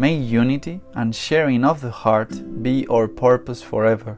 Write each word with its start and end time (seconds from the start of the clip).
May 0.00 0.14
unity 0.14 0.80
and 0.94 1.12
sharing 1.12 1.64
of 1.64 1.80
the 1.80 1.90
heart 1.90 2.62
be 2.62 2.86
our 2.86 3.08
purpose 3.08 3.62
forever, 3.62 4.16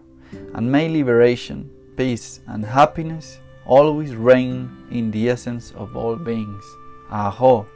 and 0.53 0.71
may 0.71 0.91
liberation, 0.91 1.71
peace, 1.97 2.41
and 2.47 2.63
happiness 2.67 3.41
always 3.65 4.15
reign 4.15 4.69
in 4.91 5.11
the 5.11 5.31
essence 5.31 5.73
of 5.73 5.97
all 5.97 6.17
beings. 6.17 6.65
Aho! 7.11 7.67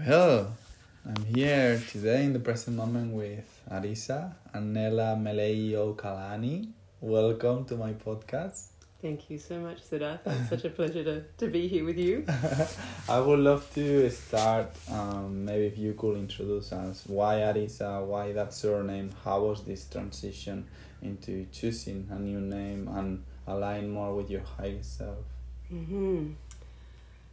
Well, 0.00 0.56
I'm 1.04 1.24
here 1.26 1.82
today 1.92 2.24
in 2.24 2.32
the 2.32 2.40
present 2.40 2.74
moment 2.78 3.12
with 3.12 3.44
Arisa 3.70 4.32
and 4.54 4.74
Meleio 4.74 5.94
Kalani. 5.94 6.72
Welcome 7.02 7.66
to 7.66 7.76
my 7.76 7.92
podcast. 7.92 8.75
Thank 9.06 9.30
you 9.30 9.38
so 9.38 9.60
much, 9.60 9.84
Siddhartha. 9.84 10.36
It's 10.40 10.48
such 10.48 10.64
a 10.64 10.70
pleasure 10.78 11.04
to, 11.04 11.22
to 11.38 11.46
be 11.46 11.68
here 11.68 11.84
with 11.84 11.96
you. 11.96 12.24
I 13.08 13.20
would 13.20 13.38
love 13.38 13.72
to 13.74 14.10
start. 14.10 14.72
Um, 14.90 15.44
maybe 15.44 15.66
if 15.66 15.78
you 15.78 15.94
could 15.94 16.16
introduce 16.16 16.72
us. 16.72 17.04
Why 17.06 17.36
Arisah? 17.36 18.04
Why 18.04 18.32
that 18.32 18.52
surname? 18.52 19.10
How 19.24 19.42
was 19.42 19.62
this 19.62 19.88
transition 19.88 20.66
into 21.02 21.46
choosing 21.52 22.08
a 22.10 22.18
new 22.18 22.40
name 22.40 22.88
and 22.88 23.22
align 23.46 23.90
more 23.90 24.12
with 24.12 24.28
your 24.28 24.42
higher 24.42 24.82
self? 24.82 25.24
Mm-hmm. 25.72 26.32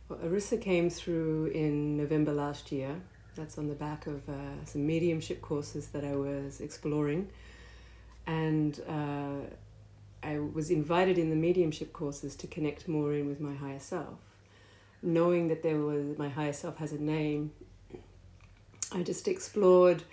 Well, 0.09 0.19
Arisah 0.19 0.61
came 0.61 0.91
through 0.91 1.47
in 1.55 1.97
November 1.97 2.33
last 2.33 2.71
year. 2.71 3.01
That's 3.35 3.57
on 3.57 3.67
the 3.67 3.73
back 3.73 4.05
of 4.05 4.29
uh, 4.29 4.63
some 4.65 4.85
mediumship 4.85 5.41
courses 5.41 5.87
that 5.87 6.05
I 6.05 6.15
was 6.15 6.61
exploring. 6.61 7.29
And 8.27 8.79
uh, 8.87 9.49
I 10.23 10.39
was 10.39 10.69
invited 10.69 11.17
in 11.17 11.29
the 11.29 11.35
mediumship 11.35 11.93
courses 11.93 12.35
to 12.37 12.47
connect 12.47 12.87
more 12.87 13.13
in 13.13 13.27
with 13.27 13.39
my 13.39 13.53
higher 13.53 13.79
self. 13.79 14.19
Knowing 15.01 15.49
that 15.49 15.63
there 15.63 15.77
was 15.77 16.17
my 16.17 16.29
higher 16.29 16.53
self 16.53 16.77
has 16.77 16.93
a 16.93 17.01
name, 17.01 17.51
I 18.91 19.03
just 19.03 19.27
explored 19.27 20.03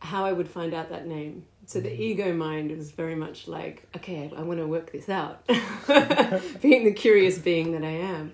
how 0.00 0.24
I 0.24 0.32
would 0.32 0.48
find 0.48 0.74
out 0.74 0.90
that 0.90 1.06
name. 1.06 1.44
So 1.66 1.80
the 1.80 1.92
ego 1.92 2.32
mind 2.32 2.70
was 2.76 2.92
very 2.92 3.14
much 3.14 3.48
like, 3.48 3.86
okay, 3.96 4.30
I 4.36 4.42
want 4.42 4.60
to 4.60 4.66
work 4.66 4.92
this 4.92 5.08
out, 5.08 5.46
being 6.62 6.84
the 6.84 6.94
curious 6.94 7.36
being 7.38 7.72
that 7.72 7.84
I 7.84 7.90
am, 7.90 8.32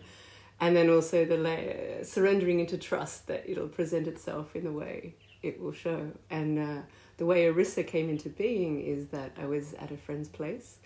and 0.61 0.77
then 0.77 0.91
also 0.91 1.25
the 1.25 1.37
la- 1.37 2.05
surrendering 2.05 2.61
into 2.61 2.79
trust 2.79 3.27
that 3.29 3.49
it'll 3.51 3.69
present 3.69 4.07
itself 4.07 4.55
in 4.55 4.65
the 4.65 4.73
way 4.73 5.15
it 5.43 5.61
will 5.61 5.73
show. 5.73 6.13
And 6.31 6.59
uh, 6.59 6.83
the 7.17 7.27
way 7.27 7.47
Arisah 7.47 7.87
came 7.87 8.09
into 8.09 8.29
being 8.29 8.81
is 8.81 9.07
that 9.09 9.33
I 9.41 9.47
was 9.47 9.75
at 9.75 9.91
a 9.91 9.97
friend's 9.97 10.29
place, 10.29 10.79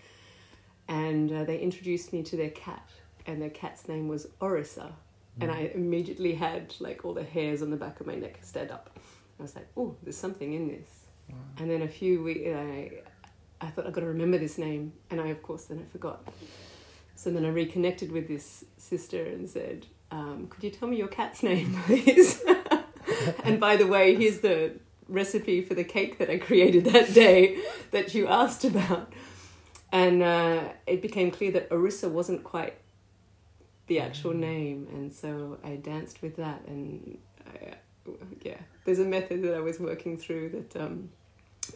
and 0.87 1.31
uh, 1.31 1.43
they 1.43 1.59
introduced 1.59 2.13
me 2.13 2.23
to 2.23 2.37
their 2.37 2.49
cat, 2.49 2.87
and 3.25 3.41
their 3.41 3.49
cat's 3.49 3.87
name 3.87 4.07
was 4.07 4.27
Orisa, 4.41 4.91
and 5.41 5.51
I 5.51 5.71
immediately 5.73 6.35
had 6.35 6.75
like 6.79 7.05
all 7.05 7.13
the 7.13 7.23
hairs 7.23 7.61
on 7.61 7.69
the 7.71 7.77
back 7.77 7.99
of 7.99 8.07
my 8.07 8.15
neck 8.15 8.39
stand 8.41 8.71
up. 8.71 8.89
I 9.39 9.41
was 9.41 9.55
like, 9.55 9.67
oh, 9.77 9.95
there's 10.03 10.17
something 10.17 10.53
in 10.53 10.67
this. 10.67 10.89
And 11.57 11.69
then 11.69 11.83
a 11.83 11.87
few 11.87 12.23
weeks, 12.23 12.41
I, 12.47 12.91
I 13.61 13.67
thought 13.69 13.85
I've 13.85 13.93
got 13.93 14.01
to 14.01 14.07
remember 14.07 14.37
this 14.37 14.57
name, 14.57 14.93
and 15.09 15.21
I 15.21 15.27
of 15.27 15.43
course 15.43 15.65
then 15.65 15.79
I 15.79 15.91
forgot. 15.91 16.27
So 17.15 17.29
then 17.29 17.45
I 17.45 17.49
reconnected 17.49 18.11
with 18.11 18.27
this 18.27 18.63
sister 18.77 19.25
and 19.25 19.49
said, 19.49 19.85
um, 20.11 20.47
"Could 20.49 20.63
you 20.63 20.71
tell 20.71 20.87
me 20.87 20.97
your 20.97 21.07
cat's 21.07 21.43
name, 21.51 21.79
please?" 21.85 22.43
and 23.43 23.59
by 23.59 23.75
the 23.75 23.87
way, 23.87 24.15
here's 24.15 24.39
the 24.39 24.73
recipe 25.09 25.61
for 25.61 25.73
the 25.73 25.83
cake 25.83 26.17
that 26.19 26.29
I 26.29 26.37
created 26.37 26.85
that 26.85 27.13
day 27.13 27.59
that 27.91 28.13
you 28.13 28.27
asked 28.27 28.63
about. 28.63 29.11
And 29.91 30.21
uh, 30.21 30.69
it 30.85 31.01
became 31.01 31.31
clear 31.31 31.51
that 31.51 31.67
Orissa 31.71 32.09
wasn't 32.09 32.43
quite 32.43 32.75
the 33.87 33.99
actual 33.99 34.33
name, 34.33 34.87
and 34.93 35.11
so 35.11 35.57
I 35.63 35.77
danced 35.77 36.21
with 36.21 36.35
that. 36.37 36.61
And 36.67 37.17
I, 37.47 37.73
yeah, 38.43 38.57
there's 38.85 38.99
a 38.99 39.05
method 39.05 39.41
that 39.41 39.55
I 39.55 39.59
was 39.59 39.79
working 39.79 40.15
through 40.15 40.49
that 40.49 40.79
um, 40.79 41.09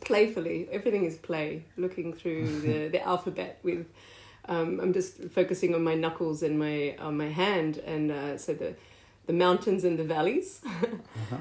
playfully, 0.02 0.68
everything 0.72 1.06
is 1.06 1.18
play, 1.18 1.66
looking 1.75 2.13
through 2.13 2.60
the, 2.62 2.88
the 2.90 3.02
alphabet 3.06 3.60
with. 3.63 3.88
Um, 4.46 4.81
I'm 4.81 4.92
just 4.92 5.24
focusing 5.31 5.74
on 5.74 5.84
my 5.86 5.96
knuckles 5.96 6.44
and 6.44 6.60
my 6.60 6.98
on 7.00 7.18
my 7.18 7.30
hand, 7.30 7.78
and 7.78 8.12
uh, 8.12 8.38
so 8.38 8.54
the 8.54 8.75
the 9.25 9.34
mountains 9.34 9.84
and 9.84 9.98
the 9.98 10.04
valleys. 10.04 10.62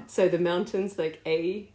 So 0.07 0.29
the 0.29 0.39
mountains 0.39 0.99
like 0.99 1.21
A, 1.27 1.69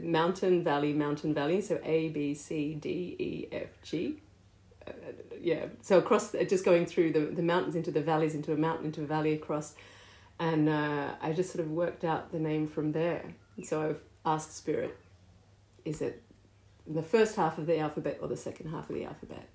mountain 0.00 0.62
valley 0.64 0.92
mountain 0.92 1.34
valley. 1.34 1.60
So 1.60 1.80
A 1.84 2.08
B 2.08 2.34
C 2.34 2.74
D 2.74 3.16
E 3.18 3.48
F 3.52 3.68
G. 3.82 4.20
Uh, 4.86 4.92
yeah. 5.40 5.66
So 5.80 5.98
across 5.98 6.32
just 6.48 6.64
going 6.64 6.86
through 6.86 7.12
the 7.12 7.20
the 7.20 7.42
mountains 7.42 7.76
into 7.76 7.90
the 7.90 8.02
valleys 8.02 8.34
into 8.34 8.52
a 8.52 8.56
mountain 8.56 8.86
into 8.86 9.02
a 9.02 9.06
valley 9.06 9.32
across, 9.32 9.74
and 10.38 10.68
uh, 10.68 11.14
I 11.20 11.32
just 11.32 11.52
sort 11.52 11.64
of 11.64 11.70
worked 11.70 12.04
out 12.04 12.32
the 12.32 12.38
name 12.38 12.66
from 12.66 12.92
there. 12.92 13.34
And 13.56 13.66
so 13.66 13.82
I've 13.82 14.00
asked 14.24 14.56
Spirit, 14.56 14.96
is 15.84 16.00
it 16.00 16.22
the 16.86 17.02
first 17.02 17.36
half 17.36 17.58
of 17.58 17.66
the 17.66 17.78
alphabet 17.78 18.18
or 18.20 18.28
the 18.28 18.36
second 18.36 18.70
half 18.70 18.88
of 18.88 18.94
the 18.96 19.04
alphabet? 19.04 19.48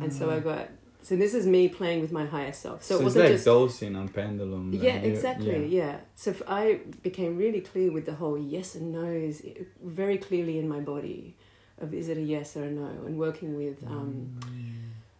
And 0.00 0.12
so 0.12 0.30
I 0.30 0.38
got 0.38 0.68
so 1.02 1.16
this 1.16 1.34
is 1.34 1.46
me 1.46 1.68
playing 1.68 2.00
with 2.00 2.12
my 2.12 2.26
higher 2.26 2.52
self. 2.52 2.82
So, 2.82 2.96
So, 2.96 3.00
it 3.00 3.04
wasn't 3.04 3.24
it's 3.24 3.30
like 3.30 3.36
just 3.36 3.44
dowsing 3.46 3.96
and 3.96 4.12
pendulum. 4.12 4.72
yeah, 4.72 4.96
exactly. 4.96 5.66
yeah. 5.66 5.84
Yeah. 5.84 5.96
So 6.16 6.30
if 6.30 6.42
I 6.46 6.80
became 7.02 7.36
really 7.36 7.60
clear 7.60 7.90
with 7.92 8.06
the 8.06 8.14
whole 8.14 8.38
yes 8.38 8.74
and 8.74 8.92
no's 8.92 9.42
very 9.82 10.18
clearly 10.18 10.58
in 10.58 10.68
my 10.68 10.80
body 10.80 11.36
of 11.80 11.94
is 11.94 12.08
it 12.08 12.18
a 12.18 12.20
yes 12.20 12.56
or 12.56 12.64
a 12.64 12.70
no, 12.70 12.86
and 13.06 13.18
working 13.18 13.56
with 13.56 13.84
um, 13.86 14.38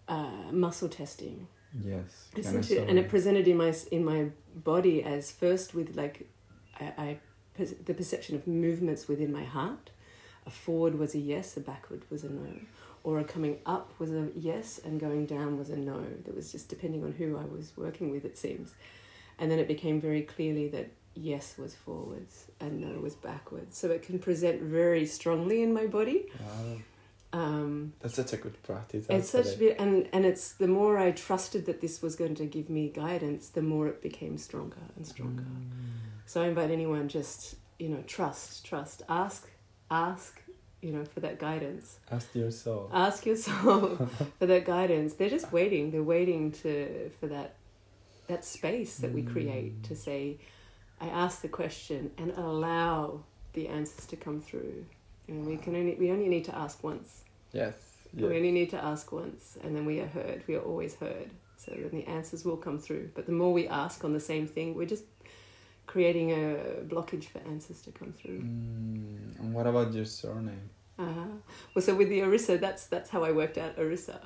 uh, 0.09 0.53
muscle 0.53 0.89
testing. 0.89 1.47
Yes. 1.85 2.29
To, 2.35 2.87
and 2.89 2.99
it 2.99 3.09
presented 3.09 3.47
in 3.47 3.57
my 3.57 3.75
in 3.93 4.05
my 4.05 4.31
body 4.55 5.03
as 5.03 5.31
first 5.31 5.75
with 5.75 5.97
like 5.97 6.29
I, 6.81 6.85
I 6.99 7.19
the 7.85 7.95
perception 7.95 8.37
of 8.37 8.47
movements 8.47 9.09
within 9.09 9.33
my 9.33 9.45
heart. 9.45 9.91
A 10.47 10.51
forward 10.51 10.99
was 10.99 11.15
a 11.15 11.19
yes, 11.19 11.57
a 11.57 11.61
backward 11.61 12.03
was 12.11 12.25
a 12.25 12.31
no, 12.31 12.53
or 13.05 13.19
a 13.19 13.25
coming 13.25 13.59
up 13.67 13.93
was 13.99 14.13
a 14.13 14.29
yes, 14.35 14.81
and 14.85 15.01
going 15.01 15.27
down 15.27 15.59
was 15.59 15.71
a 15.71 15.77
no. 15.77 16.05
That 16.25 16.35
was 16.35 16.53
just 16.53 16.69
depending 16.69 17.05
on 17.05 17.13
who 17.13 17.37
I 17.37 17.45
was 17.45 17.73
working 17.77 18.11
with, 18.11 18.25
it 18.25 18.37
seems. 18.37 18.75
And 19.39 19.51
then 19.51 19.59
it 19.59 19.69
became 19.69 20.01
very 20.01 20.23
clearly 20.23 20.69
that 20.69 20.91
yes 21.15 21.57
was 21.59 21.75
forwards 21.75 22.47
and 22.61 22.81
no 22.81 23.01
was 23.01 23.15
backwards. 23.15 23.77
So 23.77 23.91
it 23.91 24.03
can 24.03 24.19
present 24.19 24.63
very 24.63 25.07
strongly 25.07 25.63
in 25.63 25.73
my 25.73 25.87
body. 25.87 26.27
Wow. 26.41 26.77
Um, 27.31 27.93
That's 28.01 28.15
such 28.15 28.33
a 28.33 28.39
good 28.39 28.63
practice. 28.63 29.05
it's 29.11 29.29
such 29.29 29.49
actually. 29.49 29.69
bit, 29.69 29.81
and 29.81 30.09
and 30.15 30.25
it's 30.25 30.53
the 30.53 30.69
more 30.69 30.97
I 30.97 31.11
trusted 31.11 31.67
that 31.67 31.81
this 31.83 32.01
was 32.01 32.17
going 32.17 32.35
to 32.37 32.47
give 32.47 32.71
me 32.71 32.89
guidance, 32.89 33.51
the 33.51 33.61
more 33.61 33.87
it 33.87 34.01
became 34.01 34.39
stronger 34.39 34.79
and 34.97 35.07
stronger. 35.07 35.43
Mm. 35.43 35.69
So 36.25 36.43
I 36.43 36.49
invite 36.49 36.71
anyone 36.71 37.09
just 37.09 37.57
you 37.79 37.91
know 37.91 38.03
trust, 38.07 38.65
trust, 38.65 39.03
ask, 39.11 39.51
ask, 39.91 40.41
you 40.81 40.93
know 40.93 41.05
for 41.05 41.21
that 41.21 41.39
guidance. 41.39 41.99
Ask 42.11 42.35
yourself. 42.35 42.91
Ask 42.93 43.27
yourself 43.27 44.33
for 44.39 44.47
that 44.47 44.65
guidance. 44.65 45.15
They're 45.15 45.31
just 45.31 45.53
waiting. 45.53 45.91
They're 45.91 46.03
waiting 46.03 46.53
to 46.63 47.11
for 47.21 47.27
that 47.29 47.55
that 48.29 48.45
space 48.45 48.99
that 48.99 49.13
we 49.13 49.23
create 49.23 49.83
to 49.85 49.95
mm. 49.95 49.97
say, 49.97 50.37
I 51.01 51.07
ask 51.07 51.41
the 51.41 51.49
question 51.49 52.11
and 52.19 52.31
allow 52.33 53.21
the 53.55 53.69
answers 53.69 54.07
to 54.07 54.17
come 54.17 54.41
through. 54.41 54.85
And 55.27 55.47
we 55.47 55.57
can 55.57 55.75
only 55.75 55.95
we 55.95 56.11
only 56.11 56.29
need 56.29 56.45
to 56.47 56.57
ask 56.57 56.83
once. 56.85 57.25
yes. 57.53 57.75
We 58.15 58.25
only 58.25 58.53
need 58.53 58.71
to 58.71 58.83
ask 58.83 59.13
once, 59.13 59.59
and 59.63 59.77
then 59.77 59.85
we 59.85 60.01
are 60.01 60.07
heard. 60.07 60.43
We 60.47 60.55
are 60.55 60.63
always 60.63 60.95
heard. 60.95 61.31
So 61.59 61.73
then 61.73 61.91
the 61.93 62.07
answers 62.07 62.43
will 62.43 62.57
come 62.57 62.79
through. 62.79 63.11
But 63.15 63.27
the 63.27 63.33
more 63.33 63.53
we 63.53 63.69
ask 63.69 64.03
on 64.03 64.15
the 64.15 64.21
same 64.21 64.47
thing, 64.47 64.75
we're 64.75 64.87
just 64.87 65.05
creating 65.89 66.31
a 66.31 66.45
blockage 66.87 67.25
for 67.33 67.41
answers 67.53 67.81
to 67.83 67.91
come 67.91 68.13
through. 68.13 68.41
Mm, 68.41 69.41
and 69.41 69.55
what 69.55 69.67
about 69.67 69.93
your 69.93 70.05
surname? 70.05 70.71
Uh-huh. 70.99 71.33
Well, 71.75 71.83
so 71.85 71.95
with 71.97 72.09
the 72.09 72.21
Arisah, 72.21 72.61
that's 72.61 72.87
that's 72.87 73.11
how 73.11 73.25
I 73.25 73.33
worked 73.33 73.59
out 73.59 73.77
Arisah, 73.77 74.21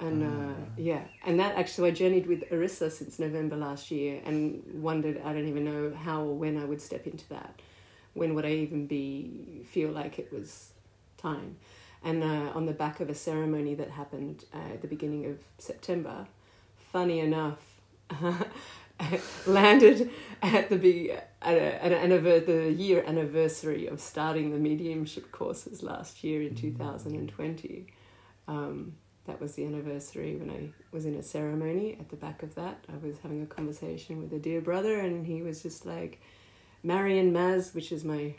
and 0.00 0.22
uh, 0.22 0.28
Ah. 0.28 0.54
yeah, 0.76 1.04
and 1.26 1.38
that 1.40 1.56
actually 1.56 1.90
I 1.90 1.92
journeyed 2.02 2.26
with 2.26 2.42
Arisah 2.50 2.90
since 2.90 3.18
November 3.18 3.56
last 3.56 3.90
year, 3.90 4.20
and 4.24 4.62
wondered 4.88 5.16
I 5.24 5.32
don't 5.32 5.48
even 5.48 5.64
know 5.64 5.94
how 6.06 6.22
or 6.22 6.34
when 6.34 6.56
I 6.62 6.64
would 6.64 6.80
step 6.82 7.06
into 7.06 7.26
that. 7.30 7.52
When 8.14 8.34
would 8.34 8.44
I 8.46 8.54
even 8.66 8.86
be 8.86 9.62
feel 9.74 9.90
like 9.90 10.18
it 10.18 10.32
was 10.32 10.72
time? 11.16 11.56
And 12.02 12.22
uh, 12.22 12.52
on 12.58 12.66
the 12.66 12.72
back 12.84 13.00
of 13.00 13.08
a 13.10 13.14
ceremony 13.14 13.74
that 13.74 13.90
happened 13.90 14.44
uh, 14.54 14.74
at 14.74 14.80
the 14.82 14.88
beginning 14.88 15.26
of 15.26 15.38
September, 15.58 16.26
funny 16.92 17.18
enough, 17.20 17.62
landed 19.46 20.10
at 20.42 20.68
the 20.68 20.76
be 20.76 21.10
at, 21.10 21.28
a, 21.42 21.84
at 21.84 21.92
an 21.92 22.10
anniver- 22.10 22.44
the 22.44 22.72
year 22.72 23.04
anniversary 23.06 23.86
of 23.86 24.00
starting 24.00 24.50
the 24.50 24.58
mediumship 24.58 25.30
courses 25.32 25.82
last 25.82 26.24
year 26.24 26.42
in 26.42 26.54
2020. 26.54 27.86
Um, 28.48 28.94
that 29.26 29.40
was 29.40 29.54
the 29.54 29.64
anniversary 29.64 30.36
when 30.36 30.50
I 30.50 30.70
was 30.92 31.04
in 31.04 31.14
a 31.14 31.22
ceremony. 31.22 31.96
At 31.98 32.10
the 32.10 32.16
back 32.16 32.42
of 32.42 32.54
that, 32.54 32.84
I 32.88 33.04
was 33.04 33.18
having 33.18 33.42
a 33.42 33.46
conversation 33.46 34.20
with 34.20 34.32
a 34.32 34.38
dear 34.38 34.60
brother, 34.60 35.00
and 35.00 35.26
he 35.26 35.42
was 35.42 35.62
just 35.62 35.84
like, 35.84 36.20
Marion 36.82 37.32
Maz, 37.32 37.74
which 37.74 37.90
is 37.90 38.04
my 38.04 38.34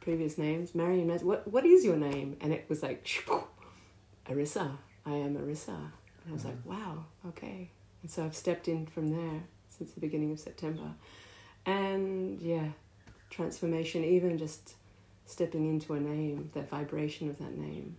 previous 0.00 0.36
names, 0.36 0.74
Marion 0.74 1.08
Maz, 1.08 1.22
what, 1.22 1.50
what 1.50 1.64
is 1.64 1.84
your 1.84 1.96
name? 1.96 2.36
And 2.40 2.52
it 2.52 2.66
was 2.68 2.82
like, 2.82 3.06
Arisah, 4.26 4.76
I 5.06 5.12
am 5.12 5.36
Arisah. 5.36 5.68
And 5.68 6.28
I 6.28 6.32
was 6.32 6.44
like, 6.44 6.58
wow, 6.64 7.06
okay. 7.28 7.70
And 8.02 8.10
so 8.10 8.24
I've 8.24 8.36
stepped 8.36 8.68
in 8.68 8.86
from 8.86 9.08
there 9.08 9.44
since 9.78 9.92
the 9.92 10.00
beginning 10.00 10.32
of 10.32 10.40
September. 10.40 10.90
And 11.64 12.40
yeah, 12.42 12.68
transformation, 13.30 14.04
even 14.04 14.38
just 14.38 14.74
stepping 15.26 15.68
into 15.68 15.94
a 15.94 16.00
name, 16.00 16.50
that 16.54 16.68
vibration 16.68 17.28
of 17.28 17.38
that 17.38 17.56
name, 17.56 17.96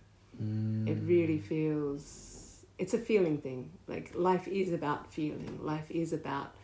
it 0.86 0.96
Mm. 0.96 1.08
really 1.08 1.38
feels, 1.38 2.64
it's 2.78 2.94
a 2.94 2.98
feeling 2.98 3.38
thing. 3.38 3.70
Like 3.86 4.12
life 4.14 4.48
is 4.48 4.72
about 4.72 5.12
feeling, 5.12 5.58
life 5.62 5.90
is 5.90 6.12
about 6.12 6.54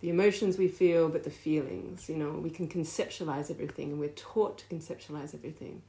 the 0.00 0.10
emotions 0.10 0.56
we 0.56 0.68
feel, 0.68 1.08
but 1.08 1.24
the 1.24 1.30
feelings. 1.30 2.08
You 2.08 2.16
know, 2.16 2.30
we 2.32 2.50
can 2.50 2.68
conceptualize 2.68 3.50
everything, 3.50 3.90
and 3.90 4.00
we're 4.00 4.08
taught 4.10 4.58
to 4.58 4.64
conceptualize 4.66 5.34
everything. 5.34 5.82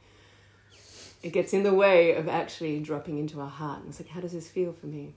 It 1.21 1.33
gets 1.33 1.53
in 1.53 1.63
the 1.63 1.73
way 1.73 2.13
of 2.15 2.27
actually 2.27 2.79
dropping 2.79 3.17
into 3.17 3.41
our 3.41 3.49
heart. 3.49 3.81
And 3.81 3.89
it's 3.89 3.99
like, 3.99 4.09
how 4.09 4.21
does 4.21 4.31
this 4.31 4.49
feel 4.49 4.71
for 4.73 4.87
me? 4.87 5.13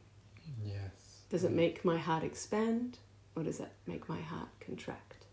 Yes. 0.65 1.23
Does 1.31 1.45
it 1.45 1.53
make 1.53 1.85
my 1.85 1.97
heart 1.97 2.25
expand 2.25 2.99
or 3.37 3.43
does 3.43 3.61
it 3.61 3.73
make 3.87 4.09
my 4.09 4.21
heart 4.21 4.49
contract? 4.61 5.27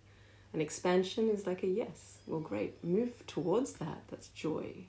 An 0.54 0.62
expansion 0.62 1.30
is 1.30 1.46
like 1.46 1.63
a 1.63 1.68
yes. 1.68 2.18
Well, 2.28 2.40
great. 2.40 2.84
Move 2.84 3.25
towards 3.28 3.74
that. 3.74 4.04
That's 4.10 4.30
joy. 4.30 4.86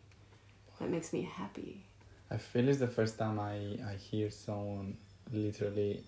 That 0.79 0.91
makes 0.91 1.13
me 1.13 1.23
happy. 1.23 1.85
I 2.31 2.37
feel 2.39 2.69
it's 2.69 2.79
the 2.79 2.89
first 2.89 3.19
time 3.19 3.39
I, 3.39 3.79
I 3.93 3.95
hear 3.97 4.31
someone 4.31 4.97
literally 5.33 6.05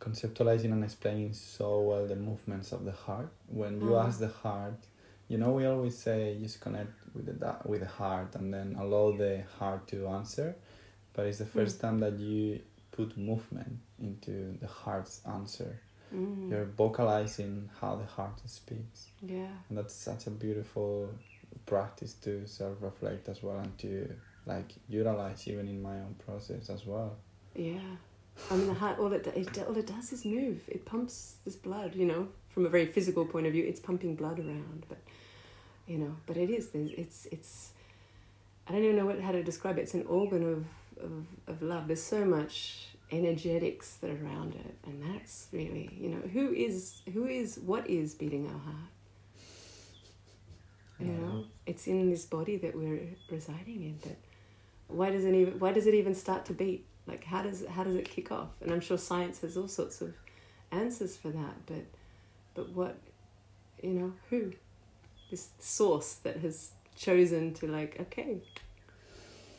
conceptualizing 0.00 0.72
and 0.72 0.84
explaining 0.84 1.32
so 1.32 1.80
well 1.80 2.06
the 2.06 2.16
movements 2.16 2.72
of 2.72 2.84
the 2.84 2.92
heart. 2.92 3.30
When 3.48 3.80
you 3.80 3.92
Mhm. 3.92 4.04
ask 4.06 4.18
the 4.20 4.28
heart, 4.28 4.78
you 5.28 5.38
know, 5.38 5.52
we 5.52 5.66
always 5.66 5.96
say 5.98 6.36
just 6.40 6.60
connect 6.60 6.92
with 7.14 7.26
the 7.26 7.56
with 7.64 7.80
the 7.80 7.86
heart 7.88 8.34
and 8.36 8.52
then 8.52 8.76
allow 8.78 9.12
the 9.16 9.42
heart 9.58 9.86
to 9.88 10.06
answer. 10.08 10.56
But 11.14 11.26
it's 11.26 11.38
the 11.38 11.46
first 11.46 11.80
time 11.80 11.98
that 12.00 12.18
you 12.18 12.60
put 12.92 13.16
movement 13.16 13.78
into 14.00 14.56
the 14.60 14.66
heart's 14.66 15.20
answer. 15.26 15.80
Mm. 16.14 16.50
You're 16.50 16.66
vocalizing 16.66 17.68
how 17.80 17.96
the 17.96 18.04
heart 18.04 18.40
speaks. 18.46 19.08
Yeah. 19.22 19.48
And 19.68 19.78
that's 19.78 19.94
such 19.94 20.26
a 20.26 20.30
beautiful 20.30 21.10
practice 21.64 22.14
to 22.22 22.46
self 22.46 22.76
reflect 22.80 23.28
as 23.28 23.42
well 23.42 23.58
and 23.58 23.76
to 23.78 24.08
like 24.46 24.72
utilize 24.88 25.48
even 25.48 25.68
in 25.68 25.82
my 25.82 25.94
own 25.94 26.14
process 26.24 26.70
as 26.70 26.86
well. 26.86 27.16
Yeah. 27.54 27.80
I 28.50 28.56
mean, 28.56 28.68
the 28.68 28.74
heart, 28.74 28.98
all 28.98 29.12
it, 29.12 29.26
it, 29.28 29.58
all 29.66 29.76
it 29.76 29.86
does 29.86 30.12
is 30.12 30.24
move. 30.24 30.60
It 30.68 30.84
pumps 30.84 31.36
this 31.44 31.56
blood, 31.56 31.94
you 31.94 32.04
know, 32.04 32.28
from 32.48 32.66
a 32.66 32.68
very 32.68 32.86
physical 32.86 33.24
point 33.24 33.46
of 33.46 33.52
view, 33.52 33.64
it's 33.64 33.80
pumping 33.80 34.14
blood 34.14 34.38
around. 34.38 34.84
But, 34.88 34.98
you 35.86 35.98
know, 35.98 36.16
but 36.26 36.36
it 36.36 36.50
is, 36.50 36.68
it's, 36.74 37.26
it's, 37.32 37.70
I 38.68 38.72
don't 38.72 38.84
even 38.84 38.96
know 38.96 39.06
what, 39.06 39.20
how 39.20 39.32
to 39.32 39.42
describe 39.42 39.78
it. 39.78 39.82
It's 39.82 39.94
an 39.94 40.06
organ 40.06 40.42
of, 40.98 41.04
of, 41.04 41.26
of 41.46 41.62
love. 41.62 41.86
There's 41.86 42.02
so 42.02 42.24
much 42.24 42.88
energetics 43.10 43.94
that 43.96 44.10
are 44.10 44.24
around 44.24 44.54
it. 44.54 44.74
And 44.84 45.02
that's 45.14 45.48
really, 45.52 45.90
you 45.98 46.08
know, 46.08 46.22
who 46.32 46.52
is, 46.52 47.02
who 47.12 47.26
is, 47.26 47.58
what 47.58 47.88
is 47.88 48.14
beating 48.14 48.46
our 48.46 48.58
heart? 48.58 48.90
You 50.98 51.08
know, 51.08 51.44
it's 51.66 51.86
in 51.86 52.10
this 52.10 52.24
body 52.24 52.56
that 52.56 52.74
we're 52.74 53.00
residing 53.30 53.82
in. 53.82 53.98
But 54.02 54.16
why 54.88 55.10
does 55.10 55.24
it 55.24 55.34
even, 55.34 55.58
why 55.58 55.72
does 55.72 55.86
it 55.86 55.94
even 55.94 56.14
start 56.14 56.46
to 56.46 56.54
beat? 56.54 56.86
Like 57.06 57.24
how 57.24 57.42
does 57.42 57.64
how 57.66 57.84
does 57.84 57.94
it 57.94 58.08
kick 58.08 58.32
off? 58.32 58.48
And 58.60 58.72
I'm 58.72 58.80
sure 58.80 58.98
science 58.98 59.40
has 59.40 59.56
all 59.56 59.68
sorts 59.68 60.00
of 60.00 60.14
answers 60.72 61.16
for 61.16 61.28
that. 61.28 61.66
But 61.66 61.84
but 62.54 62.70
what, 62.70 62.98
you 63.82 63.90
know, 63.90 64.12
who? 64.30 64.52
This 65.30 65.50
source 65.58 66.14
that 66.22 66.38
has 66.38 66.70
chosen 66.96 67.52
to 67.54 67.66
like 67.66 67.96
okay. 68.00 68.38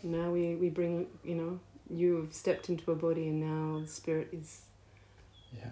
Now 0.03 0.31
we 0.31 0.55
we 0.55 0.69
bring 0.69 1.07
you 1.23 1.35
know 1.35 1.59
you 1.89 2.15
have 2.17 2.33
stepped 2.33 2.69
into 2.69 2.91
a 2.91 2.95
body 2.95 3.27
and 3.27 3.39
now 3.41 3.79
the 3.81 3.87
spirit 3.87 4.29
is 4.31 4.61
Yeah. 5.55 5.69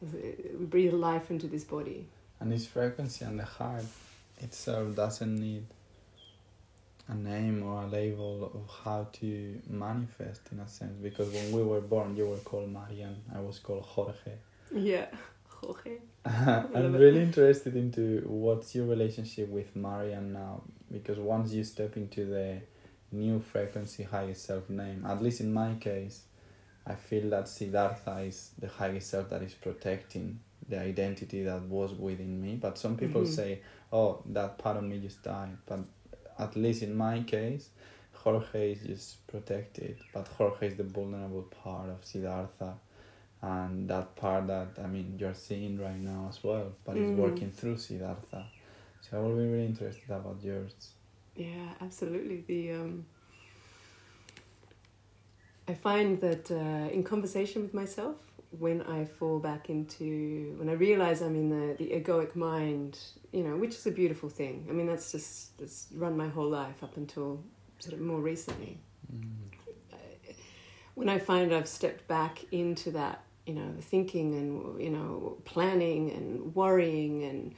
we 0.00 0.64
breathe 0.66 0.92
life 0.94 1.30
into 1.30 1.46
this 1.46 1.64
body. 1.64 2.06
And 2.40 2.50
this 2.50 2.66
frequency 2.66 3.24
and 3.24 3.38
the 3.38 3.44
heart 3.44 3.84
itself 4.40 4.96
doesn't 4.96 5.36
need 5.38 5.64
a 7.08 7.14
name 7.14 7.62
or 7.62 7.82
a 7.82 7.86
label 7.86 8.44
of 8.54 8.84
how 8.84 9.06
to 9.12 9.60
manifest 9.68 10.40
in 10.52 10.60
a 10.60 10.68
sense 10.68 10.96
because 11.02 11.28
when 11.32 11.52
we 11.52 11.62
were 11.62 11.80
born 11.80 12.16
you 12.16 12.26
were 12.26 12.36
called 12.38 12.70
Marian 12.72 13.16
I 13.34 13.40
was 13.40 13.58
called 13.58 13.82
Jorge 13.82 14.32
Yeah. 14.74 15.06
Jorge. 15.48 15.98
I'm 16.24 16.92
really 16.94 17.20
interested 17.20 17.76
into 17.76 18.22
what's 18.26 18.74
your 18.74 18.86
relationship 18.86 19.48
with 19.48 19.74
Marian 19.76 20.32
now 20.32 20.62
because 20.90 21.18
once 21.18 21.52
you 21.52 21.62
step 21.64 21.96
into 21.96 22.24
the 22.26 22.60
new 23.12 23.40
frequency 23.40 24.02
highest 24.04 24.44
self 24.44 24.68
name 24.70 25.04
at 25.06 25.22
least 25.22 25.40
in 25.40 25.52
my 25.52 25.74
case 25.74 26.22
I 26.86 26.94
feel 26.96 27.30
that 27.30 27.48
Siddhartha 27.48 28.18
is 28.20 28.50
the 28.58 28.68
highest 28.68 29.10
self 29.10 29.30
that 29.30 29.42
is 29.42 29.54
protecting 29.54 30.40
the 30.68 30.80
identity 30.80 31.44
that 31.44 31.62
was 31.62 31.92
within 31.92 32.40
me 32.40 32.56
but 32.56 32.78
some 32.78 32.96
people 32.96 33.22
Mhm. 33.22 33.26
say 33.26 33.60
oh 33.92 34.22
that 34.26 34.58
part 34.58 34.76
of 34.76 34.84
me 34.84 34.98
just 35.00 35.22
died 35.22 35.56
but 35.66 35.80
at 36.38 36.56
least 36.56 36.82
in 36.82 36.94
my 36.96 37.22
case 37.22 37.70
Jorge 38.14 38.72
is 38.72 38.82
just 38.86 39.26
protected, 39.26 39.96
but 40.12 40.28
Jorge 40.28 40.68
is 40.68 40.76
the 40.76 40.84
vulnerable 40.84 41.42
part 41.42 41.88
of 41.90 42.04
Siddhartha, 42.04 42.74
and 43.40 43.88
that 43.88 44.14
part 44.14 44.46
that 44.46 44.78
I 44.82 44.86
mean 44.86 45.16
you're 45.18 45.34
seeing 45.34 45.78
right 45.80 45.98
now 45.98 46.26
as 46.28 46.42
well, 46.44 46.72
but 46.84 46.96
it's 46.96 47.10
Mm. 47.10 47.16
working 47.16 47.50
through 47.50 47.78
Siddhartha. 47.78 48.46
So 49.00 49.18
I 49.18 49.20
will 49.22 49.34
be 49.36 49.46
really 49.48 49.66
interested 49.66 50.08
about 50.10 50.40
yours. 50.42 50.92
Yeah, 51.34 51.74
absolutely. 51.80 52.44
The 52.46 52.72
um, 52.72 53.06
I 55.68 55.74
find 55.74 56.20
that 56.20 56.50
uh, 56.50 56.92
in 56.92 57.02
conversation 57.04 57.62
with 57.62 57.72
myself, 57.74 58.16
when 58.58 58.82
I 58.82 59.06
fall 59.06 59.38
back 59.38 59.70
into 59.70 60.54
when 60.58 60.68
I 60.68 60.72
realize 60.72 61.22
I'm 61.22 61.36
in 61.36 61.48
the 61.48 61.74
the 61.74 61.90
egoic 61.90 62.36
mind, 62.36 62.98
you 63.32 63.42
know, 63.44 63.56
which 63.56 63.74
is 63.74 63.86
a 63.86 63.90
beautiful 63.90 64.28
thing. 64.28 64.66
I 64.68 64.72
mean, 64.72 64.86
that's 64.86 65.10
just 65.12 65.56
that's 65.58 65.88
run 65.94 66.16
my 66.16 66.28
whole 66.28 66.48
life 66.50 66.82
up 66.82 66.96
until 66.96 67.42
sort 67.78 67.94
of 67.94 68.00
more 68.00 68.20
recently. 68.20 68.78
When 70.94 71.08
I 71.08 71.18
find 71.18 71.54
I've 71.54 71.68
stepped 71.68 72.06
back 72.06 72.44
into 72.52 72.90
that, 72.92 73.22
you 73.46 73.54
know, 73.54 73.74
thinking 73.80 74.34
and 74.34 74.80
you 74.82 74.90
know, 74.90 75.38
planning 75.44 76.10
and 76.10 76.54
worrying 76.54 77.24
and 77.24 77.54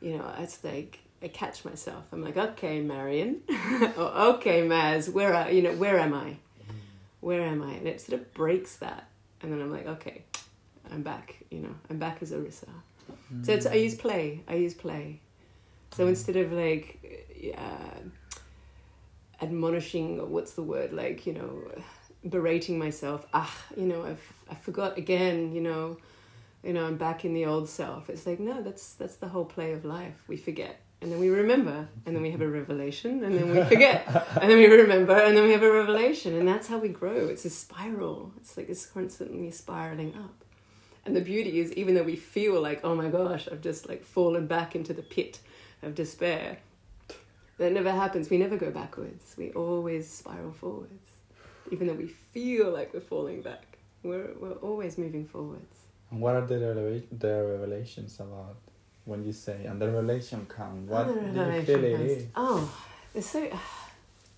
you 0.00 0.18
know, 0.18 0.34
it's 0.38 0.62
like 0.62 0.98
I 1.24 1.28
catch 1.28 1.64
myself. 1.64 2.04
I'm 2.12 2.22
like, 2.22 2.36
okay, 2.36 2.82
Marion, 2.82 3.40
or 3.96 4.12
okay, 4.34 4.60
Maz, 4.60 5.10
where 5.10 5.32
are 5.32 5.50
you 5.50 5.62
know, 5.62 5.72
where 5.72 5.98
am 5.98 6.12
I? 6.12 6.36
Where 7.20 7.40
am 7.40 7.62
I? 7.62 7.72
And 7.72 7.88
it 7.88 8.02
sort 8.02 8.20
of 8.20 8.34
breaks 8.34 8.76
that, 8.76 9.08
and 9.40 9.50
then 9.50 9.62
I'm 9.62 9.72
like, 9.72 9.86
okay, 9.86 10.22
I'm 10.92 11.02
back. 11.02 11.36
You 11.50 11.60
know, 11.60 11.74
I'm 11.88 11.98
back 11.98 12.18
as 12.20 12.30
Arisah. 12.30 12.68
So 13.42 13.52
it's, 13.52 13.64
I 13.64 13.74
use 13.74 13.94
play. 13.94 14.42
I 14.46 14.54
use 14.54 14.74
play. 14.74 15.20
So 15.92 16.06
instead 16.08 16.36
of 16.36 16.52
like 16.52 17.56
uh, 17.56 18.00
admonishing, 19.42 20.20
or 20.20 20.26
what's 20.26 20.52
the 20.52 20.62
word? 20.62 20.92
Like 20.92 21.26
you 21.26 21.32
know, 21.32 21.70
berating 22.28 22.78
myself. 22.78 23.26
Ah, 23.32 23.54
you 23.78 23.86
know, 23.86 24.04
I've 24.04 24.32
I 24.50 24.56
forgot 24.56 24.98
again. 24.98 25.54
You 25.54 25.62
know, 25.62 25.96
you 26.62 26.74
know, 26.74 26.84
I'm 26.84 26.98
back 26.98 27.24
in 27.24 27.32
the 27.32 27.46
old 27.46 27.70
self. 27.70 28.10
It's 28.10 28.26
like 28.26 28.40
no, 28.40 28.60
that's 28.60 28.92
that's 28.92 29.16
the 29.16 29.28
whole 29.28 29.46
play 29.46 29.72
of 29.72 29.86
life. 29.86 30.22
We 30.28 30.36
forget. 30.36 30.83
And 31.04 31.12
then 31.12 31.20
we 31.20 31.28
remember, 31.28 31.86
and 32.06 32.16
then 32.16 32.22
we 32.22 32.30
have 32.30 32.40
a 32.40 32.48
revelation, 32.48 33.24
and 33.24 33.34
then 33.36 33.54
we 33.54 33.62
forget, 33.64 34.06
and 34.40 34.50
then 34.50 34.56
we 34.56 34.64
remember, 34.64 35.12
and 35.12 35.36
then 35.36 35.44
we 35.44 35.52
have 35.52 35.62
a 35.62 35.70
revelation, 35.70 36.34
and 36.34 36.48
that's 36.48 36.66
how 36.66 36.78
we 36.78 36.88
grow. 36.88 37.28
It's 37.28 37.44
a 37.44 37.50
spiral. 37.50 38.32
It's 38.38 38.56
like 38.56 38.70
it's 38.70 38.86
constantly 38.86 39.50
spiraling 39.50 40.14
up. 40.14 40.32
And 41.04 41.14
the 41.14 41.20
beauty 41.20 41.60
is, 41.60 41.74
even 41.74 41.94
though 41.94 42.04
we 42.04 42.16
feel 42.16 42.58
like, 42.58 42.80
oh 42.84 42.94
my 42.94 43.10
gosh, 43.10 43.46
I've 43.52 43.60
just 43.60 43.86
like 43.86 44.02
fallen 44.02 44.46
back 44.46 44.74
into 44.74 44.94
the 44.94 45.02
pit 45.02 45.40
of 45.82 45.94
despair, 45.94 46.56
that 47.58 47.70
never 47.70 47.90
happens. 47.90 48.30
We 48.30 48.38
never 48.38 48.56
go 48.56 48.70
backwards. 48.70 49.34
We 49.36 49.52
always 49.52 50.10
spiral 50.10 50.52
forwards. 50.52 51.06
Even 51.70 51.86
though 51.86 52.00
we 52.04 52.06
feel 52.06 52.70
like 52.70 52.94
we're 52.94 53.00
falling 53.00 53.42
back, 53.42 53.76
we're, 54.02 54.30
we're 54.40 54.52
always 54.62 54.96
moving 54.96 55.26
forwards. 55.26 55.76
And 56.10 56.22
what 56.22 56.34
are 56.34 56.46
the 56.46 57.02
the 57.12 57.44
revelations 57.44 58.18
about 58.20 58.56
when 59.04 59.24
you 59.24 59.32
say 59.32 59.64
and 59.64 59.80
the 59.80 59.86
revelation 59.86 60.46
come? 60.48 60.86
What 60.86 61.08
the 61.08 61.14
do 61.14 61.20
you 61.20 61.62
feel 61.62 61.84
it 61.84 61.96
comes. 61.96 62.10
is? 62.10 62.26
Oh, 62.36 62.76
it's 63.14 63.30
so. 63.30 63.50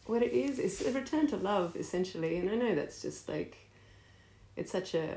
What 0.06 0.22
it 0.22 0.32
is 0.32 0.58
is 0.58 0.86
a 0.86 0.92
return 0.92 1.26
to 1.28 1.36
love, 1.36 1.74
essentially, 1.76 2.38
and 2.38 2.48
I 2.48 2.54
know 2.54 2.74
that's 2.76 3.02
just 3.02 3.28
like, 3.28 3.56
it's 4.54 4.70
such 4.70 4.94
a, 4.94 5.16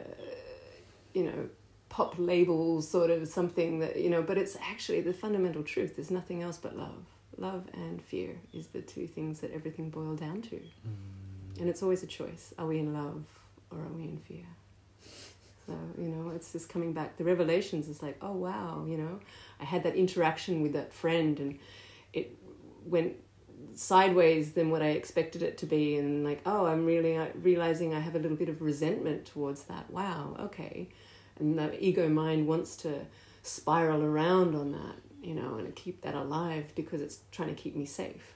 you 1.14 1.26
know, 1.26 1.50
pop 1.90 2.16
label 2.18 2.82
sort 2.82 3.12
of 3.12 3.28
something 3.28 3.80
that 3.80 4.00
you 4.00 4.10
know, 4.10 4.24
but 4.24 4.38
it's 4.38 4.58
actually 4.62 5.02
the 5.02 5.14
fundamental 5.14 5.64
truth. 5.64 5.96
There's 5.96 6.12
nothing 6.12 6.42
else 6.42 6.58
but 6.58 6.76
love. 6.78 7.06
Love 7.38 7.68
and 7.74 8.02
fear 8.02 8.36
is 8.54 8.68
the 8.68 8.82
two 8.82 9.08
things 9.08 9.40
that 9.40 9.54
everything 9.54 9.90
boils 9.90 10.20
down 10.20 10.42
to, 10.42 10.56
mm. 10.56 11.60
and 11.60 11.70
it's 11.70 11.82
always 11.82 12.04
a 12.04 12.08
choice: 12.08 12.54
are 12.58 12.66
we 12.66 12.80
in 12.80 12.94
love 12.94 13.24
or 13.72 13.80
are 13.80 13.94
we 13.96 14.04
in 14.04 14.18
fear? 14.18 14.46
So 15.70 16.02
you 16.02 16.10
know, 16.10 16.32
it's 16.32 16.52
just 16.52 16.68
coming 16.68 16.94
back. 16.94 17.18
The 17.18 17.24
revelations 17.24 17.88
is 17.88 18.02
like, 18.02 18.18
oh 18.24 18.32
wow, 18.32 18.86
you 18.88 18.98
know, 18.98 19.20
I 19.60 19.66
had 19.66 19.84
that 19.84 19.96
interaction 19.96 20.64
with 20.64 20.74
that 20.74 20.92
friend, 20.92 21.40
and 21.40 21.60
it 22.12 22.36
went 22.86 23.14
sideways 23.76 24.54
than 24.54 24.72
what 24.72 24.82
I 24.82 24.90
expected 24.90 25.44
it 25.44 25.60
to 25.60 25.68
be, 25.68 25.98
and 25.98 26.24
like, 26.24 26.42
oh, 26.48 26.66
I'm 26.66 26.88
really 26.88 27.18
uh, 27.18 27.28
realizing 27.36 27.94
I 27.94 28.00
have 28.00 28.16
a 28.16 28.20
little 28.20 28.38
bit 28.38 28.50
of 28.50 28.64
resentment 28.64 29.26
towards 29.26 29.64
that. 29.66 29.88
Wow, 29.92 30.36
okay, 30.40 30.90
and 31.38 31.60
the 31.60 31.72
ego 31.84 32.10
mind 32.10 32.48
wants 32.48 32.76
to 32.78 33.06
spiral 33.44 34.02
around 34.02 34.56
on 34.56 34.72
that, 34.72 34.96
you 35.22 35.36
know, 35.36 35.56
and 35.56 35.76
keep 35.76 36.02
that 36.02 36.16
alive 36.16 36.74
because 36.76 37.00
it's 37.00 37.20
trying 37.32 37.50
to 37.50 37.62
keep 37.62 37.76
me 37.76 37.86
safe. 37.86 38.34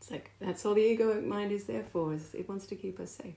It's 0.00 0.10
like 0.10 0.30
that's 0.40 0.64
all 0.64 0.72
the 0.72 0.80
ego 0.80 1.20
mind 1.20 1.52
is 1.52 1.64
there 1.64 1.84
for. 1.84 2.14
Is 2.14 2.32
it 2.32 2.48
wants 2.48 2.66
to 2.68 2.74
keep 2.74 2.98
us 3.00 3.10
safe. 3.10 3.34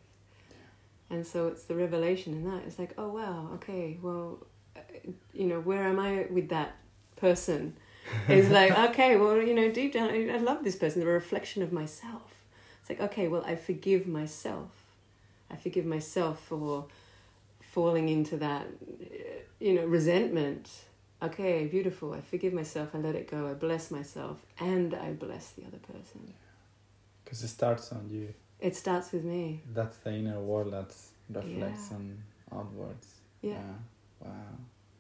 And 1.10 1.26
so 1.26 1.48
it's 1.48 1.64
the 1.66 1.76
revelation 1.76 2.34
in 2.34 2.50
that. 2.50 2.64
It's 2.66 2.80
like, 2.80 2.94
oh 2.98 3.10
wow, 3.10 3.50
okay, 3.56 3.98
well, 4.02 4.40
uh, 4.76 4.80
you 5.34 5.46
know, 5.48 5.60
where 5.60 5.84
am 5.84 6.00
I 6.00 6.28
with 6.30 6.50
that 6.50 6.76
person? 7.16 7.76
It's 8.28 8.50
like, 8.50 8.78
okay, 8.90 9.16
well, 9.16 9.38
you 9.42 9.54
know, 9.54 9.72
deep 9.72 9.94
down, 9.94 10.10
I 10.10 10.30
I 10.30 10.38
love 10.38 10.64
this 10.64 10.76
person. 10.76 11.02
They're 11.02 11.10
a 11.10 11.14
reflection 11.14 11.62
of 11.62 11.72
myself. 11.72 12.34
It's 12.82 12.90
like, 12.90 13.02
okay, 13.12 13.28
well, 13.28 13.44
I 13.46 13.56
forgive 13.56 14.08
myself. 14.08 14.70
I 15.50 15.56
forgive 15.56 15.86
myself 15.86 16.40
for 16.42 16.86
falling 17.62 18.10
into 18.10 18.38
that, 18.38 18.68
you 19.60 19.74
know, 19.74 19.86
resentment. 19.86 20.70
Okay, 21.22 21.66
beautiful. 21.68 22.14
I 22.14 22.22
forgive 22.22 22.54
myself. 22.54 22.90
I 22.94 22.98
let 23.00 23.16
it 23.16 23.30
go. 23.30 23.48
I 23.50 23.54
bless 23.54 23.90
myself, 23.90 24.38
and 24.60 24.94
I 24.94 25.14
bless 25.14 25.52
the 25.52 25.64
other 25.66 25.78
person. 25.78 26.34
Because 27.24 27.44
it 27.44 27.48
starts 27.48 27.92
on 27.92 28.10
you. 28.10 28.34
It 28.60 28.76
starts 28.76 29.12
with 29.12 29.24
me. 29.24 29.62
That's 29.74 29.98
the 29.98 30.12
inner 30.14 30.40
world 30.40 30.72
that 30.72 30.94
reflects 31.44 31.90
Yeah. 31.92 31.98
on 31.98 32.24
outwards. 32.52 33.08
Yeah. 33.42 33.62
Wow. 34.20 34.32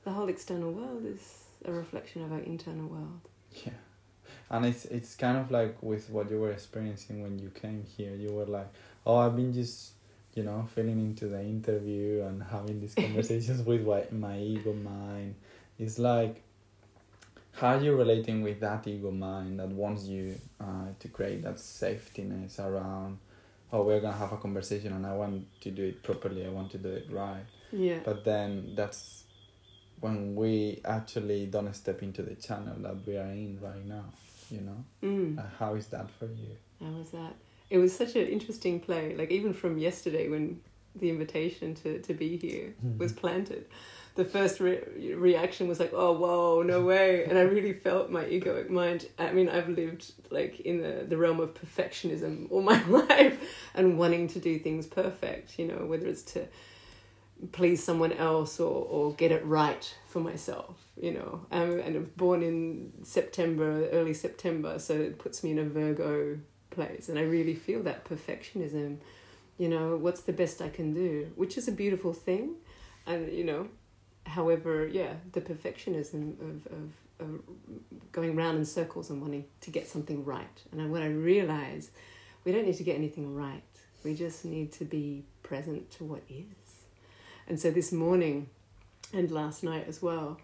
The 0.04 0.12
whole 0.12 0.30
external 0.30 0.72
world 0.72 1.06
is 1.06 1.46
a 1.64 1.72
reflection 1.72 2.24
of 2.24 2.32
our 2.32 2.40
internal 2.40 2.88
world. 2.88 3.22
Yeah. 3.66 3.74
And 4.50 4.66
it's 4.66 4.86
it's 4.86 5.16
kind 5.16 5.38
of 5.38 5.50
like 5.52 5.82
with 5.82 6.10
what 6.10 6.30
you 6.30 6.40
were 6.40 6.52
experiencing 6.52 7.22
when 7.24 7.40
you 7.40 7.50
came 7.50 7.84
here. 7.98 8.14
You 8.14 8.32
were 8.34 8.46
like, 8.46 8.68
oh, 9.06 9.18
I've 9.18 9.36
been 9.36 9.54
just, 9.54 9.94
you 10.36 10.44
know, 10.44 10.68
feeling 10.76 11.00
into 11.00 11.28
the 11.28 11.42
interview 11.42 12.22
and 12.24 12.44
having 12.44 12.80
these 12.82 12.94
conversations 13.06 13.64
with 13.66 13.86
my, 13.88 14.04
my 14.12 14.38
ego 14.40 14.74
mind. 14.74 15.36
It's 15.80 15.98
like, 15.98 16.42
how 17.54 17.76
are 17.76 17.82
you 17.82 17.96
relating 17.96 18.44
with 18.44 18.60
that 18.60 18.86
ego 18.88 19.10
mind 19.12 19.60
that 19.60 19.70
wants 19.70 20.06
you 20.06 20.36
uh, 20.60 20.88
to 21.00 21.08
create 21.08 21.42
that 21.44 21.56
safetyness 21.56 22.60
around, 22.60 23.18
oh, 23.76 23.82
we're 23.82 24.00
gonna 24.00 24.16
have 24.16 24.32
a 24.32 24.38
conversation 24.38 24.94
and 24.94 25.06
I 25.06 25.14
want 25.14 25.46
to 25.62 25.72
do 25.72 25.84
it 25.84 26.02
properly. 26.02 26.46
I 26.46 26.50
want 26.50 26.72
to 26.72 26.78
do 26.78 26.90
it 26.90 27.08
right. 27.12 27.46
Yeah. 27.72 28.00
But 28.06 28.24
then 28.24 28.74
that's 28.76 29.26
when 30.00 30.36
we 30.36 30.82
actually 30.86 31.48
don't 31.48 31.74
step 31.76 32.02
into 32.02 32.22
the 32.22 32.36
channel 32.36 32.76
that 32.80 33.06
we 33.06 33.18
are 33.18 33.32
in 33.32 33.60
right 33.62 33.86
now, 33.86 34.06
you 34.50 34.62
know? 34.62 34.86
Mm. 35.04 35.40
Uh, 35.40 35.44
how 35.60 35.76
is 35.76 35.88
that 35.88 36.10
for 36.12 36.26
you? 36.26 36.56
How 36.80 36.92
was 36.92 37.12
that? 37.12 37.34
It 37.70 37.78
was 37.78 37.94
such 37.94 38.16
an 38.16 38.28
interesting 38.28 38.80
play. 38.80 39.16
Like 39.16 39.32
even 39.32 39.54
from 39.54 39.78
yesterday, 39.78 40.30
when 40.30 40.62
the 40.96 41.10
invitation 41.10 41.76
to, 41.76 42.00
to 42.00 42.14
be 42.14 42.38
here 42.38 42.74
was 42.98 43.12
planted, 43.12 43.66
the 44.16 44.26
first 44.26 44.60
re- 44.60 45.14
reaction 45.14 45.68
was 45.68 45.80
like, 45.80 45.92
"Oh, 45.94 46.14
whoa, 46.14 46.64
no 46.64 46.82
way!" 46.82 47.26
And 47.26 47.38
I 47.38 47.42
really 47.42 47.74
felt 47.74 48.10
my 48.10 48.24
egoic 48.24 48.70
mind. 48.70 49.08
I 49.20 49.32
mean, 49.32 49.50
I've 49.50 49.70
lived 49.70 50.14
like 50.32 50.62
in 50.62 50.82
the 50.82 51.06
the 51.08 51.18
realm 51.18 51.40
of 51.40 51.54
perfectionism 51.54 52.48
all 52.50 52.62
my 52.62 52.82
life, 52.88 53.38
and 53.74 53.98
wanting 53.98 54.28
to 54.30 54.40
do 54.40 54.58
things 54.58 54.88
perfect. 54.88 55.60
You 55.60 55.68
know, 55.68 55.86
whether 55.86 56.08
it's 56.08 56.24
to 56.34 56.48
please 57.52 57.84
someone 57.84 58.14
else 58.14 58.60
or, 58.60 58.86
or 58.86 59.14
get 59.14 59.32
it 59.32 59.46
right 59.46 59.94
for 60.08 60.20
myself, 60.20 60.82
you 61.00 61.12
know. 61.12 61.46
Um, 61.52 61.80
and 61.80 61.96
I'm 61.96 62.12
born 62.16 62.42
in 62.42 62.94
September, 63.04 63.90
early 63.90 64.14
September, 64.14 64.80
so 64.80 64.94
it 64.94 65.20
puts 65.20 65.44
me 65.44 65.52
in 65.52 65.60
a 65.60 65.66
Virgo 65.66 66.40
place. 66.72 67.10
And 67.10 67.20
I 67.20 67.24
really 67.24 67.56
feel 67.56 67.84
that 67.84 68.06
perfectionism, 68.06 68.98
you 69.58 69.70
know, 69.70 69.98
what's 69.98 70.22
the 70.22 70.34
best 70.34 70.62
I 70.62 70.70
can 70.70 70.94
do, 70.94 71.32
which 71.36 71.58
is 71.58 71.68
a 71.68 71.72
beautiful 71.72 72.14
thing. 72.14 72.56
And, 73.06 73.32
you 73.32 73.44
know, 73.44 73.68
however, 74.26 74.88
yeah, 74.88 75.14
the 75.32 75.42
perfectionism 75.42 76.40
of, 76.42 76.68
of, 76.68 76.92
of 77.20 77.40
going 78.12 78.36
round 78.36 78.58
in 78.58 78.66
circles 78.66 79.10
and 79.10 79.22
wanting 79.22 79.46
to 79.62 79.72
get 79.72 79.88
something 79.88 80.24
right. 80.26 80.62
And 80.72 80.92
when 80.92 81.02
I 81.02 81.08
realize 81.08 81.92
we 82.44 82.52
don't 82.52 82.66
need 82.66 82.78
to 82.78 82.84
get 82.84 82.96
anything 82.96 83.36
right, 83.36 83.64
we 84.04 84.14
just 84.14 84.46
need 84.46 84.72
to 84.74 84.86
be 84.86 85.24
present 85.44 85.90
to 85.92 86.04
what 86.04 86.22
is. 86.30 86.46
And 87.48 87.60
so 87.60 87.72
this 87.72 87.92
morning 87.92 88.50
and 89.14 89.30
last 89.32 89.64
night 89.64 89.86
as 89.88 90.02
well, 90.02 90.40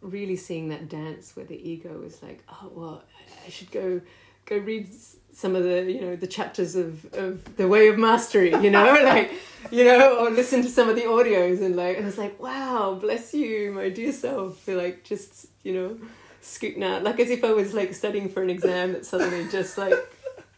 really 0.00 0.36
seeing 0.36 0.68
that 0.70 0.88
dance 0.88 1.36
where 1.36 1.44
the 1.44 1.68
ego 1.68 2.02
is 2.02 2.22
like, 2.22 2.42
oh 2.48 2.70
well, 2.74 3.04
I 3.46 3.50
should 3.50 3.70
go 3.70 4.00
go 4.46 4.56
read 4.56 4.88
some 5.32 5.56
of 5.56 5.64
the 5.64 5.90
you 5.90 6.00
know 6.00 6.16
the 6.16 6.26
chapters 6.26 6.76
of 6.76 7.12
of 7.14 7.56
the 7.56 7.68
way 7.68 7.88
of 7.88 7.98
mastery, 7.98 8.50
you 8.50 8.70
know, 8.70 9.00
like 9.04 9.32
you 9.70 9.84
know, 9.84 10.18
or 10.18 10.30
listen 10.30 10.62
to 10.62 10.68
some 10.68 10.88
of 10.88 10.96
the 10.96 11.02
audios 11.02 11.62
and 11.62 11.76
like, 11.76 11.96
and 11.98 12.06
it's 12.06 12.18
like, 12.18 12.40
wow, 12.42 12.98
bless 13.00 13.34
you, 13.34 13.72
my 13.72 13.88
dear 13.88 14.12
self, 14.12 14.58
for 14.58 14.74
like 14.74 15.04
just 15.04 15.46
you 15.62 15.74
know, 15.74 15.98
scooting 16.40 16.82
out 16.82 17.02
like 17.02 17.20
as 17.20 17.30
if 17.30 17.44
I 17.44 17.52
was 17.52 17.74
like 17.74 17.94
studying 17.94 18.28
for 18.28 18.42
an 18.42 18.50
exam 18.50 18.92
that 18.92 19.06
suddenly 19.06 19.48
just 19.50 19.76
like 19.78 19.94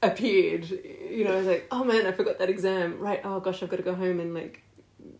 appeared. 0.02 0.68
You 0.70 1.24
know, 1.24 1.34
I 1.34 1.36
was 1.36 1.46
like, 1.46 1.66
oh 1.70 1.84
man, 1.84 2.06
I 2.06 2.12
forgot 2.12 2.38
that 2.38 2.50
exam. 2.50 2.98
Right, 2.98 3.20
oh 3.24 3.40
gosh, 3.40 3.62
I've 3.62 3.68
got 3.68 3.76
to 3.76 3.82
go 3.82 3.94
home 3.94 4.20
and 4.20 4.34
like, 4.34 4.62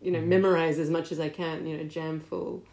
you 0.01 0.11
know, 0.11 0.19
mm-hmm. 0.19 0.29
memorize 0.29 0.79
as 0.79 0.89
much 0.89 1.11
as 1.11 1.19
I 1.19 1.29
can. 1.29 1.65
You 1.65 1.77
know, 1.77 1.83
jam 1.83 2.19
full 2.19 2.63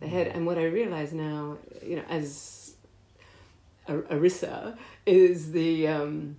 the 0.00 0.08
head. 0.08 0.28
Mm-hmm. 0.28 0.38
And 0.38 0.46
what 0.46 0.58
I 0.58 0.64
realize 0.64 1.12
now, 1.12 1.58
you 1.84 1.96
know, 1.96 2.04
as 2.08 2.74
a 3.88 3.94
Arisah, 3.94 4.76
is 5.06 5.52
the 5.52 5.88
um, 5.88 6.36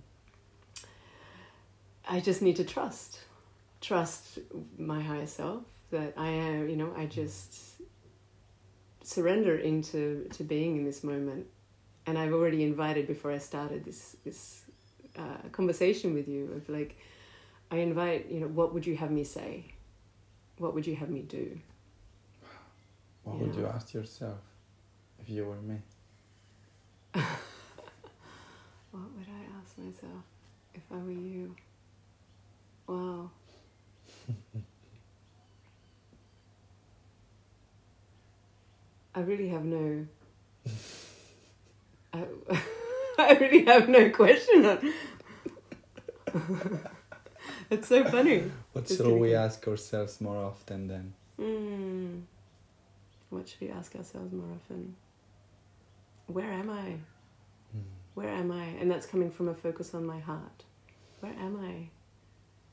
I 2.08 2.20
just 2.20 2.42
need 2.42 2.56
to 2.56 2.64
trust, 2.64 3.20
trust 3.80 4.38
my 4.78 5.00
higher 5.00 5.26
self 5.26 5.62
that 5.90 6.14
I 6.16 6.28
am. 6.28 6.68
You 6.68 6.76
know, 6.76 6.92
I 6.96 7.06
just 7.06 7.80
surrender 9.02 9.56
into 9.56 10.28
to 10.34 10.44
being 10.44 10.76
in 10.76 10.84
this 10.84 11.02
moment. 11.04 11.46
And 12.06 12.18
I've 12.18 12.32
already 12.32 12.62
invited 12.62 13.06
before 13.06 13.32
I 13.32 13.38
started 13.38 13.84
this 13.84 14.16
this 14.24 14.64
uh, 15.16 15.48
conversation 15.52 16.12
with 16.12 16.28
you 16.28 16.52
of 16.52 16.68
like, 16.68 16.98
I 17.70 17.76
invite 17.78 18.26
you 18.30 18.40
know, 18.40 18.48
what 18.48 18.74
would 18.74 18.86
you 18.86 18.96
have 18.96 19.10
me 19.10 19.24
say? 19.24 19.64
What 20.58 20.74
would 20.74 20.86
you 20.86 20.96
have 20.96 21.08
me 21.08 21.22
do? 21.22 21.58
What 23.22 23.38
Yeah. 23.38 23.46
would 23.46 23.54
you 23.56 23.66
ask 23.66 23.94
yourself 23.94 24.40
if 25.18 25.30
you 25.30 25.46
were 25.46 25.56
me? 25.56 25.80
What 28.94 29.10
would 29.16 29.26
I 29.26 29.58
ask 29.60 29.76
myself 29.76 30.22
if 30.72 30.82
I 30.92 30.98
were 30.98 31.10
you? 31.10 31.56
Wow. 32.86 33.30
I 39.16 39.20
really 39.22 39.48
have 39.48 39.64
no. 39.64 40.06
I, 42.12 42.24
I 43.18 43.32
really 43.40 43.64
have 43.64 43.88
no 43.88 44.10
question. 44.10 44.64
on- 44.64 44.92
it's 47.70 47.88
so 47.88 48.04
funny. 48.04 48.44
What 48.74 48.86
Just 48.86 49.00
shall 49.00 49.18
we 49.18 49.34
ask 49.34 49.66
ourselves 49.66 50.20
more 50.20 50.44
often 50.44 50.86
then? 50.86 51.14
Mm. 51.40 52.22
What 53.30 53.48
should 53.48 53.60
we 53.60 53.70
ask 53.70 53.96
ourselves 53.96 54.32
more 54.32 54.54
often? 54.54 54.94
Where 56.28 56.52
am 56.52 56.70
I? 56.70 56.94
Where 58.14 58.28
am 58.28 58.52
I? 58.52 58.64
And 58.80 58.90
that's 58.90 59.06
coming 59.06 59.30
from 59.30 59.48
a 59.48 59.54
focus 59.54 59.94
on 59.94 60.06
my 60.06 60.18
heart. 60.18 60.64
Where 61.20 61.32
am 61.32 61.58
I? 61.60 61.88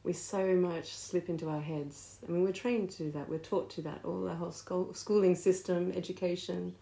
We 0.04 0.14
so 0.14 0.56
much 0.56 0.96
slip 0.96 1.30
into 1.30 1.50
our 1.50 1.62
heads. 1.62 2.20
I 2.28 2.32
mean, 2.32 2.44
we're 2.44 2.52
trained 2.52 2.90
to 2.92 3.04
do 3.04 3.12
that. 3.12 3.30
We're 3.30 3.40
taught 3.40 3.70
to 3.72 3.82
that. 3.84 4.02
All 4.04 4.28
our 4.28 4.36
whole 4.36 4.52
school, 4.52 4.94
schooling 4.94 5.36
system, 5.36 5.92
education. 5.96 6.76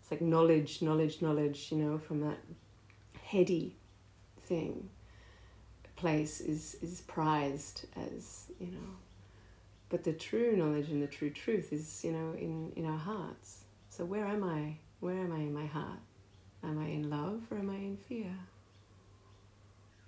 It's 0.00 0.10
like 0.10 0.20
knowledge, 0.20 0.82
knowledge, 0.82 1.22
knowledge. 1.22 1.68
You 1.70 1.78
know, 1.78 1.98
from 1.98 2.20
that 2.20 2.38
heady 3.22 3.76
thing. 4.40 4.88
Place 5.96 6.40
is 6.40 6.76
is 6.82 7.00
prized 7.02 7.86
as 7.96 8.46
you 8.60 8.68
know. 8.68 8.96
But 9.88 10.04
the 10.04 10.12
true 10.12 10.56
knowledge 10.56 10.90
and 10.90 11.02
the 11.02 11.06
true 11.06 11.30
truth 11.30 11.72
is, 11.72 12.04
you 12.04 12.12
know, 12.12 12.34
in, 12.36 12.72
in 12.76 12.86
our 12.86 12.98
hearts. 12.98 13.64
So 13.88 14.04
where 14.04 14.26
am 14.26 14.42
I? 14.42 14.76
Where 15.00 15.18
am 15.18 15.32
I 15.32 15.38
in 15.38 15.54
my 15.54 15.66
heart? 15.66 16.00
Am 16.64 16.78
I 16.78 16.86
in 16.86 17.08
love 17.08 17.42
or 17.50 17.58
am 17.58 17.70
I 17.70 17.76
in 17.76 17.96
fear? 17.96 18.34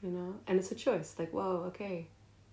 You 0.02 0.10
know, 0.10 0.34
and 0.58 0.64
it's 0.64 0.72
a 0.72 0.74
choice. 0.74 1.14
Like, 1.18 1.32
whoa, 1.32 1.64
okay, 1.68 2.08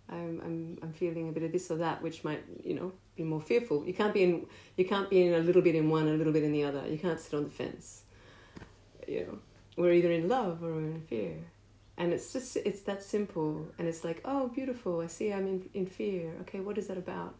I'm 0.09 0.39
I'm 0.45 0.77
I'm 0.83 0.93
feeling 0.93 1.27
a 1.27 1.31
bit 1.31 1.41
of 1.41 1.51
this 1.51 1.71
or 1.71 1.77
that, 1.77 2.03
which 2.03 2.24
might 2.24 2.43
you 2.63 2.75
know 2.75 2.91
be 3.15 3.24
more 3.24 3.41
fearful. 3.41 3.83
You 3.83 3.95
can't 3.95 4.13
be 4.13 4.21
in 4.21 4.45
you 4.77 4.85
can't 4.85 5.09
be 5.09 5.24
in 5.24 5.33
a 5.33 5.39
little 5.39 5.63
bit 5.63 5.74
in 5.74 5.89
one, 5.89 6.07
a 6.07 6.12
little 6.12 6.33
bit 6.33 6.43
in 6.43 6.51
the 6.51 6.63
other. 6.63 6.83
You 6.88 7.00
can't 7.00 7.19
sit 7.19 7.33
on 7.33 7.45
the 7.45 7.50
fence. 7.50 8.03
You 9.07 9.21
know, 9.25 9.39
we're 9.75 9.93
either 9.93 10.12
in 10.12 10.27
love 10.27 10.63
or 10.63 10.74
we're 10.74 10.91
in 10.91 11.01
fear, 11.01 11.38
and 11.97 12.13
it's 12.13 12.31
just 12.31 12.57
it's 12.57 12.81
that 12.81 13.01
simple. 13.01 13.67
And 13.79 13.88
it's 13.88 14.03
like, 14.03 14.21
oh, 14.24 14.50
beautiful. 14.50 15.01
I 15.01 15.07
see. 15.07 15.33
I'm 15.33 15.47
in 15.47 15.69
in 15.74 15.88
fear. 15.88 16.31
Okay, 16.41 16.59
what 16.59 16.77
is 16.77 16.85
that 16.88 16.97
about? 17.00 17.33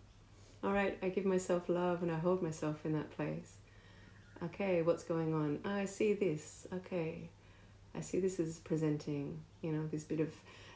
All 0.64 0.74
right, 0.74 0.98
I 1.04 1.10
give 1.10 1.26
myself 1.26 1.70
love 1.70 2.02
and 2.02 2.12
I 2.12 2.18
hold 2.18 2.42
myself 2.42 2.86
in 2.86 2.94
that 2.94 3.12
place. 3.12 3.58
Okay, 4.44 4.82
what's 4.82 5.04
going 5.04 5.32
on? 5.32 5.60
Oh, 5.64 5.70
I 5.84 5.86
see 5.86 6.14
this. 6.14 6.66
Okay, 6.74 7.30
I 7.98 8.02
see 8.02 8.20
this 8.20 8.40
is 8.40 8.60
presenting, 8.60 9.40
you 9.62 9.72
know, 9.72 9.88
this 9.88 10.04
bit 10.04 10.20
of 10.20 10.34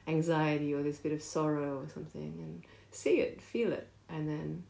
anxiety 0.08 0.74
or 0.74 0.84
this 0.84 0.98
bit 0.98 1.12
of 1.12 1.22
sorrow 1.22 1.80
or 1.80 1.88
something, 1.94 2.22
and 2.22 2.64
see 2.92 3.20
it, 3.20 3.42
feel 3.42 3.72
it, 3.72 3.88
and 4.10 4.28
then, 4.28 4.64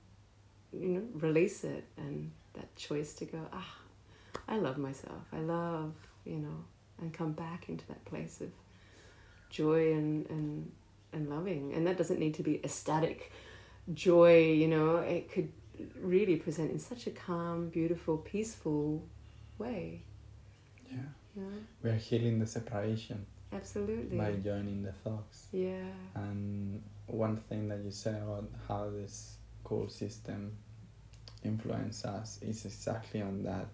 you 0.73 0.89
know, 0.89 1.03
release 1.15 1.63
it. 1.63 1.85
And 1.97 2.31
that 2.53 2.75
choice 2.75 3.13
to 3.15 3.25
go, 3.25 3.39
ah, 3.53 3.77
I 4.47 4.57
love 4.57 4.77
myself. 4.77 5.23
I 5.31 5.39
love, 5.39 5.93
you 6.25 6.38
know, 6.38 6.65
and 6.99 7.13
come 7.13 7.33
back 7.33 7.69
into 7.69 7.88
that 7.88 8.03
place 8.05 8.41
of 8.41 8.49
joy 9.49 9.93
and, 9.93 10.29
and, 10.29 10.71
and 11.13 11.29
loving. 11.29 11.73
And 11.73 11.88
that 11.88 11.97
doesn't 11.97 12.19
need 12.19 12.33
to 12.35 12.43
be 12.43 12.59
ecstatic 12.63 13.31
joy, 13.93 14.51
you 14.53 14.67
know, 14.67 14.97
it 14.97 15.31
could 15.31 15.51
really 15.99 16.35
present 16.35 16.71
in 16.71 16.79
such 16.79 17.07
a 17.07 17.12
calm, 17.12 17.69
beautiful, 17.69 18.17
peaceful 18.17 19.03
way. 19.57 20.03
Yeah. 20.91 20.97
You 21.39 21.45
know? 21.45 21.58
We 21.84 21.89
are 21.91 21.95
healing 21.95 22.39
the 22.39 22.45
separation 22.47 23.25
Absolutely. 23.54 24.17
by 24.17 24.34
joining 24.34 24.84
the 24.84 24.91
thoughts. 24.91 25.47
Yeah. 25.52 25.84
And 26.15 26.82
one 27.08 27.38
thing 27.38 27.67
that 27.69 27.80
you 27.84 27.91
said 27.91 28.21
about 28.21 28.49
how 28.67 28.89
this 28.89 29.38
school 29.63 29.88
system 29.89 30.58
influence 31.43 32.06
us 32.06 32.39
is 32.41 32.65
exactly 32.65 33.21
on 33.21 33.43
that 33.43 33.67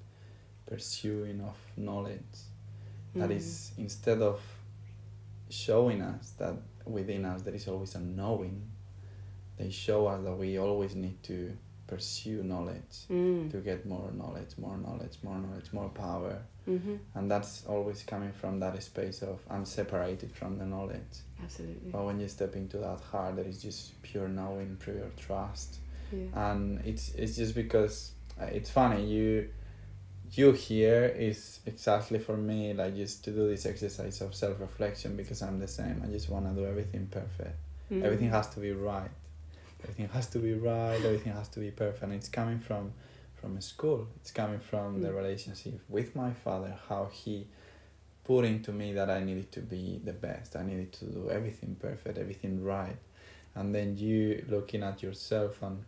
pursuing 0.66 1.42
of 1.42 1.56
knowledge. 1.78 2.38
That 3.16 3.30
Mm. 3.30 3.38
is 3.38 3.72
instead 3.78 4.22
of 4.22 4.40
showing 5.50 6.02
us 6.02 6.32
that 6.38 6.56
within 6.86 7.26
us 7.26 7.42
there 7.44 7.56
is 7.56 7.68
always 7.68 7.96
a 7.96 8.00
knowing, 8.00 8.62
they 9.58 9.70
show 9.70 10.08
us 10.08 10.24
that 10.24 10.36
we 10.38 10.58
always 10.58 10.96
need 10.96 11.22
to 11.24 11.58
pursue 11.88 12.44
knowledge 12.44 13.08
Mm. 13.10 13.50
to 13.52 13.62
get 13.62 13.86
more 13.86 14.12
knowledge, 14.12 14.58
more 14.58 14.78
knowledge, 14.78 15.18
more 15.24 15.38
knowledge, 15.40 15.72
more 15.72 15.90
power. 15.90 16.44
Mm-hmm. 16.68 16.96
And 17.14 17.30
that's 17.30 17.66
always 17.68 18.04
coming 18.04 18.32
from 18.32 18.60
that 18.60 18.82
space 18.82 19.22
of 19.22 19.40
I'm 19.50 19.66
separated 19.66 20.32
from 20.34 20.58
the 20.58 20.66
knowledge. 20.66 21.22
Absolutely. 21.44 21.92
But 21.92 22.06
when 22.06 22.20
you 22.20 22.28
step 22.28 22.56
into 22.56 22.78
that 22.78 23.02
heart, 23.02 23.36
there 23.36 23.46
is 23.46 23.62
just 23.62 24.02
pure 24.02 24.28
knowing, 24.28 24.78
pure 24.78 25.12
trust, 25.18 25.78
Yeah. 26.12 26.52
and 26.52 26.80
it's 26.86 27.14
it's 27.16 27.36
just 27.36 27.54
because 27.56 28.14
uh, 28.42 28.46
it's 28.46 28.70
funny 28.70 29.06
you 29.06 29.50
you 30.32 30.52
here 30.52 31.06
is 31.06 31.60
exactly 31.66 32.20
for 32.20 32.36
me 32.36 32.74
like 32.74 32.96
just 32.96 33.24
to 33.26 33.32
do 33.32 33.48
this 33.48 33.66
exercise 33.66 34.22
of 34.22 34.34
self 34.34 34.60
reflection 34.60 35.16
because 35.16 35.42
I'm 35.42 35.60
the 35.60 35.68
same. 35.68 36.02
I 36.04 36.08
just 36.08 36.30
want 36.30 36.46
to 36.48 36.60
do 36.60 36.68
everything 36.68 37.08
perfect. 37.08 37.56
Mm. 37.92 38.04
Everything 38.04 38.30
has 38.30 38.48
to 38.56 38.60
be 38.60 38.72
right. 38.72 39.12
Everything 39.84 40.08
has 40.10 40.28
to 40.28 40.40
be 40.40 40.54
right. 40.56 40.96
Everything 40.96 41.34
has 41.34 41.48
to 41.50 41.60
be 41.60 41.70
perfect. 41.70 42.04
And 42.04 42.14
it's 42.14 42.28
coming 42.28 42.60
from 42.60 42.92
from 43.46 43.62
school. 43.62 44.08
It's 44.16 44.32
coming 44.32 44.60
from 44.60 45.02
the 45.02 45.10
Mm. 45.10 45.16
relationship 45.16 45.80
with 45.88 46.16
my 46.16 46.32
father. 46.34 46.74
How 46.90 47.06
he 47.06 47.48
put 48.24 48.44
into 48.44 48.72
me 48.72 48.94
that 48.94 49.10
I 49.10 49.24
needed 49.24 49.52
to 49.52 49.62
be 49.62 50.02
the 50.04 50.14
best. 50.14 50.56
I 50.56 50.64
needed 50.64 50.92
to 50.94 51.06
do 51.06 51.30
everything 51.30 51.76
perfect, 51.76 52.18
everything 52.18 52.64
right. 52.64 52.98
And 53.54 53.74
then 53.76 53.98
you 53.98 54.44
looking 54.50 54.82
at 54.84 55.04
yourself 55.04 55.62
and 55.62 55.84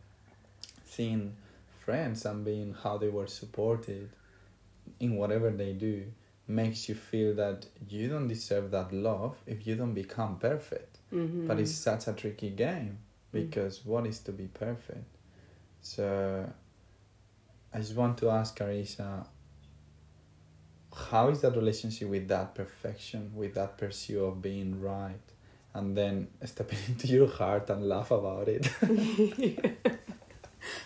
seeing 0.86 1.36
friends 1.84 2.26
and 2.26 2.46
being 2.46 2.76
how 2.84 2.98
they 3.00 3.10
were 3.10 3.28
supported 3.28 4.10
in 5.00 5.16
whatever 5.16 5.50
they 5.50 5.74
do 5.74 6.06
makes 6.48 6.88
you 6.88 6.96
feel 6.96 7.34
that 7.36 7.66
you 7.90 8.08
don't 8.08 8.28
deserve 8.28 8.70
that 8.72 8.94
love 8.94 9.36
if 9.48 9.66
you 9.66 9.76
don't 9.76 9.96
become 9.96 10.38
perfect. 10.38 11.00
Mm-hmm. 11.12 11.48
But 11.48 11.60
it's 11.60 11.72
such 11.72 12.08
a 12.08 12.14
tricky 12.14 12.52
game 12.52 13.00
because 13.32 13.84
what 13.84 14.06
is 14.06 14.20
to 14.20 14.32
be 14.32 14.48
perfect? 14.48 15.10
So 15.82 16.06
I 17.78 17.80
just 17.80 17.96
want 17.96 18.18
to 18.18 18.32
ask 18.32 18.58
Carissa, 18.58 19.28
how 20.96 21.30
is 21.30 21.42
that 21.42 21.56
relationship 21.56 22.10
with 22.10 22.28
that 22.28 22.56
perfection, 22.56 23.32
with 23.36 23.54
that 23.54 23.78
pursuit 23.78 24.20
of 24.20 24.42
being 24.42 24.82
right, 24.82 25.22
and 25.76 25.96
then 25.96 26.30
stepping 26.44 26.80
into 26.88 27.06
your 27.06 27.28
heart 27.28 27.70
and 27.70 27.88
laugh 27.88 28.10
about 28.10 28.48
it? 28.48 28.68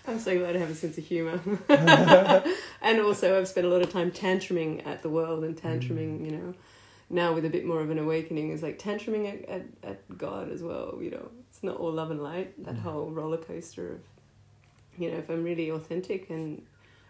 I'm 0.06 0.20
so 0.20 0.38
glad 0.38 0.58
I 0.58 0.60
have 0.60 0.72
a 0.72 0.76
sense 0.76 0.98
of 0.98 1.06
humour. 1.06 1.40
and 2.82 3.00
also, 3.00 3.40
I've 3.40 3.48
spent 3.48 3.66
a 3.66 3.70
lot 3.70 3.82
of 3.82 3.90
time 3.90 4.12
tantruming 4.12 4.86
at 4.86 5.02
the 5.02 5.10
world 5.10 5.46
and 5.46 5.56
tantruming, 5.56 6.26
you 6.26 6.32
know, 6.38 6.54
now 7.10 7.34
with 7.34 7.46
a 7.46 7.50
bit 7.50 7.64
more 7.66 7.80
of 7.80 7.90
an 7.90 8.00
awakening, 8.00 8.50
is 8.50 8.62
like 8.62 8.80
tantruming 8.80 9.32
at, 9.32 9.48
at, 9.48 9.66
at 9.82 10.18
God 10.18 10.52
as 10.52 10.62
well. 10.62 11.00
You 11.02 11.12
know, 11.12 11.32
it's 11.50 11.64
not 11.64 11.78
all 11.78 11.94
love 11.94 12.12
and 12.12 12.22
light, 12.22 12.62
that 12.66 12.76
Mm. 12.76 12.80
whole 12.82 13.12
roller 13.12 13.38
coaster 13.38 13.94
of, 13.94 14.02
you 14.98 15.10
know, 15.10 15.20
if 15.20 15.30
I'm 15.30 15.46
really 15.46 15.70
authentic 15.70 16.30
and 16.30 16.64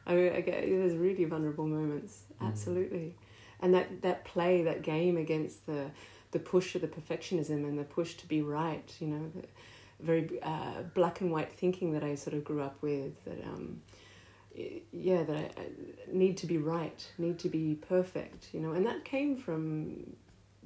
I, 0.05 0.13
I 0.13 0.41
get, 0.41 0.61
there's 0.67 0.95
really 0.95 1.25
vulnerable 1.25 1.67
moments, 1.67 2.23
Mm. 2.41 2.47
absolutely. 2.47 3.15
And 3.61 3.73
that, 3.75 4.01
that 4.01 4.25
play, 4.25 4.63
that 4.63 4.81
game 4.81 5.17
against 5.17 5.65
the, 5.67 5.91
the 6.31 6.39
push 6.39 6.73
of 6.75 6.81
the 6.81 6.87
perfectionism 6.87 7.63
and 7.67 7.77
the 7.77 7.83
push 7.83 8.15
to 8.15 8.27
be 8.27 8.41
right, 8.41 8.91
you 8.99 9.07
know, 9.07 9.31
the, 9.35 9.47
very 9.99 10.41
uh, 10.41 10.81
black 10.95 11.21
and 11.21 11.31
white 11.31 11.53
thinking 11.53 11.93
that 11.93 12.03
I 12.03 12.15
sort 12.15 12.35
of 12.35 12.43
grew 12.43 12.61
up 12.61 12.81
with. 12.81 13.23
That 13.25 13.43
um, 13.43 13.81
yeah, 14.91 15.23
that 15.23 15.35
I, 15.35 15.61
I 15.61 15.65
need 16.11 16.37
to 16.37 16.47
be 16.47 16.57
right, 16.57 17.07
need 17.17 17.37
to 17.39 17.49
be 17.49 17.75
perfect, 17.75 18.47
you 18.51 18.59
know, 18.59 18.71
and 18.71 18.85
that 18.85 19.05
came 19.05 19.37
from 19.37 20.15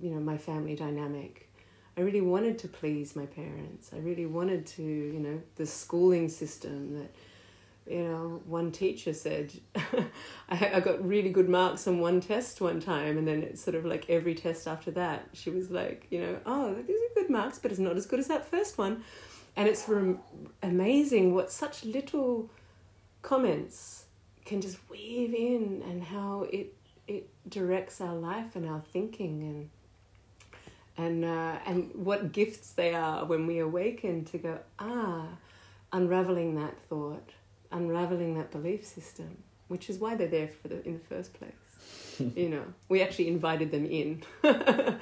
you 0.02 0.12
know, 0.12 0.20
my 0.20 0.38
family 0.38 0.76
dynamic. 0.76 1.50
I 1.98 2.02
really 2.02 2.22
wanted 2.22 2.60
to 2.60 2.68
please 2.68 3.16
my 3.16 3.26
parents. 3.26 3.92
I 3.94 4.00
really 4.00 4.26
wanted 4.26 4.66
to, 4.68 4.84
you 4.84 5.20
know, 5.20 5.42
the 5.56 5.66
schooling 5.66 6.28
system 6.30 6.96
that, 7.00 7.16
you 7.88 8.04
know, 8.04 8.42
one 8.46 8.72
teacher 8.72 9.14
said, 9.14 9.52
I, 10.50 10.72
I 10.76 10.80
got 10.80 11.06
really 11.08 11.30
good 11.30 11.50
marks 11.50 11.88
on 11.88 12.00
one 12.00 12.20
test 12.20 12.62
one 12.62 12.80
time, 12.80 13.18
and 13.18 13.28
then 13.28 13.44
it's 13.44 13.62
sort 13.62 13.76
of 13.76 13.86
like 13.86 14.10
every 14.10 14.34
test 14.34 14.68
after 14.68 14.92
that, 14.92 15.30
she 15.34 15.50
was 15.50 15.70
like, 15.70 16.08
you 16.10 16.20
know, 16.20 16.40
oh, 16.46 16.74
these 16.74 16.98
are 16.98 17.22
good 17.22 17.30
marks, 17.30 17.60
but 17.60 17.72
it's 17.72 17.80
not 17.80 17.96
as 17.96 18.06
good 18.06 18.20
as 18.20 18.28
that 18.28 18.46
first 18.46 18.78
one. 18.78 19.04
And 19.56 19.70
it's 19.70 19.88
rem- 19.88 20.20
amazing 20.64 21.34
what 21.34 21.52
such 21.52 21.86
little 21.86 22.50
comments 23.22 24.06
can 24.46 24.62
just 24.62 24.78
weave 24.90 25.34
in 25.34 25.84
and 25.90 26.04
how 26.04 26.48
it 26.52 26.74
it 27.08 27.30
directs 27.48 28.02
our 28.02 28.16
life 28.16 28.56
and 28.56 28.68
our 28.68 28.82
thinking 28.92 29.42
and 29.44 29.70
and 30.98 31.26
uh, 31.26 31.60
and 31.66 31.92
what 31.94 32.32
gifts 32.32 32.72
they 32.72 32.94
are 32.94 33.26
when 33.26 33.48
we 33.48 33.60
awaken 33.60 34.24
to 34.26 34.38
go 34.38 34.60
ah 34.80 35.28
unraveling 35.92 36.56
that 36.56 36.78
thought 36.90 37.32
unraveling 37.72 38.38
that 38.38 38.52
belief 38.52 38.86
system 38.86 39.44
which 39.68 39.90
is 39.90 39.98
why 39.98 40.16
they're 40.16 40.28
there 40.28 40.48
for 40.48 40.68
the 40.68 40.86
in 40.86 40.94
the 40.94 41.06
first 41.06 41.34
place. 41.34 41.52
You 42.36 42.50
know 42.50 42.64
we 42.88 43.02
actually 43.02 43.28
invited 43.28 43.72
them 43.72 43.86
in. 43.86 44.24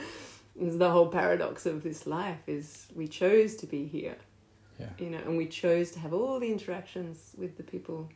It's 0.62 0.78
the 0.78 0.92
whole 0.92 1.08
paradox 1.08 1.66
of 1.66 1.82
this 1.82 2.06
life 2.06 2.44
is 2.46 2.86
we 2.96 3.08
chose 3.08 3.56
to 3.56 3.66
be 3.66 3.86
here. 3.86 4.18
Yeah. 4.80 4.90
you 4.98 5.12
know 5.12 5.20
and 5.20 5.38
we 5.38 5.48
chose 5.48 5.92
to 5.92 6.00
have 6.00 6.14
all 6.14 6.40
the 6.40 6.52
interactions 6.52 7.36
with 7.38 7.58
the 7.58 7.64
people 7.64 8.10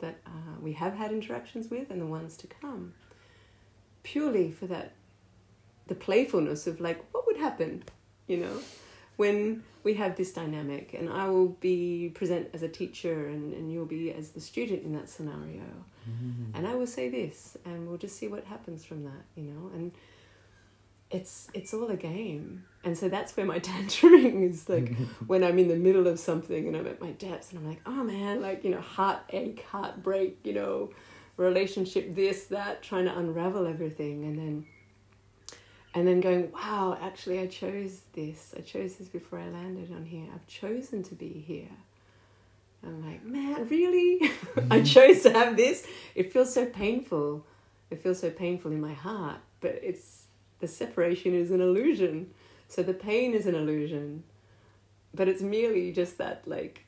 that 0.00 0.16
uh, 0.26 0.54
we 0.60 0.72
have 0.72 0.94
had 0.94 1.12
interactions 1.12 1.70
with 1.70 1.90
and 1.92 2.00
the 2.00 2.06
ones 2.06 2.36
to 2.38 2.48
come 2.48 2.94
purely 4.02 4.50
for 4.50 4.66
that 4.66 4.92
the 5.86 5.94
playfulness 5.94 6.66
of 6.66 6.80
like 6.80 6.98
what 7.12 7.26
would 7.26 7.36
happen? 7.36 7.84
You 8.26 8.38
know 8.38 8.56
when 9.20 9.62
we 9.82 9.94
have 9.94 10.16
this 10.16 10.32
dynamic 10.32 10.94
and 10.98 11.08
i 11.10 11.28
will 11.28 11.52
be 11.70 12.10
present 12.14 12.48
as 12.54 12.62
a 12.62 12.68
teacher 12.68 13.28
and, 13.28 13.52
and 13.54 13.72
you'll 13.72 13.92
be 13.98 14.12
as 14.12 14.30
the 14.30 14.40
student 14.40 14.82
in 14.82 14.92
that 14.92 15.08
scenario. 15.08 15.68
Mm-hmm. 16.10 16.56
And 16.56 16.66
i 16.66 16.74
will 16.74 16.86
say 16.98 17.08
this 17.08 17.56
and 17.64 17.86
we'll 17.86 18.02
just 18.06 18.16
see 18.20 18.28
what 18.28 18.44
happens 18.44 18.84
from 18.84 19.04
that 19.04 19.24
you 19.36 19.44
know? 19.44 19.70
And 19.74 19.92
it's 21.10 21.48
it's 21.54 21.74
all 21.74 21.88
a 21.90 21.96
game. 21.96 22.64
And 22.84 22.96
so 22.96 23.08
that's 23.08 23.36
where 23.36 23.44
my 23.44 23.58
tantruming 23.70 24.48
is 24.48 24.68
like 24.68 24.96
when 25.26 25.44
i'm 25.44 25.58
in 25.58 25.68
the 25.68 25.80
middle 25.86 26.06
of 26.06 26.18
something 26.18 26.62
and 26.68 26.76
i'm 26.76 26.86
at 26.86 27.00
my 27.00 27.12
depths 27.12 27.50
and 27.50 27.58
i'm 27.58 27.68
like 27.68 27.82
oh 27.84 28.02
man 28.04 28.40
like 28.40 28.64
you 28.64 28.70
know 28.70 28.80
heartache 28.80 29.64
heartbreak 29.70 30.38
you 30.44 30.54
know 30.54 30.90
relationship 31.40 32.14
this 32.14 32.44
that 32.44 32.82
trying 32.82 33.06
to 33.06 33.18
unravel 33.18 33.66
everything. 33.66 34.24
And 34.24 34.38
then 34.38 34.66
and 35.94 36.06
then 36.06 36.20
going 36.20 36.50
wow 36.52 36.96
actually 37.00 37.40
i 37.40 37.46
chose 37.46 38.02
this. 38.12 38.54
I 38.56 38.60
chose 38.60 38.96
this 38.96 39.08
before 39.08 39.38
i 39.38 39.48
landed 39.48 39.92
on 39.92 40.04
here. 40.04 40.26
I've 40.34 40.46
chosen 40.46 41.02
to 41.04 41.14
be 41.14 41.44
here. 41.46 41.76
I'm 42.82 43.04
like 43.04 43.24
man 43.24 43.68
really? 43.68 44.30
I 44.70 44.82
chose 44.82 45.22
to 45.22 45.32
have 45.32 45.56
this? 45.56 45.86
It 46.14 46.32
feels 46.32 46.52
so 46.52 46.66
painful. 46.66 47.44
It 47.90 48.02
feels 48.02 48.20
so 48.20 48.30
painful 48.30 48.70
in 48.72 48.80
my 48.80 48.94
heart 48.94 49.38
but 49.60 49.78
it's 49.82 50.24
the 50.60 50.68
separation 50.68 51.34
is 51.34 51.50
an 51.50 51.60
illusion. 51.60 52.30
So 52.68 52.82
the 52.82 52.94
pain 52.94 53.34
is 53.34 53.46
an 53.46 53.54
illusion. 53.54 54.24
But 55.14 55.28
it's 55.28 55.42
merely 55.42 55.92
just 55.92 56.18
that 56.18 56.46
like 56.46 56.84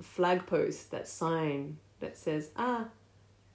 flag 0.00 0.46
post 0.46 0.90
that 0.90 1.06
sign 1.06 1.78
that 2.00 2.16
says 2.16 2.50
ah 2.56 2.86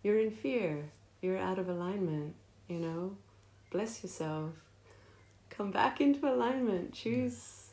you're 0.04 0.20
in 0.20 0.32
fear. 0.32 0.90
You're 1.22 1.38
out 1.38 1.58
of 1.60 1.70
alignment 1.70 2.36
you 2.68 2.80
know 2.80 3.16
bless 3.70 4.04
yourself. 4.04 4.52
Come 5.50 5.72
back 5.72 6.02
into 6.02 6.28
alignment. 6.32 6.94
Choose 6.94 7.64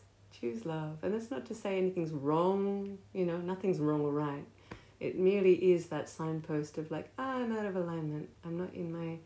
choose 0.41 0.67
love. 0.67 0.99
And 1.03 1.15
that's 1.15 1.31
not 1.31 1.47
to 1.47 1.55
say 1.55 1.79
anything's 1.79 2.11
wrong 2.13 2.99
you 3.13 3.25
know 3.25 3.39
nothing's 3.39 3.79
wrong 3.79 4.01
or 4.03 4.11
right. 4.13 4.45
It 5.01 5.19
merely 5.19 5.55
is 5.73 5.87
that 5.87 6.09
signpost 6.09 6.79
of 6.79 6.91
like 6.91 7.11
ah, 7.19 7.37
i'm 7.37 7.57
out 7.57 7.67
of 7.67 7.77
alignment. 7.77 8.29
I'm 8.45 8.57
not 8.59 8.73
in 8.75 8.93
my 8.93 9.19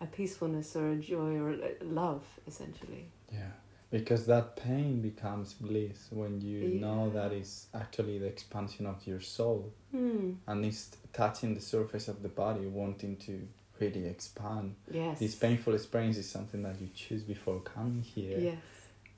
a 0.00 0.06
peacefulness 0.06 0.74
or 0.76 0.90
a 0.92 0.96
joy 0.96 1.36
or 1.36 1.50
a 1.52 1.76
love 1.84 2.24
essentially. 2.46 3.06
Yeah, 3.32 3.50
because 3.90 4.26
that 4.26 4.56
pain 4.56 5.00
becomes 5.02 5.52
bliss 5.54 6.08
when 6.10 6.40
you 6.40 6.58
Yeah. 6.60 6.80
know 6.80 7.10
that 7.10 7.32
is 7.32 7.66
actually 7.74 8.18
the 8.18 8.26
expansion 8.26 8.86
of 8.86 9.06
your 9.06 9.20
soul. 9.20 9.72
Hmm. 9.92 10.34
and 10.46 10.64
it's 10.64 10.96
touching 11.12 11.54
the 11.54 11.60
surface 11.60 12.06
of 12.08 12.22
the 12.22 12.28
body, 12.28 12.66
wanting 12.66 13.16
to 13.16 13.46
really 13.80 14.06
expand. 14.06 14.74
yes 14.90 15.18
This 15.18 15.34
painful 15.34 15.74
experience 15.74 16.16
is 16.18 16.28
something 16.28 16.62
that 16.62 16.80
you 16.80 16.88
choose 16.94 17.22
before 17.22 17.60
coming 17.60 18.02
here, 18.02 18.38
yes 18.38 18.58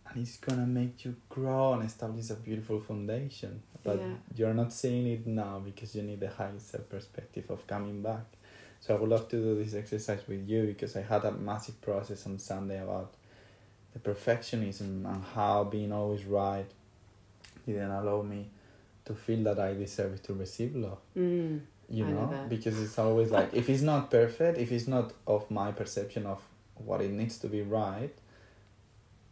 and 0.08 0.20
it's 0.22 0.36
gonna 0.36 0.66
make 0.66 1.04
you 1.04 1.16
grow 1.28 1.72
and 1.74 1.84
establish 1.84 2.28
a 2.30 2.34
beautiful 2.34 2.80
foundation. 2.80 3.62
But 3.84 3.98
Yeah. 3.98 4.14
you're 4.36 4.54
not 4.54 4.72
seeing 4.72 5.06
it 5.06 5.26
now 5.26 5.58
because 5.60 5.94
you 5.96 6.02
need 6.02 6.20
the 6.20 6.28
higher 6.28 6.58
self 6.58 6.88
perspective 6.88 7.50
of 7.50 7.66
coming 7.66 8.02
back. 8.02 8.26
So 8.80 8.94
I 8.94 8.98
would 9.00 9.08
love 9.10 9.28
to 9.30 9.36
do 9.36 9.64
this 9.64 9.74
exercise 9.74 10.26
with 10.28 10.48
you 10.48 10.66
because 10.66 10.96
I 10.96 11.02
had 11.02 11.24
a 11.24 11.32
massive 11.32 11.80
process 11.80 12.26
on 12.26 12.38
Sunday 12.38 12.80
about 12.82 13.14
the 13.92 14.00
perfectionism 14.00 15.04
and 15.06 15.24
how 15.34 15.64
being 15.64 15.92
always 15.92 16.24
right 16.24 16.70
didn't 17.66 17.90
allow 17.90 18.22
me 18.22 18.50
to 19.04 19.14
feel 19.14 19.42
that 19.44 19.58
I 19.58 19.74
deserve 19.74 20.22
to 20.24 20.34
receive 20.34 20.74
love. 20.76 20.98
mm. 21.16 21.60
You 21.92 22.06
know 22.06 22.26
know, 22.30 22.46
because 22.48 22.80
it's 22.80 22.98
always 22.98 23.30
like 23.30 23.50
if 23.52 23.68
it's 23.68 23.82
not 23.82 24.10
perfect, 24.10 24.58
if 24.58 24.72
it's 24.72 24.88
not 24.88 25.12
of 25.26 25.50
my 25.50 25.72
perception 25.72 26.26
of 26.26 26.40
what 26.74 27.02
it 27.02 27.10
needs 27.10 27.38
to 27.38 27.48
be 27.48 27.60
right, 27.60 28.14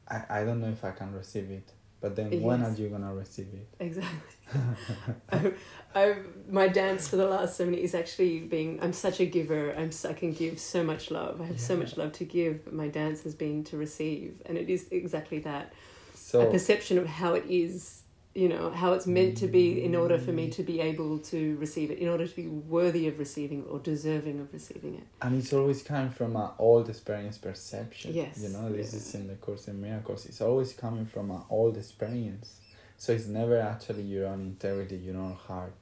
I, 0.07 0.23
I 0.29 0.45
don't 0.45 0.61
know 0.61 0.69
if 0.69 0.85
I 0.85 0.91
can 0.91 1.15
receive 1.15 1.51
it. 1.51 1.73
But 2.01 2.17
then 2.17 2.41
when 2.41 2.63
are 2.63 2.73
you 2.73 2.89
gonna 2.89 3.15
receive 3.15 3.49
it? 3.53 3.69
Exactly. 3.79 4.37
I, 5.33 5.53
I, 5.95 6.17
my 6.49 6.67
dance 6.67 7.09
for 7.09 7.17
the 7.17 7.27
last 7.27 7.57
so 7.57 7.67
many 7.67 7.83
is 7.83 7.95
actually 7.95 8.41
being. 8.41 8.79
I'm 8.83 8.95
such 8.95 9.21
a 9.21 9.27
giver. 9.27 9.75
I'm. 9.77 9.91
I 10.09 10.15
can 10.15 10.33
give 10.33 10.59
so 10.59 10.83
much 10.83 11.11
love. 11.11 11.41
I 11.41 11.47
have 11.47 11.61
so 11.61 11.77
much 11.77 11.97
love 11.99 12.13
to 12.13 12.25
give. 12.25 12.65
But 12.65 12.75
my 12.75 12.89
dance 12.89 13.23
has 13.25 13.35
been 13.35 13.65
to 13.65 13.77
receive, 13.77 14.41
and 14.47 14.57
it 14.57 14.71
is 14.71 14.89
exactly 14.91 15.41
that. 15.41 15.73
a 16.15 16.17
So 16.17 16.51
perception 16.51 16.97
of 16.97 17.07
how 17.07 17.35
it 17.35 17.45
is. 17.49 18.03
You 18.33 18.49
know 18.49 18.71
how 18.71 18.93
it's 18.93 19.09
meant 19.09 19.39
to 19.39 19.49
be 19.49 19.83
in 19.85 19.97
order 19.97 20.17
for 20.17 20.31
me 20.33 20.51
to 20.51 20.63
be 20.63 20.81
able 20.81 21.19
to 21.19 21.57
receive 21.57 21.91
it, 21.91 21.99
in 21.99 22.09
order 22.09 22.29
to 22.29 22.37
be 22.37 22.47
worthy 22.47 23.09
of 23.09 23.19
receiving 23.19 23.65
or 23.65 23.81
deserving 23.81 24.39
of 24.41 24.53
receiving 24.53 24.95
it. 24.95 25.07
and 25.21 25.37
it's 25.37 25.53
always 25.53 25.83
coming 25.83 26.11
from 26.11 26.37
an 26.37 26.49
old 26.59 26.89
experience 26.89 27.39
perception. 27.39 28.15
Yes, 28.15 28.39
You 28.41 28.51
know, 28.51 28.71
this 28.71 28.93
yeah. 28.93 28.99
is 29.01 29.15
in 29.17 29.27
the 29.27 29.35
course 29.35 29.67
in 29.67 29.81
miracles. 29.81 30.27
It's 30.27 30.41
always 30.41 30.73
coming 30.73 31.07
from 31.07 31.31
an 31.33 31.43
old 31.51 31.77
experience. 31.77 32.61
So 32.99 33.13
it's 33.13 33.27
never 33.27 33.59
actually 33.59 34.03
your 34.03 34.27
own 34.29 34.41
integrity, 34.43 34.97
your 34.97 35.17
own 35.17 35.35
heart, 35.49 35.75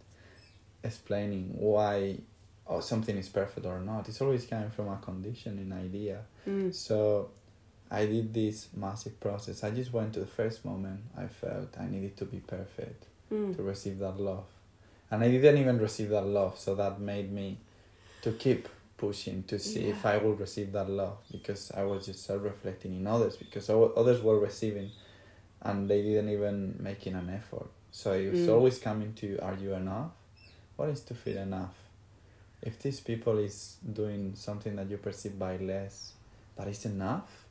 explaining 0.83 1.55
why 1.59 2.19
or 2.65 2.83
something 2.83 3.17
is 3.17 3.29
perfect 3.29 3.67
or 3.67 3.81
not. 3.81 4.09
It's 4.09 4.21
always 4.21 4.47
coming 4.47 4.71
from 4.71 4.89
a 4.89 4.97
conditioning 4.99 5.73
idea. 5.73 6.23
Mm. 6.47 6.73
So 6.75 7.31
I 7.90 8.07
did 8.07 8.35
this 8.35 8.68
massive 8.77 9.18
process. 9.20 9.64
I 9.64 9.70
just 9.70 9.92
went 9.92 10.12
to 10.14 10.20
the 10.20 10.27
first 10.27 10.64
moment 10.64 11.01
I 11.16 11.27
felt 11.27 11.79
I 11.79 11.87
needed 11.87 12.16
to 12.18 12.24
be 12.24 12.38
perfect 12.38 13.05
Mm. 13.31 13.55
to 13.57 13.62
receive 13.62 13.98
that 13.98 14.18
love. 14.18 14.46
And 15.11 15.22
I 15.22 15.31
didn't 15.31 15.59
even 15.59 15.79
receive 15.79 16.09
that 16.11 16.24
love, 16.27 16.59
so 16.59 16.74
that 16.74 16.98
made 17.01 17.31
me 17.33 17.59
to 18.22 18.33
keep 18.33 18.68
pushing 18.96 19.42
to 19.44 19.59
see 19.59 19.85
if 19.90 20.05
I 20.05 20.16
would 20.18 20.40
receive 20.40 20.72
that 20.72 20.88
love 20.90 21.18
because 21.31 21.70
I 21.72 21.85
was 21.85 22.07
just 22.07 22.24
self 22.24 22.42
reflecting 22.42 22.94
in 22.96 23.07
others 23.07 23.37
because 23.37 23.70
others 23.70 24.22
were 24.22 24.38
receiving 24.40 24.90
and 25.62 25.88
they 25.88 26.03
didn't 26.03 26.31
even 26.31 26.77
making 26.81 27.14
an 27.14 27.29
effort. 27.31 27.68
So 27.92 28.12
it 28.12 28.31
was 28.31 28.40
Mm. 28.40 28.55
always 28.55 28.79
coming 28.79 29.12
to 29.14 29.38
are 29.40 29.55
you 29.55 29.74
enough? 29.74 30.12
What 30.77 30.88
is 30.90 31.01
to 31.03 31.14
feel 31.14 31.38
enough? 31.38 31.74
If 32.62 32.81
these 32.81 33.01
people 33.01 33.38
is 33.38 33.77
doing 33.92 34.35
something 34.35 34.74
that 34.77 34.90
you 34.90 34.96
perceive 34.98 35.38
by 35.38 35.57
less, 35.59 36.12
that 36.57 36.66
is 36.68 36.85
enough, 36.87 37.46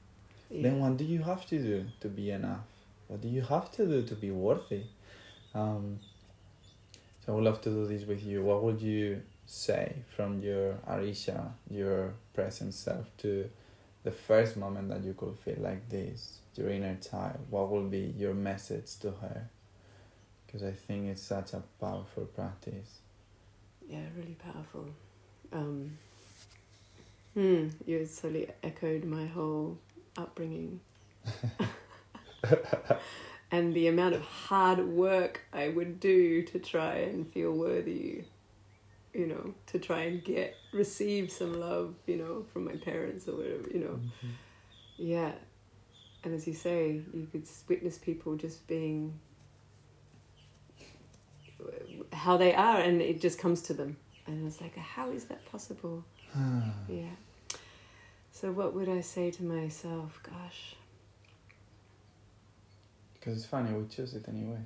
then 0.50 0.80
what 0.80 0.98
do 0.98 1.04
you 1.04 1.22
have 1.24 1.46
to 1.48 1.58
do 1.60 1.86
to 2.02 2.08
be 2.08 2.32
enough? 2.32 2.66
What 3.08 3.22
do 3.22 3.28
you 3.28 3.42
have 3.42 3.72
to 3.74 3.86
do 3.86 4.04
to 4.04 4.16
be 4.16 4.32
worthy? 4.32 4.84
Um, 5.54 6.00
so 7.26 7.34
I 7.34 7.36
would 7.36 7.44
love 7.44 7.62
to 7.62 7.70
do 7.70 7.88
this 7.88 8.06
with 8.06 8.24
you. 8.24 8.44
What 8.44 8.64
would 8.64 8.82
you 8.82 9.22
say 9.46 9.96
from 10.16 10.40
your 10.40 10.74
Arisah, 10.88 11.52
your 11.70 12.14
present 12.34 12.74
self, 12.74 13.06
to 13.20 13.50
the 14.04 14.12
first 14.12 14.58
moment 14.58 14.90
that 14.90 15.04
you 15.04 15.14
could 15.14 15.38
feel 15.40 15.58
like 15.60 15.90
this, 15.90 16.40
your 16.56 16.70
inner 16.70 16.96
child? 16.96 17.40
What 17.50 17.70
will 17.70 17.88
be 17.88 18.14
your 18.18 18.34
message 18.34 18.98
to 19.00 19.12
her? 19.12 19.50
Because 20.46 20.64
I 20.64 20.72
think 20.72 21.08
it's 21.08 21.22
such 21.22 21.54
a 21.54 21.64
powerful 21.80 22.26
practice. 22.26 23.00
Yeah, 23.90 24.04
really 24.18 24.36
powerful. 24.36 24.86
Um, 25.52 25.98
hmm, 27.34 27.68
you 27.86 28.06
totally 28.06 28.50
echoed 28.64 29.06
my 29.06 29.26
whole 29.26 29.78
upbringing. 30.18 30.82
and 33.52 33.74
the 33.74 33.88
amount 33.88 34.16
of 34.16 34.22
hard 34.22 34.80
work 34.88 35.42
I 35.54 35.70
would 35.70 36.00
do 36.00 36.44
to 36.44 36.60
try 36.60 36.96
and 36.96 37.28
feel 37.28 37.52
worthy, 37.54 38.26
you 39.14 39.28
know, 39.28 39.54
to 39.68 39.80
try 39.80 40.02
and 40.02 40.24
get, 40.24 40.56
receive 40.74 41.32
some 41.32 41.60
love, 41.60 41.96
you 42.06 42.18
know, 42.18 42.46
from 42.52 42.66
my 42.66 42.76
parents 42.76 43.28
or 43.28 43.36
whatever, 43.38 43.70
you 43.74 43.80
know. 43.80 44.00
Mm-hmm. 44.00 44.28
yeah, 44.98 45.32
and 46.24 46.34
as 46.34 46.48
you 46.48 46.54
say, 46.54 47.02
you 47.14 47.28
could 47.32 47.48
witness 47.70 47.98
people 47.98 48.36
just 48.36 48.68
being 48.68 49.20
how 52.14 52.38
they 52.38 52.54
are, 52.54 52.80
and 52.80 53.02
it 53.02 53.22
just 53.22 53.40
comes 53.40 53.62
to 53.64 53.74
them, 53.74 53.98
and 54.26 54.46
it's 54.48 54.62
like, 54.62 54.76
how 54.76 55.10
is 55.12 55.26
that 55.26 55.46
possible? 55.52 56.04
Hmm. 56.32 56.62
Yeah. 56.90 57.06
So 58.40 58.52
what 58.52 58.76
would 58.76 58.88
I 58.88 59.02
say 59.02 59.32
to 59.32 59.44
myself? 59.44 60.20
Gosh. 60.22 60.76
Because 63.16 63.38
it's 63.38 63.48
funny, 63.48 63.74
we 63.74 63.88
choose 63.88 64.14
it 64.14 64.26
anyway. 64.30 64.60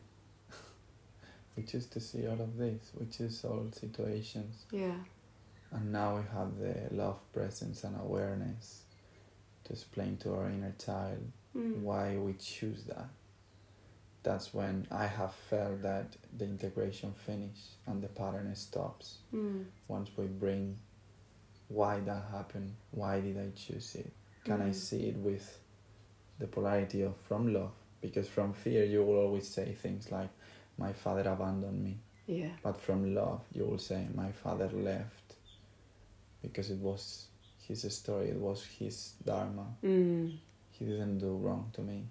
we 1.55 1.63
choose 1.63 1.85
to 1.85 2.01
see 2.01 2.27
all 2.27 2.41
of 2.41 2.57
this. 2.57 2.91
We 2.99 3.05
choose 3.05 3.45
all 3.45 3.65
situations. 3.71 4.65
Yeah. 4.71 4.97
And 5.71 5.93
now 5.93 6.17
we 6.17 6.23
have 6.33 6.57
the 6.59 6.93
love, 6.93 7.19
presence, 7.31 7.85
and 7.85 7.95
awareness 7.97 8.81
to 9.63 9.71
explain 9.71 10.17
to 10.17 10.35
our 10.35 10.49
inner 10.49 10.75
child 10.77 11.31
Mm. 11.55 11.81
why 11.81 12.17
we 12.17 12.33
choose 12.33 12.83
that. 12.85 13.09
That's 14.23 14.53
when 14.53 14.87
I 14.89 15.05
have 15.05 15.33
felt 15.33 15.81
that 15.81 16.15
the 16.37 16.45
integration 16.45 17.13
finishes 17.13 17.75
and 17.85 18.01
the 18.01 18.07
pattern 18.07 18.53
stops. 18.55 19.17
Mm. 19.33 19.65
Once 19.89 20.09
we 20.15 20.27
bring 20.27 20.77
why 21.71 21.99
that 22.01 22.25
happened, 22.31 22.75
why 22.91 23.21
did 23.21 23.37
I 23.37 23.49
choose 23.55 23.95
it? 23.95 24.11
Can 24.43 24.61
I 24.61 24.69
Mm. 24.71 24.75
see 24.75 25.07
it 25.09 25.17
with 25.17 25.59
the 26.39 26.47
polarity 26.47 27.01
of 27.03 27.15
from 27.27 27.53
love? 27.53 27.71
Because 28.01 28.27
from 28.27 28.53
fear, 28.53 28.83
you 28.83 29.03
will 29.03 29.17
always 29.25 29.47
say 29.47 29.73
things 29.73 30.11
like, 30.11 30.29
My 30.77 30.93
father 30.93 31.29
abandoned 31.29 31.83
me. 31.83 31.99
Yeah. 32.25 32.55
But 32.63 32.77
from 32.77 33.13
love, 33.15 33.41
you 33.53 33.65
will 33.65 33.77
say, 33.77 34.07
My 34.15 34.31
father 34.31 34.69
left. 34.69 35.35
Because 36.41 36.71
it 36.71 36.79
was 36.79 37.27
his 37.67 37.81
story, 37.95 38.29
it 38.29 38.37
was 38.39 38.65
his 38.65 39.13
dharma. 39.25 39.67
Mm. 39.83 40.37
He 40.71 40.85
didn't 40.85 41.19
do 41.19 41.37
wrong 41.37 41.69
to 41.73 41.81
me. 41.81 42.07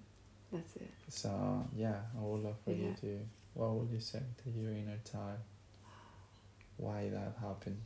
That's 0.51 0.75
it. 0.77 0.89
So, 1.09 1.29
yeah, 1.75 1.99
I 2.17 2.21
would 2.21 2.43
love 2.43 2.57
for 2.63 2.71
you 2.71 2.87
Yeah. 2.87 2.95
to, 3.01 3.19
what 3.53 3.71
would 3.75 3.91
you 3.91 3.99
say 3.99 4.21
to 4.43 4.49
your 4.49 4.71
inner 4.71 4.99
child? 5.11 5.39
Why 6.77 7.09
that 7.09 7.35
happened? 7.41 7.81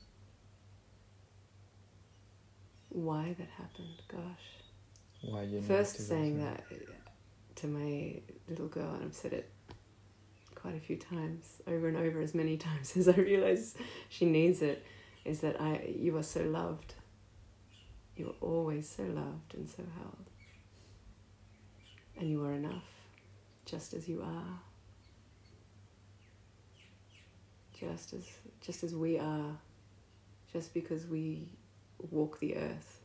Why 2.95 3.35
that 3.37 3.49
happened? 3.57 4.01
Gosh. 4.07 4.21
Why 5.21 5.43
you 5.43 5.61
First 5.61 6.07
saying 6.07 6.37
that 6.37 6.63
uh, 6.71 6.75
to 7.55 7.67
my 7.67 8.21
little 8.47 8.69
girl, 8.69 8.93
and 8.93 9.03
I've 9.03 9.13
said 9.13 9.33
it 9.33 9.51
quite 10.55 10.77
a 10.77 10.79
few 10.79 10.95
times, 10.95 11.61
over 11.67 11.89
and 11.89 11.97
over, 11.97 12.21
as 12.21 12.33
many 12.33 12.55
times 12.69 12.95
as 12.95 13.09
I 13.09 13.15
realize 13.17 13.75
she 14.07 14.23
needs 14.23 14.61
it, 14.61 14.85
is 15.25 15.41
that 15.41 15.59
I 15.59 15.93
you 15.93 16.15
are 16.15 16.23
so 16.23 16.43
loved. 16.43 16.93
You 18.15 18.29
are 18.29 18.47
always 18.47 18.87
so 18.87 19.03
loved 19.03 19.55
and 19.55 19.69
so 19.69 19.83
held. 19.97 20.25
And 22.17 22.29
you 22.29 22.45
are 22.45 22.53
enough, 22.53 22.87
just 23.65 23.93
as 23.93 24.07
you 24.07 24.21
are. 24.21 24.59
Just 27.77 28.13
as 28.13 28.25
just 28.61 28.85
as 28.85 28.95
we 28.95 29.19
are, 29.19 29.57
just 30.53 30.73
because 30.73 31.05
we 31.07 31.49
walk 32.11 32.39
the 32.39 32.55
earth, 32.57 33.01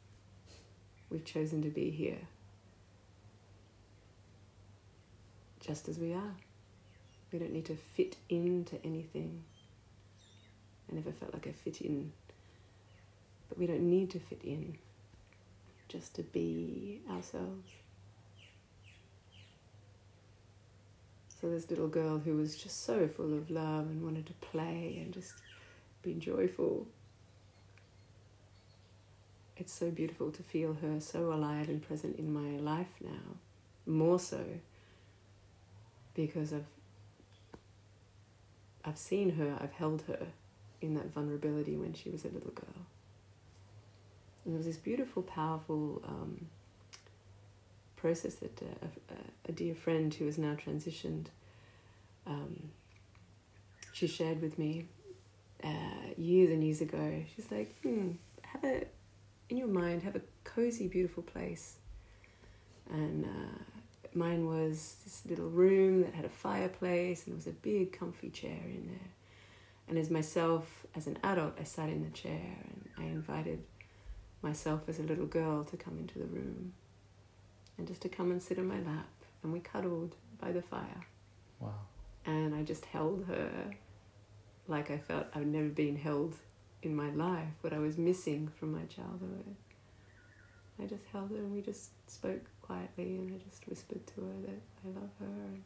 we've 1.11 1.25
chosen 1.25 1.63
to 1.63 1.69
be 1.69 1.91
here. 1.91 2.29
just 5.61 5.89
as 5.89 5.99
we 5.99 6.13
are. 6.13 6.35
We 7.33 7.39
don't 7.39 7.53
need 7.53 7.67
to 7.67 7.77
fit 7.77 8.17
into 8.29 8.77
anything. 8.85 9.45
I 10.91 10.97
never 10.97 11.13
felt 11.13 11.33
like 11.33 11.47
I 11.47 11.53
fit 11.53 11.81
in. 11.81 12.13
But 13.49 13.59
we 13.59 13.67
don't 13.67 13.89
need 13.89 14.11
to 14.11 14.19
fit 14.19 14.41
in 14.43 14.79
just 15.89 16.15
to 16.17 16.23
be 16.23 17.01
ourselves. 17.09 17.69
So 21.41 21.49
this 21.49 21.71
little 21.71 21.89
girl 21.89 22.19
who 22.19 22.37
was 22.37 22.57
just 22.57 22.85
so 22.85 23.07
full 23.07 23.33
of 23.33 23.51
love 23.51 23.87
and 23.87 24.03
wanted 24.03 24.27
to 24.27 24.35
play 24.35 25.01
and 25.03 25.15
just 25.15 25.35
be 26.03 26.15
joyful. 26.15 26.87
It's 29.61 29.73
so 29.73 29.91
beautiful 29.91 30.33
to 30.33 30.43
feel 30.43 30.75
her 30.81 31.01
so 31.01 31.33
alive 31.33 31.69
and 31.69 31.87
present 31.87 32.19
in 32.19 32.33
my 32.33 32.59
life 32.59 32.95
now, 33.01 33.37
more 33.87 34.19
so 34.19 34.43
because 36.15 36.53
I've 36.53 36.67
I've 38.85 38.97
seen 38.97 39.37
her, 39.37 39.59
I've 39.61 39.73
held 39.73 40.03
her 40.09 40.27
in 40.81 40.95
that 40.95 41.13
vulnerability 41.13 41.77
when 41.77 41.93
she 41.93 42.09
was 42.09 42.25
a 42.25 42.29
little 42.29 42.53
girl. 42.53 42.87
And 44.45 44.55
there 44.55 44.57
was 44.57 44.65
this 44.65 44.79
beautiful, 44.79 45.23
powerful 45.23 46.03
um, 46.09 46.47
process 47.97 48.37
that 48.37 48.63
uh, 48.63 48.87
a, 49.11 49.51
a 49.51 49.53
dear 49.53 49.75
friend 49.75 50.13
who 50.15 50.25
has 50.25 50.39
now 50.39 50.55
transitioned, 50.55 51.27
um, 52.27 52.71
she 53.93 54.07
shared 54.07 54.41
with 54.41 54.59
me 54.59 54.87
uh, 55.63 56.15
years 56.17 56.51
and 56.51 56.65
years 56.65 56.81
ago. 56.81 57.23
She's 57.37 57.51
like, 57.51 57.79
hmm, 57.83 58.13
have 58.43 58.65
a, 58.65 58.87
in 59.51 59.57
your 59.57 59.69
mind, 59.69 60.03
have 60.03 60.17
a 60.17 60.23
cozy, 60.45 60.89
beautiful 60.89 61.23
place. 61.23 61.77
And 62.91 63.25
uh, 63.25 63.59
mine 64.15 64.47
was 64.47 64.97
this 65.05 65.23
little 65.29 65.49
room 65.49 66.03
that 66.03 66.15
had 66.15 66.25
a 66.25 66.31
fireplace 66.31 67.25
and 67.25 67.33
there 67.33 67.37
was 67.37 67.47
a 67.47 67.51
big 67.51 67.93
comfy 67.93 68.31
chair 68.31 68.61
in 68.65 68.87
there. 68.87 69.11
And 69.89 69.99
as 69.99 70.11
myself, 70.11 70.87
as 70.95 71.07
an 71.07 71.19
adult, 71.25 71.55
I 71.61 71.65
sat 71.65 71.89
in 71.89 72.05
the 72.05 72.11
chair 72.11 72.57
and 72.65 72.89
I 72.99 73.03
invited 73.05 73.63
myself 74.43 74.89
as 74.89 74.99
a 74.99 75.03
little 75.03 75.27
girl 75.27 75.65
to 75.65 75.77
come 75.77 75.99
into 75.99 76.19
the 76.19 76.27
room 76.27 76.73
and 77.77 77.87
just 77.87 78.03
to 78.03 78.09
come 78.09 78.31
and 78.31 78.43
sit 78.43 78.59
on 78.59 78.67
my 78.67 78.81
lap. 78.81 79.09
And 79.43 79.53
we 79.53 79.61
cuddled 79.61 80.15
by 80.41 80.53
the 80.53 80.63
fire. 80.63 81.07
Wow. 81.59 81.75
And 82.27 82.55
I 82.55 82.63
just 82.63 82.85
held 82.85 83.25
her 83.27 83.51
like 84.69 84.91
I 84.91 84.99
felt 84.99 85.27
I'd 85.35 85.47
never 85.47 85.69
been 85.69 85.97
held 85.97 86.37
in 86.83 86.95
my 86.95 87.11
life, 87.11 87.49
what 87.61 87.73
I 87.73 87.79
was 87.79 87.99
missing 87.99 88.49
from 88.59 88.73
my 88.73 88.85
childhood. 88.85 89.45
I 90.83 90.87
just 90.87 91.05
held 91.13 91.31
her 91.31 91.37
and 91.37 91.53
we 91.53 91.61
just 91.61 91.91
spoke 92.07 92.43
quietly 92.63 93.17
and 93.17 93.35
I 93.35 93.49
just 93.49 93.69
whispered 93.69 94.07
to 94.09 94.21
her 94.23 94.33
that 94.47 94.61
I 94.85 95.01
love 95.01 95.11
her 95.21 95.27
and 95.27 95.63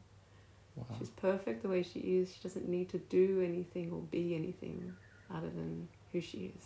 Wow. 0.76 0.86
she's 0.98 1.10
perfect 1.10 1.62
the 1.62 1.68
way 1.68 1.84
she 1.84 2.00
is. 2.00 2.34
She 2.34 2.42
doesn't 2.42 2.68
need 2.68 2.88
to 2.88 2.98
do 2.98 3.40
anything 3.40 3.92
or 3.92 4.00
be 4.10 4.34
anything 4.34 4.92
other 5.32 5.48
than 5.48 5.86
who 6.12 6.20
she 6.20 6.52
is. 6.58 6.64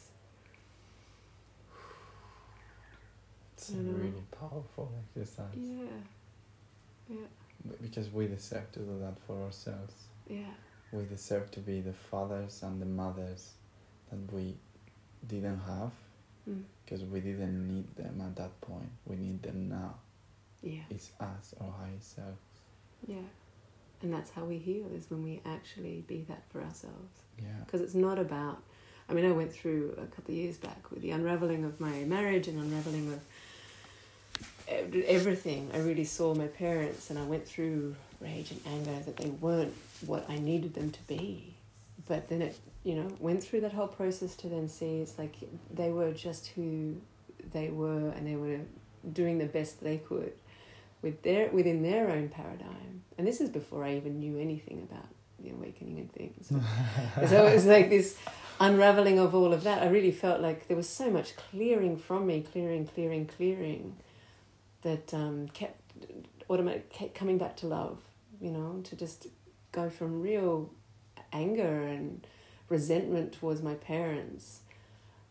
It's 3.55 3.71
I 3.71 3.75
a 3.75 3.77
know. 3.79 3.99
really 3.99 4.23
powerful 4.31 4.91
exercise. 5.15 5.47
Yeah. 5.57 5.85
Yeah. 7.11 7.17
Because 7.83 8.11
we 8.11 8.29
deserve 8.29 8.71
to 8.73 8.79
do 8.81 8.99
that 9.01 9.19
for 9.27 9.43
ourselves. 9.43 9.95
Yeah. 10.27 10.55
We 10.93 11.05
deserve 11.05 11.51
to 11.51 11.61
be 11.61 11.81
the 11.83 11.93
fathers 11.93 12.63
and 12.63 12.81
the 12.81 12.87
mothers 12.87 13.51
that 14.11 14.33
we 14.33 14.55
didn't 15.27 15.61
have 15.61 15.91
Mm. 16.49 16.63
because 16.85 17.05
we 17.05 17.21
didn't 17.21 17.69
need 17.69 17.95
them 17.97 18.23
at 18.23 18.35
that 18.37 18.59
point. 18.63 18.89
We 19.05 19.17
need 19.17 19.43
them 19.43 19.69
now. 19.69 19.97
Yeah. 20.63 20.81
It's 20.89 21.11
us, 21.21 21.55
our 21.61 21.71
higher 21.71 22.01
self. 22.01 22.39
Yeah. 23.07 23.17
And 24.01 24.15
that's 24.15 24.31
how 24.31 24.45
we 24.45 24.57
heal 24.57 24.87
is 24.97 25.11
when 25.11 25.23
we 25.25 25.41
actually 25.45 26.05
be 26.07 26.25
that 26.29 26.43
for 26.51 26.63
ourselves. 26.63 27.23
Yeah. 27.39 27.49
because 27.65 27.81
it's 27.83 27.95
not 27.95 28.19
about 28.19 28.59
i 29.09 29.13
mean 29.15 29.25
i 29.25 29.31
went 29.31 29.53
through 29.53 29.93
a 29.97 30.07
couple 30.07 30.33
of 30.35 30.37
years 30.41 30.57
back 30.57 30.91
with 30.91 31.03
the 31.03 31.13
unraveling 31.13 31.65
of 31.65 31.79
my 31.79 32.03
marriage 32.05 32.49
and 32.49 32.59
unraveling 32.59 33.13
of 33.13 33.21
everything 35.07 35.71
i 35.73 35.79
really 35.79 36.05
saw 36.05 36.35
my 36.35 36.47
parents 36.49 37.11
and 37.11 37.19
i 37.19 37.23
went 37.23 37.47
through 37.47 37.95
rage 38.21 38.51
and 38.51 38.61
anger 38.67 38.99
that 39.05 39.17
they 39.17 39.31
weren't 39.31 39.73
what 40.05 40.29
i 40.29 40.37
needed 40.39 40.75
them 40.75 40.91
to 40.91 41.01
be 41.07 41.55
but 42.09 42.29
then 42.29 42.43
it 42.43 42.59
you 42.83 42.95
know 42.95 43.09
went 43.21 43.43
through 43.43 43.61
that 43.61 43.73
whole 43.73 43.89
process 43.89 44.35
to 44.35 44.49
then 44.49 44.69
see 44.69 45.01
it's 45.01 45.19
like 45.19 45.37
they 45.73 45.91
were 45.91 46.13
just 46.13 46.49
who 46.49 46.97
they 47.53 47.69
were 47.69 48.11
and 48.11 48.27
they 48.27 48.37
were 48.37 48.61
doing 49.13 49.39
the 49.39 49.47
best 49.47 49.83
they 49.83 49.99
could 49.99 50.33
with 51.03 51.23
their 51.23 51.49
within 51.51 51.83
their 51.83 52.11
own 52.11 52.29
paradigm 52.29 53.03
and 53.17 53.27
this 53.27 53.41
is 53.41 53.49
before 53.49 53.85
i 53.85 53.95
even 53.95 54.19
knew 54.19 54.39
anything 54.39 54.87
about 54.91 55.07
the 55.41 55.51
awakening 55.51 55.99
and 55.99 56.13
things 56.13 56.49
so 57.29 57.47
it 57.47 57.55
was 57.55 57.67
like 57.67 57.89
this 57.89 58.19
unraveling 58.61 59.19
of 59.19 59.35
all 59.35 59.53
of 59.53 59.65
that. 59.65 59.83
I 59.83 59.89
really 59.89 60.11
felt 60.11 60.41
like 60.41 60.69
there 60.69 60.77
was 60.77 60.89
so 60.89 61.11
much 61.11 61.37
clearing 61.37 61.97
from 61.97 62.27
me, 62.27 62.45
clearing, 62.53 62.87
clearing, 62.87 63.27
clearing, 63.27 63.97
that 64.83 65.13
um, 65.13 65.49
kept 65.49 65.81
automatic 66.49 66.91
kept 66.91 67.15
coming 67.15 67.39
back 67.39 67.57
to 67.59 67.67
love. 67.67 68.01
You 68.41 68.51
know, 68.51 68.81
to 68.85 68.97
just 68.97 69.27
go 69.73 69.91
from 69.91 70.23
real 70.23 70.71
anger 71.33 71.87
and 71.87 72.27
resentment 72.69 73.33
towards 73.33 73.63
my 73.63 73.75
parents 73.75 74.61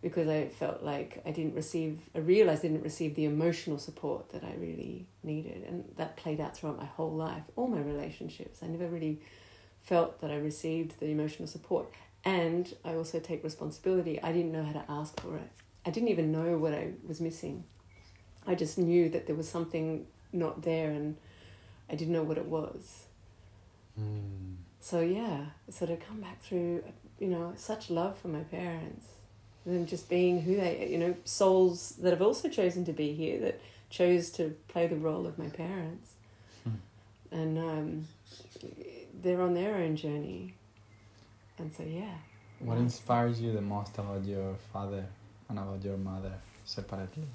because 0.02 0.28
I 0.28 0.48
felt 0.48 0.84
like 0.84 1.22
I 1.26 1.32
didn't 1.32 1.56
receive, 1.56 2.00
I 2.16 2.20
realized 2.20 2.64
I 2.64 2.70
didn't 2.70 2.84
receive 2.84 3.16
the 3.16 3.26
emotional 3.26 3.80
support 3.80 4.32
that 4.32 4.44
I 4.44 4.54
really 4.60 5.08
needed. 5.24 5.64
And 5.68 5.86
that 5.98 6.18
played 6.18 6.40
out 6.40 6.56
throughout 6.56 6.78
my 6.78 6.86
whole 6.86 7.12
life, 7.12 7.44
all 7.56 7.68
my 7.68 7.80
relationships. 7.80 8.60
I 8.62 8.68
never 8.68 8.88
really 8.88 9.20
felt 9.82 10.22
that 10.22 10.32
I 10.32 10.36
received 10.36 11.00
the 11.00 11.08
emotional 11.08 11.48
support. 11.48 11.88
And 12.24 12.72
I 12.86 12.94
also 12.94 13.20
take 13.20 13.44
responsibility. 13.44 14.22
I 14.22 14.32
didn't 14.32 14.52
know 14.52 14.64
how 14.64 14.74
to 14.74 14.84
ask 14.88 15.20
for 15.20 15.36
it. 15.36 15.50
I 15.86 15.90
didn't 15.90 16.10
even 16.10 16.32
know 16.32 16.58
what 16.58 16.74
I 16.74 16.92
was 17.08 17.20
missing. 17.20 17.64
I 18.46 18.54
just 18.54 18.78
knew 18.78 19.10
that 19.10 19.26
there 19.26 19.36
was 19.36 19.50
something 19.50 20.06
not 20.34 20.62
there, 20.62 20.92
and 20.92 21.18
I 21.90 21.96
didn't 21.96 22.14
know 22.14 22.24
what 22.24 22.38
it 22.38 22.46
was. 22.46 23.06
Mm. 24.00 24.56
So 24.80 25.02
yeah, 25.02 25.46
so 25.70 25.86
to 25.86 25.98
come 25.98 26.22
back 26.22 26.42
through, 26.42 26.84
you 27.20 27.28
know, 27.28 27.54
such 27.58 27.90
love 27.90 28.18
for 28.18 28.28
my 28.30 28.42
parents, 28.44 29.06
and 29.66 29.88
just 29.88 30.08
being 30.10 30.42
who 30.42 30.56
they, 30.56 30.88
you 30.90 30.98
know, 30.98 31.16
souls 31.26 31.96
that 32.02 32.12
have 32.12 32.22
also 32.22 32.48
chosen 32.50 32.86
to 32.86 32.94
be 32.94 33.14
here, 33.14 33.40
that 33.40 33.60
chose 33.90 34.30
to 34.32 34.56
play 34.68 34.88
the 34.88 34.96
role 34.96 35.26
of 35.28 35.38
my 35.38 35.48
parents, 35.50 36.12
Hmm. 36.64 36.76
and 37.32 37.58
um, 37.58 38.08
they're 39.22 39.42
on 39.42 39.54
their 39.54 39.76
own 39.76 39.96
journey, 39.96 40.54
and 41.58 41.74
so 41.74 41.84
yeah. 41.84 42.16
What 42.60 42.78
inspires 42.78 43.40
you 43.40 43.52
the 43.54 43.62
most 43.62 43.98
about 43.98 44.26
your 44.26 44.56
father 44.74 45.06
and 45.50 45.60
about 45.60 45.84
your 45.84 45.98
mother 45.98 46.34
separately? 46.66 47.28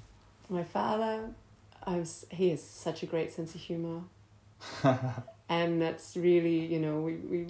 My 0.49 0.63
father, 0.63 1.29
I 1.85 1.97
was, 1.97 2.25
he 2.29 2.49
has 2.49 2.61
such 2.61 3.03
a 3.03 3.05
great 3.05 3.31
sense 3.31 3.55
of 3.55 3.61
humor. 3.61 4.01
and 5.49 5.81
that's 5.81 6.15
really 6.15 6.65
you 6.65 6.79
know 6.79 7.01
we, 7.01 7.13
we 7.15 7.47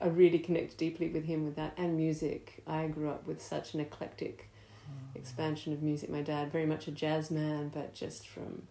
I 0.00 0.06
really 0.06 0.38
connect 0.40 0.78
deeply 0.78 1.08
with 1.08 1.24
him 1.24 1.44
with 1.44 1.54
that 1.56 1.74
and 1.76 1.96
music. 1.96 2.62
I 2.66 2.88
grew 2.88 3.08
up 3.08 3.24
with 3.26 3.40
such 3.40 3.74
an 3.74 3.80
eclectic 3.80 4.48
expansion 5.14 5.72
of 5.72 5.80
music. 5.82 6.10
My 6.10 6.22
dad 6.22 6.50
very 6.50 6.66
much 6.66 6.88
a 6.88 6.90
jazz 6.90 7.30
man, 7.30 7.70
but 7.72 7.94
just 7.94 8.26
from 8.26 8.66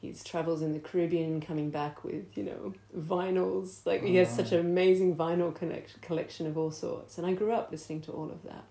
his 0.00 0.22
travels 0.22 0.62
in 0.62 0.72
the 0.74 0.78
Caribbean, 0.78 1.40
coming 1.40 1.70
back 1.70 2.04
with 2.04 2.36
you 2.36 2.44
know 2.44 2.74
vinyls. 2.96 3.84
Like 3.86 4.04
he 4.04 4.16
has 4.16 4.34
such 4.34 4.52
an 4.52 4.60
amazing 4.60 5.16
vinyl 5.16 5.52
connect, 5.54 6.00
collection 6.00 6.46
of 6.46 6.56
all 6.56 6.70
sorts, 6.70 7.18
and 7.18 7.26
I 7.26 7.32
grew 7.32 7.52
up 7.52 7.72
listening 7.72 8.00
to 8.02 8.12
all 8.12 8.30
of 8.30 8.42
that. 8.44 8.64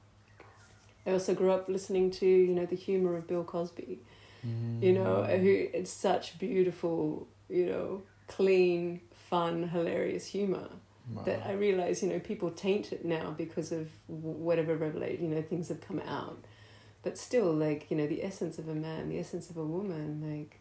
I 1.05 1.11
also 1.11 1.33
grew 1.33 1.51
up 1.51 1.67
listening 1.67 2.11
to 2.11 2.25
you 2.25 2.53
know 2.53 2.65
the 2.65 2.75
humor 2.77 3.15
of 3.17 3.27
Bill 3.27 3.43
Cosby 3.43 3.99
you 4.81 4.93
know, 4.93 5.25
Mm. 5.27 5.41
who 5.41 5.77
it's 5.77 5.91
such 5.91 6.37
beautiful, 6.39 7.27
you 7.49 7.65
know, 7.65 8.03
clean, 8.27 9.01
fun, 9.13 9.69
hilarious 9.69 10.25
humor 10.27 10.69
Wow. 11.13 11.23
that 11.23 11.45
I 11.47 11.53
realize, 11.53 12.03
you 12.03 12.09
know, 12.09 12.19
people 12.19 12.51
taint 12.51 12.91
it 12.91 13.05
now 13.05 13.31
because 13.31 13.71
of 13.71 13.87
whatever 14.07 14.75
revelation, 14.75 15.29
you 15.29 15.35
know, 15.35 15.41
things 15.41 15.69
have 15.69 15.79
come 15.79 16.01
out. 16.01 16.37
But 17.01 17.17
still, 17.17 17.53
like, 17.53 17.89
you 17.89 17.95
know, 17.95 18.07
the 18.07 18.23
essence 18.25 18.59
of 18.59 18.67
a 18.67 18.75
man, 18.75 19.07
the 19.07 19.17
essence 19.17 19.49
of 19.49 19.55
a 19.55 19.63
woman, 19.63 20.21
like, 20.21 20.59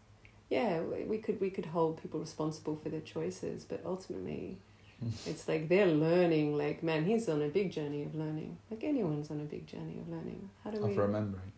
yeah, 0.48 0.80
we 0.80 1.18
could 1.18 1.40
we 1.40 1.50
could 1.50 1.66
hold 1.66 2.00
people 2.00 2.20
responsible 2.20 2.76
for 2.76 2.88
their 2.90 3.00
choices, 3.00 3.64
but 3.64 3.80
ultimately, 3.84 4.58
it's 5.26 5.48
like 5.48 5.68
they're 5.68 5.86
learning. 5.86 6.56
Like, 6.56 6.84
man, 6.84 7.04
he's 7.04 7.28
on 7.28 7.42
a 7.42 7.48
big 7.48 7.72
journey 7.72 8.04
of 8.04 8.14
learning. 8.14 8.56
Like 8.70 8.84
anyone's 8.84 9.30
on 9.32 9.40
a 9.40 9.44
big 9.44 9.66
journey 9.66 9.98
of 9.98 10.08
learning. 10.08 10.48
How 10.62 10.70
do 10.70 10.80
we 10.80 10.92
of 10.92 10.96
remembering. 10.96 11.52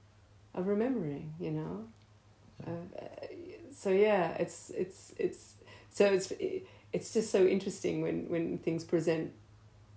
of 0.55 0.67
remembering, 0.67 1.35
you 1.39 1.51
know. 1.51 1.85
Yeah. 2.67 2.73
Uh, 2.73 3.07
so 3.71 3.91
yeah, 3.91 4.31
it's 4.39 4.71
it's 4.71 5.13
it's 5.19 5.55
so 5.91 6.07
it's 6.07 6.33
it's 6.93 7.13
just 7.13 7.31
so 7.31 7.47
interesting 7.47 8.03
when 8.03 8.29
when 8.29 8.59
things 8.59 8.85
present 8.85 9.33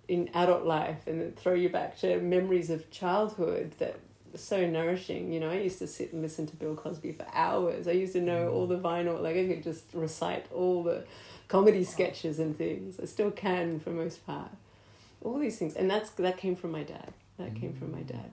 in 0.08 0.28
adult 0.34 0.64
life 0.64 1.06
and 1.06 1.36
throw 1.36 1.54
you 1.54 1.68
back 1.68 1.98
to 1.98 2.20
memories 2.20 2.70
of 2.70 2.90
childhood 2.90 3.72
that 3.78 3.96
are 4.34 4.38
so 4.38 4.66
nourishing. 4.66 5.32
You 5.32 5.40
know, 5.40 5.50
I 5.50 5.58
used 5.58 5.78
to 5.78 5.86
sit 5.86 6.12
and 6.12 6.22
listen 6.22 6.46
to 6.48 6.56
Bill 6.56 6.74
Cosby 6.74 7.12
for 7.12 7.26
hours. 7.32 7.86
I 7.86 7.92
used 7.92 8.12
to 8.14 8.20
know 8.20 8.48
all 8.48 8.66
the 8.66 8.78
vinyl, 8.78 9.22
like 9.22 9.36
I 9.36 9.46
could 9.46 9.62
just 9.62 9.84
recite 9.92 10.46
all 10.52 10.82
the 10.82 11.04
comedy 11.48 11.84
sketches 11.84 12.38
and 12.38 12.56
things. 12.56 12.98
I 13.00 13.06
still 13.06 13.30
can 13.30 13.80
for 13.80 13.90
most 13.90 14.26
part. 14.26 14.50
All 15.22 15.38
these 15.38 15.58
things, 15.58 15.74
and 15.74 15.88
that's 15.88 16.10
that 16.10 16.36
came 16.36 16.56
from 16.56 16.72
my 16.72 16.82
dad. 16.82 17.12
That 17.38 17.54
came 17.54 17.74
from 17.74 17.92
my 17.92 18.02
dad. 18.02 18.30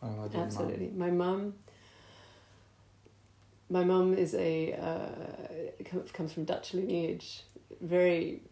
What 0.00 0.10
about 0.10 0.32
your 0.32 0.40
mom? 0.40 0.46
Absolutely. 0.46 0.92
My 0.94 1.10
mum. 1.10 1.54
My 3.70 3.84
mum 3.84 4.14
is 4.14 4.34
a 4.34 4.72
uh, 4.74 6.04
comes 6.12 6.32
from 6.32 6.44
Dutch 6.44 6.74
lineage. 6.74 7.42
Very 7.80 8.42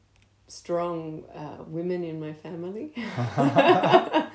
strong 0.48 1.24
uh, 1.34 1.64
women 1.66 2.04
in 2.04 2.20
my 2.20 2.32
family. 2.32 2.92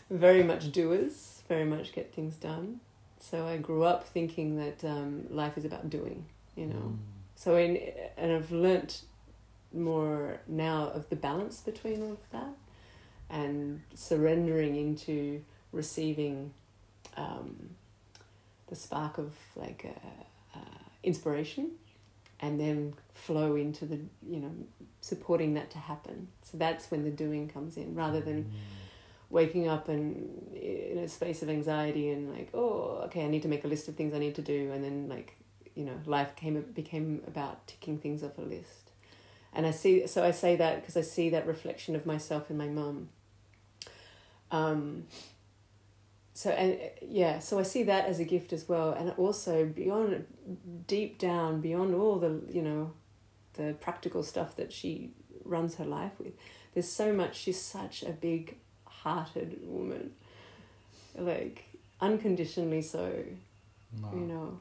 very 0.10 0.42
much 0.42 0.72
doers. 0.72 1.42
Very 1.48 1.64
much 1.64 1.92
get 1.92 2.12
things 2.12 2.36
done. 2.36 2.80
So 3.18 3.46
I 3.46 3.56
grew 3.58 3.84
up 3.84 4.06
thinking 4.08 4.56
that 4.56 4.84
um, 4.84 5.26
life 5.30 5.56
is 5.56 5.64
about 5.64 5.90
doing. 5.90 6.26
You 6.56 6.66
know. 6.66 6.74
Mm. 6.74 6.98
So 7.36 7.56
in 7.56 7.80
and 8.16 8.32
I've 8.32 8.50
learnt 8.50 9.02
more 9.72 10.40
now 10.46 10.88
of 10.88 11.08
the 11.08 11.16
balance 11.16 11.60
between 11.60 12.02
all 12.02 12.12
of 12.12 12.30
that 12.32 12.54
and 13.30 13.80
surrendering 13.94 14.76
into 14.76 15.42
receiving 15.72 16.52
um, 17.16 17.70
the 18.70 18.76
spark 18.76 19.18
of 19.18 19.34
like 19.56 19.84
uh, 19.84 20.58
uh, 20.58 20.78
inspiration 21.02 21.72
and 22.40 22.58
then 22.58 22.94
flow 23.12 23.54
into 23.56 23.84
the 23.84 23.98
you 24.26 24.40
know 24.40 24.52
supporting 25.02 25.54
that 25.54 25.70
to 25.72 25.78
happen. 25.78 26.28
So 26.42 26.56
that's 26.56 26.90
when 26.90 27.04
the 27.04 27.10
doing 27.10 27.48
comes 27.48 27.76
in 27.76 27.94
rather 27.94 28.20
than 28.20 28.44
Mm. 28.44 28.50
waking 29.38 29.68
up 29.68 29.88
and 29.88 30.52
in 30.54 30.98
a 30.98 31.08
space 31.08 31.40
of 31.42 31.48
anxiety 31.48 32.10
and 32.10 32.22
like 32.36 32.48
oh 32.52 33.02
okay 33.04 33.24
i 33.24 33.28
need 33.28 33.42
to 33.42 33.48
make 33.48 33.64
a 33.64 33.68
list 33.68 33.86
of 33.88 33.94
things 33.94 34.12
i 34.12 34.18
need 34.18 34.34
to 34.34 34.42
do 34.42 34.72
and 34.72 34.82
then 34.82 35.08
like 35.08 35.36
you 35.76 35.84
know 35.84 35.96
life 36.04 36.34
came 36.34 36.60
became 36.74 37.22
about 37.28 37.64
ticking 37.68 37.96
things 37.98 38.24
off 38.24 38.36
a 38.38 38.42
list. 38.56 38.90
And 39.52 39.66
i 39.66 39.70
see 39.72 40.06
so 40.08 40.24
i 40.24 40.32
say 40.32 40.56
that 40.56 40.80
because 40.80 40.96
i 40.96 41.02
see 41.02 41.30
that 41.30 41.46
reflection 41.46 41.94
of 41.94 42.06
myself 42.06 42.50
in 42.50 42.56
my 42.56 42.66
mum. 42.68 43.08
Um 44.50 45.04
so 46.40 46.48
and 46.48 46.78
yeah 47.02 47.38
so 47.38 47.58
i 47.58 47.62
see 47.62 47.82
that 47.82 48.06
as 48.06 48.18
a 48.18 48.24
gift 48.24 48.50
as 48.54 48.66
well 48.66 48.92
and 48.92 49.12
also 49.18 49.66
beyond 49.66 50.24
deep 50.86 51.18
down 51.18 51.60
beyond 51.60 51.94
all 51.94 52.18
the 52.18 52.40
you 52.50 52.62
know 52.62 52.90
the 53.58 53.74
practical 53.80 54.22
stuff 54.22 54.56
that 54.56 54.72
she 54.72 55.10
runs 55.44 55.74
her 55.74 55.84
life 55.84 56.12
with 56.18 56.32
there's 56.72 56.88
so 56.90 57.12
much 57.12 57.36
she's 57.36 57.60
such 57.60 58.02
a 58.02 58.12
big 58.12 58.56
hearted 58.86 59.58
woman 59.64 60.12
like 61.14 61.64
unconditionally 62.00 62.80
so 62.82 63.12
Wow. 64.00 64.10
you 64.14 64.20
know 64.20 64.60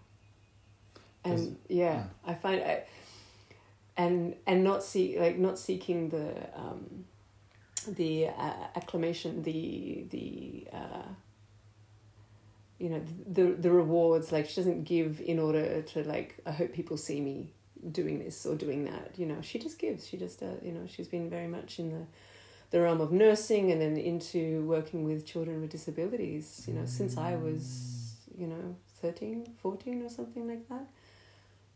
and 1.24 1.56
yeah, 1.70 1.94
yeah. 1.94 2.04
i 2.26 2.34
find 2.34 2.62
I, 2.62 2.84
and 3.96 4.36
and 4.48 4.64
not 4.66 4.84
see 4.84 5.18
like 5.20 5.38
not 5.38 5.58
seeking 5.60 6.10
the 6.10 6.34
um 6.60 7.06
the 7.88 8.28
uh, 8.28 8.54
acclamation 8.76 9.44
the 9.44 10.06
the 10.10 10.68
uh 10.74 11.04
you 12.80 12.90
know 12.90 13.02
the 13.28 13.44
the 13.54 13.72
rewards 13.72 14.32
like 14.32 14.48
she 14.48 14.56
doesn't 14.56 14.84
give 14.84 15.22
in 15.22 15.38
order 15.38 15.82
to 15.82 16.04
like 16.04 16.38
i 16.46 16.52
hope 16.52 16.74
people 16.74 16.98
see 16.98 17.20
me 17.20 17.52
doing 17.92 18.20
this 18.20 18.46
or 18.46 18.56
doing 18.56 18.86
that 18.86 19.12
you 19.18 19.26
know. 19.26 19.42
She 19.42 19.60
just 19.60 19.80
gives. 19.80 20.08
She 20.08 20.18
just 20.18 20.44
uh, 20.44 20.48
you 20.62 20.72
know 20.72 20.86
she's 20.88 21.08
been 21.08 21.30
very 21.30 21.48
much 21.48 21.80
in 21.80 21.92
the 21.92 22.06
the 22.72 22.82
realm 22.82 23.02
of 23.02 23.12
nursing 23.12 23.72
and 23.72 23.82
then 23.82 23.98
into 23.98 24.64
working 24.66 25.04
with 25.04 25.26
children 25.26 25.60
with 25.60 25.72
disabilities 25.72 26.66
you 26.68 26.74
know 26.76 26.86
since 26.86 27.18
i 27.18 27.36
was 27.36 28.14
you 28.38 28.46
know 28.46 28.76
13 29.02 29.44
14 29.60 30.04
or 30.04 30.10
something 30.10 30.48
like 30.48 30.68
that. 30.70 30.88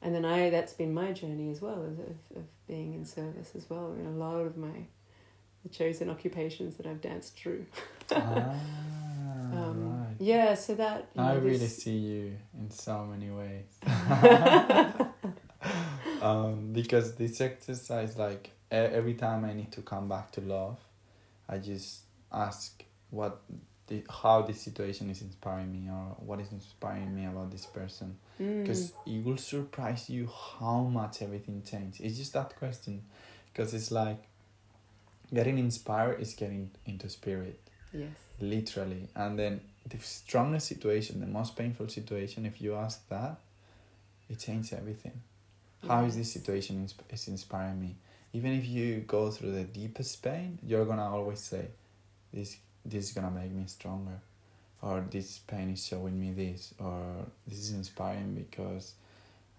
And 0.02 0.14
then 0.14 0.26
i 0.26 0.50
that's 0.50 0.74
been 0.74 0.94
my 0.94 1.12
journey 1.14 1.50
as 1.50 1.62
well 1.62 1.82
of, 1.84 2.00
of, 2.38 2.44
being 2.68 2.94
in 2.94 3.06
service 3.06 3.52
as 3.56 3.70
well 3.70 3.94
in 3.94 4.06
a 4.06 4.12
lot 4.12 4.38
of 4.38 4.56
my 4.58 4.88
the 5.64 5.70
chosen 5.70 6.10
occupations 6.10 6.76
that 6.78 6.86
i've 6.86 7.02
danced 7.02 7.36
through. 7.36 7.66
Ah, 8.16 8.54
um, 9.54 9.98
right. 9.98 10.03
Yeah 10.24 10.54
so 10.54 10.76
that 10.76 11.10
I 11.18 11.34
know, 11.34 11.40
really 11.40 11.58
this- 11.58 11.84
see 11.84 11.98
you 11.98 12.38
in 12.58 12.72
so 12.72 13.06
many 13.06 13.30
ways. 13.30 13.66
um, 16.22 16.72
because 16.72 17.16
this 17.16 17.42
exercise, 17.42 18.18
like 18.18 18.52
every 18.72 19.14
time 19.14 19.46
I 19.46 19.54
need 19.54 19.72
to 19.74 19.82
come 19.82 20.08
back 20.08 20.32
to 20.34 20.42
love, 20.42 20.80
I 21.48 21.58
just 21.58 22.02
ask 22.32 22.84
what, 23.10 23.42
the, 23.88 24.04
how 24.10 24.42
this 24.42 24.62
situation 24.62 25.10
is 25.10 25.22
inspiring 25.22 25.72
me, 25.72 25.90
or 25.90 26.16
what 26.20 26.40
is 26.40 26.52
inspiring 26.52 27.14
me 27.14 27.26
about 27.26 27.52
this 27.52 27.66
person. 27.66 28.18
Mm. 28.42 28.64
Because 28.64 28.94
it 29.06 29.24
will 29.24 29.38
surprise 29.38 30.10
you 30.10 30.30
how 30.60 30.84
much 30.84 31.22
everything 31.22 31.62
changed. 31.70 32.02
It's 32.02 32.18
just 32.18 32.34
that 32.34 32.56
question, 32.58 33.04
because 33.52 33.74
it's 33.74 33.92
like 33.92 34.24
getting 35.34 35.58
inspired 35.58 36.20
is 36.22 36.34
getting 36.34 36.70
into 36.86 37.10
spirit 37.10 37.60
yes 37.92 38.12
literally 38.40 39.08
and 39.16 39.38
then 39.38 39.62
the 39.90 40.00
strongest 40.00 40.68
situation 40.68 41.20
the 41.20 41.28
most 41.28 41.56
painful 41.56 41.88
situation 41.88 42.46
if 42.46 42.62
you 42.62 42.76
ask 42.76 43.08
that 43.10 43.38
it 44.30 44.40
changes 44.40 44.74
everything. 44.74 45.22
How 45.88 46.06
is 46.06 46.16
this 46.16 46.32
situation 46.32 46.88
is 47.10 47.28
inspiring 47.28 47.82
me? 47.82 47.96
Even 48.32 48.54
if 48.54 48.66
you 48.66 49.02
go 49.02 49.30
through 49.30 49.52
the 49.52 49.64
deepest 49.64 50.22
pain 50.24 50.58
you're 50.66 50.86
gonna 50.86 51.10
always 51.10 51.40
say 51.40 51.68
this 52.34 52.58
this 52.86 53.06
is 53.06 53.12
gonna 53.14 53.32
make 53.32 53.52
me 53.52 53.64
stronger 53.68 54.20
or 54.82 55.06
this 55.10 55.40
pain 55.40 55.72
is 55.72 55.86
showing 55.86 56.20
me 56.20 56.32
this 56.32 56.74
or 56.80 57.26
this 57.48 57.60
is 57.60 57.72
inspiring 57.72 58.34
because 58.36 58.94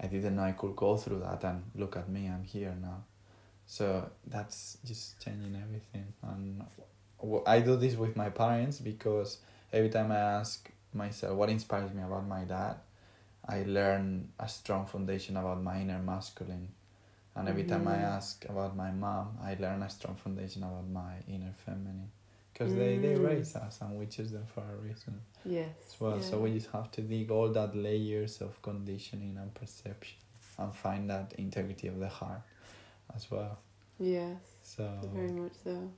i 0.00 0.06
didn't 0.06 0.36
know 0.36 0.42
i 0.42 0.52
could 0.52 0.76
go 0.76 0.96
through 0.96 1.20
that 1.20 1.42
and 1.44 1.62
look 1.76 1.96
at 1.96 2.08
me 2.08 2.26
i'm 2.28 2.44
here 2.44 2.74
now. 2.82 3.02
So 3.66 4.08
that's 4.26 4.78
just 4.84 5.20
changing 5.24 5.56
everything. 5.56 6.06
And 6.22 6.64
w- 7.20 7.42
I 7.46 7.60
do 7.60 7.76
this 7.76 7.96
with 7.96 8.16
my 8.16 8.28
parents 8.30 8.78
because 8.78 9.38
every 9.74 9.90
time 9.90 10.12
I 10.12 10.18
ask 10.40 10.70
myself 10.94 11.36
what 11.36 11.50
inspires 11.50 11.92
me 11.94 12.02
about 12.02 12.26
my 12.28 12.44
dad, 12.44 12.76
I 13.46 13.64
learn 13.64 14.30
a 14.38 14.48
strong 14.48 14.86
foundation 14.86 15.36
about 15.36 15.62
my 15.62 15.80
inner 15.82 15.98
masculine. 16.00 16.68
And 17.36 17.48
every 17.48 17.64
time 17.64 17.86
I 17.88 17.96
Mhm. 17.96 18.10
ask 18.16 18.44
about 18.48 18.76
my 18.76 18.90
mom, 18.92 19.38
I 19.42 19.56
learn 19.60 19.82
a 19.82 19.90
strong 19.90 20.16
foundation 20.16 20.62
about 20.64 20.88
my 20.88 21.14
inner 21.28 21.54
feminine. 21.64 22.10
Because 22.52 22.74
they, 22.74 22.98
they 22.98 23.16
Mm. 23.16 23.16
raise 23.16 23.56
us 23.56 23.80
and 23.82 23.98
we 23.98 24.06
choose 24.06 24.32
them 24.32 24.46
for 24.54 24.62
a 24.62 24.76
reason 24.88 25.20
Yes. 25.44 25.76
as 25.86 26.00
well. 26.00 26.20
So 26.22 26.40
we 26.40 26.54
just 26.54 26.70
have 26.72 26.90
to 26.92 27.02
dig 27.02 27.30
all 27.30 27.50
that 27.52 27.76
layers 27.76 28.40
of 28.42 28.60
conditioning 28.62 29.36
and 29.40 29.54
perception 29.54 30.18
and 30.58 30.74
find 30.74 31.10
that 31.10 31.34
integrity 31.38 31.88
of 31.88 31.98
the 32.00 32.08
heart 32.08 32.42
as 33.14 33.30
well. 33.30 33.58
Yes, 33.98 34.58
So 34.62 34.84
very 35.02 35.32
much 35.32 35.52
so. 35.64 35.90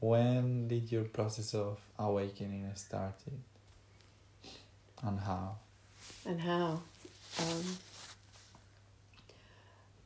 When 0.00 0.68
did 0.68 0.90
your 0.92 1.04
process 1.04 1.54
of 1.54 1.78
awakening 1.98 2.70
started? 2.74 3.40
And 5.02 5.18
how? 5.20 5.56
And 6.26 6.40
how? 6.40 6.80
Um, 7.40 7.78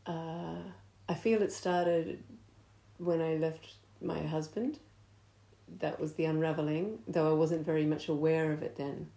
uh, 0.07 0.59
I 1.09 1.15
feel 1.15 1.43
it 1.43 1.53
started 1.53 2.23
when 2.99 3.21
I 3.21 3.35
left 3.37 3.75
my 4.01 4.21
husband. 4.23 4.79
That 5.79 6.01
was 6.01 6.15
the 6.15 6.25
unraveling, 6.25 6.99
though 7.07 7.31
I 7.31 7.35
wasn't 7.35 7.65
very 7.65 7.87
much 7.87 8.09
aware 8.09 8.53
of 8.53 8.63
it 8.63 8.77
then. 8.77 9.09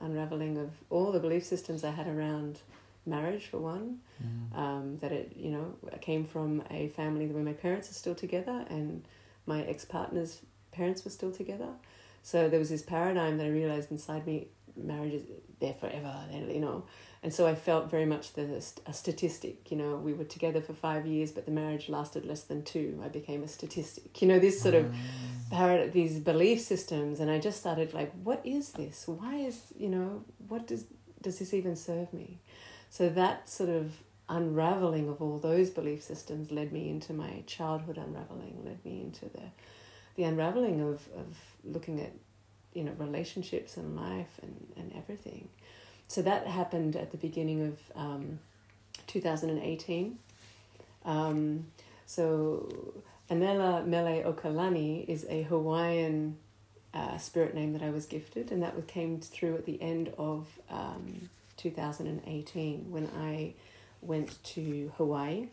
Unraveling 0.00 0.56
of 0.56 0.70
all 0.90 1.12
the 1.12 1.20
belief 1.20 1.44
systems 1.44 1.84
I 1.84 1.90
had 1.90 2.06
around 2.08 2.60
marriage, 3.04 3.46
for 3.48 3.58
one, 3.58 4.00
Mm. 4.22 4.56
um, 4.56 4.98
that 5.00 5.10
it 5.10 5.32
you 5.36 5.50
know 5.50 5.74
came 6.00 6.24
from 6.24 6.62
a 6.70 6.88
family 6.90 7.26
where 7.26 7.42
my 7.42 7.52
parents 7.52 7.90
are 7.90 7.94
still 7.94 8.14
together 8.14 8.64
and 8.70 9.02
my 9.46 9.62
ex 9.62 9.84
partner's 9.84 10.40
parents 10.70 11.04
were 11.04 11.10
still 11.10 11.32
together. 11.32 11.68
So 12.22 12.48
there 12.48 12.58
was 12.58 12.70
this 12.70 12.82
paradigm 12.82 13.38
that 13.38 13.46
I 13.46 13.50
realized 13.50 13.90
inside 13.90 14.26
me: 14.26 14.48
marriage 14.76 15.14
is 15.14 15.22
there 15.60 15.74
forever, 15.74 16.14
you 16.32 16.60
know. 16.60 16.84
And 17.22 17.32
so 17.32 17.46
I 17.46 17.54
felt 17.54 17.88
very 17.88 18.04
much 18.04 18.32
the 18.32 18.62
a 18.86 18.92
statistic. 18.92 19.70
You 19.70 19.76
know, 19.76 19.96
we 19.96 20.12
were 20.12 20.24
together 20.24 20.60
for 20.60 20.72
five 20.72 21.06
years, 21.06 21.30
but 21.30 21.46
the 21.46 21.52
marriage 21.52 21.88
lasted 21.88 22.24
less 22.24 22.42
than 22.42 22.64
two. 22.64 23.00
I 23.04 23.08
became 23.08 23.44
a 23.44 23.48
statistic. 23.48 24.20
You 24.20 24.28
know, 24.28 24.38
this 24.38 24.60
sort 24.60 24.74
of 24.74 24.86
mm. 24.86 24.94
parad- 25.52 25.92
these 25.92 26.18
belief 26.18 26.60
systems, 26.60 27.20
and 27.20 27.30
I 27.30 27.38
just 27.38 27.60
started 27.60 27.94
like, 27.94 28.12
what 28.24 28.40
is 28.44 28.72
this? 28.72 29.06
Why 29.06 29.36
is 29.36 29.72
you 29.76 29.88
know 29.88 30.24
what 30.48 30.66
does 30.66 30.84
does 31.22 31.38
this 31.38 31.54
even 31.54 31.76
serve 31.76 32.12
me? 32.12 32.40
So 32.90 33.08
that 33.08 33.48
sort 33.48 33.70
of 33.70 33.92
unraveling 34.32 35.08
of 35.08 35.20
all 35.20 35.38
those 35.38 35.70
belief 35.70 36.02
systems 36.02 36.50
led 36.50 36.72
me 36.72 36.88
into 36.88 37.12
my 37.12 37.42
childhood 37.46 37.98
unraveling, 37.98 38.62
led 38.64 38.84
me 38.84 39.00
into 39.00 39.26
the 39.26 39.42
the 40.14 40.24
unraveling 40.24 40.80
of, 40.82 41.08
of 41.16 41.36
looking 41.64 42.00
at 42.00 42.12
you 42.74 42.84
know 42.84 42.92
relationships 42.98 43.76
and 43.76 43.94
life 43.96 44.40
and, 44.42 44.72
and 44.76 44.92
everything. 44.96 45.48
So 46.08 46.22
that 46.22 46.46
happened 46.46 46.96
at 46.96 47.10
the 47.10 47.16
beginning 47.16 47.66
of 47.68 47.78
um, 47.96 48.38
2018. 49.06 50.18
Um, 51.04 51.66
so 52.06 52.94
Anela 53.30 53.86
Mele 53.86 54.22
Okalani 54.24 55.08
is 55.08 55.26
a 55.28 55.42
Hawaiian 55.42 56.36
uh, 56.94 57.16
spirit 57.18 57.54
name 57.54 57.72
that 57.72 57.82
I 57.82 57.90
was 57.90 58.06
gifted, 58.06 58.52
and 58.52 58.62
that 58.62 58.86
came 58.86 59.20
through 59.20 59.54
at 59.54 59.66
the 59.66 59.80
end 59.80 60.12
of 60.18 60.46
um, 60.70 61.30
2018 61.56 62.90
when 62.90 63.08
I 63.18 63.54
went 64.02 64.42
to 64.54 64.92
Hawaii 64.98 65.48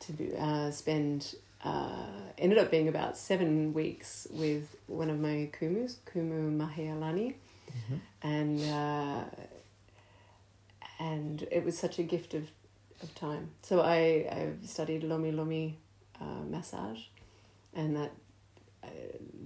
to 0.00 0.36
uh, 0.36 0.70
spend. 0.70 1.34
Uh, 1.64 2.08
ended 2.38 2.58
up 2.58 2.72
being 2.72 2.88
about 2.88 3.16
seven 3.16 3.72
weeks 3.72 4.26
with 4.32 4.74
one 4.88 5.08
of 5.08 5.20
my 5.20 5.48
kumus, 5.60 5.94
Kumu 6.12 6.50
Mahealani, 6.56 7.34
Mhm. 7.70 8.00
and 8.22 8.60
uh, 8.62 9.24
and 10.98 11.42
it 11.50 11.64
was 11.64 11.78
such 11.78 11.98
a 11.98 12.02
gift 12.02 12.34
of, 12.34 12.48
of 13.02 13.14
time. 13.14 13.50
So 13.62 13.80
I 13.80 13.96
I 14.30 14.48
studied 14.66 15.04
Lomi 15.04 15.32
Lomi 15.32 15.78
uh, 16.20 16.42
massage, 16.48 17.00
and 17.74 17.96
that 17.96 18.12
uh, 18.84 18.88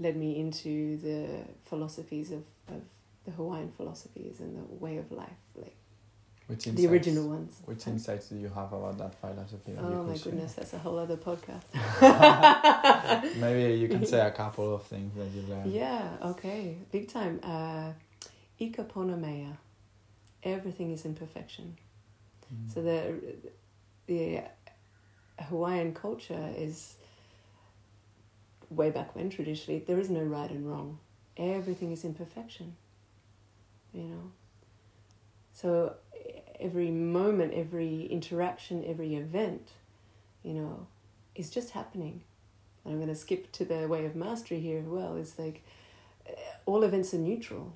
led 0.01 0.17
me 0.17 0.39
into 0.39 0.97
the 0.99 1.41
philosophies 1.65 2.31
of, 2.33 2.45
of 2.69 2.83
the 3.25 3.31
Hawaiian 3.33 3.73
philosophies 3.77 4.41
and 4.41 4.57
the 4.57 4.75
way 4.75 4.97
of 4.99 5.11
life, 5.13 5.41
like 5.55 5.77
Which 6.47 6.65
the 6.65 6.71
insights- 6.71 6.93
original 6.93 7.29
ones. 7.29 7.61
Which 7.65 7.87
insights 7.89 8.29
do 8.29 8.37
you 8.37 8.49
have 8.49 8.73
about 8.73 8.99
that 8.99 9.15
philosophy? 9.21 9.73
that 9.73 9.83
Oh 9.83 10.05
my 10.05 10.17
goodness, 10.17 10.55
that's 10.55 10.75
a 10.75 10.79
whole 10.79 10.99
other 10.99 11.17
podcast. 11.17 11.65
Maybe 13.37 13.75
you 13.75 13.89
can 13.89 14.07
say 14.07 14.21
a 14.21 14.31
couple 14.31 14.73
of 14.75 14.85
things 14.85 15.13
that 15.17 15.27
you 15.35 15.43
learned. 15.49 15.73
Yeah, 15.73 16.09
okay. 16.23 16.79
Big 16.93 17.09
time. 17.09 17.41
Uh, 17.43 17.93
Ika 18.61 18.85
Pona 18.85 19.57
Everything 20.45 20.93
is 20.93 21.05
imperfection. 21.05 21.77
Mm. 22.55 22.73
So 22.73 22.83
the 22.83 23.15
the 24.07 24.43
Hawaiian 25.49 25.95
culture 25.95 26.55
is 26.57 26.95
way 28.71 28.91
back 28.91 29.17
when 29.17 29.31
traditionally 29.31 29.81
there 29.81 29.99
is 29.99 30.11
no 30.11 30.21
right 30.21 30.51
and 30.51 30.71
wrong. 30.71 30.99
Everything 31.37 31.91
is 31.91 32.05
imperfection. 32.05 32.77
You 33.93 34.05
know. 34.05 34.33
So 35.53 35.95
every 36.61 36.91
moment, 36.91 37.55
every 37.55 38.07
interaction, 38.07 38.85
every 38.87 39.15
event, 39.15 39.71
you 40.43 40.55
know, 40.55 40.87
is 41.35 41.51
just 41.51 41.71
happening. 41.71 42.23
And 42.85 42.95
I'm 42.95 43.01
going 43.01 43.09
to 43.09 43.21
skip 43.21 43.53
to 43.53 43.65
the 43.65 43.89
way 43.89 44.07
of 44.07 44.15
mastery 44.15 44.61
here 44.61 44.79
as 44.79 44.87
well. 44.87 45.17
It's 45.17 45.39
like 45.39 45.63
uh, 46.29 46.33
all 46.67 46.83
events 46.85 47.13
are 47.15 47.19
neutral. 47.19 47.73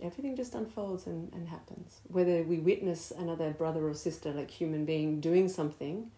Everything 0.00 0.36
just 0.36 0.54
unfolds 0.54 1.06
and, 1.06 1.32
and 1.32 1.48
happens. 1.48 2.00
Whether 2.08 2.42
we 2.42 2.58
witness 2.58 3.12
another 3.16 3.50
brother 3.50 3.86
or 3.86 3.94
sister, 3.94 4.32
like 4.32 4.50
human 4.50 4.84
being, 4.84 5.20
doing 5.20 5.48
something, 5.48 6.10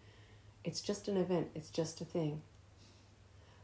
it's 0.63 0.81
just 0.81 1.07
an 1.07 1.17
event, 1.17 1.49
it's 1.55 1.69
just 1.69 2.01
a 2.01 2.05
thing. 2.05 2.41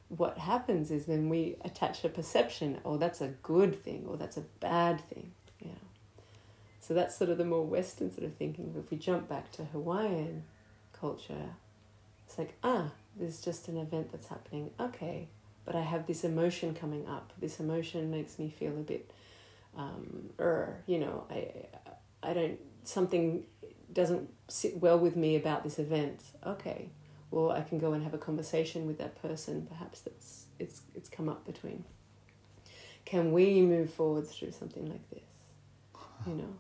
What 0.10 0.38
happens 0.38 0.92
is 0.92 1.06
then 1.06 1.30
we 1.30 1.58
attach 1.66 2.04
a 2.04 2.10
perception, 2.10 2.80
oh, 2.86 2.98
that's 2.98 3.22
a 3.22 3.30
good 3.42 3.84
thing, 3.84 4.06
or 4.08 4.16
that's 4.16 4.38
a 4.38 4.46
bad 4.60 5.02
thing. 5.02 5.32
So 6.86 6.94
that's 6.94 7.16
sort 7.16 7.30
of 7.30 7.38
the 7.38 7.46
more 7.46 7.64
Western 7.64 8.12
sort 8.12 8.26
of 8.26 8.36
thinking. 8.36 8.76
If 8.78 8.92
we 8.92 8.98
jump 8.98 9.30
back 9.30 9.54
to 9.54 9.64
Hawaiian 9.64 10.44
culture, 10.92 11.56
it's 12.28 12.38
like, 12.38 12.56
ah, 12.62 12.92
there's 13.16 13.40
just 13.40 13.70
an 13.70 13.78
event 13.78 14.12
that's 14.12 14.28
happening. 14.28 14.70
Okay, 14.78 15.30
but 15.64 15.76
I 15.76 15.82
have 15.82 16.08
this 16.08 16.26
emotion 16.26 16.76
coming 16.76 17.08
up. 17.08 17.32
This 17.40 17.62
emotion 17.62 18.12
makes 18.12 18.38
me 18.38 18.50
feel 18.50 18.72
a 18.72 18.82
bit, 18.82 19.12
um, 19.78 20.32
er, 20.38 20.76
you 20.86 21.00
know, 21.00 21.24
I, 21.32 21.48
I 22.22 22.34
don't, 22.34 22.60
something 22.84 23.46
doesn't 23.94 24.30
sit 24.50 24.82
well 24.82 25.00
with 25.00 25.16
me 25.16 25.38
about 25.38 25.64
this 25.64 25.80
event. 25.80 26.22
Okay, 26.46 26.90
well, 27.32 27.52
I 27.52 27.62
can 27.62 27.80
go 27.80 27.94
and 27.94 28.04
have 28.04 28.14
a 28.14 28.18
conversation 28.18 28.88
with 28.88 28.98
that 28.98 29.22
person. 29.22 29.68
Perhaps 29.70 30.02
that's 30.02 30.48
it's 30.60 30.82
it's 30.96 31.08
come 31.08 31.30
up 31.30 31.46
between. 31.46 31.86
Can 33.06 33.32
we 33.32 33.62
move 33.62 33.94
forward 33.94 34.28
through 34.28 34.52
something 34.52 34.86
like 34.90 35.10
this? 35.12 35.24
You 36.28 36.34
know. 36.34 36.56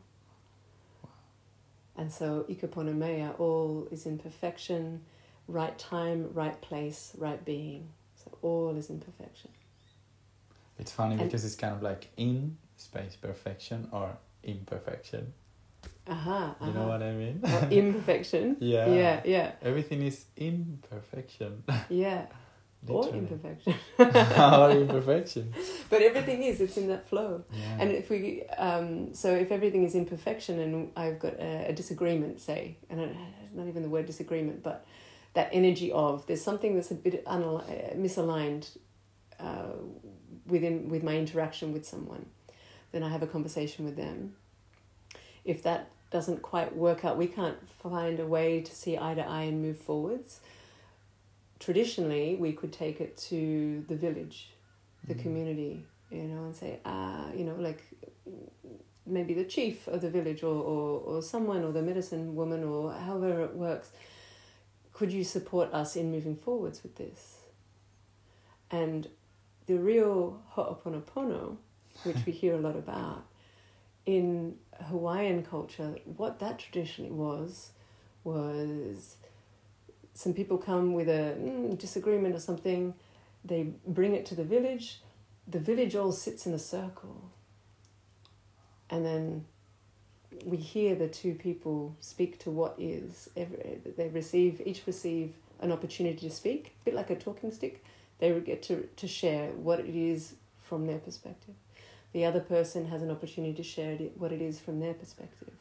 And 1.96 2.12
so 2.12 2.46
ikaponomea, 2.50 3.40
all 3.40 3.88
is 3.92 4.06
in 4.06 4.18
perfection, 4.18 5.02
right 5.48 5.78
time, 5.78 6.30
right 6.34 6.60
place, 6.62 7.14
right 7.18 7.44
being. 7.46 7.90
So 8.16 8.38
all 8.42 8.76
is 8.78 8.90
in 8.90 9.00
perfection. 9.00 9.52
It's 10.80 10.92
funny 10.92 11.16
And- 11.16 11.24
because 11.26 11.46
it's 11.46 11.56
kind 11.56 11.76
of 11.76 11.84
like 11.84 12.10
in 12.18 12.58
space 12.78 13.16
perfection 13.16 13.88
or 13.92 14.18
imperfection. 14.44 15.34
Aha. 16.08 16.56
You 16.66 16.74
know 16.74 16.88
what 16.88 17.02
I 17.04 17.14
mean? 17.14 17.42
Or 17.44 17.68
imperfection. 17.72 18.58
yeah. 18.60 18.88
Yeah, 18.88 19.22
yeah, 19.26 19.52
Everything 19.62 20.02
is 20.02 20.26
imperfection. 20.36 21.64
yeah. 21.90 22.26
Or 22.88 23.10
imperfection. 23.10 23.76
or 24.00 24.72
imperfection. 24.72 25.54
But 25.90 26.02
everything 26.02 26.44
is, 26.44 26.62
it's 26.62 26.78
in 26.78 26.88
that 26.88 27.08
flow. 27.08 27.44
Yeah. 27.52 27.78
And 27.80 27.92
if 27.92 28.10
we, 28.10 28.44
um, 28.58 29.14
so 29.14 29.34
if 29.34 29.52
everything 29.52 29.84
is 29.84 29.96
imperfection 29.96 30.60
and 30.60 30.92
I've 30.96 31.20
got 31.20 31.34
a, 31.34 31.70
a 31.70 31.74
disagreement, 31.74 32.42
say, 32.42 32.78
and 32.90 33.02
I, 33.02 33.16
not 33.54 33.68
even 33.68 33.84
the 33.84 33.90
word 33.90 34.06
disagreement, 34.06 34.64
but 34.64 34.86
that 35.34 35.50
energy 35.52 35.92
of 35.92 36.26
there's 36.28 36.44
something 36.44 36.76
that's 36.76 36.92
a 36.92 36.96
bit 36.96 37.26
unal- 37.26 37.64
uh, 37.70 37.96
misaligned 37.96 38.78
uh, 39.40 39.74
within 40.46 40.90
with 40.90 41.04
my 41.04 41.16
interaction 41.16 41.74
with 41.74 41.86
someone, 41.86 42.26
then 42.92 43.04
I 43.04 43.10
have 43.10 43.24
a 43.24 43.28
conversation 43.28 43.86
with 43.86 43.96
them. 43.96 44.36
If 45.46 45.64
that 45.64 45.90
doesn't 46.12 46.42
quite 46.42 46.76
work 46.76 47.04
out, 47.04 47.18
we 47.18 47.28
can't 47.28 47.58
find 47.82 48.20
a 48.20 48.26
way 48.26 48.62
to 48.62 48.76
see 48.76 48.98
eye 48.98 49.16
to 49.16 49.28
eye 49.28 49.44
and 49.44 49.62
move 49.62 49.78
forwards. 49.78 50.40
Traditionally, 51.60 52.36
we 52.36 52.52
could 52.54 52.74
take 52.74 53.00
it 53.00 53.16
to 53.30 53.86
the 53.88 53.96
village, 53.96 54.54
the 55.08 55.16
Mm. 55.16 55.22
community, 55.22 55.86
you 56.12 56.24
know, 56.24 56.44
and 56.46 56.56
say, 56.56 56.80
ah, 56.86 57.32
you 57.32 57.44
know, 57.46 57.56
like 57.56 57.82
maybe 59.06 59.34
the 59.34 59.46
chief 59.46 59.88
of 59.88 60.02
the 60.02 60.10
village 60.10 60.44
or, 60.44 60.56
or, 60.56 61.00
or 61.00 61.22
someone 61.22 61.64
or 61.64 61.72
the 61.72 61.82
medicine 61.82 62.36
woman 62.36 62.64
or 62.64 62.92
however 62.92 63.44
it 63.44 63.56
works, 63.56 63.92
could 64.94 65.12
you 65.12 65.24
support 65.24 65.74
us 65.74 65.96
in 65.96 66.12
moving 66.12 66.36
forwards 66.36 66.84
with 66.84 66.96
this? 66.96 67.40
And 68.72 69.08
the 69.66 69.76
real 69.78 70.42
ho'oponopono, 70.56 71.58
which 72.04 72.26
we 72.26 72.32
hear 72.32 72.56
a 72.56 72.60
lot 72.60 72.76
about, 72.76 73.26
in 74.06 74.56
Hawaiian 74.90 75.44
culture, 75.44 75.96
what 76.18 76.40
that 76.40 76.60
traditionally 76.60 77.12
was, 77.12 77.72
was 78.24 79.18
some 80.14 80.34
people 80.34 80.58
come 80.58 80.94
with 80.94 81.10
a 81.10 81.36
mm, 81.40 81.78
disagreement 81.78 82.36
or 82.36 82.40
something, 82.40 82.94
they 83.44 83.68
bring 83.86 84.14
it 84.14 84.26
to 84.28 84.36
the 84.36 84.44
village, 84.44 85.02
the 85.48 85.60
village 85.60 85.96
all 85.96 86.12
sits 86.12 86.46
in 86.46 86.54
a 86.54 86.60
circle, 86.60 87.32
and 88.90 89.06
then 89.06 89.46
we 90.46 90.58
hear 90.58 90.96
the 90.96 91.08
two 91.08 91.34
people 91.34 91.96
speak 92.00 92.40
to 92.40 92.52
what 92.52 92.76
is. 92.78 93.30
Every, 93.36 93.82
they 93.98 94.10
receive 94.10 94.62
each 94.66 94.86
receive 94.86 95.34
an 95.60 95.72
opportunity 95.72 96.28
to 96.28 96.34
speak, 96.34 96.76
a 96.82 96.86
bit 96.86 96.94
like 96.94 97.10
a 97.10 97.16
talking 97.16 97.52
stick. 97.52 97.84
They 98.20 98.38
get 98.40 98.62
to 98.64 98.88
to 98.96 99.08
share 99.08 99.50
what 99.52 99.80
it 99.80 99.96
is 99.96 100.36
from 100.62 100.88
their 100.88 101.00
perspective. 101.00 101.56
The 102.14 102.26
other 102.26 102.40
person 102.40 102.88
has 102.88 103.02
an 103.02 103.10
opportunity 103.10 103.54
to 103.56 103.64
share 103.64 103.96
what 104.18 104.32
it 104.32 104.42
is 104.42 104.60
from 104.60 104.80
their 104.80 104.94
perspective. 104.94 105.54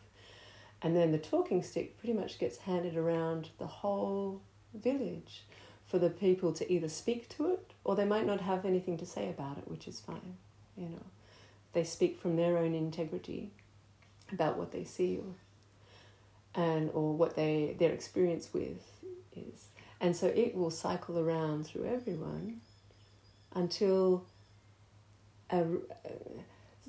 And 0.83 0.97
then 0.97 1.13
the 1.13 1.19
talking 1.19 1.63
stick 1.63 1.99
pretty 1.99 2.13
much 2.13 2.39
gets 2.39 2.59
handed 2.59 2.97
around 2.97 3.51
the 3.59 3.67
whole 3.67 4.43
village 4.75 5.45
for 5.87 5.99
the 5.99 6.11
people 6.11 6.53
to 6.55 6.73
either 6.73 6.89
speak 6.89 7.29
to 7.37 7.53
it 7.53 7.73
or 7.85 7.95
they 7.95 8.05
might 8.05 8.27
not 8.27 8.41
have 8.41 8.65
anything 8.65 8.97
to 8.99 9.07
say 9.07 9.29
about 9.29 9.59
it, 9.59 9.69
which 9.69 9.87
is 9.87 10.01
fine. 10.01 10.37
You 10.77 10.89
know, 10.89 11.05
they 11.73 11.85
speak 11.85 12.19
from 12.19 12.37
their 12.37 12.59
own 12.59 12.75
integrity 12.75 13.51
about 14.33 14.57
what 14.57 14.73
they 14.73 14.85
see 14.85 15.19
or, 15.19 16.61
and 16.61 16.91
or 16.95 17.13
what 17.13 17.37
they 17.37 17.77
their 17.79 17.93
experience 17.93 18.49
with 18.53 18.83
is. 19.37 19.67
And 20.01 20.17
so 20.17 20.27
it 20.27 20.55
will 20.55 20.71
cycle 20.71 21.19
around 21.19 21.67
through 21.67 21.87
everyone 21.87 22.61
until 23.55 24.25
a, 25.51 25.61
uh, 25.61 26.09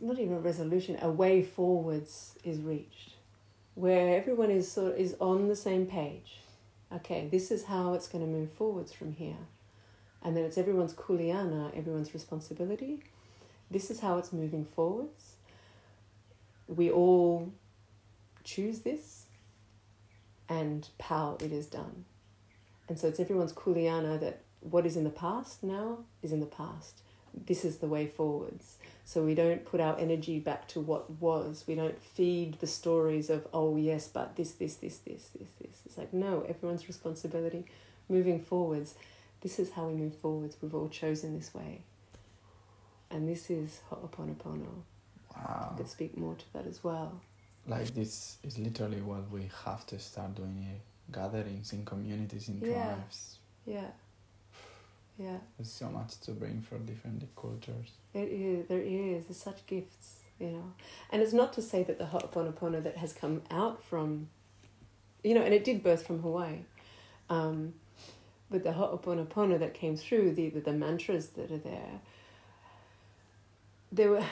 not 0.01 0.17
even 0.17 0.35
a 0.35 0.39
resolution, 0.39 0.97
a 1.01 1.11
way 1.11 1.43
forwards 1.43 2.35
is 2.43 2.59
reached, 2.61 3.12
where 3.75 4.15
everyone 4.15 4.51
is 4.51 4.71
sort 4.71 4.93
of, 4.93 4.97
is 4.97 5.15
on 5.19 5.47
the 5.47 5.55
same 5.55 5.85
page. 5.85 6.39
Okay, 6.93 7.27
this 7.31 7.51
is 7.51 7.65
how 7.65 7.93
it's 7.93 8.07
going 8.07 8.23
to 8.23 8.29
move 8.29 8.51
forwards 8.51 8.93
from 8.93 9.13
here, 9.13 9.47
and 10.21 10.37
then 10.37 10.43
it's 10.43 10.57
everyone's 10.57 10.93
kuleana, 10.93 11.75
everyone's 11.75 12.13
responsibility. 12.13 13.03
This 13.71 13.89
is 13.89 13.99
how 13.99 14.17
it's 14.17 14.31
moving 14.31 14.65
forwards. 14.65 15.35
We 16.67 16.91
all 16.91 17.51
choose 18.43 18.79
this, 18.79 19.25
and 20.47 20.87
pow, 20.97 21.37
it 21.41 21.51
is 21.51 21.65
done. 21.65 22.05
And 22.87 22.99
so 22.99 23.07
it's 23.07 23.19
everyone's 23.19 23.53
kuleana 23.53 24.19
that 24.19 24.41
what 24.59 24.85
is 24.85 24.95
in 24.95 25.03
the 25.03 25.09
past 25.09 25.63
now 25.63 25.99
is 26.21 26.31
in 26.31 26.39
the 26.39 26.45
past 26.45 27.02
this 27.45 27.65
is 27.65 27.77
the 27.77 27.87
way 27.87 28.07
forwards. 28.07 28.77
So 29.05 29.23
we 29.23 29.35
don't 29.35 29.65
put 29.65 29.81
our 29.81 29.97
energy 29.99 30.39
back 30.39 30.67
to 30.69 30.79
what 30.79 31.09
was. 31.19 31.65
We 31.67 31.75
don't 31.75 32.01
feed 32.01 32.59
the 32.59 32.67
stories 32.67 33.29
of, 33.29 33.47
oh, 33.53 33.75
yes, 33.75 34.07
but 34.07 34.35
this, 34.37 34.51
this, 34.53 34.75
this, 34.75 34.97
this, 34.99 35.29
this, 35.37 35.49
this. 35.59 35.81
It's 35.85 35.97
like, 35.97 36.13
no, 36.13 36.45
everyone's 36.47 36.87
responsibility. 36.87 37.65
Moving 38.07 38.39
forwards, 38.39 38.95
this 39.41 39.59
is 39.59 39.71
how 39.71 39.87
we 39.87 39.95
move 39.95 40.15
forwards. 40.15 40.55
We've 40.61 40.73
all 40.73 40.87
chosen 40.89 41.37
this 41.37 41.53
way. 41.53 41.81
And 43.11 43.27
this 43.27 43.49
is 43.49 43.81
Ho'oponopono. 43.91 44.83
Wow. 45.35 45.71
I 45.73 45.77
could 45.77 45.89
speak 45.89 46.17
more 46.17 46.35
to 46.35 46.53
that 46.53 46.65
as 46.65 46.83
well. 46.83 47.19
Like, 47.67 47.93
this 47.93 48.37
is 48.43 48.57
literally 48.57 49.01
what 49.01 49.29
we 49.31 49.49
have 49.65 49.85
to 49.87 49.99
start 49.99 50.35
doing 50.35 50.57
here 50.61 50.79
gatherings 51.11 51.73
in 51.73 51.85
communities, 51.85 52.47
in 52.49 52.59
Yeah. 52.61 52.95
tribes. 52.95 53.37
Yeah. 53.65 53.91
Yeah. 55.17 55.37
There's 55.57 55.71
so 55.71 55.89
much 55.89 56.19
to 56.21 56.31
bring 56.31 56.61
for 56.61 56.77
different 56.79 57.23
cultures. 57.35 57.91
It 58.13 58.29
is. 58.29 58.67
There 58.67 58.81
is. 58.81 59.25
There's 59.25 59.37
such 59.37 59.65
gifts, 59.67 60.21
you 60.39 60.47
know. 60.47 60.73
And 61.11 61.21
it's 61.21 61.33
not 61.33 61.53
to 61.53 61.61
say 61.61 61.83
that 61.83 61.99
the 61.99 62.05
Ho'oponopono 62.05 62.83
that 62.83 62.97
has 62.97 63.13
come 63.13 63.43
out 63.51 63.83
from, 63.83 64.29
you 65.23 65.35
know, 65.35 65.41
and 65.41 65.53
it 65.53 65.63
did 65.63 65.83
birth 65.83 66.05
from 66.05 66.19
Hawaii, 66.19 66.59
um, 67.29 67.73
but 68.49 68.63
the 68.63 68.71
Ho'oponopono 68.71 69.59
that 69.59 69.73
came 69.73 69.95
through, 69.95 70.33
the, 70.33 70.49
the 70.49 70.61
the 70.61 70.73
mantras 70.73 71.27
that 71.29 71.51
are 71.51 71.57
there. 71.57 71.99
There 73.91 74.09
were, 74.09 74.25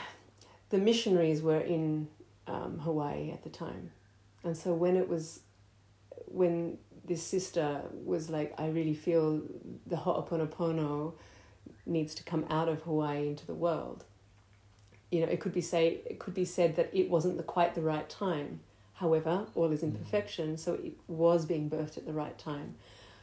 the 0.70 0.78
missionaries 0.78 1.42
were 1.42 1.60
in 1.60 2.08
um, 2.48 2.80
Hawaii 2.80 3.30
at 3.30 3.44
the 3.44 3.50
time, 3.50 3.92
and 4.42 4.56
so 4.56 4.74
when 4.74 4.96
it 4.96 5.08
was, 5.08 5.40
when 6.26 6.78
this 7.04 7.22
sister 7.22 7.82
was 8.04 8.30
like, 8.30 8.54
I 8.58 8.68
really 8.68 8.94
feel 8.94 9.42
the 9.86 9.96
Ho'oponopono 9.96 11.14
needs 11.86 12.14
to 12.14 12.22
come 12.22 12.46
out 12.48 12.68
of 12.68 12.82
Hawaii 12.82 13.28
into 13.28 13.46
the 13.46 13.54
world. 13.54 14.04
You 15.10 15.20
know, 15.20 15.26
it 15.26 15.40
could 15.40 15.52
be 15.52 15.60
say 15.60 16.00
it 16.06 16.18
could 16.18 16.34
be 16.34 16.44
said 16.44 16.76
that 16.76 16.90
it 16.92 17.10
wasn't 17.10 17.36
the, 17.36 17.42
quite 17.42 17.74
the 17.74 17.82
right 17.82 18.08
time. 18.08 18.60
However, 18.94 19.46
all 19.54 19.70
is 19.72 19.82
imperfection, 19.82 20.56
so 20.56 20.74
it 20.74 20.92
was 21.08 21.44
being 21.44 21.68
birthed 21.68 21.98
at 21.98 22.06
the 22.06 22.12
right 22.12 22.38
time. 22.38 22.76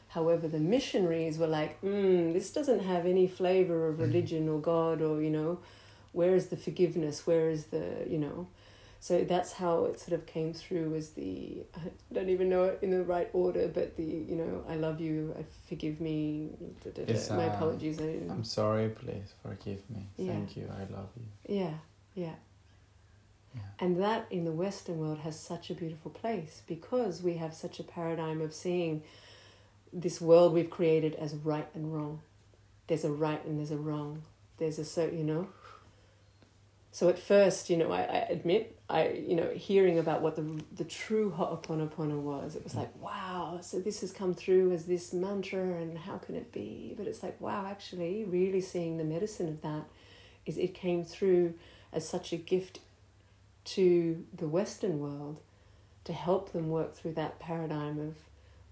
However, 0.08 0.48
the 0.48 0.58
missionaries 0.58 1.38
were 1.38 1.46
like, 1.46 1.80
mm, 1.82 2.32
this 2.32 2.50
doesn't 2.50 2.80
have 2.80 3.06
any 3.06 3.26
flavor 3.26 3.88
of 3.88 4.00
religion 4.00 4.48
or 4.48 4.60
God 4.60 5.00
or, 5.00 5.22
you 5.22 5.30
know, 5.30 5.60
where 6.12 6.34
is 6.34 6.48
the 6.48 6.56
forgiveness? 6.56 7.26
Where 7.26 7.48
is 7.48 7.66
the, 7.66 8.04
you 8.08 8.18
know? 8.18 8.48
So 9.02 9.24
that's 9.24 9.52
how 9.54 9.86
it 9.86 9.98
sort 9.98 10.12
of 10.12 10.26
came 10.26 10.52
through 10.52 10.94
as 10.94 11.10
the, 11.10 11.62
I 11.74 11.90
don't 12.12 12.28
even 12.28 12.50
know 12.50 12.64
it 12.64 12.80
in 12.82 12.90
the 12.90 13.02
right 13.02 13.30
order, 13.32 13.66
but 13.66 13.96
the, 13.96 14.04
you 14.04 14.36
know, 14.36 14.62
I 14.68 14.74
love 14.74 15.00
you, 15.00 15.34
I 15.38 15.44
forgive 15.66 16.02
me, 16.02 16.50
da, 16.84 16.90
da, 16.90 17.04
da. 17.10 17.34
My 17.34 17.48
uh, 17.48 17.54
apologies. 17.54 17.98
I, 17.98 18.20
I'm 18.30 18.44
sorry, 18.44 18.90
please 18.90 19.32
forgive 19.42 19.88
me. 19.88 20.06
Yeah. 20.18 20.32
Thank 20.32 20.54
you, 20.54 20.70
I 20.70 20.92
love 20.92 21.08
you. 21.16 21.56
yeah, 21.56 21.72
yeah. 22.14 22.34
Yeah. 23.54 23.62
And 23.80 24.00
that 24.00 24.26
in 24.30 24.44
the 24.44 24.52
Western 24.52 24.98
world 24.98 25.18
has 25.20 25.38
such 25.38 25.70
a 25.70 25.74
beautiful 25.74 26.10
place 26.10 26.62
because 26.68 27.22
we 27.22 27.34
have 27.38 27.52
such 27.54 27.80
a 27.80 27.82
paradigm 27.82 28.40
of 28.40 28.54
seeing 28.54 29.02
this 29.92 30.20
world 30.20 30.52
we've 30.52 30.70
created 30.70 31.14
as 31.16 31.34
right 31.34 31.66
and 31.74 31.92
wrong. 31.92 32.20
There's 32.86 33.04
a 33.04 33.10
right 33.10 33.44
and 33.44 33.58
there's 33.58 33.72
a 33.72 33.76
wrong. 33.76 34.22
There's 34.58 34.78
a 34.78 34.84
so 34.84 35.06
you 35.06 35.24
know. 35.24 35.48
So 36.92 37.08
at 37.08 37.18
first, 37.18 37.70
you 37.70 37.76
know, 37.76 37.90
I, 37.92 38.02
I 38.02 38.26
admit, 38.30 38.78
I 38.90 39.10
you 39.10 39.36
know, 39.36 39.48
hearing 39.50 39.98
about 39.98 40.20
what 40.20 40.36
the 40.36 40.62
the 40.72 40.84
true 40.84 41.30
Ho'oponopono 41.36 42.18
was, 42.18 42.56
it 42.56 42.64
was 42.64 42.74
like, 42.74 42.90
wow, 43.00 43.58
so 43.62 43.78
this 43.78 44.00
has 44.00 44.10
come 44.10 44.34
through 44.34 44.72
as 44.72 44.86
this 44.86 45.12
mantra, 45.12 45.60
and 45.60 45.96
how 45.96 46.18
can 46.18 46.34
it 46.34 46.52
be? 46.52 46.94
But 46.96 47.06
it's 47.06 47.22
like, 47.22 47.40
wow, 47.40 47.66
actually, 47.66 48.24
really 48.24 48.60
seeing 48.60 48.98
the 48.98 49.04
medicine 49.04 49.48
of 49.48 49.62
that 49.62 49.84
is 50.46 50.58
it 50.58 50.74
came 50.74 51.04
through 51.04 51.54
as 51.92 52.08
such 52.08 52.32
a 52.32 52.36
gift 52.36 52.80
to 53.64 54.24
the 54.36 54.48
Western 54.48 54.98
world 54.98 55.40
to 56.04 56.12
help 56.12 56.52
them 56.52 56.68
work 56.68 56.94
through 56.94 57.12
that 57.12 57.38
paradigm 57.38 58.00
of 58.00 58.14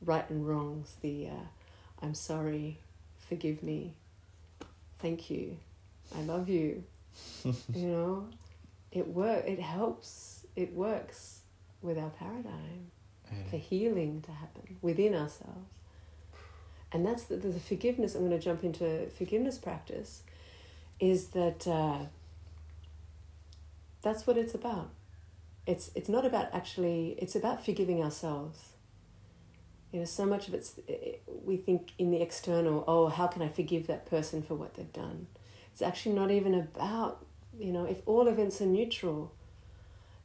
right 0.05 0.29
and 0.31 0.49
wrongs, 0.49 0.97
the 1.03 1.29
uh, 1.29 1.47
I'm 2.03 2.15
sorry, 2.15 2.79
forgive 3.19 3.63
me, 3.63 3.95
thank 4.99 5.31
you, 5.31 5.59
I 6.17 6.23
love 6.23 6.49
you. 6.49 6.85
you 7.45 7.55
know, 7.75 8.29
it 8.93 9.09
work. 9.09 9.45
It 9.47 9.61
helps. 9.61 10.47
It 10.57 10.75
works 10.75 11.41
with 11.83 11.99
our 11.99 12.11
paradigm 12.11 12.91
for 13.51 13.57
healing 13.57 14.23
to 14.23 14.33
happen 14.33 14.79
within 14.83 15.15
ourselves. 15.15 15.71
And 16.93 17.05
that's 17.05 17.25
the, 17.25 17.37
the 17.37 17.61
forgiveness. 17.61 18.15
I'm 18.15 18.27
going 18.27 18.39
to 18.39 18.45
jump 18.45 18.65
into 18.65 19.09
forgiveness 19.11 19.59
practice. 19.59 20.23
Is 21.01 21.29
that 21.29 21.67
uh, 21.67 22.07
that's 24.03 24.27
what 24.27 24.37
it's 24.37 24.55
about. 24.55 24.91
It's 25.67 25.91
it's 25.95 26.09
not 26.09 26.25
about 26.25 26.49
actually. 26.53 27.15
It's 27.19 27.37
about 27.37 27.65
forgiving 27.65 28.03
ourselves. 28.03 28.71
You 29.93 30.01
know, 30.01 30.05
so 30.07 30.27
much 30.27 30.49
of 30.49 30.55
it's 30.55 30.75
we 31.45 31.57
think 31.57 31.93
in 31.99 32.11
the 32.11 32.21
external. 32.21 32.85
Oh, 32.89 33.09
how 33.09 33.27
can 33.27 33.43
I 33.43 33.49
forgive 33.49 33.87
that 33.87 34.07
person 34.07 34.43
for 34.43 34.55
what 34.55 34.75
they've 34.75 34.93
done? 34.93 35.27
It's 35.73 35.83
actually 35.83 36.15
not 36.15 36.31
even 36.31 36.55
about 36.55 37.25
you 37.59 37.73
know 37.73 37.85
if 37.85 37.99
all 38.07 38.29
events 38.29 38.61
are 38.61 38.67
neutral. 38.67 39.33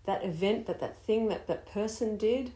That 0.05 0.25
event, 0.25 0.65
that 0.67 0.81
that 0.81 1.01
thing 1.03 1.29
that 1.29 1.47
that 1.47 1.65
person 1.65 2.17
did, 2.17 2.51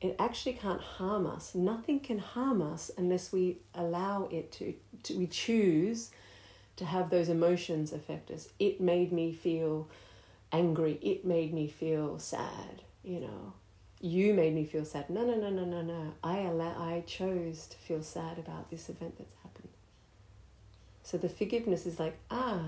it 0.00 0.14
actually 0.18 0.52
can't 0.52 0.80
harm 0.80 1.26
us. 1.26 1.54
Nothing 1.54 2.00
can 2.00 2.18
harm 2.18 2.60
us 2.60 2.90
unless 2.98 3.32
we 3.32 3.58
allow 3.74 4.28
it 4.30 4.52
to, 4.52 4.74
to 5.04 5.16
we 5.16 5.26
choose 5.26 6.10
to 6.76 6.84
have 6.84 7.08
those 7.10 7.28
emotions 7.28 7.92
affect 7.92 8.30
us. 8.30 8.48
It 8.58 8.80
made 8.80 9.10
me 9.10 9.32
feel 9.32 9.88
angry. 10.52 10.98
It 11.02 11.24
made 11.24 11.54
me 11.54 11.66
feel 11.66 12.18
sad, 12.18 12.82
you 13.02 13.20
know. 13.20 13.54
You 14.00 14.34
made 14.34 14.54
me 14.54 14.64
feel 14.64 14.84
sad. 14.84 15.08
No, 15.08 15.24
no, 15.24 15.34
no, 15.34 15.48
no, 15.48 15.64
no, 15.64 15.80
no. 15.80 16.12
I 16.22 16.40
allow 16.40 16.76
I 16.78 17.02
chose 17.06 17.66
to 17.68 17.76
feel 17.78 18.02
sad 18.02 18.38
about 18.38 18.70
this 18.70 18.90
event 18.90 19.16
that's 19.16 19.34
happened. 19.42 19.70
So 21.02 21.16
the 21.16 21.30
forgiveness 21.30 21.86
is 21.86 21.98
like, 21.98 22.18
ah, 22.30 22.60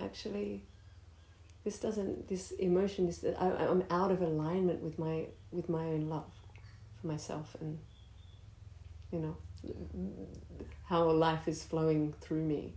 actually 0.00 0.64
this 1.64 1.78
doesn't 1.78 2.28
this 2.28 2.50
emotion 2.52 3.08
is 3.08 3.24
I, 3.38 3.46
I'm 3.46 3.84
out 3.90 4.10
of 4.10 4.22
alignment 4.22 4.82
with 4.82 4.98
my 4.98 5.26
with 5.50 5.68
my 5.68 5.84
own 5.84 6.08
love 6.08 6.32
for 7.00 7.06
myself 7.06 7.56
and 7.60 7.78
you 9.10 9.18
know 9.20 9.36
how 10.84 11.04
life 11.10 11.46
is 11.46 11.62
flowing 11.62 12.14
through 12.20 12.42
me 12.42 12.74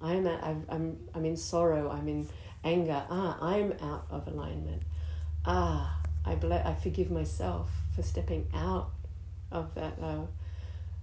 i'm 0.00 0.26
at, 0.26 0.42
I've, 0.44 0.64
i'm 0.68 0.98
i'm 1.14 1.24
in 1.24 1.36
sorrow 1.36 1.90
i'm 1.90 2.08
in 2.08 2.28
anger 2.64 3.02
ah 3.10 3.38
i'm 3.40 3.72
out 3.80 4.06
of 4.10 4.28
alignment 4.28 4.82
ah, 5.44 6.00
I 6.24 6.34
ble- 6.34 6.52
I 6.52 6.74
forgive 6.74 7.10
myself 7.10 7.70
for 7.94 8.02
stepping 8.02 8.48
out 8.54 8.90
of 9.50 9.74
that 9.74 10.00
love. 10.00 10.28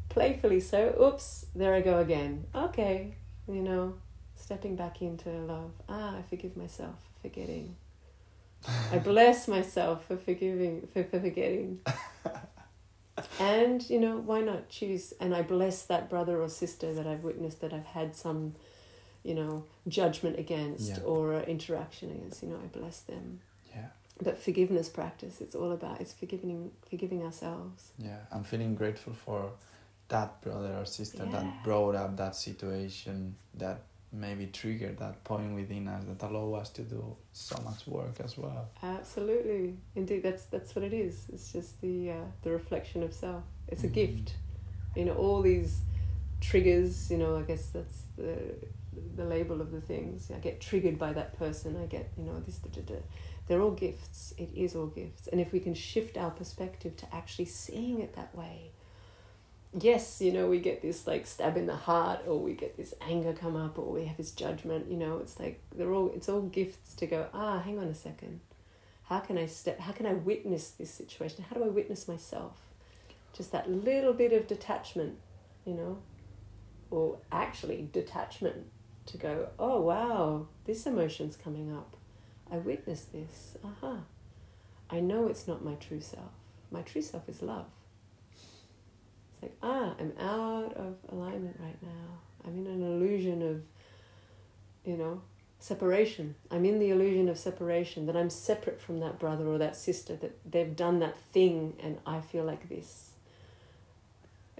Playfully 0.09 0.59
so, 0.59 0.95
oops, 1.01 1.45
there 1.53 1.73
I 1.73 1.81
go 1.81 1.99
again. 1.99 2.45
Okay, 2.55 3.15
you 3.47 3.61
know, 3.61 3.95
stepping 4.49 4.75
back 4.75 4.99
into 4.99 5.29
love. 5.29 5.69
Ah, 5.87 6.17
I 6.17 6.23
forgive 6.23 6.57
myself 6.57 6.95
for 7.03 7.29
forgetting. 7.29 7.75
I 8.91 8.97
bless 8.97 9.47
myself 9.47 10.05
for 10.07 10.17
forgiving 10.17 10.87
for, 10.91 11.03
for 11.03 11.19
forgetting. 11.19 11.81
and 13.39 13.87
you 13.87 13.99
know, 13.99 14.17
why 14.17 14.41
not 14.41 14.67
choose 14.67 15.13
and 15.19 15.35
I 15.35 15.43
bless 15.43 15.83
that 15.83 16.09
brother 16.09 16.41
or 16.41 16.49
sister 16.49 16.91
that 16.95 17.05
I've 17.05 17.23
witnessed 17.23 17.61
that 17.61 17.73
I've 17.73 17.85
had 17.85 18.15
some, 18.15 18.55
you 19.21 19.35
know, 19.35 19.65
judgment 19.87 20.39
against 20.39 20.89
Yeah. 20.89 21.03
or 21.05 21.35
uh, 21.35 21.41
interaction 21.43 22.09
against, 22.09 22.41
you 22.41 22.49
know, 22.49 22.57
I 22.63 22.65
bless 22.75 23.01
them. 23.01 23.41
Yeah. 23.75 23.89
But 24.19 24.39
forgiveness 24.41 24.89
practice, 24.89 25.41
it's 25.41 25.53
all 25.53 25.73
about 25.73 26.01
it's 26.01 26.13
forgiving 26.13 26.71
forgiving 26.89 27.21
ourselves. 27.21 27.91
Yeah, 27.99 28.17
I'm 28.31 28.43
feeling 28.43 28.73
grateful 28.73 29.13
for 29.13 29.51
that 30.07 30.41
brother 30.41 30.73
or 30.75 30.85
sister 30.87 31.23
Yeah. 31.25 31.33
that 31.33 31.63
brought 31.63 31.93
up 31.93 32.17
that 32.17 32.35
situation 32.35 33.35
that 33.53 33.81
maybe 34.12 34.47
trigger 34.47 34.91
that 34.99 35.24
point 35.24 35.53
within 35.55 35.88
us 35.88 36.03
that 36.05 36.22
allow 36.28 36.53
us 36.60 36.70
to 36.72 36.82
do 36.82 37.16
so 37.32 37.62
much 37.64 37.86
work 37.88 38.20
as 38.24 38.38
well. 38.38 38.70
Absolutely, 38.82 39.78
indeed, 39.95 40.24
that's 40.24 40.45
that's 40.45 40.76
what 40.76 40.84
it 40.84 40.93
is. 40.93 41.26
It's 41.34 41.51
just 41.51 41.80
the 41.82 42.12
uh, 42.12 42.16
the 42.43 42.51
reflection 42.51 43.03
of 43.03 43.14
self. 43.14 43.43
It's 43.68 43.84
a 43.84 43.88
Mhm. 43.88 43.93
gift, 43.93 44.36
you 44.95 45.05
know. 45.05 45.14
All 45.16 45.41
these 45.41 45.82
triggers, 46.41 47.12
you 47.12 47.18
know. 47.18 47.38
I 47.38 47.43
guess 47.43 47.68
that's 47.68 48.03
the 48.18 48.38
the 49.16 49.26
label 49.26 49.62
of 49.62 49.72
the 49.72 49.82
things. 49.82 50.32
I 50.32 50.39
get 50.39 50.60
triggered 50.60 50.97
by 50.97 51.14
that 51.14 51.38
person. 51.38 51.78
I 51.78 51.86
get, 51.86 52.10
you 52.18 52.24
know, 52.26 52.39
this. 52.39 52.57
Da, 52.60 52.70
da, 52.70 52.82
da. 52.82 52.99
They're 53.47 53.62
all 53.62 53.72
gifts. 53.72 54.34
It 54.38 54.49
is 54.55 54.76
all 54.76 54.88
gifts, 54.88 55.28
and 55.28 55.39
if 55.41 55.51
we 55.51 55.60
can 55.60 55.74
shift 55.74 56.18
our 56.18 56.32
perspective 56.32 56.95
to 56.97 57.16
actually 57.16 57.45
seeing 57.45 57.99
it 58.01 58.16
that 58.16 58.36
way. 58.36 58.72
Yes, 59.78 60.20
you 60.20 60.32
know, 60.32 60.47
we 60.47 60.59
get 60.59 60.82
this 60.82 61.05
like 61.05 61.28
stab 61.28 61.55
in 61.55 61.67
the 61.67 61.76
heart, 61.76 62.22
or 62.28 62.39
we 62.39 62.53
get 62.53 62.76
this 62.76 62.93
anger 63.01 63.34
come 63.34 63.55
up, 63.55 63.78
or 63.78 63.93
we 63.93 64.05
have 64.05 64.17
this 64.17 64.32
judgment. 64.32 64.89
You 64.89 64.97
know, 64.97 65.17
it's 65.17 65.39
like 65.39 65.61
they're 65.76 65.93
all. 65.93 66.11
It's 66.15 66.30
all 66.30 66.41
gifts 66.41 66.95
to 66.95 67.05
go. 67.05 67.28
Ah, 67.34 67.59
hang 67.59 67.78
on 67.78 67.86
a 67.86 67.95
second 67.95 68.39
how 69.09 69.20
can 69.20 69.39
I 69.39 69.47
step 69.47 69.80
how 69.80 69.91
can 69.91 70.05
I 70.05 70.13
witness 70.13 70.70
this 70.70 70.91
situation? 70.91 71.43
How 71.49 71.55
do 71.55 71.63
I 71.63 71.67
witness 71.67 72.07
myself? 72.07 72.57
Just 73.34 73.51
that 73.51 73.70
little 73.70 74.13
bit 74.13 74.32
of 74.34 74.47
detachment, 74.47 75.17
you 75.65 75.74
know, 75.74 75.97
or 76.91 77.17
actually 77.32 77.89
detachment 77.91 78.67
to 79.07 79.17
go, 79.17 79.49
oh 79.57 79.82
wow, 79.82 80.47
this 80.65 80.86
emotion's 80.86 81.36
coming 81.36 81.76
up. 81.76 81.97
I 82.51 82.57
witness 82.57 83.01
this. 83.05 83.57
Aha. 83.63 84.01
I 84.91 84.99
know 84.99 85.28
it's 85.28 85.47
not 85.47 85.65
my 85.65 85.74
true 85.74 86.01
self. 86.01 86.32
My 86.72 86.84
true 86.84 87.01
self 87.01 87.28
is 87.28 87.41
love. 87.41 87.65
It's 89.41 89.43
like, 89.43 89.57
ah, 89.63 89.93
I'm 89.99 90.13
out 90.19 90.73
of 90.75 90.95
alignment 91.11 91.57
right 91.59 91.81
now. 91.81 92.19
I'm 92.45 92.57
in 92.57 92.67
an 92.67 92.81
illusion 92.83 93.41
of, 93.41 93.61
you 94.89 94.97
know, 94.97 95.21
separation. 95.59 96.35
I'm 96.51 96.65
in 96.65 96.79
the 96.79 96.89
illusion 96.89 97.29
of 97.29 97.37
separation, 97.37 98.05
that 98.07 98.15
I'm 98.15 98.29
separate 98.29 98.81
from 98.81 98.99
that 99.01 99.19
brother 99.19 99.47
or 99.47 99.57
that 99.57 99.75
sister, 99.75 100.15
that 100.17 100.37
they've 100.49 100.75
done 100.75 100.99
that 100.99 101.19
thing 101.31 101.73
and 101.81 101.99
I 102.05 102.21
feel 102.21 102.43
like 102.43 102.69
this. 102.69 103.11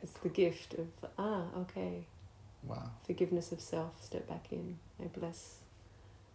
It's 0.02 0.14
the 0.14 0.30
gift 0.30 0.76
of, 0.76 0.88
ah, 1.18 1.44
okay, 1.58 2.06
Wow. 2.64 2.92
forgiveness 3.06 3.52
of 3.52 3.62
self, 3.62 4.04
step 4.04 4.28
back 4.28 4.48
in. 4.52 4.78
I 5.02 5.08
bless 5.08 5.56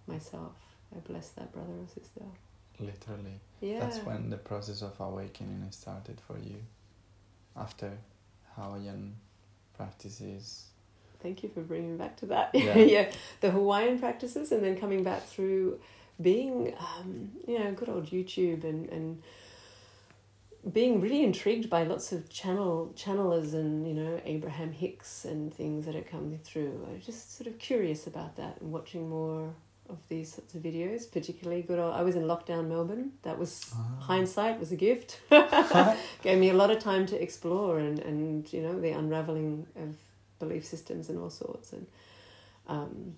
myself. 0.07 0.53
I 0.95 0.99
bless 1.01 1.31
that 1.31 1.53
brother 1.53 1.73
or 1.73 1.87
sister. 1.87 2.23
Literally. 2.79 3.41
Yeah. 3.61 3.81
That's 3.81 3.99
when 3.99 4.31
the 4.31 4.37
process 4.37 4.83
of 4.83 4.99
awakening 5.01 5.67
started 5.71 6.21
for 6.21 6.39
you. 6.39 6.57
After 7.57 7.99
Hawaiian 8.57 9.17
practices. 9.77 10.65
Thank 11.23 11.43
you 11.43 11.49
for 11.49 11.61
bringing 11.63 11.97
back 11.97 12.17
to 12.19 12.27
that. 12.27 12.51
Yeah. 12.55 12.77
Yeah. 12.79 13.11
the 13.41 13.51
Hawaiian 13.51 13.99
practices, 13.99 14.53
and 14.53 14.63
then 14.63 14.77
coming 14.79 15.03
back 15.03 15.25
through 15.27 15.81
being, 16.21 16.75
um, 16.79 17.31
you 17.47 17.59
know, 17.59 17.73
good 17.73 17.89
old 17.89 18.07
YouTube 18.07 18.65
and 18.65 18.89
and 18.91 19.23
being 20.73 21.01
really 21.01 21.23
intrigued 21.23 21.69
by 21.69 21.83
lots 21.83 22.13
of 22.13 22.29
channel 22.31 22.93
channelers 22.97 23.53
and 23.53 23.87
you 23.87 23.95
know 23.95 24.21
Abraham 24.25 24.73
Hicks 24.73 25.25
and 25.25 25.53
things 25.53 25.85
that 25.87 25.95
are 25.95 26.03
coming 26.03 26.39
through. 26.43 26.87
I 26.91 26.95
was 26.95 27.05
just 27.05 27.37
sort 27.37 27.47
of 27.47 27.59
curious 27.59 28.07
about 28.07 28.37
that 28.37 28.61
and 28.61 28.73
watching 28.73 29.09
more 29.09 29.55
of 29.89 29.99
these 30.09 30.33
sorts 30.35 30.55
of 30.55 30.63
videos. 30.63 31.11
Particularly 31.11 31.63
good 31.63 31.79
old. 31.79 31.95
I 31.95 32.03
was 32.03 32.17
in 32.17 32.25
lockdown 32.25 32.69
Melbourne. 32.69 33.13
That 33.23 33.39
was 33.39 33.73
hindsight 34.01 34.59
was 34.59 34.73
a 34.73 34.77
gift. 34.77 35.21
Gave 36.23 36.39
me 36.39 36.51
a 36.51 36.55
lot 36.55 36.71
of 36.71 36.79
time 36.79 37.07
to 37.07 37.21
explore 37.21 37.79
and 37.79 37.99
and 37.99 38.53
you 38.53 38.63
know 38.63 38.81
the 38.81 38.91
unraveling 38.91 39.67
of 39.77 39.95
belief 40.39 40.65
systems 40.65 41.09
and 41.09 41.19
all 41.19 41.31
sorts 41.31 41.73
and 41.73 41.87
um, 42.67 43.15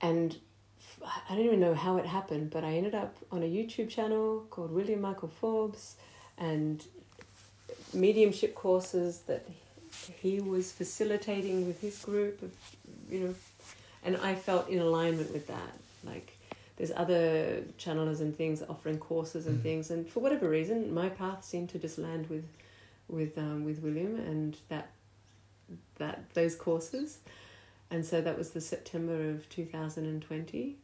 and 0.00 0.36
f- 0.78 1.10
I 1.28 1.34
don't 1.34 1.44
even 1.44 1.60
know 1.60 1.74
how 1.74 1.96
it 1.96 2.06
happened, 2.06 2.50
but 2.50 2.64
I 2.64 2.74
ended 2.74 2.94
up 2.94 3.16
on 3.32 3.42
a 3.42 3.46
YouTube 3.46 3.88
channel 3.88 4.46
called 4.50 4.70
William 4.70 5.00
Michael 5.00 5.28
Forbes 5.28 5.96
and 6.38 6.84
mediumship 7.92 8.54
courses 8.54 9.20
that 9.26 9.46
he 10.20 10.40
was 10.40 10.72
facilitating 10.72 11.66
with 11.66 11.80
his 11.80 11.98
group 11.98 12.42
of 12.42 12.52
you 13.10 13.20
know 13.20 13.34
and 14.06 14.16
I 14.18 14.34
felt 14.34 14.68
in 14.68 14.78
alignment 14.80 15.32
with 15.32 15.46
that. 15.48 15.72
Like 16.04 16.32
there's 16.76 16.92
other 16.96 17.62
channelers 17.78 18.20
and 18.20 18.34
things 18.36 18.62
offering 18.68 18.98
courses 18.98 19.46
and 19.46 19.58
Mm. 19.58 19.62
things 19.62 19.90
and 19.90 20.06
for 20.08 20.20
whatever 20.20 20.48
reason 20.48 20.92
my 20.94 21.08
path 21.08 21.44
seemed 21.44 21.68
to 21.70 21.78
just 21.78 21.98
land 21.98 22.28
with 22.30 22.46
with 23.08 23.36
um, 23.38 23.64
with 23.64 23.78
William 23.82 24.16
and 24.16 24.56
that 24.68 24.90
that 25.98 26.18
those 26.34 26.54
courses. 26.54 27.18
And 27.90 28.04
so 28.04 28.20
that 28.20 28.36
was 28.36 28.50
the 28.50 28.60
September 28.60 29.30
of 29.30 29.48
2020 29.48 30.76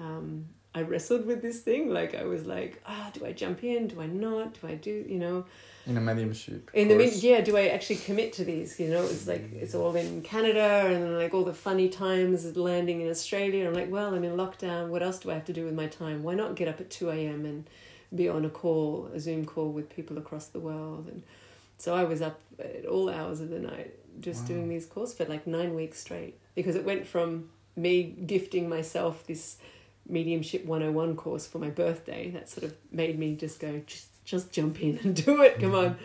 um, 0.00 0.46
I 0.74 0.82
wrestled 0.82 1.24
with 1.26 1.40
this 1.42 1.60
thing. 1.60 1.88
Like 1.92 2.14
I 2.14 2.24
was 2.24 2.44
like 2.46 2.80
ah 2.86 3.10
do 3.14 3.24
I 3.26 3.32
jump 3.32 3.64
in? 3.64 3.88
Do 3.88 4.00
I 4.00 4.06
not? 4.06 4.60
Do 4.60 4.68
I 4.68 4.74
do 4.74 5.04
you 5.08 5.18
know 5.18 5.44
In 5.88 5.96
a 5.96 6.00
mediumship. 6.00 6.70
in 6.74 6.88
the 6.88 6.94
mid, 6.94 7.14
yeah, 7.22 7.40
do 7.40 7.56
I 7.56 7.68
actually 7.68 7.96
commit 7.96 8.34
to 8.34 8.44
these? 8.44 8.78
You 8.78 8.90
know, 8.90 9.02
it's 9.04 9.26
like 9.26 9.52
it's 9.54 9.74
all 9.74 9.96
in 9.96 10.20
Canada 10.22 10.84
and 10.86 11.02
then 11.02 11.16
like 11.16 11.32
all 11.32 11.44
the 11.44 11.54
funny 11.54 11.88
times 11.88 12.56
landing 12.56 13.00
in 13.00 13.08
Australia. 13.08 13.66
I'm 13.66 13.74
like, 13.74 13.90
well, 13.90 14.14
I'm 14.14 14.22
in 14.22 14.32
lockdown. 14.36 14.88
What 14.88 15.02
else 15.02 15.18
do 15.18 15.30
I 15.30 15.34
have 15.34 15.46
to 15.46 15.52
do 15.54 15.64
with 15.64 15.74
my 15.74 15.86
time? 15.86 16.22
Why 16.22 16.34
not 16.34 16.56
get 16.56 16.68
up 16.68 16.78
at 16.80 16.90
two 16.90 17.08
a.m. 17.10 17.46
and 17.46 17.68
be 18.14 18.28
on 18.28 18.44
a 18.44 18.50
call, 18.50 19.08
a 19.14 19.18
Zoom 19.18 19.46
call 19.46 19.70
with 19.72 19.88
people 19.88 20.18
across 20.18 20.46
the 20.48 20.60
world? 20.60 21.08
And 21.08 21.22
so 21.78 21.94
I 21.94 22.04
was 22.04 22.20
up 22.20 22.40
at 22.58 22.84
all 22.84 23.08
hours 23.08 23.40
of 23.40 23.48
the 23.48 23.58
night 23.58 23.94
just 24.20 24.42
Wow. 24.42 24.48
doing 24.48 24.68
these 24.68 24.84
courses 24.84 25.16
for 25.16 25.24
like 25.24 25.46
nine 25.46 25.74
weeks 25.74 26.00
straight 26.00 26.38
because 26.54 26.74
it 26.76 26.84
went 26.84 27.06
from 27.06 27.48
me 27.76 28.02
gifting 28.02 28.68
myself 28.68 29.26
this 29.26 29.56
mediumship 30.08 30.64
101 30.64 31.14
course 31.16 31.46
for 31.46 31.58
my 31.58 31.70
birthday 31.70 32.30
that 32.30 32.48
sort 32.48 32.64
of 32.64 32.74
made 32.90 33.18
me 33.18 33.36
just 33.36 33.60
go 33.60 33.80
just 33.86 34.08
just 34.28 34.52
jump 34.52 34.80
in 34.82 34.98
and 35.02 35.14
do 35.24 35.42
it 35.42 35.58
come 35.58 35.74
on 35.74 35.96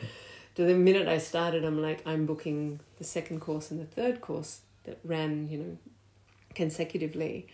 to 0.56 0.64
the 0.64 0.74
minute 0.74 1.08
i 1.08 1.18
started 1.18 1.64
i'm 1.66 1.82
like 1.82 2.02
i'm 2.06 2.26
booking 2.26 2.80
the 2.98 3.04
second 3.04 3.40
course 3.40 3.70
and 3.70 3.80
the 3.80 3.86
third 3.86 4.22
course 4.22 4.62
that 4.86 4.98
ran 5.04 5.50
you 5.50 5.58
know 5.58 5.78
consecutively 6.56 7.48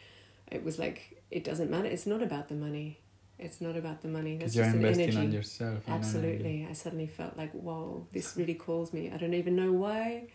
it 0.51 0.63
was 0.63 0.77
like 0.77 1.21
it 1.31 1.43
doesn't 1.43 1.71
matter 1.71 1.87
it's 1.87 2.05
not 2.05 2.21
about 2.21 2.49
the 2.49 2.55
money 2.55 2.99
it's 3.39 3.61
not 3.61 3.77
about 3.77 4.01
the 4.01 4.09
money 4.09 4.37
that's 4.37 4.53
just 4.53 4.75
an 4.75 4.85
energy 4.85 5.17
on 5.17 5.31
yourself. 5.31 5.81
energy. 5.87 5.91
Absolutely. 5.91 6.67
I 6.69 6.73
suddenly 6.73 7.07
felt 7.07 7.37
like, 7.37 7.53
whoa, 7.53 8.05
this 8.11 8.35
really 8.35 8.53
calls 8.53 8.91
me. 8.91 9.09
I 9.13 9.15
don't 9.15 9.33
even 9.33 9.55
know 9.55 9.71
why, 9.71 10.27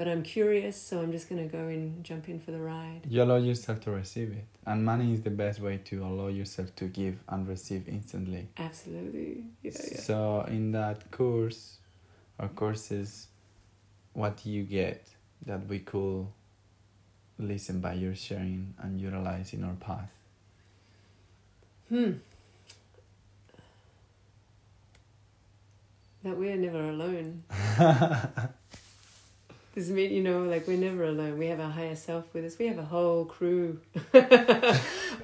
but 0.00 0.08
I'm 0.08 0.22
curious, 0.22 0.80
so 0.80 1.02
I'm 1.02 1.12
just 1.12 1.28
going 1.28 1.46
to 1.46 1.52
go 1.54 1.64
and 1.64 2.02
jump 2.02 2.30
in 2.30 2.40
for 2.40 2.52
the 2.52 2.58
ride. 2.58 3.02
You 3.06 3.22
allow 3.22 3.36
yourself 3.36 3.80
to 3.80 3.90
receive 3.90 4.32
it. 4.32 4.46
And 4.64 4.82
money 4.82 5.12
is 5.12 5.20
the 5.20 5.28
best 5.28 5.60
way 5.60 5.76
to 5.76 6.02
allow 6.02 6.28
yourself 6.28 6.74
to 6.76 6.86
give 6.86 7.18
and 7.28 7.46
receive 7.46 7.86
instantly. 7.86 8.48
Absolutely. 8.56 9.44
Yeah, 9.62 9.72
yeah. 9.74 10.00
So 10.00 10.46
in 10.48 10.72
that 10.72 11.10
course 11.10 11.80
or 12.38 12.48
courses, 12.48 13.26
what 14.14 14.42
do 14.42 14.48
you 14.48 14.62
get 14.62 15.06
that 15.44 15.66
we 15.66 15.80
could 15.80 16.28
listen 17.38 17.80
by 17.80 17.92
your 17.92 18.14
sharing 18.14 18.72
and 18.78 18.98
utilize 18.98 19.52
in 19.52 19.64
our 19.64 19.74
path? 19.74 20.10
Hmm. 21.90 22.12
That 26.24 26.38
we're 26.38 26.56
never 26.56 26.88
alone. 26.88 27.42
This 29.74 29.88
mean, 29.88 30.10
you 30.12 30.22
know, 30.22 30.42
like 30.42 30.66
we're 30.66 30.76
never 30.76 31.04
alone. 31.04 31.38
We 31.38 31.46
have 31.46 31.60
our 31.60 31.70
higher 31.70 31.94
self 31.94 32.32
with 32.34 32.44
us. 32.44 32.58
We 32.58 32.66
have 32.66 32.78
a 32.78 32.84
whole 32.84 33.24
crew 33.24 33.80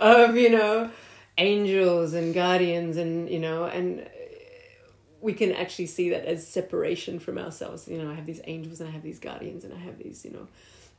of, 0.01 0.37
you 0.37 0.51
know, 0.51 0.91
angels 1.37 2.15
and 2.15 2.33
guardians, 2.33 2.97
and 2.97 3.29
you 3.29 3.41
know, 3.41 3.65
and 3.65 4.09
we 5.21 5.33
can 5.33 5.53
actually 5.53 5.87
see 5.87 6.11
that 6.11 6.25
as 6.25 6.47
separation 6.47 7.19
from 7.19 7.39
ourselves. 7.39 7.89
You 7.89 7.99
know, 7.99 8.11
I 8.11 8.15
have 8.15 8.27
these 8.27 8.41
angels 8.45 8.81
and 8.81 8.89
I 8.89 8.93
have 8.93 9.03
these 9.03 9.19
guardians 9.19 9.65
and 9.65 9.75
I 9.75 9.79
have 9.79 9.99
these, 9.99 10.25
you 10.25 10.31
know, 10.31 10.47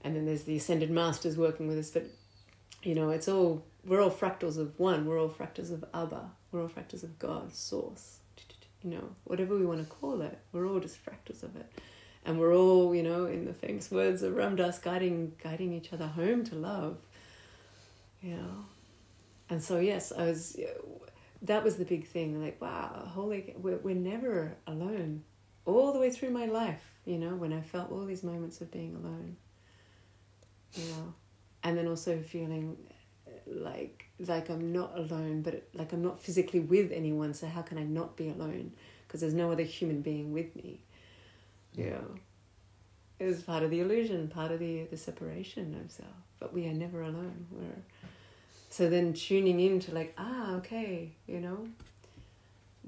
and 0.04 0.16
then 0.16 0.26
there's 0.26 0.44
the 0.44 0.58
ascended 0.58 0.92
masters 0.92 1.38
working 1.38 1.68
with 1.68 1.78
us. 1.78 1.90
But 1.92 2.08
you 2.84 2.96
know, 2.96 3.10
it's 3.10 3.28
all 3.28 3.64
we're 3.86 4.02
all 4.02 4.12
fractals 4.12 4.58
of 4.58 4.78
one. 4.80 5.06
We're 5.06 5.20
all 5.20 5.30
fractals 5.30 5.72
of 5.72 5.86
Abba. 5.94 6.30
We're 6.52 6.62
all 6.62 6.70
fractals 6.70 7.04
of 7.04 7.18
God, 7.20 7.54
Source. 7.54 8.20
You 8.84 8.92
know, 8.92 9.10
whatever 9.24 9.58
we 9.58 9.66
want 9.66 9.80
to 9.80 9.96
call 9.96 10.22
it, 10.22 10.38
we're 10.52 10.68
all 10.68 10.80
just 10.80 11.04
fractals 11.04 11.42
of 11.44 11.56
it, 11.56 11.72
and 12.28 12.38
we're 12.38 12.54
all, 12.54 12.94
you 12.94 13.04
know, 13.04 13.26
in 13.26 13.46
the 13.46 13.54
famous 13.54 13.90
words 13.90 14.22
of 14.22 14.36
Ram 14.36 14.58
Dass, 14.58 14.78
guiding 14.78 15.32
guiding 15.42 15.72
each 15.74 15.94
other 15.94 16.08
home 16.08 16.44
to 16.44 16.56
love. 16.56 16.98
You 18.22 18.36
know, 18.36 18.66
and 19.50 19.64
so 19.64 19.80
yes, 19.80 20.12
I 20.12 20.24
was. 20.26 20.60
That 21.44 21.64
was 21.64 21.78
the 21.78 21.86
big 21.86 22.06
thing. 22.06 22.44
Like, 22.44 22.62
wow, 22.62 23.10
holy, 23.14 23.56
we're 23.58 23.78
we're 23.78 23.96
never 23.96 24.56
alone, 24.68 25.24
all 25.66 25.94
the 25.94 26.00
way 26.00 26.10
through 26.10 26.32
my 26.32 26.46
life. 26.46 26.84
You 27.06 27.18
know, 27.18 27.36
when 27.36 27.54
I 27.54 27.62
felt 27.62 27.92
all 27.92 28.06
these 28.06 28.24
moments 28.24 28.60
of 28.60 28.72
being 28.72 28.96
alone. 28.96 29.38
You 30.74 30.84
know, 30.90 31.14
and 31.64 31.78
then 31.78 31.88
also 31.88 32.22
feeling 32.22 32.76
like 33.46 34.10
like 34.20 34.50
I'm 34.50 34.74
not 34.74 34.98
alone, 34.98 35.44
but 35.44 35.64
like 35.74 35.94
I'm 35.94 36.04
not 36.04 36.20
physically 36.20 36.60
with 36.60 36.92
anyone. 36.92 37.34
So 37.34 37.48
how 37.48 37.62
can 37.62 37.78
I 37.78 37.84
not 37.84 38.18
be 38.18 38.28
alone? 38.28 38.74
Because 39.08 39.22
there's 39.22 39.34
no 39.34 39.50
other 39.50 39.64
human 39.64 40.02
being 40.02 40.34
with 40.34 40.54
me. 40.58 40.82
Yeah, 41.78 42.02
it 43.20 43.26
was 43.26 43.44
part 43.44 43.64
of 43.64 43.70
the 43.70 43.80
illusion, 43.80 44.28
part 44.28 44.52
of 44.52 44.60
the 44.60 44.84
the 44.86 44.98
separation 44.98 45.80
of 45.84 45.92
self. 45.92 46.10
But 46.40 46.54
we 46.54 46.68
are 46.68 46.74
never 46.74 47.02
alone. 47.02 47.46
We're 47.52 47.84
so 48.70 48.90
then 48.90 49.14
tuning 49.14 49.60
in 49.60 49.80
to 49.82 49.94
like 49.94 50.14
ah 50.18 50.56
okay, 50.56 51.12
you 51.28 51.40
know, 51.40 51.68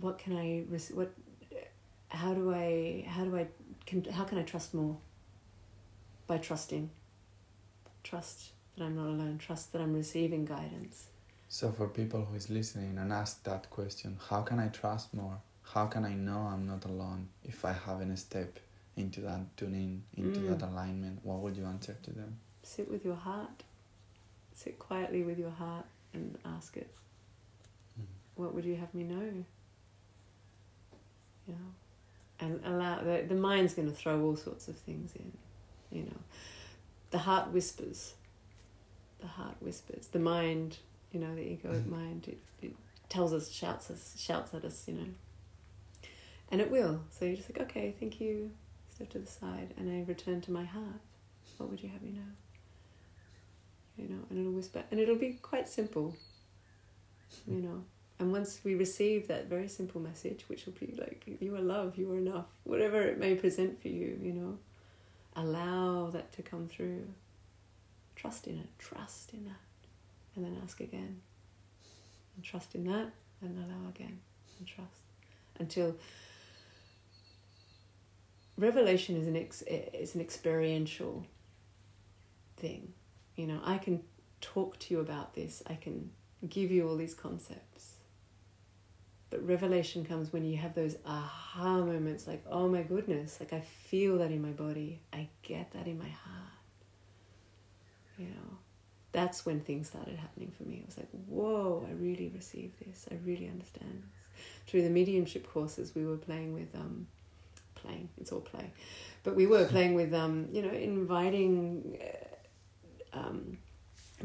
what 0.01 0.17
can 0.17 0.35
I 0.35 0.63
what 0.93 1.11
how 2.09 2.33
do 2.33 2.53
I 2.53 3.05
how 3.07 3.25
do 3.25 3.37
I 3.37 3.47
can 3.85 4.03
how 4.05 4.23
can 4.23 4.39
I 4.39 4.43
trust 4.43 4.73
more? 4.73 4.97
By 6.25 6.37
trusting. 6.37 6.89
Trust 8.03 8.51
that 8.75 8.85
I'm 8.85 8.95
not 8.95 9.07
alone. 9.07 9.37
Trust 9.37 9.71
that 9.73 9.81
I'm 9.81 9.93
receiving 9.93 10.45
guidance. 10.45 11.05
So 11.47 11.71
for 11.71 11.87
people 11.87 12.25
who 12.25 12.35
is 12.35 12.49
listening 12.49 12.97
and 12.97 13.11
ask 13.11 13.43
that 13.43 13.69
question, 13.69 14.17
how 14.29 14.41
can 14.41 14.59
I 14.59 14.67
trust 14.67 15.13
more? 15.13 15.37
How 15.63 15.87
can 15.87 16.05
I 16.05 16.13
know 16.13 16.39
I'm 16.51 16.67
not 16.67 16.85
alone 16.85 17.29
if 17.43 17.65
I 17.65 17.73
haven't 17.73 18.17
stepped 18.17 18.59
into 18.99 19.21
that 19.21 19.57
tuning, 19.57 20.03
into 20.15 20.39
mm. 20.39 20.49
that 20.49 20.65
alignment? 20.65 21.19
What 21.23 21.39
would 21.39 21.55
you 21.57 21.65
answer 21.65 21.95
to 22.03 22.11
them? 22.11 22.37
Sit 22.63 22.89
with 22.89 23.05
your 23.05 23.15
heart. 23.15 23.63
Sit 24.53 24.77
quietly 24.77 25.23
with 25.23 25.39
your 25.39 25.51
heart 25.51 25.85
and 26.13 26.37
ask 26.45 26.75
it. 26.77 26.89
Mm. 27.99 28.05
What 28.35 28.53
would 28.53 28.65
you 28.65 28.75
have 28.75 28.93
me 28.93 29.03
know? 29.03 29.45
You 31.47 31.53
know, 31.53 32.41
and 32.41 32.59
allow 32.65 33.01
the 33.01 33.25
the 33.27 33.35
mind's 33.35 33.73
going 33.73 33.89
to 33.89 33.95
throw 33.95 34.21
all 34.21 34.35
sorts 34.35 34.67
of 34.67 34.77
things 34.77 35.13
in. 35.15 35.31
You 35.91 36.03
know, 36.03 36.19
the 37.09 37.17
heart 37.17 37.51
whispers 37.51 38.13
the 39.19 39.27
heart 39.27 39.55
whispers. 39.59 40.07
The 40.07 40.19
mind, 40.19 40.77
you 41.11 41.19
know, 41.19 41.33
the 41.35 41.41
egoic 41.41 41.83
mm. 41.83 41.89
mind, 41.89 42.27
it, 42.27 42.37
it 42.61 42.75
tells 43.09 43.33
us, 43.33 43.51
shouts 43.51 43.91
us, 43.91 44.15
shouts 44.17 44.53
at 44.53 44.65
us, 44.65 44.83
you 44.87 44.93
know. 44.95 45.07
And 46.51 46.61
it 46.61 46.71
will. 46.71 47.01
So 47.11 47.25
you're 47.25 47.35
just 47.35 47.49
like, 47.49 47.69
okay, 47.69 47.93
thank 47.99 48.19
you. 48.19 48.51
To 49.07 49.17
the 49.17 49.25
side, 49.25 49.73
and 49.77 49.89
I 49.89 50.03
return 50.07 50.41
to 50.41 50.51
my 50.51 50.65
heart. 50.65 51.01
What 51.57 51.69
would 51.69 51.81
you 51.81 51.89
have 51.89 52.01
me 52.01 52.11
know? 52.11 52.21
You 53.97 54.09
know, 54.09 54.19
and 54.29 54.39
it'll 54.39 54.51
whisper, 54.51 54.83
and 54.91 54.99
it'll 54.99 55.15
be 55.15 55.39
quite 55.41 55.67
simple. 55.67 56.15
You 57.47 57.61
know, 57.61 57.83
and 58.19 58.31
once 58.31 58.59
we 58.63 58.75
receive 58.75 59.27
that 59.27 59.47
very 59.47 59.67
simple 59.67 59.99
message, 60.01 60.43
which 60.47 60.65
will 60.65 60.73
be 60.73 60.93
like, 60.99 61.23
you 61.39 61.55
are 61.55 61.61
love, 61.61 61.97
you 61.97 62.11
are 62.11 62.17
enough, 62.17 62.47
whatever 62.65 63.01
it 63.01 63.17
may 63.17 63.35
present 63.35 63.81
for 63.81 63.87
you, 63.87 64.19
you 64.21 64.33
know, 64.33 64.57
allow 65.35 66.09
that 66.11 66.33
to 66.33 66.41
come 66.41 66.67
through 66.67 67.07
Trust 68.19 68.47
in 68.47 68.57
it, 68.57 68.67
trust 68.77 69.31
in 69.33 69.45
that. 69.45 69.61
And 70.35 70.43
then 70.43 70.57
ask 70.61 70.81
again. 70.81 71.21
And 72.35 72.43
trust 72.43 72.75
in 72.75 72.83
that, 72.83 73.13
and 73.41 73.57
allow 73.57 73.87
again. 73.87 74.19
And 74.57 74.67
trust. 74.67 75.03
Until 75.57 75.95
revelation 78.59 79.17
is 79.17 79.27
an 79.27 79.35
ex- 79.35 79.63
is 79.63 80.15
an 80.15 80.21
experiential 80.21 81.25
thing. 82.57 82.93
You 83.35 83.47
know, 83.47 83.59
I 83.63 83.77
can 83.77 84.03
talk 84.41 84.77
to 84.79 84.93
you 84.93 84.99
about 84.99 85.33
this. 85.33 85.63
I 85.67 85.75
can 85.75 86.11
give 86.47 86.71
you 86.71 86.87
all 86.87 86.95
these 86.95 87.13
concepts. 87.13 87.95
But 89.29 89.45
revelation 89.47 90.05
comes 90.05 90.33
when 90.33 90.43
you 90.43 90.57
have 90.57 90.73
those 90.73 90.95
aha 91.05 91.77
moments 91.77 92.25
like, 92.27 92.43
oh 92.49 92.67
my 92.67 92.81
goodness, 92.81 93.37
like 93.39 93.53
I 93.53 93.61
feel 93.61 94.17
that 94.17 94.31
in 94.31 94.41
my 94.41 94.51
body. 94.51 95.01
I 95.13 95.29
get 95.43 95.71
that 95.73 95.87
in 95.87 95.99
my 95.99 96.09
heart 96.09 96.49
you 98.19 98.25
know 98.25 98.57
that's 99.11 99.45
when 99.45 99.61
things 99.61 99.87
started 99.87 100.17
happening 100.17 100.51
for 100.55 100.63
me 100.63 100.75
it 100.77 100.85
was 100.85 100.97
like 100.97 101.09
whoa 101.27 101.83
i 101.89 101.93
really 101.93 102.31
receive 102.35 102.71
this 102.85 103.07
i 103.11 103.15
really 103.25 103.47
understand 103.47 104.03
this 104.03 104.43
through 104.67 104.83
the 104.83 104.89
mediumship 104.89 105.51
courses 105.51 105.95
we 105.95 106.05
were 106.05 106.17
playing 106.17 106.53
with 106.53 106.67
um 106.75 107.07
playing. 107.81 108.09
It's 108.19 108.31
all 108.31 108.41
play. 108.41 108.71
But 109.23 109.35
we 109.35 109.45
were 109.47 109.65
playing 109.65 109.95
with 109.95 110.13
um 110.13 110.47
you 110.51 110.61
know 110.61 110.71
inviting 110.71 111.99
uh, 113.13 113.17
um 113.19 113.57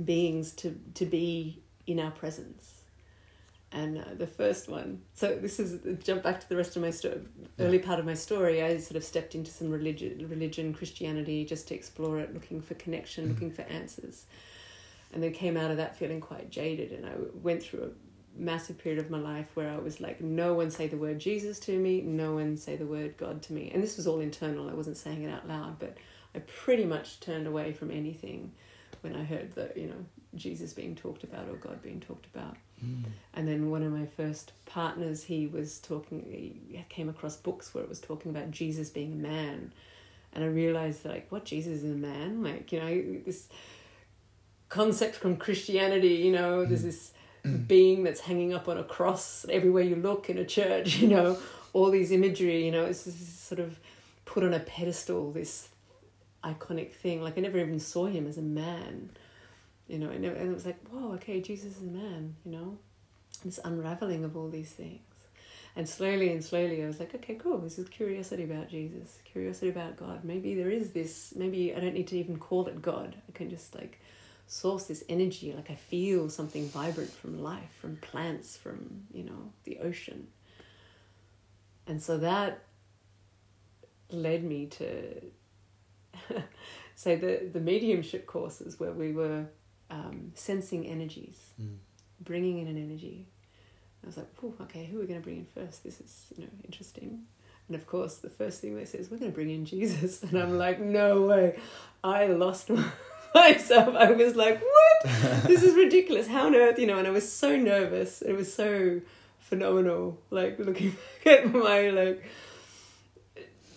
beings 0.05 0.53
to 0.53 0.79
to 0.95 1.07
be 1.07 1.63
in 1.87 2.01
our 2.01 2.11
presence. 2.11 2.71
And 3.73 3.99
uh, 3.99 4.15
the 4.17 4.27
first 4.29 4.69
one 4.69 5.03
so 5.15 5.35
this 5.35 5.59
is 5.59 5.81
jump 6.05 6.23
back 6.23 6.41
to 6.41 6.49
the 6.49 6.57
rest 6.57 6.77
of 6.77 6.83
my 6.83 6.91
story 6.91 7.23
early 7.59 7.81
part 7.81 7.99
of 7.99 8.07
my 8.07 8.15
story 8.15 8.63
i 8.63 8.79
sort 8.79 8.95
of 8.95 9.03
stepped 9.03 9.35
into 9.35 9.51
some 9.51 9.69
religion 9.69 10.29
religion 10.31 10.73
christianity 10.73 11.45
just 11.45 11.67
to 11.67 11.75
explore 11.75 12.21
it 12.21 12.33
looking 12.33 12.61
for 12.63 12.75
connection 12.75 13.29
looking 13.29 13.51
for 13.51 13.63
answers. 13.63 14.27
And 15.13 15.21
then 15.21 15.33
came 15.33 15.57
out 15.57 15.73
of 15.73 15.77
that 15.79 15.97
feeling 15.97 16.21
quite 16.21 16.51
jaded 16.51 16.93
and 16.93 17.05
i 17.05 17.15
went 17.43 17.65
through 17.65 17.83
a 17.83 17.91
massive 18.37 18.79
period 18.79 18.99
of 18.99 19.11
my 19.11 19.19
life 19.19 19.49
where 19.55 19.71
i 19.71 19.79
was 19.79 20.01
like 20.01 20.21
no 20.21 20.55
one 20.55 20.71
say 20.71 20.87
the 20.87 20.97
word 20.97 21.19
jesus 21.19 21.59
to 21.59 21.79
me 21.79 22.01
no 22.01 22.35
one 22.35 22.57
say 22.57 22.77
the 22.77 22.87
word 22.87 23.17
god 23.17 23.41
to 23.43 23.53
me 23.53 23.71
and 23.73 23.83
this 23.83 23.97
was 23.97 24.07
all 24.07 24.21
internal 24.21 24.69
i 24.69 24.75
wasn't 24.75 24.97
saying 24.97 25.23
it 25.23 25.31
out 25.31 25.47
loud 25.47 25.79
but 25.79 25.97
i 26.35 26.39
pretty 26.41 26.85
much 26.85 27.21
turned 27.21 27.47
away 27.47 27.73
from 27.73 27.91
anything 27.91 28.51
when 29.03 29.15
i 29.15 29.23
heard 29.23 29.55
that 29.55 29.77
you 29.77 29.87
know 29.87 30.05
jesus 30.35 30.73
being 30.73 30.95
talked 30.95 31.23
about 31.23 31.49
or 31.49 31.55
god 31.55 31.81
being 31.83 32.01
talked 32.01 32.27
about 32.35 32.57
Mm. 32.85 33.05
And 33.35 33.49
then 33.49 33.71
one 33.71 33.83
of 33.83 33.93
my 33.93 34.07
first 34.07 34.53
partners, 34.67 35.23
he 35.25 35.47
was 35.47 35.79
talking, 35.79 36.25
he 36.31 36.85
came 36.89 37.09
across 37.09 37.37
books 37.37 37.75
where 37.75 37.83
it 37.83 37.89
was 37.89 38.01
talking 38.01 38.31
about 38.31 38.51
Jesus 38.51 38.91
being 38.91 39.13
a 39.13 39.17
man. 39.17 39.73
And 40.33 40.45
I 40.45 40.49
realized 40.49 41.03
that, 41.05 41.11
like, 41.11 41.31
what, 41.31 41.45
Jesus 41.45 41.83
is 41.83 41.93
a 41.93 41.97
man? 41.97 42.43
Like, 42.43 42.73
you 42.73 42.81
know, 42.81 43.23
this 43.25 43.49
concept 44.69 45.15
from 45.15 45.37
Christianity, 45.37 46.15
you 46.15 46.33
know, 46.33 46.65
there's 46.65 46.83
mm. 46.83 46.87
this. 46.87 47.13
Mm. 47.45 47.69
being 47.69 48.05
that's 48.05 48.21
hanging 48.21 48.55
up 48.55 48.69
on 48.69 48.79
a 48.79 48.85
cross 48.85 49.45
everywhere 49.51 49.83
you 49.83 49.97
look 49.97 50.31
in 50.31 50.39
a 50.39 50.45
church, 50.45 50.97
you 51.01 51.09
know, 51.09 51.39
all 51.73 51.91
these 51.91 52.11
imagery, 52.11 52.65
you 52.65 52.73
know, 52.73 52.85
it's 52.85 53.13
sort 53.39 53.59
of 53.59 53.79
put 54.25 54.43
on 54.45 54.55
a 54.55 54.61
pedestal, 54.61 55.31
this 55.33 55.69
iconic 56.43 56.93
thing. 56.93 57.23
Like, 57.23 57.37
I 57.37 57.43
never 57.43 57.59
even 57.59 57.81
saw 57.81 58.07
him 58.07 58.27
as 58.27 58.39
a 58.39 58.43
man 58.43 59.11
you 59.89 59.99
know, 59.99 60.11
and 60.11 60.25
it 60.25 60.53
was 60.53 60.65
like, 60.65 60.79
whoa, 60.89 61.13
okay, 61.15 61.41
Jesus 61.41 61.77
is 61.77 61.83
a 61.83 61.87
man, 61.87 62.37
you 62.45 62.53
know, 62.53 62.79
this 63.45 63.61
unraveling 63.65 64.25
of 64.25 64.37
all 64.37 64.49
these 64.49 64.71
things. 64.71 65.01
And 65.77 65.89
slowly 65.89 66.31
and 66.31 66.43
slowly, 66.43 66.83
I 66.83 66.87
was 66.87 67.01
like, 67.01 67.15
okay, 67.17 67.35
cool. 67.35 67.59
This 67.59 67.79
is 67.81 67.89
curiosity 67.89 68.45
about 68.45 68.69
Jesus, 68.69 69.19
curiosity 69.25 69.71
about 69.71 69.97
God. 69.97 70.25
Maybe 70.25 70.55
there 70.55 70.71
is 70.71 70.93
this. 70.93 71.35
Maybe 71.35 71.75
I 71.75 71.81
don't 71.81 71.95
need 71.95 72.07
to 72.09 72.17
even 72.17 72.39
call 72.39 72.69
it 72.69 72.81
God. 72.81 73.17
I 73.29 73.33
can 73.33 73.51
just 73.51 73.75
like 73.75 74.01
source 74.47 74.85
this 74.85 75.05
energy. 75.09 75.53
Like 75.53 75.71
I 75.71 75.75
feel 75.75 76.29
something 76.29 76.69
vibrant 76.69 77.13
from 77.13 77.43
life, 77.43 77.75
from 77.81 77.97
plants, 77.97 78.57
from 78.57 79.03
you 79.13 79.25
know 79.25 79.53
the 79.65 79.79
ocean. 79.79 80.29
And 81.87 82.03
so 82.03 82.19
that 82.19 82.65
led 84.11 84.45
me 84.45 84.67
to 84.67 85.21
say 86.95 87.17
the 87.17 87.51
the 87.53 87.61
mediumship 87.61 88.27
courses 88.27 88.79
where 88.79 88.93
we 88.93 89.13
were 89.13 89.47
um, 89.91 90.33
sensing 90.35 90.87
energies, 90.87 91.39
mm. 91.61 91.77
bringing 92.21 92.59
in 92.59 92.69
an 92.69 92.79
energy. 92.79 93.27
I 94.03 94.07
was 94.07 94.17
like, 94.19 94.29
oh, 94.43 94.55
okay, 94.63 94.85
who 94.85 94.99
are 94.99 95.01
we 95.01 95.07
going 95.07 95.21
to 95.21 95.25
bring 95.25 95.39
in 95.39 95.47
first? 95.47 95.83
This 95.83 95.99
is, 96.01 96.27
you 96.37 96.45
know, 96.45 96.51
interesting. 96.65 97.23
And 97.69 97.75
of 97.75 97.87
course, 97.87 98.17
the 98.17 98.29
first 98.29 98.61
thing 98.61 98.77
they 98.77 98.85
say 98.85 98.99
is, 98.99 99.11
we're 99.11 99.17
going 99.17 99.31
to 99.31 99.35
bring 99.35 99.51
in 99.51 99.65
Jesus. 99.65 100.23
And 100.29 100.39
I'm 100.39 100.59
like, 100.59 100.79
no 100.81 101.23
way. 101.23 101.59
I 102.03 102.27
lost 102.27 102.71
myself. 103.45 103.95
I 103.97 104.13
was 104.13 104.37
like, 104.37 104.63
what? 104.63 105.45
this 105.45 105.63
is 105.63 105.75
ridiculous. 105.75 106.29
How 106.29 106.47
on 106.47 106.55
earth, 106.55 106.79
you 106.79 106.87
know? 106.87 106.99
And 106.99 107.07
I 107.07 107.11
was 107.11 107.31
so 107.31 107.57
nervous. 107.57 108.23
It 108.23 108.33
was 108.33 108.53
so 108.53 109.01
phenomenal. 109.39 110.19
Like, 110.31 110.59
looking 110.59 110.91
back 111.25 111.45
at 111.45 111.53
my, 111.53 111.91
like, 111.91 112.25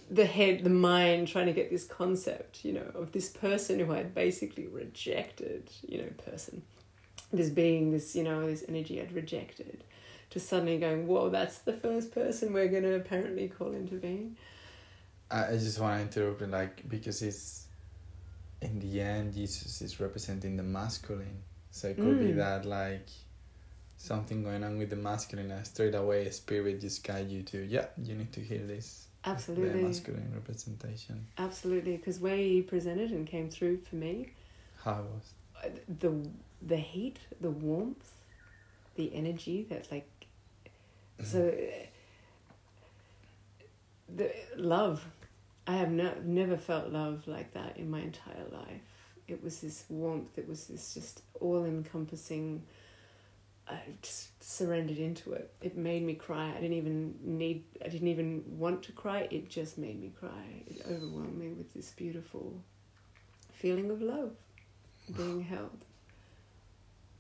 the 0.10 0.26
head, 0.26 0.64
the 0.64 0.70
mind 0.70 1.28
trying 1.28 1.48
to 1.48 1.54
get 1.54 1.70
this 1.70 1.84
concept, 1.84 2.64
you 2.64 2.74
know, 2.74 2.92
of 2.94 3.12
this 3.12 3.30
person 3.30 3.80
who 3.80 3.92
I 3.92 3.98
had 3.98 4.14
basically 4.14 4.68
rejected, 4.68 5.70
you 5.88 5.98
know, 5.98 6.10
person, 6.32 6.62
this 7.34 7.50
being, 7.50 7.92
this, 7.92 8.16
you 8.16 8.24
know, 8.24 8.46
this 8.46 8.64
energy 8.70 9.02
I'd 9.02 9.12
rejected, 9.12 9.84
to 10.30 10.40
suddenly 10.40 10.78
going, 10.78 11.08
whoa, 11.08 11.30
that's 11.30 11.60
the 11.60 11.74
first 11.74 12.14
person 12.14 12.54
we're 12.54 12.68
going 12.68 12.84
to 12.84 12.96
apparently 12.96 13.48
call 13.50 13.74
into 13.74 13.96
being. 13.96 14.38
I 15.30 15.52
just 15.54 15.80
want 15.80 16.12
to 16.12 16.22
interrupt, 16.22 16.42
like, 16.50 16.88
because 16.88 17.22
it's, 17.22 17.67
in 18.62 18.80
the 18.80 19.02
end, 19.02 19.34
Jesus 19.34 19.82
is 19.82 20.00
representing 20.00 20.58
the 20.58 20.64
masculine 20.64 21.44
So 21.72 21.90
it 21.90 21.98
could 21.98 22.20
be 22.20 22.32
Mm. 22.32 22.38
that 22.38 22.66
like 22.66 23.08
something 23.98 24.44
going 24.44 24.64
on 24.64 24.78
with 24.78 24.90
the 24.90 24.96
masculine 24.96 25.52
and 25.52 25.66
straight 25.68 25.96
away 25.96 26.26
a 26.28 26.32
spirit 26.32 26.82
just 26.82 27.04
guide 27.04 27.30
you 27.30 27.44
to 27.44 27.64
yeah, 27.66 27.88
you 27.98 28.16
need 28.16 28.32
to 28.34 28.40
hear 28.42 28.66
this. 28.66 29.08
absolutely 29.26 29.82
The 29.82 29.88
masculine 29.88 30.32
representation. 30.34 31.28
absolutely. 31.38 31.98
Because 31.98 32.20
where 32.20 32.36
you 32.38 32.64
presented 32.64 33.12
and 33.12 33.28
came 33.28 33.50
through 33.50 33.78
for 33.78 33.96
me, 33.96 34.32
How 34.84 35.00
it 35.02 35.06
was. 35.06 35.34
uh, 35.64 35.70
the 36.00 36.12
the 36.68 36.78
heat, 36.78 37.20
the 37.42 37.52
warmth, 37.52 38.12
the 38.96 39.14
energy 39.14 39.66
that 39.70 39.92
like 39.92 40.10
so 41.24 41.40
uh, 41.50 41.86
the 44.16 44.32
love. 44.56 45.06
I 45.68 45.74
have 45.74 45.92
no, 45.92 46.14
never 46.24 46.58
felt 46.58 46.90
love 46.90 47.28
like 47.28 47.54
that 47.54 47.78
in 47.78 47.90
my 47.90 48.00
entire 48.00 48.46
life. 48.52 48.82
It 49.28 49.44
was 49.44 49.60
this 49.60 49.84
warmth. 49.90 50.38
It 50.38 50.48
was 50.48 50.68
this 50.68 50.94
just 50.94 51.22
all 51.42 51.66
encompassing. 51.66 52.64
I 53.68 53.80
just 54.02 54.42
surrendered 54.42 54.98
into 54.98 55.34
it. 55.34 55.54
It 55.62 55.76
made 55.76 56.04
me 56.04 56.14
cry. 56.14 56.50
I 56.50 56.62
didn't 56.62 56.78
even 56.78 57.16
need. 57.22 57.66
I 57.84 57.90
didn't 57.90 58.08
even 58.08 58.44
want 58.48 58.84
to 58.84 58.94
cry. 58.94 59.28
It 59.30 59.50
just 59.50 59.78
made 59.78 60.00
me 60.00 60.14
cry. 60.18 60.64
It 60.68 60.84
overwhelmed 60.90 61.38
me 61.38 61.50
with 61.50 61.74
this 61.74 61.92
beautiful 61.92 62.64
feeling 63.52 63.92
of 63.92 64.02
love, 64.02 64.32
being 65.18 65.42
held. 65.50 65.84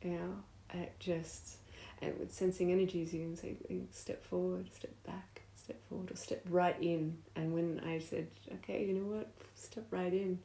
You 0.01 0.11
know, 0.11 0.35
it 0.73 0.93
just 0.99 1.57
and 2.01 2.17
with 2.19 2.33
sensing 2.33 2.71
energies, 2.71 3.13
you 3.13 3.21
can 3.21 3.35
say 3.35 3.55
step 3.91 4.23
forward, 4.23 4.69
step 4.73 4.93
back, 5.05 5.36
step 5.67 5.89
forward, 5.89 6.11
or 6.11 6.15
step 6.15 6.41
right 6.49 6.75
in. 6.81 7.17
And 7.35 7.53
when 7.53 7.81
I 7.85 7.99
said, 7.99 8.27
okay, 8.55 8.85
you 8.85 8.93
know 8.93 9.17
what, 9.17 9.29
step 9.55 9.85
right 9.91 10.13
in, 10.13 10.39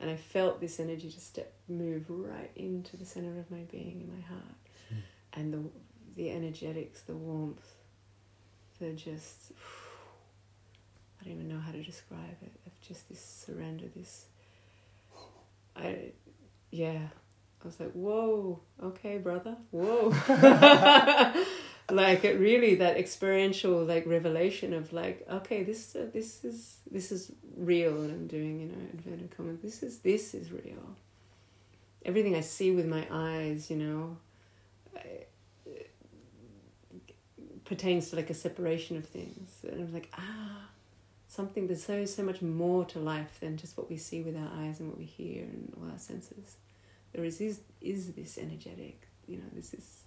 and 0.00 0.10
I 0.10 0.16
felt 0.16 0.60
this 0.60 0.80
energy 0.80 1.08
to 1.10 1.20
step, 1.20 1.52
move 1.68 2.04
right 2.08 2.50
into 2.56 2.96
the 2.96 3.04
center 3.04 3.38
of 3.38 3.48
my 3.50 3.62
being 3.70 4.00
in 4.00 4.08
my 4.12 4.20
heart, 4.26 4.56
Mm. 4.92 5.02
and 5.34 5.52
the 5.54 5.60
the 6.16 6.30
energetics, 6.30 7.02
the 7.02 7.14
warmth, 7.14 7.74
the 8.80 8.90
just. 8.92 9.52
I 11.20 11.24
don't 11.24 11.34
even 11.34 11.48
know 11.48 11.58
how 11.60 11.72
to 11.72 11.82
describe 11.82 12.36
it. 12.42 12.52
Of 12.66 12.80
just 12.80 13.08
this 13.08 13.20
surrender, 13.46 13.84
this. 13.94 14.26
I, 15.76 16.12
yeah, 16.70 17.08
I 17.62 17.66
was 17.66 17.78
like, 17.80 17.92
whoa, 17.92 18.60
okay, 18.82 19.18
brother, 19.18 19.56
whoa. 19.70 20.10
like 21.90 22.24
it 22.24 22.38
really 22.38 22.76
that 22.76 22.96
experiential 22.96 23.84
like 23.84 24.06
revelation 24.06 24.72
of 24.72 24.92
like, 24.92 25.26
okay, 25.30 25.62
this 25.62 25.94
uh, 25.94 26.06
this 26.12 26.44
is 26.44 26.78
this 26.90 27.12
is 27.12 27.32
real, 27.56 28.02
and 28.02 28.10
I'm 28.10 28.26
doing 28.26 28.60
you 28.60 28.66
know 28.68 28.78
inverted 28.92 29.36
commas. 29.36 29.60
This 29.60 29.82
is 29.82 29.98
this 29.98 30.34
is 30.34 30.50
real. 30.50 30.96
Everything 32.04 32.36
I 32.36 32.40
see 32.40 32.70
with 32.70 32.86
my 32.86 33.06
eyes, 33.10 33.68
you 33.70 33.76
know, 33.76 34.16
I, 34.96 35.26
pertains 37.64 38.10
to 38.10 38.16
like 38.16 38.30
a 38.30 38.34
separation 38.34 38.96
of 38.96 39.04
things, 39.06 39.50
and 39.68 39.80
I'm 39.80 39.92
like, 39.92 40.12
ah, 40.16 40.68
something. 41.28 41.66
There's 41.66 41.84
so 41.84 42.04
so 42.04 42.22
much 42.22 42.42
more 42.42 42.84
to 42.86 42.98
life 42.98 43.38
than 43.40 43.56
just 43.56 43.76
what 43.76 43.88
we 43.88 43.96
see 43.96 44.22
with 44.22 44.36
our 44.36 44.50
eyes 44.60 44.80
and 44.80 44.88
what 44.88 44.98
we 44.98 45.04
hear 45.04 45.44
and 45.44 45.72
all 45.76 45.90
our 45.90 45.98
senses 45.98 46.56
there 47.16 47.24
is 47.24 47.40
is, 47.40 47.60
is 47.80 48.12
this 48.12 48.36
energetic 48.38 49.08
you 49.26 49.38
know 49.38 49.44
this 49.54 49.72
is. 49.74 50.05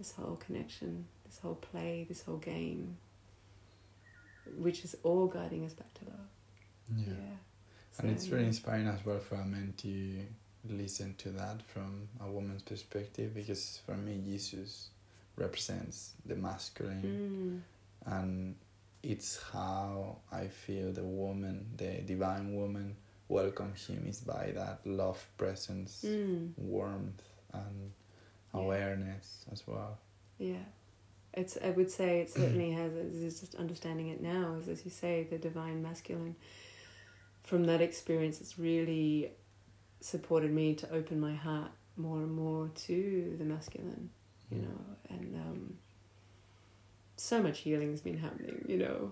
This 0.00 0.12
whole 0.12 0.36
connection 0.46 1.06
this 1.26 1.38
whole 1.40 1.56
play 1.56 2.06
this 2.08 2.22
whole 2.24 2.38
game 2.38 2.96
which 4.58 4.84
is 4.84 4.96
all 5.04 5.26
guiding 5.26 5.64
us 5.66 5.74
back 5.74 5.92
to 5.94 6.04
love 6.06 6.28
Yeah. 6.96 7.14
yeah, 7.14 7.36
And 8.00 8.10
it's 8.10 8.26
very 8.26 8.42
yeah. 8.42 8.48
inspiring 8.48 8.88
as 8.88 9.04
well 9.06 9.20
for 9.20 9.36
a 9.36 9.44
man 9.44 9.74
to 9.78 10.26
listen 10.68 11.14
to 11.18 11.30
that 11.30 11.62
from 11.62 12.08
a 12.20 12.30
woman's 12.30 12.62
perspective 12.62 13.34
because 13.34 13.80
for 13.86 13.96
me 13.96 14.20
Jesus 14.24 14.90
represents 15.36 16.14
the 16.26 16.36
masculine 16.36 17.62
mm, 18.06 18.12
and 18.12 18.56
it's 19.02 19.40
how 19.52 20.18
I 20.32 20.48
feel 20.48 20.92
the 20.92 21.04
woman, 21.04 21.66
the 21.76 22.02
divine 22.02 22.54
woman, 22.54 22.96
welcome 23.28 23.74
him 23.74 24.06
is 24.08 24.20
by 24.20 24.52
that 24.54 24.80
love, 24.86 25.26
presence, 25.38 26.04
mm, 26.06 26.50
warmth, 26.58 27.22
and 27.54 27.92
Yeah. 28.54 28.60
awareness 28.60 29.44
as 29.52 29.66
well. 29.66 29.98
yeah. 30.38 30.64
It's 31.32 31.56
i 31.64 31.70
would 31.70 31.90
say 31.90 32.20
it 32.22 32.30
certainly 32.30 32.72
has 32.72 32.92
it's 32.94 33.40
just 33.40 33.54
understanding 33.54 34.08
it 34.08 34.20
now 34.20 34.56
is 34.60 34.68
as 34.68 34.84
you 34.84 34.90
say 34.90 35.26
the 35.30 35.38
divine 35.38 35.80
masculine. 35.82 36.34
From 37.44 37.64
that 37.64 37.80
experience 37.80 38.40
it's 38.40 38.58
really 38.58 39.30
supported 40.00 40.52
me 40.52 40.74
to 40.74 40.90
open 40.92 41.20
my 41.20 41.34
heart 41.34 41.70
more 41.96 42.18
and 42.18 42.32
more 42.32 42.68
to 42.86 43.36
the 43.38 43.44
masculine 43.44 44.10
you 44.50 44.62
know, 44.62 44.80
and 45.08 45.34
um, 45.36 45.74
so 47.16 47.42
much 47.42 47.60
healing 47.60 47.90
has 47.90 48.00
been 48.00 48.18
happening, 48.18 48.64
you 48.68 48.78
know, 48.78 49.10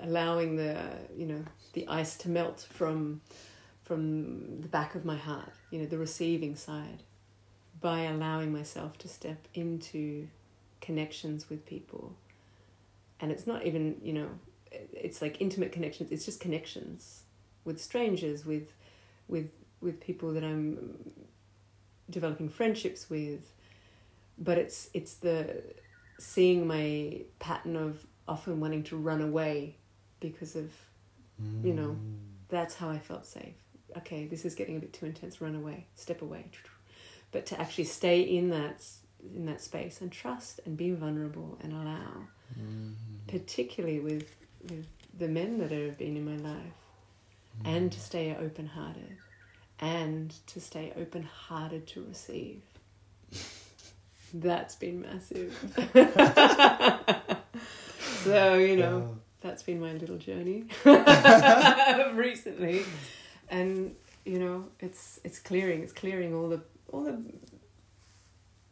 allowing 0.00 0.56
the, 0.56 0.76
you 1.16 1.26
know, 1.26 1.42
the 1.72 1.86
ice 1.88 2.16
to 2.18 2.28
melt 2.28 2.66
from, 2.70 3.20
from 3.84 4.60
the 4.60 4.68
back 4.68 4.94
of 4.94 5.04
my 5.04 5.16
heart, 5.16 5.50
you 5.70 5.78
know, 5.78 5.86
the 5.86 5.98
receiving 5.98 6.56
side, 6.56 7.02
by 7.88 8.00
allowing 8.02 8.50
myself 8.52 8.98
to 8.98 9.08
step 9.08 9.40
into 9.54 10.26
connections 10.80 11.48
with 11.50 11.64
people, 11.66 12.14
and 13.20 13.30
it's 13.30 13.46
not 13.46 13.64
even, 13.64 13.96
you 14.02 14.12
know, 14.12 14.28
it's 14.70 15.22
like 15.22 15.40
intimate 15.40 15.72
connections. 15.72 16.10
It's 16.10 16.24
just 16.24 16.40
connections 16.40 17.22
with 17.64 17.80
strangers, 17.80 18.44
with, 18.44 18.68
with, 19.28 19.50
with 19.80 20.00
people 20.00 20.32
that 20.34 20.44
I'm 20.44 21.12
developing 22.10 22.48
friendships 22.48 23.10
with 23.10 23.42
but 24.38 24.58
it's 24.58 24.90
it's 24.92 25.14
the 25.14 25.62
seeing 26.18 26.66
my 26.66 27.20
pattern 27.38 27.76
of 27.76 28.06
often 28.28 28.60
wanting 28.60 28.82
to 28.82 28.96
run 28.96 29.20
away 29.20 29.76
because 30.20 30.56
of 30.56 30.70
you 31.62 31.74
know, 31.74 31.88
mm. 31.88 32.16
that's 32.48 32.74
how 32.74 32.88
I 32.88 32.98
felt 32.98 33.26
safe. 33.26 33.54
Okay, 33.98 34.26
this 34.26 34.46
is 34.46 34.54
getting 34.54 34.76
a 34.76 34.80
bit 34.80 34.94
too 34.94 35.04
intense. 35.04 35.40
Run 35.40 35.54
away, 35.54 35.86
step 35.94 36.22
away. 36.22 36.46
But 37.36 37.44
to 37.46 37.60
actually 37.60 37.84
stay 37.84 38.22
in 38.22 38.48
that 38.48 38.82
in 39.36 39.44
that 39.44 39.60
space 39.60 40.00
and 40.00 40.10
trust 40.10 40.58
and 40.64 40.74
be 40.74 40.92
vulnerable 40.92 41.58
and 41.62 41.70
allow, 41.74 42.28
Mm. 42.58 42.94
particularly 43.28 44.00
with 44.00 44.34
with 44.70 44.86
the 45.18 45.28
men 45.28 45.58
that 45.58 45.70
have 45.70 45.98
been 45.98 46.16
in 46.16 46.24
my 46.24 46.36
life, 46.52 46.72
and 47.62 47.92
to 47.92 48.00
stay 48.00 48.34
open 48.34 48.66
hearted, 48.68 49.18
and 49.80 50.34
to 50.46 50.60
stay 50.62 50.94
open 50.96 51.24
hearted 51.24 51.86
to 51.88 52.02
receive. 52.04 52.62
That's 54.32 54.76
been 54.76 55.02
massive. 55.02 55.52
so, 58.24 58.54
you 58.54 58.76
know, 58.76 59.16
that's 59.42 59.62
been 59.62 59.80
my 59.80 59.92
little 59.92 60.16
journey 60.18 60.64
recently. 62.14 62.82
And, 63.50 63.94
you 64.24 64.38
know, 64.38 64.64
it's 64.80 65.20
it's 65.22 65.38
clearing, 65.38 65.82
it's 65.82 65.92
clearing 65.92 66.34
all 66.34 66.48
the 66.48 66.60
all 66.92 67.02
the 67.04 67.22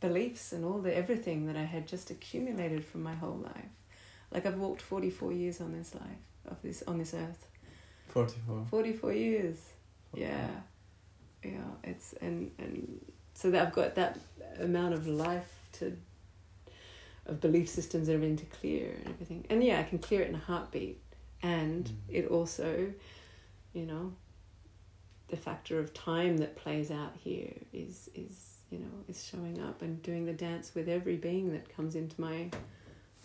beliefs 0.01 0.53
and 0.53 0.65
all 0.65 0.79
the 0.79 0.95
everything 0.95 1.47
that 1.47 1.57
I 1.57 1.65
had 1.65 1.87
just 1.87 2.11
accumulated 2.11 2.85
from 2.85 3.03
my 3.03 3.15
whole 3.15 3.37
life. 3.43 3.73
Like 4.31 4.47
I've 4.47 4.59
walked 4.59 4.83
44 4.83 5.33
years 5.33 5.61
on 5.61 5.73
this 5.73 5.95
life 5.95 6.23
of 6.47 6.61
this 6.63 6.83
on 6.87 6.99
this 6.99 7.15
earth. 7.15 7.47
44. 8.09 8.67
44 8.71 9.13
years. 9.13 9.57
Yeah. 10.15 10.49
Yeah, 11.43 11.51
it's 11.83 12.15
and 12.21 12.51
and 12.59 13.05
so 13.35 13.51
that 13.51 13.67
I've 13.67 13.73
got 13.75 13.95
that 13.97 14.19
amount 14.59 14.95
of 14.95 15.07
life 15.07 15.53
to 15.75 15.97
of 17.27 17.41
belief 17.41 17.69
systems 17.69 18.09
and 18.09 18.17
everything 18.17 18.37
to 18.37 18.57
clear 18.57 18.95
and 18.99 19.09
everything. 19.09 19.47
And 19.51 19.63
yeah, 19.65 19.81
I 19.81 19.83
can 19.83 19.99
clear 19.99 20.23
it 20.23 20.29
in 20.29 20.35
a 20.35 20.39
heartbeat. 20.39 21.01
And 21.43 21.85
Mm. 21.85 21.95
it 22.09 22.27
also, 22.29 22.93
you 23.75 23.87
know, 23.87 24.13
the 25.35 25.41
factor 25.41 25.81
of 25.81 25.93
time 25.93 26.37
that 26.37 26.55
plays 26.55 26.93
out 26.93 27.13
here 27.19 27.53
is 27.73 28.09
is, 28.15 28.59
you 28.71 28.79
know, 28.79 28.95
is 29.09 29.25
showing 29.25 29.61
up 29.61 29.83
and 29.83 30.01
doing 30.03 30.25
the 30.27 30.33
dance 30.33 30.73
with 30.77 30.89
every 30.89 31.17
being 31.17 31.53
that 31.53 31.75
comes 31.77 31.97
into 31.97 32.21
my 32.21 32.51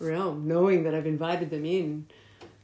realm, 0.00 0.48
knowing 0.48 0.82
that 0.84 0.94
I've 0.94 1.06
invited 1.06 1.50
them 1.50 1.64
in 1.64 2.06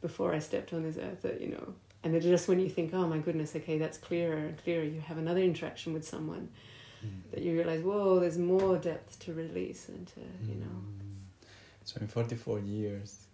before 0.01 0.35
I 0.35 0.41
stepped 0.41 0.73
on 0.73 0.83
this 0.83 0.97
earth 0.97 1.23
that, 1.23 1.41
you 1.41 1.49
know, 1.49 1.75
and 2.03 2.13
then 2.13 2.21
just 2.21 2.49
when 2.49 2.59
you 2.59 2.69
think, 2.69 2.93
oh 2.93 3.07
my 3.07 3.19
goodness, 3.19 3.55
okay, 3.55 3.79
that's 3.79 3.99
clearer 3.99 4.37
and 4.37 4.57
clearer, 4.65 4.83
you 4.85 5.01
have 5.01 5.19
another 5.19 5.41
interaction 5.41 5.93
with 5.93 6.07
someone 6.07 6.49
Mm. 7.05 7.31
that 7.31 7.43
you 7.43 7.53
realize, 7.53 7.83
whoa, 7.83 8.19
there's 8.21 8.39
more 8.39 8.79
depth 8.79 9.19
to 9.25 9.35
release 9.35 9.91
and 9.91 10.07
to, 10.07 10.21
you 10.49 10.55
know. 10.55 10.67
Mm. 10.67 11.49
So 11.85 12.01
in 12.01 12.07
44 12.09 12.61
years, 12.61 13.27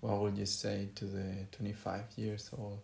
what 0.00 0.20
would 0.20 0.36
you 0.36 0.46
say 0.46 0.88
to 0.96 1.04
the 1.04 1.46
25 1.52 2.02
years 2.16 2.50
old 2.58 2.80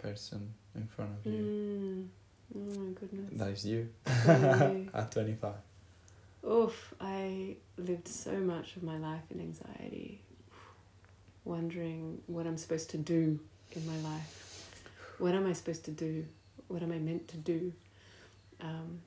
person 0.00 0.52
in 0.74 0.86
front 0.86 1.12
of 1.18 1.26
you. 1.26 1.32
Mm. 1.32 2.08
Oh 2.56 2.80
my 2.80 2.92
goodness. 2.92 3.30
That 3.32 3.48
is 3.48 3.64
you. 3.66 3.88
At 4.94 5.12
25. 5.12 5.52
Oof, 6.48 6.94
I 7.00 7.56
lived 7.76 8.08
so 8.08 8.32
much 8.38 8.76
of 8.76 8.82
my 8.82 8.96
life 8.96 9.22
in 9.30 9.40
anxiety, 9.40 10.20
wondering 11.44 12.20
what 12.26 12.46
I'm 12.46 12.56
supposed 12.56 12.90
to 12.90 12.98
do 12.98 13.38
in 13.72 13.86
my 13.86 14.08
life. 14.08 14.70
What 15.18 15.34
am 15.34 15.46
I 15.46 15.52
supposed 15.52 15.84
to 15.84 15.90
do? 15.90 16.24
What 16.68 16.82
am 16.82 16.92
I 16.92 16.98
meant 16.98 17.28
to 17.28 17.36
do? 17.36 17.72
Um, 18.62 19.00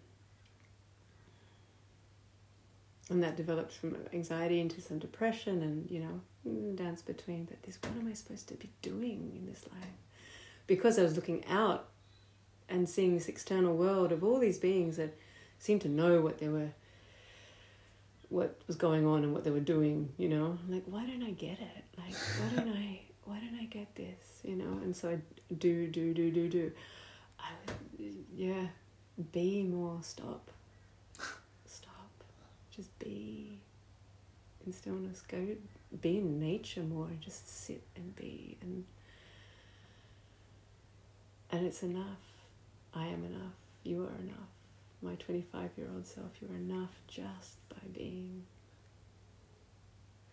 and 3.09 3.23
that 3.23 3.35
developed 3.35 3.73
from 3.73 3.97
anxiety 4.13 4.59
into 4.59 4.79
some 4.79 4.99
depression 4.99 5.61
and, 5.61 5.89
you 5.89 5.99
know, 6.01 6.21
mm, 6.47 6.75
dance 6.75 7.01
between. 7.01 7.45
But 7.45 7.61
this, 7.63 7.77
what 7.81 7.93
am 7.99 8.07
I 8.07 8.13
supposed 8.13 8.47
to 8.49 8.53
be 8.55 8.69
doing 8.81 9.33
in 9.35 9.45
this 9.47 9.65
life? 9.71 9.89
Because 10.67 10.97
i 10.99 11.03
was 11.03 11.15
looking 11.15 11.43
out 11.45 11.89
and 12.69 12.87
seeing 12.87 13.13
this 13.13 13.27
external 13.27 13.75
world 13.75 14.11
of 14.11 14.23
all 14.23 14.39
these 14.39 14.57
beings 14.57 14.97
that 14.97 15.15
seemed 15.59 15.81
to 15.81 15.89
know 15.89 16.21
what 16.21 16.39
they 16.39 16.47
were 16.47 16.69
what 18.29 18.59
was 18.65 18.75
going 18.75 19.05
on 19.05 19.23
and 19.23 19.31
what 19.31 19.43
they 19.43 19.51
were 19.51 19.59
doing 19.59 20.09
you 20.17 20.27
know? 20.27 20.57
I'm 20.65 20.73
like 20.73 20.83
why 20.85 21.05
don't 21.05 21.23
i 21.23 21.31
get 21.31 21.59
it? 21.59 21.83
Like 21.97 22.15
why 22.15 22.55
don't 22.55 22.75
i 22.75 22.99
why 23.25 23.39
don't 23.39 23.59
i 23.59 23.65
get 23.65 23.93
this 23.95 24.41
you 24.43 24.55
know? 24.55 24.79
And 24.83 24.95
so 24.95 25.09
i 25.09 25.17
do 25.53 25.87
do 25.87 26.13
do 26.13 26.31
do 26.31 26.49
do. 26.49 26.71
I 27.39 27.49
yeah 28.35 28.67
be 29.31 29.63
more. 29.63 29.99
Stop. 30.01 30.49
Stop. 31.65 32.11
Just 32.75 32.97
be 32.99 33.59
in 34.65 34.73
stillness. 34.73 35.21
Go 35.27 35.37
be 36.01 36.17
in 36.17 36.39
nature 36.39 36.81
more. 36.81 37.09
Just 37.19 37.47
sit 37.65 37.83
and 37.95 38.15
be 38.15 38.57
and 38.61 38.83
and 41.53 41.65
it's 41.65 41.83
enough 41.83 42.23
i 42.93 43.05
am 43.05 43.23
enough 43.23 43.53
you 43.83 44.03
are 44.03 44.19
enough 44.21 44.49
my 45.01 45.15
25 45.15 45.69
year 45.77 45.87
old 45.93 46.05
self 46.05 46.31
you 46.41 46.47
are 46.49 46.57
enough 46.57 46.91
just 47.07 47.57
by 47.69 47.87
being 47.93 48.43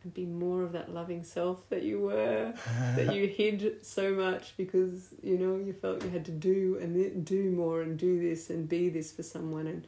and 0.02 0.14
be 0.14 0.24
more 0.24 0.62
of 0.62 0.72
that 0.72 0.94
loving 0.94 1.22
self 1.22 1.68
that 1.68 1.82
you 1.82 2.00
were 2.00 2.54
that 2.96 3.14
you 3.14 3.26
hid 3.36 3.84
so 3.84 4.14
much 4.14 4.54
because 4.56 5.08
you 5.22 5.36
know 5.36 5.56
you 5.62 5.74
felt 5.74 6.02
you 6.02 6.08
had 6.10 6.24
to 6.24 6.30
do 6.30 6.78
and 6.80 7.24
do 7.24 7.50
more 7.50 7.82
and 7.82 7.98
do 7.98 8.18
this 8.18 8.48
and 8.48 8.68
be 8.68 8.88
this 8.88 9.12
for 9.12 9.22
someone 9.22 9.66
and 9.66 9.86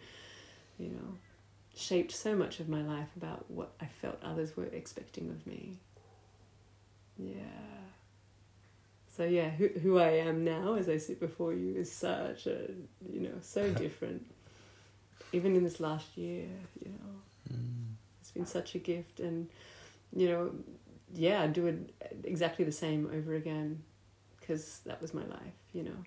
you 0.79 0.89
know 0.89 1.17
shaped 1.75 2.13
so 2.13 2.37
much 2.37 2.61
of 2.61 2.69
my 2.69 2.83
life 2.83 3.09
about 3.17 3.51
what 3.51 3.73
I 3.81 3.87
felt 3.87 4.19
others 4.23 4.57
were 4.57 4.67
expecting 4.67 5.31
of 5.31 5.47
me. 5.47 5.79
Yeah. 7.19 7.82
So 9.17 9.25
yeah, 9.25 9.51
who 9.51 9.69
who 9.69 9.99
I 9.99 10.11
am 10.29 10.43
now 10.45 10.75
as 10.75 10.89
I 10.89 10.97
sit 10.97 11.21
before 11.21 11.53
you 11.53 11.75
is 11.77 11.93
such 11.93 12.47
a 12.47 12.59
you 13.13 13.21
know 13.21 13.39
so 13.43 13.71
different. 13.85 14.25
Even 15.33 15.57
in 15.57 15.65
this 15.65 15.81
last 15.81 16.17
year, 16.17 16.47
you 16.85 16.91
know, 16.91 17.09
Mm. 17.53 17.95
it's 18.21 18.31
been 18.31 18.47
such 18.47 18.75
a 18.75 18.79
gift, 18.79 19.21
and 19.21 19.49
you 20.15 20.29
know, 20.29 20.53
yeah, 21.15 21.43
I'd 21.43 21.53
do 21.53 21.67
it 21.67 21.93
exactly 22.25 22.65
the 22.65 22.73
same 22.73 23.11
over 23.13 23.35
again, 23.35 23.83
because 24.41 24.81
that 24.87 25.01
was 25.03 25.13
my 25.13 25.25
life, 25.25 25.59
you 25.73 25.83
know. 25.85 26.01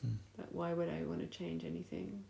Hmm. 0.00 0.16
But 0.36 0.52
why 0.52 0.72
would 0.74 0.88
I 0.88 1.04
want 1.04 1.20
to 1.20 1.26
change 1.26 1.64
anything, 1.64 2.24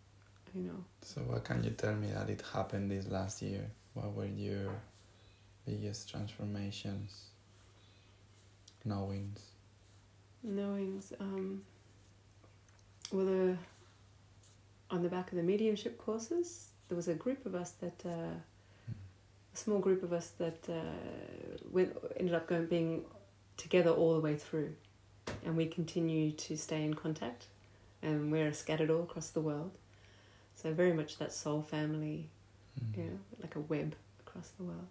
you 0.55 0.63
know? 0.63 0.85
So 1.03 1.21
what 1.23 1.45
can 1.45 1.65
you 1.65 1.71
tell 1.71 1.95
me 1.95 2.09
that 2.13 2.29
it 2.29 2.43
happened 2.53 2.91
this 2.91 3.09
last 3.09 3.41
year? 3.43 3.71
What 3.95 4.13
were 4.15 4.27
your 4.27 4.71
biggest 5.67 6.11
transformations, 6.11 7.31
knowings? 8.85 9.52
Knowings 10.43 11.13
um 11.21 11.63
well 13.13 13.27
the 13.27 13.57
on 14.91 15.03
the 15.03 15.09
back 15.09 15.31
of 15.31 15.37
the 15.37 15.43
mediumship 15.43 15.99
courses 15.99 16.69
there 16.89 16.97
was 16.97 17.09
a 17.09 17.15
group 17.15 17.47
of 17.47 17.55
us 17.55 17.73
that 17.81 18.03
uh, 18.05 18.35
a 19.55 19.57
small 19.57 19.79
group 19.79 20.03
of 20.03 20.13
us 20.13 20.33
that 20.39 20.69
uh, 20.69 21.57
went 21.71 21.97
ended 22.17 22.35
up 22.35 22.47
going 22.47 22.67
being 22.67 23.05
together 23.57 23.91
all 23.91 24.15
the 24.15 24.21
way 24.21 24.37
through 24.37 24.75
and 25.45 25.57
we 25.57 25.67
continue 25.67 26.33
to 26.33 26.57
stay 26.57 26.85
in 26.85 26.95
contact 26.95 27.47
and 28.03 28.33
we're 28.33 28.53
scattered 28.53 28.91
all 28.91 29.03
across 29.03 29.31
the 29.31 29.41
world 29.41 29.71
so 30.55 30.73
very 30.73 30.93
much 30.93 31.19
that 31.19 31.33
soul 31.33 31.63
family 31.63 32.29
Mm. 32.81 32.97
you 32.97 33.05
know, 33.05 33.19
like 33.41 33.57
a 33.57 33.61
web 33.61 33.95
across 34.27 34.49
the 34.59 34.65
world. 34.65 34.87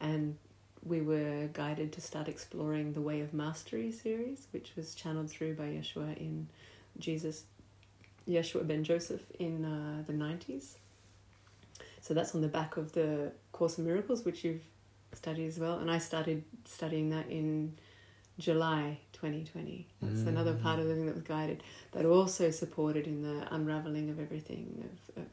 And 0.00 0.36
we 0.84 1.00
were 1.00 1.48
guided 1.52 1.92
to 1.92 2.00
start 2.00 2.28
exploring 2.28 2.92
the 2.92 3.00
Way 3.00 3.20
of 3.20 3.32
Mastery 3.32 3.92
series, 3.92 4.46
which 4.50 4.72
was 4.76 4.94
channeled 4.94 5.30
through 5.30 5.54
by 5.54 5.64
Yeshua 5.64 6.16
in 6.16 6.48
Jesus, 6.98 7.44
Yeshua 8.28 8.66
ben 8.66 8.82
Joseph 8.84 9.22
in 9.38 9.64
uh, 9.64 10.02
the 10.06 10.12
90s. 10.12 10.74
So 12.00 12.14
that's 12.14 12.34
on 12.34 12.40
the 12.40 12.48
back 12.48 12.76
of 12.76 12.92
the 12.92 13.32
Course 13.52 13.78
in 13.78 13.84
Miracles, 13.84 14.24
which 14.24 14.42
you've 14.44 14.62
studied 15.12 15.46
as 15.46 15.58
well. 15.58 15.78
And 15.78 15.90
I 15.90 15.98
started 15.98 16.42
studying 16.64 17.10
that 17.10 17.28
in 17.30 17.74
July 18.38 18.98
2020. 19.12 19.86
That's 20.00 20.22
another 20.22 20.54
part 20.54 20.80
of 20.80 20.86
the 20.88 20.94
thing 20.94 21.06
that 21.06 21.14
was 21.14 21.22
guided, 21.22 21.62
that 21.92 22.04
also 22.04 22.50
supported 22.50 23.06
in 23.06 23.22
the 23.22 23.46
unraveling 23.54 24.10
of 24.10 24.18
everything, 24.18 24.84
of, 25.16 25.22
of 25.22 25.28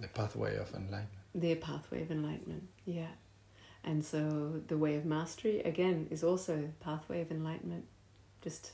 The 0.00 0.08
pathway 0.08 0.56
of 0.56 0.68
enlightenment. 0.74 1.08
their 1.34 1.56
pathway 1.56 2.02
of 2.02 2.10
enlightenment 2.10 2.62
yeah 2.84 3.06
and 3.84 4.04
so 4.04 4.60
the 4.68 4.76
way 4.76 4.96
of 4.96 5.04
mastery 5.04 5.60
again 5.60 6.06
is 6.10 6.22
also 6.22 6.68
pathway 6.80 7.20
of 7.20 7.30
enlightenment. 7.30 7.84
Just 8.42 8.72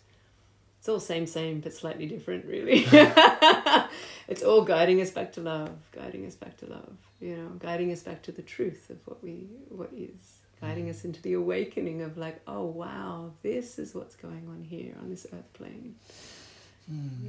it's 0.79 0.89
all 0.89 1.01
same 1.01 1.27
same 1.27 1.61
but 1.61 1.73
slightly 1.73 2.07
different 2.07 2.45
really. 2.45 2.87
It's 4.29 4.43
all 4.43 4.61
guiding 4.63 5.01
us 5.01 5.11
back 5.11 5.33
to 5.33 5.41
love 5.41 5.71
guiding 5.93 6.27
us 6.27 6.35
back 6.35 6.59
to 6.59 6.67
love 6.67 6.93
you 7.19 7.35
know 7.35 7.49
guiding 7.59 7.91
us 7.93 8.03
back 8.03 8.23
to 8.23 8.33
the 8.33 8.43
truth 8.43 8.91
of 8.91 8.99
what 9.07 9.23
we 9.23 9.49
what 9.71 9.91
is 9.97 10.39
guiding 10.61 10.91
us 10.91 11.05
into 11.05 11.23
the 11.23 11.33
awakening 11.33 12.03
of 12.03 12.19
like 12.19 12.41
oh 12.47 12.65
wow 12.65 13.31
this 13.43 13.79
is 13.79 13.95
what's 13.95 14.17
going 14.17 14.47
on 14.51 14.63
here 14.63 14.95
on 15.01 15.09
this 15.09 15.27
earth 15.33 15.53
plane. 15.55 15.95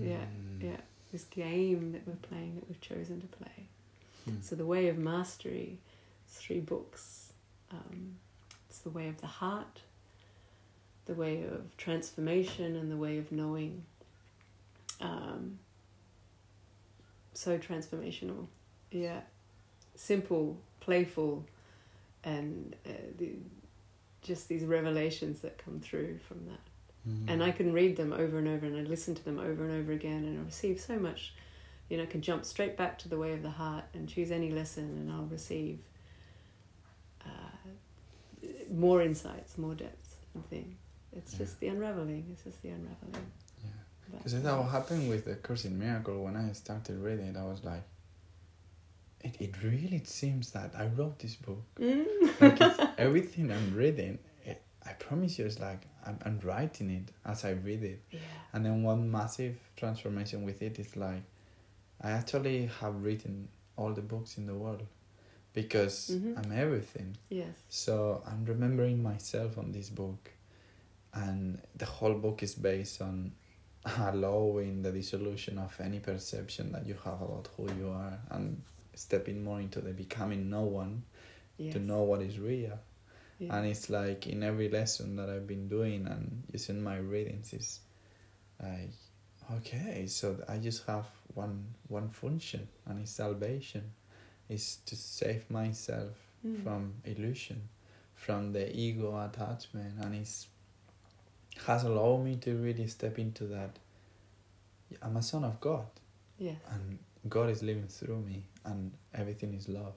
Yeah 0.02 0.26
yeah 0.60 0.78
this 1.12 1.24
game 1.24 1.94
that 1.94 2.06
we're 2.06 2.16
playing 2.16 2.56
that 2.56 2.68
we've 2.68 2.82
chosen 2.82 3.22
to 3.22 3.28
play. 3.28 3.68
Mm. 4.30 4.44
so 4.44 4.56
the 4.56 4.66
way 4.66 4.90
of 4.90 4.98
mastery, 4.98 5.80
three 6.28 6.60
books. 6.60 7.19
Um, 7.72 8.16
it's 8.70 8.80
the 8.80 8.90
way 8.90 9.08
of 9.08 9.20
the 9.22 9.28
heart, 9.28 9.82
the 11.06 11.14
way 11.14 11.44
of 11.44 11.76
transformation, 11.78 12.76
and 12.76 12.92
the 12.92 12.98
way 12.98 13.18
of 13.18 13.32
knowing. 13.32 13.84
Um, 15.02 15.60
so 17.34 17.58
transformational, 17.58 18.48
yeah. 18.92 19.22
Simple, 19.96 20.58
playful, 20.80 21.46
and 22.24 22.76
uh, 22.86 22.92
the, 23.18 23.32
just 24.22 24.48
these 24.48 24.64
revelations 24.64 25.40
that 25.42 25.58
come 25.58 25.80
through 25.80 26.20
from 26.28 26.46
that. 26.46 26.60
Mm. 27.08 27.34
And 27.34 27.44
I 27.44 27.52
can 27.52 27.74
read 27.74 27.96
them 27.96 28.14
over 28.14 28.38
and 28.38 28.48
over, 28.48 28.66
and 28.66 28.78
I 28.78 28.82
listen 28.82 29.16
to 29.16 29.24
them 29.24 29.40
over 29.40 29.64
and 29.64 29.72
over 29.72 29.92
again, 29.92 30.26
and 30.26 30.40
I 30.40 30.44
receive 30.44 30.80
so 30.80 31.00
much. 31.00 31.34
You 31.90 31.98
know, 31.98 32.04
I 32.04 32.06
can 32.06 32.22
jump 32.22 32.46
straight 32.46 32.78
back 32.78 33.00
to 33.00 33.10
the 33.10 33.18
way 33.18 33.34
of 33.34 33.42
the 33.42 33.50
heart 33.50 33.86
and 33.94 34.08
choose 34.08 34.32
any 34.32 34.52
lesson, 34.52 34.84
and 34.84 35.12
I'll 35.12 35.26
receive 35.26 35.80
more 38.72 39.02
insights, 39.02 39.58
more 39.58 39.76
depth 39.76 40.16
and 40.34 40.46
thing. 40.50 40.78
It's 41.12 41.34
Yeah. 41.34 41.38
just 41.40 41.60
the 41.60 41.68
unraveling. 41.70 42.26
It's 42.32 42.44
just 42.44 42.62
the 42.62 42.70
unraveling. 42.70 43.32
Yeah. 43.64 43.70
Because 44.18 44.42
that 44.42 44.58
what 44.58 44.70
happened 44.70 45.10
with 45.10 45.26
the 45.26 45.36
Course 45.36 45.66
in 45.66 45.78
Miracle 45.80 46.24
when 46.24 46.36
I 46.36 46.52
started 46.54 47.00
reading 47.00 47.28
it, 47.28 47.38
I 47.38 47.44
was 47.46 47.64
like, 47.64 47.84
it, 49.22 49.36
it 49.42 49.64
really 49.64 50.02
seems 50.06 50.52
that 50.52 50.74
I 50.78 50.86
wrote 50.88 51.20
this 51.20 51.36
book. 51.36 51.64
Mm. 51.80 52.06
Like 52.42 52.90
everything 52.98 53.52
I'm 53.52 53.76
reading, 53.76 54.20
it, 54.46 54.62
I 54.86 54.94
promise 54.94 55.38
you, 55.40 55.46
it's 55.46 55.60
like 55.60 55.82
I'm, 56.06 56.18
I'm 56.26 56.40
writing 56.44 56.90
it 56.90 57.12
as 57.26 57.44
I 57.46 57.52
read 57.52 57.84
it. 57.84 58.02
yeah. 58.12 58.20
And 58.54 58.66
then 58.66 58.84
one 58.84 59.12
massive 59.12 59.58
transformation 59.76 60.44
with 60.44 60.62
it 60.62 60.80
is 60.80 60.96
like, 60.96 61.24
I 62.02 62.12
actually 62.12 62.68
have 62.80 63.04
written 63.04 63.50
all 63.76 63.94
the 63.94 64.02
books 64.02 64.38
in 64.38 64.46
the 64.48 64.54
world 64.56 64.84
because 65.62 65.96
Mhm. 66.16 66.32
I'm 66.38 66.52
everything. 66.66 67.10
Yes. 67.30 67.56
So 67.70 67.94
I'm 68.30 68.44
remembering 68.46 68.98
myself 69.12 69.58
on 69.58 69.72
this 69.72 69.90
book, 69.90 70.22
and 71.14 71.62
the 71.76 71.86
whole 71.86 72.16
book 72.26 72.44
is 72.44 72.56
based 72.56 73.02
on 73.02 73.34
allowing 74.10 74.82
the 74.84 74.92
dissolution 74.92 75.58
of 75.58 75.80
any 75.82 76.00
perception 76.00 76.72
that 76.74 76.86
you 76.90 76.96
have 77.06 77.22
about 77.28 77.48
who 77.56 77.66
you 77.80 77.90
are 77.90 78.20
and 78.32 78.62
stepping 78.96 79.44
more 79.44 79.60
into 79.62 79.80
the 79.82 79.94
becoming 79.94 80.50
no 80.50 80.64
one 80.64 81.04
Yes. 81.58 81.74
to 81.74 81.80
know 81.80 82.04
what 82.04 82.22
is 82.22 82.40
real. 82.40 82.78
Yeah. 83.40 83.56
And 83.58 83.68
it's 83.68 83.90
like 83.90 84.28
in 84.28 84.44
every 84.44 84.70
lesson 84.70 85.16
that 85.18 85.30
I've 85.30 85.48
been 85.48 85.68
doing 85.68 86.08
and 86.08 86.44
using 86.54 86.82
my 86.82 86.98
readings 86.98 87.54
is 87.54 87.80
like 88.62 88.92
okay, 89.58 90.06
so 90.08 90.38
I 90.48 90.58
just 90.58 90.86
have 90.88 91.08
one 91.36 91.56
one 91.88 92.10
function 92.10 92.68
and 92.86 93.00
it's 93.02 93.12
salvation. 93.12 93.84
Is 94.50 94.78
to 94.88 94.96
save 94.96 95.50
myself 95.50 96.16
Mm. 96.46 96.64
from 96.64 96.94
illusion, 97.06 97.70
from 98.16 98.54
the 98.54 98.66
ego 98.76 99.18
attachment, 99.20 99.94
and 100.04 100.16
it's 100.16 100.48
has 101.66 101.84
allowed 101.84 102.24
me 102.24 102.36
to 102.38 102.56
really 102.56 102.88
step 102.88 103.20
into 103.20 103.46
that. 103.48 103.78
I'm 105.02 105.18
a 105.18 105.22
son 105.22 105.44
of 105.44 105.60
God, 105.62 105.88
Yes. 106.38 106.58
and 106.72 107.00
God 107.30 107.50
is 107.50 107.62
living 107.64 107.88
through 107.88 108.22
me, 108.22 108.44
and 108.66 108.92
everything 109.14 109.54
is 109.54 109.68
love, 109.70 109.96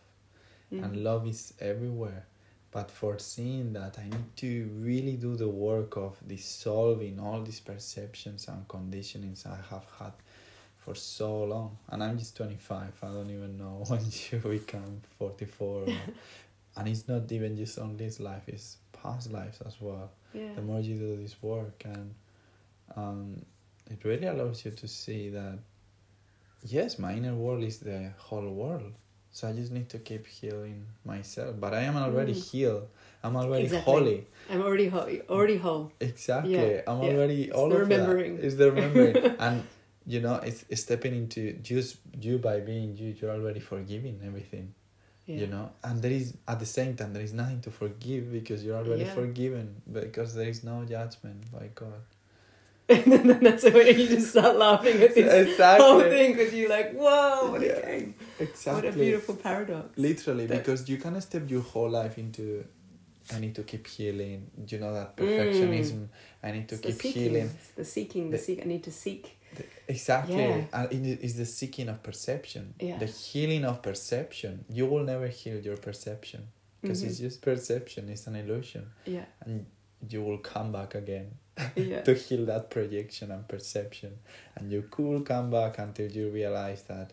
Mm. 0.73 0.85
and 0.85 1.05
love 1.05 1.27
is 1.27 1.55
everywhere. 1.61 2.27
But 2.73 2.91
for 2.91 3.19
seeing 3.19 3.73
that, 3.75 3.99
I 3.99 4.05
need 4.09 4.37
to 4.39 4.67
really 4.81 5.17
do 5.17 5.37
the 5.37 5.49
work 5.49 5.97
of 5.97 6.17
dissolving 6.27 7.19
all 7.21 7.43
these 7.43 7.61
perceptions 7.61 8.49
and 8.49 8.67
conditionings 8.69 9.47
I 9.47 9.57
have 9.71 9.85
had 9.99 10.13
for 10.85 10.95
so 10.95 11.45
long, 11.45 11.77
and 11.91 12.03
I'm 12.03 12.19
just 12.19 12.37
twenty 12.37 12.57
five. 12.57 12.93
I 13.03 13.07
don't 13.09 13.31
even 13.31 13.57
know 13.59 13.85
when 13.89 14.01
you 14.31 14.39
become 14.39 15.01
forty 15.19 15.45
four, 15.47 15.85
and 16.77 16.89
it's 16.89 17.09
not 17.09 17.31
even 17.33 17.57
just 17.57 17.79
on 17.79 17.97
this 17.97 18.21
life; 18.21 18.43
it's 18.49 18.79
past 18.93 19.31
lives 19.33 19.61
as 19.67 19.81
well. 19.81 20.11
Yeah. 20.35 20.55
The 20.57 20.63
more 20.63 20.81
you 20.81 20.97
do 20.97 21.17
this 21.17 21.37
work, 21.43 21.83
and 21.85 22.15
um, 22.97 23.43
it 23.91 24.05
really 24.05 24.27
allows 24.27 24.65
you 24.65 24.71
to 24.73 24.89
see 24.89 25.29
that 25.31 25.59
yes, 26.65 26.99
my 26.99 27.15
inner 27.15 27.35
world 27.35 27.63
is 27.63 27.79
the 27.79 28.11
whole 28.19 28.49
world. 28.51 28.93
So 29.35 29.49
I 29.49 29.53
just 29.53 29.73
need 29.73 29.89
to 29.91 29.99
keep 29.99 30.27
healing 30.27 30.85
myself. 31.05 31.57
But 31.59 31.73
I 31.75 31.83
am 31.83 31.97
already 31.97 32.35
Mm. 32.35 32.45
healed. 32.51 32.89
I'm 33.25 33.37
already 33.37 33.65
Exactly. 33.65 33.93
holy. 33.93 34.27
I'm 34.51 34.61
already 34.63 34.89
whole. 34.89 35.09
Already 35.31 35.57
whole. 35.57 35.91
Exactly. 36.01 36.53
Yeah, 36.53 36.83
I'm 36.87 36.99
yeah. 37.03 37.09
already 37.11 37.43
It's 37.45 37.55
all 37.57 37.69
the 37.71 37.77
of 37.77 37.81
remembering. 37.89 38.37
that. 38.37 38.45
It's 38.45 38.57
the 38.57 38.71
remembering. 38.73 39.17
and 39.39 39.63
you 40.07 40.21
know, 40.21 40.37
it's, 40.37 40.65
it's 40.69 40.83
stepping 40.83 41.15
into 41.15 41.53
just 41.55 41.97
you 42.21 42.39
by 42.39 42.61
being 42.61 42.97
you. 42.97 43.15
You're 43.21 43.31
already 43.31 43.61
forgiving 43.61 44.21
everything. 44.25 44.75
Yeah. 45.27 45.37
You 45.37 45.47
know, 45.47 45.71
and 45.85 46.03
there 46.03 46.11
is 46.11 46.35
at 46.49 46.59
the 46.59 46.67
same 46.67 46.97
time 46.97 47.13
there 47.13 47.23
is 47.23 47.33
nothing 47.33 47.61
to 47.63 47.71
forgive 47.71 48.33
because 48.33 48.65
you're 48.65 48.77
already 48.77 49.05
Yeah. 49.05 49.15
forgiven 49.15 49.81
because 49.91 50.35
there 50.35 50.49
is 50.49 50.65
no 50.65 50.85
judgment 50.85 51.51
by 51.53 51.71
God. 51.75 52.03
and 52.89 53.05
then 53.13 53.39
that's 53.41 53.63
when 53.63 53.87
you 53.87 54.09
just 54.09 54.31
start 54.31 54.57
laughing 54.57 55.01
at 55.01 55.15
this 55.15 55.51
Exactly. 55.51 55.87
whole 55.87 56.01
thing 56.01 56.33
because 56.35 56.53
you're 56.53 56.69
like, 56.69 56.93
whoa, 56.93 57.53
what 57.53 57.63
a 57.63 57.67
Yeah. 57.67 57.81
game. 57.87 58.15
Exactly. 58.41 58.75
What 58.89 58.95
a 58.97 58.99
beautiful 58.99 59.37
paradox. 59.37 59.97
Literally, 59.97 60.47
That- 60.47 60.59
because 60.59 60.89
you 60.89 60.97
can 60.97 61.21
step 61.21 61.49
your 61.49 61.63
whole 61.63 61.89
life 61.91 62.19
into. 62.19 62.65
I 63.33 63.39
need 63.39 63.55
to 63.55 63.63
keep 63.63 63.87
healing. 63.87 64.51
You 64.67 64.79
know 64.81 64.93
that 64.95 65.17
perfectionism. 65.17 66.09
I 66.43 66.51
need 66.51 66.69
to 66.71 66.75
Mm. 66.75 66.79
It's 66.79 66.87
the 66.87 66.93
keep 66.93 67.03
seeking. 67.03 67.23
healing. 67.23 67.51
It's 67.55 67.69
the 67.77 67.85
seeking. 67.85 68.31
The 68.31 68.37
The- 68.37 68.43
seek. 68.43 68.61
I 68.61 68.65
need 68.65 68.83
to 68.83 68.91
seek. 68.91 69.39
Exactly. 69.89 70.37
Yeah. 70.37 70.65
And 70.73 71.07
it 71.07 71.21
is 71.23 71.37
the 71.37 71.47
seeking 71.47 71.89
of 71.89 72.03
perception. 72.03 72.75
Yeah. 72.81 72.99
The 72.99 73.07
healing 73.07 73.65
of 73.65 73.83
perception. 73.83 74.65
You 74.71 74.87
will 74.87 75.05
never 75.05 75.29
heal 75.29 75.59
your 75.61 75.77
perception 75.77 76.49
because 76.81 77.03
it's 77.03 77.19
Mhm. 77.19 77.23
just 77.23 77.43
perception, 77.43 78.09
it's 78.09 78.27
an 78.27 78.37
illusion. 78.37 78.91
Yeah. 79.05 79.27
And 79.41 79.67
you 80.09 80.23
will 80.23 80.39
come 80.39 80.73
back 80.73 80.95
again 80.95 81.31
Yeah. 81.77 82.03
to 82.03 82.15
heal 82.15 82.47
that 82.47 82.71
projection 82.71 83.31
and 83.31 83.47
perception. 83.47 84.19
And 84.57 84.73
you 84.73 84.83
could 84.91 85.25
come 85.27 85.51
back 85.51 85.79
until 85.79 86.11
you 86.11 86.31
realize 86.31 86.83
that 86.85 87.13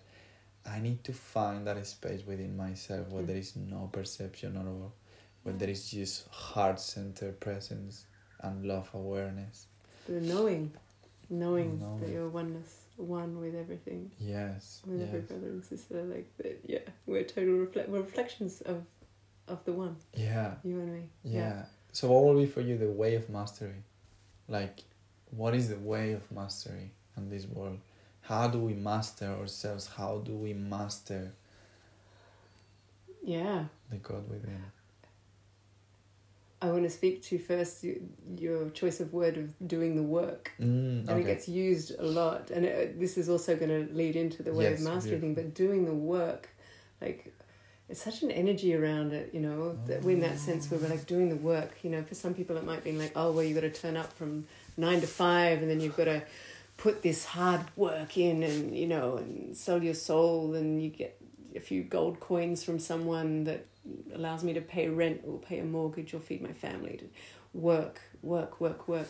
I 0.66 0.80
need 0.80 1.04
to 1.06 1.14
find 1.14 1.66
that 1.68 1.86
space 1.86 2.26
within 2.26 2.56
myself 2.56 3.08
where 3.10 3.24
Mm. 3.24 3.28
there 3.28 3.38
is 3.38 3.56
no 3.56 3.90
perception 3.92 4.56
at 4.58 4.66
all, 4.66 4.94
where 5.44 5.56
there 5.56 5.70
is 5.70 5.90
just 5.92 6.28
heart 6.30 6.80
centered 6.80 7.40
presence 7.40 8.06
and 8.42 8.66
love 8.66 8.90
awareness. 8.94 9.68
The 10.08 10.22
knowing, 10.22 10.72
knowing 11.30 11.80
that 12.02 12.10
you're 12.10 12.28
oneness, 12.30 12.86
one 12.98 13.40
with 13.40 13.56
everything, 13.56 14.12
Yes. 14.20 14.82
with 14.86 15.02
every 15.02 15.22
brother 15.22 15.48
and 15.48 15.64
sister. 15.64 16.04
Like 16.04 16.28
that. 16.38 16.60
Yeah. 16.66 16.80
We're 17.06 17.24
total 17.24 17.56
reflect. 17.56 17.90
We're 17.90 18.02
reflections 18.02 18.62
of, 18.62 18.84
of 19.48 19.64
the 19.66 19.74
one. 19.74 19.96
Yeah. 20.14 20.56
You 20.64 20.80
and 20.80 20.94
me. 20.94 21.04
Yeah. 21.24 21.66
So 21.92 22.12
what 22.12 22.24
will 22.24 22.36
be 22.40 22.46
for 22.46 22.62
you 22.62 22.78
the 22.78 22.90
way 22.90 23.16
of 23.16 23.30
mastery? 23.30 23.84
Like 24.48 24.84
what 25.32 25.54
is 25.56 25.70
the 25.70 25.78
way 25.78 26.14
of 26.14 26.30
mastery 26.32 26.92
in 27.18 27.30
this 27.30 27.46
world? 27.48 27.80
How 28.22 28.48
do 28.48 28.60
we 28.60 28.74
master 28.74 29.26
ourselves? 29.26 29.88
How 29.88 30.20
do 30.20 30.34
we 30.34 30.54
master 30.54 31.32
Yeah. 33.24 33.66
the 33.90 33.98
God 33.98 34.30
within? 34.30 34.64
I 36.62 36.70
want 36.70 36.84
to 36.84 36.90
speak 36.90 37.24
to 37.24 37.40
first 37.40 37.86
your 38.38 38.70
choice 38.72 39.00
of 39.00 39.14
word 39.14 39.38
of 39.38 39.68
doing 39.68 39.96
the 39.96 40.04
work. 40.04 40.52
Mm, 40.60 41.08
And 41.08 41.20
it 41.20 41.26
gets 41.26 41.48
used 41.48 41.94
a 41.98 42.04
lot. 42.04 42.52
And 42.52 42.66
it, 42.66 43.00
this 43.00 43.18
is 43.18 43.30
also 43.30 43.56
going 43.56 43.88
to 43.88 43.94
lead 43.94 44.16
into 44.18 44.44
the 44.44 44.54
way 44.54 44.66
Yes, 44.66 44.80
of 44.80 44.86
mastery 44.86 45.20
thing, 45.20 45.36
but 45.36 45.54
doing 45.54 45.86
the 45.86 45.94
work, 45.94 46.50
like, 47.02 47.34
it's 47.88 48.04
such 48.04 48.22
an 48.24 48.30
energy 48.30 48.76
around 48.76 49.14
it, 49.14 49.34
you 49.34 49.40
know, 49.40 49.80
that 49.88 50.04
in 50.04 50.20
that 50.20 50.38
sense 50.38 50.70
where 50.70 50.80
we're 50.80 50.90
like 50.90 51.08
doing 51.08 51.30
the 51.30 51.36
work, 51.38 51.72
you 51.82 51.90
know, 51.90 52.04
for 52.04 52.14
some 52.14 52.34
people 52.36 52.56
it 52.58 52.64
might 52.66 52.84
be 52.84 52.92
like, 52.92 53.14
oh, 53.16 53.32
well, 53.32 53.44
you've 53.44 53.56
got 53.56 53.62
to 53.62 53.72
turn 53.72 53.98
up 53.98 54.14
from 54.14 54.46
nine 54.78 55.02
to 55.02 55.08
five 55.08 55.62
and 55.62 55.72
then 55.72 55.80
you've 55.80 55.98
got 55.98 56.06
to 56.06 56.22
put 56.78 57.02
this 57.02 57.26
hard 57.26 57.62
work 57.76 58.16
in 58.18 58.44
and, 58.44 58.78
you 58.78 58.86
know, 58.86 59.18
and 59.18 59.58
sell 59.58 59.82
your 59.82 59.96
soul 59.96 60.54
and 60.54 60.84
you 60.84 60.90
get 60.90 61.20
a 61.56 61.60
few 61.60 61.82
gold 61.84 62.20
coins 62.20 62.64
from 62.64 62.78
someone 62.78 63.46
that 63.46 63.66
allows 64.14 64.44
me 64.44 64.54
to 64.54 64.62
pay 64.62 64.90
rent 64.90 65.22
or 65.26 65.40
pay 65.40 65.60
a 65.60 65.66
mortgage 65.66 66.14
or 66.14 66.20
feed 66.20 66.42
my 66.42 66.54
family 66.54 66.98
to 66.98 67.06
work, 67.54 68.02
work, 68.22 68.60
work, 68.60 68.88
work. 68.88 69.10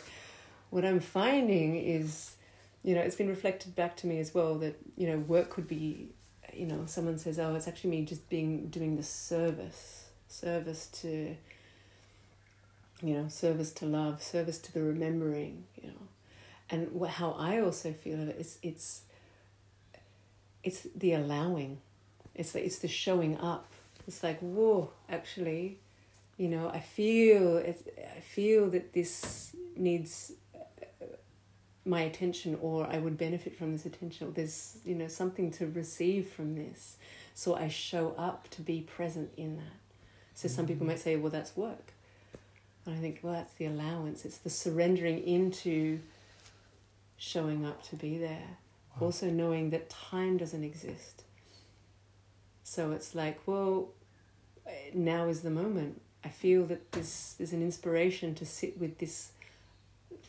What 0.70 0.86
I'm 0.86 1.00
finding 1.00 1.76
is, 1.78 2.36
you 2.84 2.96
know, 2.96 3.02
it's 3.02 3.16
been 3.16 3.30
reflected 3.30 3.76
back 3.76 3.98
to 3.98 4.08
me 4.08 4.20
as 4.20 4.34
well 4.34 4.56
that, 4.60 4.80
you 4.96 5.08
know, 5.08 5.18
work 5.20 5.50
could 5.50 5.68
be, 5.68 6.10
you 6.54 6.66
know, 6.66 6.84
someone 6.86 7.18
says, 7.18 7.40
oh, 7.40 7.56
it's 7.56 7.68
actually 7.68 7.90
me 7.92 8.06
just 8.06 8.30
being, 8.30 8.68
doing 8.68 8.96
the 8.96 9.04
service, 9.04 10.06
service 10.28 10.88
to, 11.02 11.36
you 13.02 13.14
know, 13.14 13.28
service 13.28 13.72
to 13.74 13.86
love, 13.86 14.22
service 14.22 14.60
to 14.60 14.74
the 14.74 14.84
remembering, 14.84 15.66
you 15.82 15.90
know. 15.90 16.08
And 16.70 17.02
wh- 17.02 17.10
how 17.10 17.32
I 17.32 17.62
also 17.62 17.92
feel 17.92 18.22
of 18.22 18.30
it 18.30 18.38
is, 18.40 18.60
it's, 18.62 19.02
it's 20.64 20.88
the 20.96 21.14
allowing. 21.14 21.80
It's 22.36 22.52
the, 22.52 22.64
it's 22.64 22.80
the 22.80 22.88
showing 22.88 23.38
up. 23.38 23.69
It's 24.10 24.24
like, 24.24 24.40
whoa, 24.40 24.90
actually, 25.08 25.78
you 26.36 26.48
know, 26.48 26.68
I 26.68 26.80
feel 26.80 27.58
it. 27.58 27.96
I 28.18 28.22
feel 28.22 28.68
that 28.72 28.92
this 28.92 29.56
needs 29.78 30.32
uh, 30.56 31.06
my 31.86 32.02
attention, 32.02 32.58
or 32.60 32.88
I 32.88 32.98
would 32.98 33.20
benefit 33.20 33.56
from 33.56 33.72
this 33.72 33.86
attention. 33.86 34.28
Or 34.28 34.32
there's, 34.32 34.80
you 34.84 34.96
know, 34.96 35.08
something 35.08 35.52
to 35.52 35.68
receive 35.68 36.28
from 36.30 36.56
this, 36.56 36.98
so 37.36 37.54
I 37.54 37.68
show 37.68 38.16
up 38.18 38.50
to 38.50 38.64
be 38.64 38.82
present 38.82 39.30
in 39.38 39.58
that. 39.58 39.78
So 40.34 40.48
some 40.48 40.66
people 40.66 40.88
might 40.88 40.98
say, 40.98 41.16
well, 41.16 41.32
that's 41.32 41.56
work. 41.56 41.94
And 42.88 42.96
I 42.96 42.98
think, 42.98 43.20
well, 43.22 43.34
that's 43.34 43.54
the 43.54 43.68
allowance. 43.68 44.26
It's 44.26 44.40
the 44.40 44.50
surrendering 44.50 45.22
into 45.24 46.00
showing 47.18 47.64
up 47.64 47.88
to 47.90 47.96
be 47.96 48.18
there. 48.18 48.58
Wow. 48.96 49.06
Also 49.06 49.30
knowing 49.30 49.70
that 49.70 49.88
time 49.92 50.38
doesn't 50.38 50.64
exist. 50.64 51.26
So 52.64 52.92
it's 52.92 53.14
like, 53.14 53.40
well, 53.46 53.90
now 54.94 55.28
is 55.28 55.42
the 55.42 55.50
moment. 55.50 56.02
I 56.24 56.30
feel 56.30 56.66
that 56.66 56.92
this 56.92 57.36
is 57.40 57.54
an 57.54 57.62
inspiration 57.62 58.36
to 58.36 58.46
sit 58.46 58.80
with 58.80 58.98
this 58.98 59.32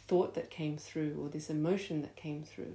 thought 0.06 0.34
that 0.34 0.50
came 0.50 0.76
through 0.76 1.18
or 1.20 1.28
this 1.28 1.50
emotion 1.50 2.02
that 2.02 2.16
came 2.16 2.42
through. 2.42 2.74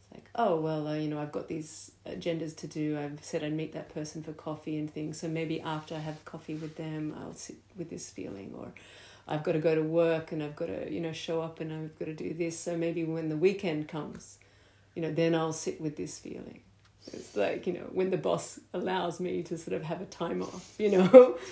It's 0.00 0.12
like, 0.12 0.30
oh 0.34 0.60
well, 0.60 0.86
uh, 0.88 0.94
you 0.94 1.08
know, 1.08 1.20
I've 1.20 1.32
got 1.32 1.48
these 1.48 1.92
agendas 2.06 2.56
to 2.56 2.66
do. 2.66 2.98
I've 2.98 3.22
said 3.22 3.44
I'd 3.44 3.52
meet 3.52 3.72
that 3.74 3.92
person 3.92 4.22
for 4.22 4.32
coffee 4.32 4.78
and 4.78 4.92
things. 4.92 5.18
So 5.20 5.28
maybe 5.28 5.60
after 5.60 5.94
I 5.94 5.98
have 5.98 6.24
coffee 6.24 6.54
with 6.54 6.76
them, 6.76 7.14
I'll 7.18 7.34
sit 7.34 7.56
with 7.76 7.90
this 7.90 8.10
feeling. 8.10 8.54
Or 8.56 8.72
I've 9.28 9.42
got 9.42 9.52
to 9.52 9.58
go 9.58 9.74
to 9.74 9.82
work 9.82 10.32
and 10.32 10.42
I've 10.42 10.56
got 10.56 10.66
to, 10.66 10.90
you 10.90 11.00
know, 11.00 11.12
show 11.12 11.40
up 11.40 11.60
and 11.60 11.72
I've 11.72 11.98
got 11.98 12.06
to 12.06 12.14
do 12.14 12.32
this. 12.32 12.58
So 12.58 12.76
maybe 12.76 13.04
when 13.04 13.28
the 13.28 13.36
weekend 13.36 13.88
comes, 13.88 14.38
you 14.94 15.02
know, 15.02 15.12
then 15.12 15.34
I'll 15.34 15.52
sit 15.52 15.80
with 15.80 15.96
this 15.96 16.18
feeling. 16.18 16.60
It's 17.12 17.36
like, 17.36 17.66
you 17.66 17.72
know, 17.74 17.88
when 17.92 18.10
the 18.10 18.16
boss 18.16 18.60
allows 18.72 19.20
me 19.20 19.42
to 19.44 19.58
sort 19.58 19.76
of 19.76 19.82
have 19.84 20.00
a 20.00 20.06
time 20.06 20.42
off, 20.42 20.74
you 20.78 20.90
know. 20.90 21.38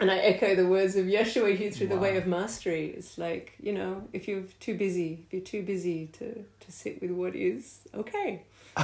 And 0.00 0.12
I 0.12 0.18
echo 0.18 0.54
the 0.54 0.66
words 0.66 0.94
of 0.94 1.06
Yeshua 1.06 1.56
here 1.56 1.72
through 1.72 1.88
the 1.88 1.98
way 1.98 2.16
of 2.16 2.26
mastery. 2.26 2.94
It's 2.96 3.18
like, 3.18 3.54
you 3.60 3.72
know, 3.72 4.06
if 4.12 4.28
you're 4.28 4.44
too 4.60 4.78
busy, 4.78 5.24
if 5.26 5.32
you're 5.32 5.42
too 5.42 5.64
busy 5.64 6.06
to, 6.18 6.34
to 6.34 6.72
sit 6.72 7.02
with 7.02 7.10
what 7.10 7.34
is, 7.34 7.80
okay. 7.92 8.44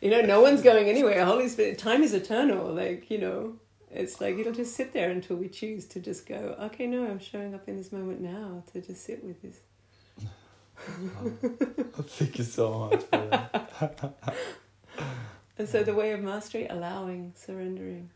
you 0.00 0.08
know, 0.08 0.20
no 0.20 0.40
one's 0.40 0.62
going 0.62 0.88
anywhere. 0.88 1.24
Holy 1.24 1.48
Spirit, 1.48 1.78
time 1.78 2.04
is 2.04 2.14
eternal. 2.14 2.72
Like, 2.72 3.10
you 3.10 3.18
know, 3.18 3.56
it's 3.90 4.20
like 4.20 4.38
it'll 4.38 4.52
just 4.52 4.76
sit 4.76 4.92
there 4.92 5.10
until 5.10 5.36
we 5.36 5.48
choose 5.48 5.86
to 5.86 6.00
just 6.00 6.26
go, 6.26 6.56
okay, 6.60 6.86
no, 6.86 7.04
I'm 7.04 7.18
showing 7.18 7.52
up 7.52 7.68
in 7.68 7.76
this 7.76 7.90
moment 7.90 8.20
now 8.20 8.62
to 8.72 8.80
just 8.80 9.04
sit 9.04 9.24
with 9.24 9.42
this. 9.42 9.58
Thank 12.02 12.38
you 12.38 12.44
so 12.44 12.90
much 12.90 13.02
for 13.02 13.16
that. 13.30 14.14
And 15.58 15.68
so 15.68 15.82
the 15.82 15.94
way 15.94 16.12
of 16.12 16.20
mastery, 16.20 16.66
allowing, 16.68 17.34
surrendering. 17.36 18.08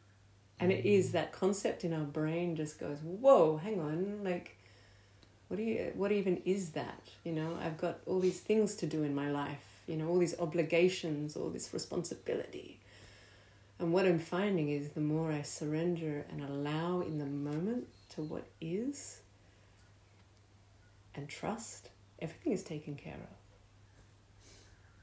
And 0.59 0.73
it 0.73 0.87
is 0.87 1.13
that 1.13 1.31
concept 1.31 1.85
in 1.85 1.93
our 1.93 2.05
brain 2.05 2.57
just 2.57 2.81
goes, 2.81 2.97
whoa, 3.03 3.59
hang 3.59 3.83
on, 3.83 4.25
like 4.25 4.57
what 5.49 5.59
do 5.59 5.63
you 5.63 5.93
what 5.95 6.11
even 6.11 6.41
is 6.47 6.71
that? 6.71 7.03
You 7.23 7.33
know, 7.33 7.59
I've 7.63 7.77
got 7.77 7.99
all 8.07 8.19
these 8.19 8.41
things 8.41 8.77
to 8.77 8.87
do 8.87 9.03
in 9.03 9.15
my 9.15 9.31
life, 9.31 9.63
you 9.87 9.97
know, 9.97 10.09
all 10.09 10.19
these 10.19 10.39
obligations, 10.41 11.37
all 11.37 11.51
this 11.51 11.75
responsibility. 11.75 12.81
And 13.79 13.93
what 13.93 14.07
I'm 14.07 14.21
finding 14.21 14.71
is 14.71 14.89
the 14.91 15.01
more 15.01 15.31
I 15.31 15.43
surrender 15.43 16.25
and 16.31 16.43
allow 16.43 17.03
in 17.03 17.19
the 17.19 17.27
moment 17.27 17.89
to 18.15 18.23
what 18.23 18.47
is 18.61 19.21
and 21.15 21.29
trust, 21.29 21.91
everything 22.25 22.53
is 22.53 22.63
taken 22.63 22.97
care 22.97 23.15
of. 23.15 23.37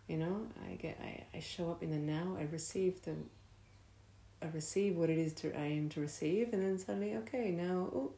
You 0.07 0.17
know, 0.17 0.47
I 0.69 0.75
get 0.75 0.99
I, 1.01 1.23
I 1.37 1.39
show 1.39 1.71
up 1.71 1.81
in 1.83 1.91
the 1.91 1.97
now, 1.97 2.35
I 2.37 2.43
receive 2.51 3.01
the 3.03 3.15
I 4.41 4.47
receive 4.47 4.97
what 4.97 5.09
it 5.09 5.17
is 5.17 5.33
to 5.35 5.57
I 5.57 5.65
am 5.65 5.87
to 5.89 6.01
receive 6.01 6.51
and 6.51 6.61
then 6.61 6.77
suddenly, 6.77 7.15
okay, 7.17 7.51
now 7.51 7.89
oh 7.93 8.11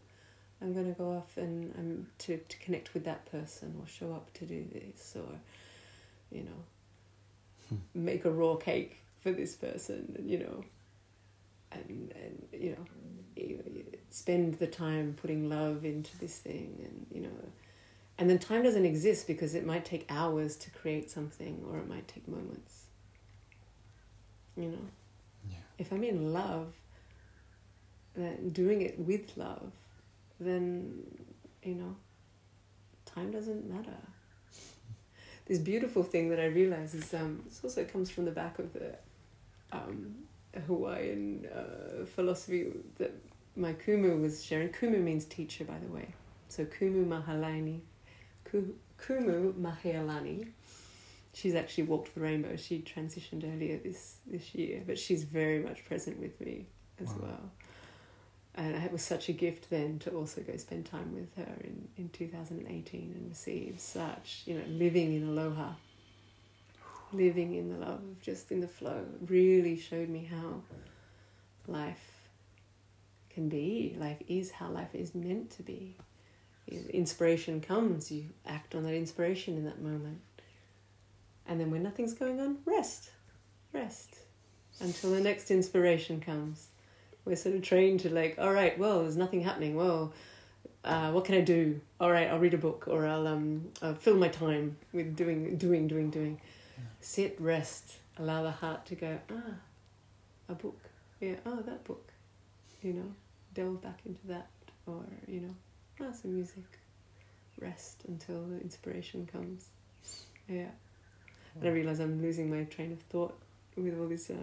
I'm 0.62 0.74
gonna 0.74 0.94
go 0.94 1.12
off 1.12 1.38
and 1.38 1.74
I'm 1.78 2.08
to, 2.20 2.38
to 2.38 2.58
connect 2.58 2.94
with 2.94 3.04
that 3.06 3.30
person 3.30 3.76
or 3.80 3.88
show 3.88 4.14
up 4.14 4.34
to 4.36 4.46
do 4.46 4.66
this 4.74 5.16
or 5.16 5.38
you 6.32 6.44
know, 6.44 7.70
hmm. 7.70 7.76
make 7.94 8.26
a 8.26 8.32
raw 8.32 8.56
cake 8.56 8.98
for 9.20 9.32
this 9.32 9.56
person, 9.56 10.14
and 10.18 10.30
you 10.30 10.40
know, 10.40 10.64
and 11.72 12.14
and 12.24 12.48
you 12.52 12.76
know, 12.76 13.56
spend 14.10 14.56
the 14.56 14.68
time 14.68 15.16
putting 15.22 15.48
love 15.48 15.86
into 15.86 16.18
this 16.18 16.38
thing, 16.40 16.76
and 16.84 17.06
you 17.12 17.22
know, 17.22 17.30
and 18.18 18.30
then 18.30 18.40
time 18.40 18.64
doesn't 18.64 18.86
exist 18.86 19.28
because 19.28 19.56
it 19.56 19.66
might 19.66 19.86
take 19.86 20.06
hours 20.10 20.56
to 20.58 20.70
create 20.72 21.10
something, 21.10 21.64
or 21.70 21.78
it 21.80 21.88
might 21.88 22.08
take 22.08 22.28
moments. 22.28 22.86
You 24.56 24.70
know, 24.70 24.88
Yeah. 25.50 25.58
if 25.80 25.92
I'm 25.92 26.04
in 26.04 26.32
love, 26.34 26.74
then 28.14 28.50
doing 28.52 28.82
it 28.84 29.00
with 29.00 29.36
love, 29.38 29.72
then 30.40 31.04
you 31.64 31.76
know, 31.76 31.96
time 33.06 33.32
doesn't 33.32 33.70
matter. 33.70 33.98
This 35.46 35.60
beautiful 35.60 36.04
thing 36.04 36.30
that 36.30 36.40
I 36.40 36.46
realize 36.46 36.94
is 36.94 37.14
um, 37.14 37.42
this 37.46 37.62
also 37.64 37.84
comes 37.84 38.10
from 38.10 38.26
the 38.26 38.32
back 38.32 38.60
of 38.60 38.72
the 38.74 38.96
um, 39.72 40.16
Hawaiian 40.68 41.46
uh, 41.48 42.06
philosophy 42.06 42.72
that 42.98 43.12
my 43.56 43.74
kumu 43.74 44.22
was 44.22 44.44
sharing. 44.46 44.70
Kumu 44.70 45.02
means 45.04 45.26
teacher, 45.26 45.66
by 45.66 45.78
the 45.80 45.92
way. 45.92 46.08
So 46.48 46.64
kumu 46.66 47.06
mahalani, 47.06 47.80
Ku- 47.80 47.93
kumu 49.00 49.54
Mahialani. 49.54 50.48
She's 51.34 51.56
actually 51.56 51.86
walked 51.86 52.14
the 52.14 52.22
rainbow. 52.22 52.56
She 52.56 52.80
transitioned 52.82 53.44
earlier 53.52 53.78
this 53.78 54.18
this 54.28 54.54
year, 54.54 54.84
but 54.86 55.00
she's 55.00 55.24
very 55.24 55.60
much 55.60 55.84
present 55.86 56.20
with 56.20 56.40
me 56.40 56.68
as 57.02 57.10
Wow. 57.10 57.18
well. 57.24 57.52
And 58.56 58.76
it 58.76 58.92
was 58.92 59.02
such 59.02 59.30
a 59.30 59.34
gift 59.34 59.72
then 59.72 59.98
to 60.00 60.12
also 60.12 60.42
go 60.42 60.56
spend 60.58 60.86
time 60.86 61.16
with 61.16 61.34
her 61.38 61.56
in, 61.64 61.88
in 61.98 62.10
2018 62.10 63.14
and 63.16 63.28
receive 63.30 63.80
such, 63.80 64.44
you 64.46 64.54
know, 64.54 64.64
living 64.68 65.16
in 65.16 65.28
aloha, 65.30 65.72
living 67.12 67.56
in 67.56 67.70
the 67.70 67.78
love, 67.84 68.02
just 68.22 68.52
in 68.52 68.60
the 68.62 68.68
flow, 68.68 69.06
really 69.26 69.76
showed 69.76 70.08
me 70.08 70.24
how 70.32 70.62
life 71.68 72.28
can 73.32 73.50
be. 73.50 73.96
Life 73.98 74.22
is 74.28 74.52
how 74.52 74.70
life 74.70 74.94
is 74.94 75.16
meant 75.16 75.50
to 75.52 75.64
be. 75.64 75.96
Inspiration 76.68 77.62
comes, 77.62 78.12
you 78.12 78.26
act 78.46 78.74
on 78.74 78.84
that 78.84 78.94
inspiration 78.94 79.58
in 79.58 79.66
that 79.66 79.82
moment. 79.82 80.22
And 81.46 81.60
then 81.60 81.72
when 81.72 81.84
nothing's 81.84 82.14
going 82.14 82.40
on, 82.40 82.58
rest. 82.66 83.12
Rest. 83.74 84.16
Until 84.80 85.12
the 85.12 85.22
next 85.22 85.52
inspiration 85.52 86.22
comes. 86.22 86.68
We're 87.26 87.36
sort 87.36 87.56
of 87.56 87.62
trained 87.62 88.02
to 88.02 88.10
like 88.10 88.36
all 88.38 88.52
right 88.52 88.78
well 88.78 89.02
there's 89.02 89.18
nothing 89.18 89.42
happening. 89.42 89.76
Well 89.76 90.14
uh, 90.84 91.12
what 91.12 91.24
can 91.24 91.36
i 91.36 91.42
do? 91.42 91.80
All 92.00 92.12
right 92.12 92.30
i'll 92.30 92.40
read 92.40 92.54
a 92.54 92.58
book 92.58 92.86
or 92.88 93.06
i'll 93.08 93.28
um, 93.28 93.70
uh, 93.82 93.94
fill 93.94 94.18
my 94.18 94.28
time 94.28 94.76
with 94.92 95.16
doing 95.16 95.58
doing 95.58 95.88
doing 95.88 96.10
doing. 96.10 96.42
Sit 97.00 97.40
rest 97.40 98.00
allow 98.18 98.44
the 98.44 98.52
heart 98.52 98.86
to 98.88 98.96
go 98.96 99.18
ah 99.32 99.56
a 100.50 100.56
book. 100.56 100.80
Yeah 101.22 101.36
oh 101.46 101.62
that 101.62 101.84
book. 101.86 102.12
You 102.82 102.94
know 102.94 103.14
delve 103.54 103.82
back 103.82 104.00
into 104.06 104.28
that 104.28 104.48
or 104.86 105.04
you 105.28 105.40
know 105.40 105.56
ah 106.04 106.12
some 106.12 106.36
music. 106.36 106.64
Rest 107.60 108.04
until 108.08 108.44
the 108.48 108.60
inspiration 108.62 109.28
comes. 109.32 109.68
Yeah. 110.48 110.70
And 111.56 111.68
i 111.68 111.72
realize 111.72 112.00
i'm 112.00 112.22
losing 112.22 112.50
my 112.50 112.64
train 112.64 112.92
of 112.92 113.00
thought 113.12 113.38
with 113.78 114.00
all 114.00 114.08
these 114.08 114.30
uh, 114.30 114.34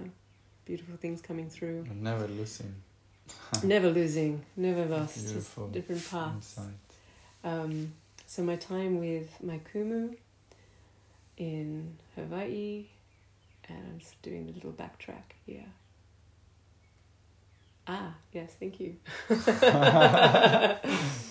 beautiful 0.65 0.97
things 0.97 1.21
coming 1.21 1.49
through. 1.49 1.85
You're 1.87 1.95
never 1.95 2.27
losing. 2.27 2.75
Never 3.63 3.91
losing, 3.91 4.45
never 4.57 4.87
lost, 4.87 5.25
Beautiful 5.25 5.69
just 5.69 5.73
different 5.73 6.11
paths. 6.11 6.59
Um, 7.45 7.93
so 8.27 8.43
my 8.43 8.57
time 8.57 8.99
with 8.99 9.41
my 9.41 9.61
kumu 9.73 10.17
in 11.37 11.97
Hawaii, 12.17 12.87
and 13.69 13.79
I'm 13.89 13.99
just 14.01 14.21
doing 14.23 14.47
the 14.47 14.53
little 14.53 14.73
backtrack 14.73 15.37
here. 15.47 15.67
Ah, 17.87 18.15
yes, 18.33 18.51
thank 18.59 18.81
you. 18.81 18.97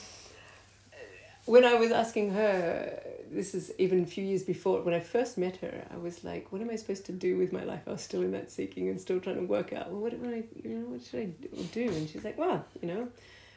when 1.50 1.66
I 1.66 1.74
was 1.74 1.92
asking 1.92 2.32
her, 2.34 3.02
this 3.32 3.56
is 3.56 3.72
even 3.80 4.04
a 4.04 4.06
few 4.06 4.24
years 4.24 4.44
before, 4.44 4.82
when 4.82 4.94
I 4.94 5.00
first 5.00 5.36
met 5.36 5.58
her, 5.58 5.84
I 5.92 5.98
was 5.98 6.24
like, 6.24 6.52
what 6.52 6.62
am 6.62 6.70
I 6.70 6.76
supposed 6.76 7.08
to 7.08 7.12
do 7.12 7.38
with 7.38 7.52
my 7.52 7.64
life? 7.64 7.82
I 7.88 7.92
was 7.92 8.02
still 8.02 8.22
in 8.22 8.32
that 8.34 8.52
seeking 8.52 8.88
and 8.88 9.02
still 9.02 9.20
trying 9.20 9.38
to 9.38 9.46
work 9.46 9.74
out, 9.74 9.90
well, 9.90 10.00
what, 10.00 10.14
am 10.14 10.26
I, 10.26 10.44
you 10.64 10.70
know, 10.76 10.86
what 10.90 11.04
should 11.04 11.20
I 11.20 11.26
do? 11.74 11.90
And 11.90 12.08
she's 12.08 12.24
like, 12.24 12.38
well, 12.38 12.64
you 12.84 12.88
know, 12.88 13.08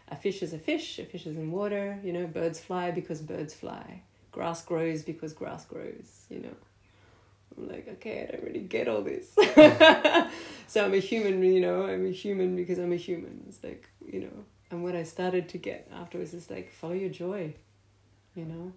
a 0.09 0.17
fish 0.17 0.43
is 0.43 0.55
a 0.55 0.59
fish, 0.59 0.99
a 1.01 1.05
fish 1.05 1.27
is 1.27 1.37
in 1.37 1.53
water, 1.53 1.99
you 2.03 2.15
know, 2.15 2.27
birds 2.27 2.59
fly 2.61 2.91
because 2.93 3.21
birds 3.21 3.53
fly, 3.53 4.01
grass 4.31 4.65
grows 4.65 5.03
because 5.03 5.35
grass 5.35 5.67
grows, 5.67 6.25
you 6.31 6.41
know. 6.41 6.57
I'm 7.59 7.69
like, 7.69 7.87
okay, 7.89 8.27
I 8.27 8.33
don't 8.33 8.45
really 8.45 8.61
get 8.61 8.89
all 8.89 9.03
this. 9.03 9.35
so 10.67 10.83
I'm 10.83 10.95
a 10.95 10.99
human, 10.99 11.43
you 11.43 11.61
know, 11.61 11.85
I'm 11.85 12.07
a 12.07 12.11
human 12.11 12.57
because 12.57 12.79
I'm 12.79 12.93
a 12.93 12.97
human. 12.97 13.45
It's 13.47 13.63
like, 13.63 13.87
you 14.11 14.21
know, 14.21 14.45
and 14.71 14.83
what 14.83 14.97
I 14.97 15.03
started 15.03 15.51
to 15.51 15.59
get 15.59 15.91
afterwards 15.95 16.33
is 16.33 16.49
like, 16.49 16.73
follow 16.73 16.95
your 16.95 17.11
joy, 17.11 17.53
you 18.35 18.45
know. 18.45 18.73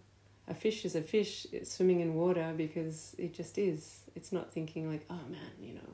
A 0.48 0.54
fish 0.54 0.86
is 0.86 0.96
a 0.96 1.02
fish 1.02 1.48
swimming 1.64 2.02
in 2.02 2.14
water 2.14 2.54
because 2.56 3.16
it 3.18 3.34
just 3.34 3.58
is. 3.58 4.02
It's 4.16 4.32
not 4.32 4.52
thinking 4.52 4.92
like, 4.92 5.06
oh 5.10 5.20
man, 5.30 5.52
you 5.60 5.74
know, 5.74 5.90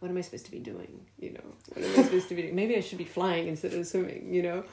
what 0.00 0.10
am 0.10 0.16
I 0.16 0.22
supposed 0.22 0.46
to 0.46 0.50
be 0.50 0.58
doing? 0.58 1.06
You 1.20 1.34
know, 1.34 1.44
what 1.68 1.84
am 1.84 2.00
I 2.00 2.02
supposed 2.04 2.28
to 2.30 2.34
be 2.34 2.42
doing? 2.42 2.56
Maybe 2.56 2.76
I 2.76 2.80
should 2.80 2.98
be 2.98 3.04
flying 3.04 3.46
instead 3.46 3.72
of 3.74 3.86
swimming, 3.86 4.34
you 4.34 4.42
know. 4.42 4.64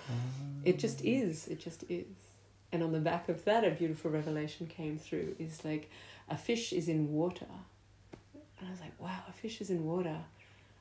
It 0.66 0.76
ah. 0.76 0.80
just 0.80 1.06
is. 1.06 1.48
It 1.48 1.60
just 1.60 1.84
is. 1.90 2.08
And 2.72 2.82
on 2.82 2.92
the 2.92 3.00
back 3.00 3.30
of 3.30 3.46
that, 3.46 3.64
a 3.64 3.70
beautiful 3.70 4.10
revelation 4.10 4.66
came 4.66 4.98
through 4.98 5.36
is 5.38 5.64
like, 5.64 5.92
a 6.30 6.38
fish 6.38 6.74
is 6.74 6.88
in 6.88 7.12
water. 7.12 7.46
And 8.60 8.68
I 8.68 8.72
was 8.72 8.80
like, 8.80 9.00
wow, 9.00 9.24
a 9.28 9.32
fish 9.32 9.62
is 9.62 9.70
in 9.70 9.86
water. 9.86 10.18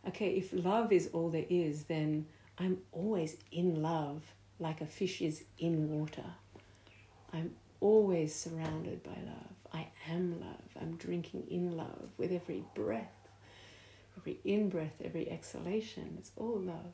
Okay, 0.07 0.31
if 0.31 0.53
love 0.53 0.93
is 0.93 1.11
all 1.13 1.31
there 1.31 1.47
is, 1.49 1.85
then 1.85 2.27
I'm 2.59 2.79
always 2.93 3.37
in 3.53 3.83
love 3.83 4.23
like 4.59 4.81
a 4.81 4.87
fish 4.87 5.21
is 5.23 5.45
in 5.59 5.91
water. 5.91 6.25
I'm 7.33 7.55
always 7.81 8.35
surrounded 8.35 9.03
by 9.03 9.11
love. 9.11 9.49
I 9.73 9.87
am 10.11 10.41
love. 10.41 10.81
I'm 10.81 10.97
drinking 10.97 11.45
in 11.51 11.77
love 11.77 12.11
with 12.17 12.33
every 12.33 12.65
breath, 12.75 13.29
every 14.17 14.39
in 14.45 14.69
breath, 14.69 14.95
every 15.05 15.31
exhalation. 15.31 16.17
It's 16.19 16.33
all 16.37 16.59
love. 16.59 16.93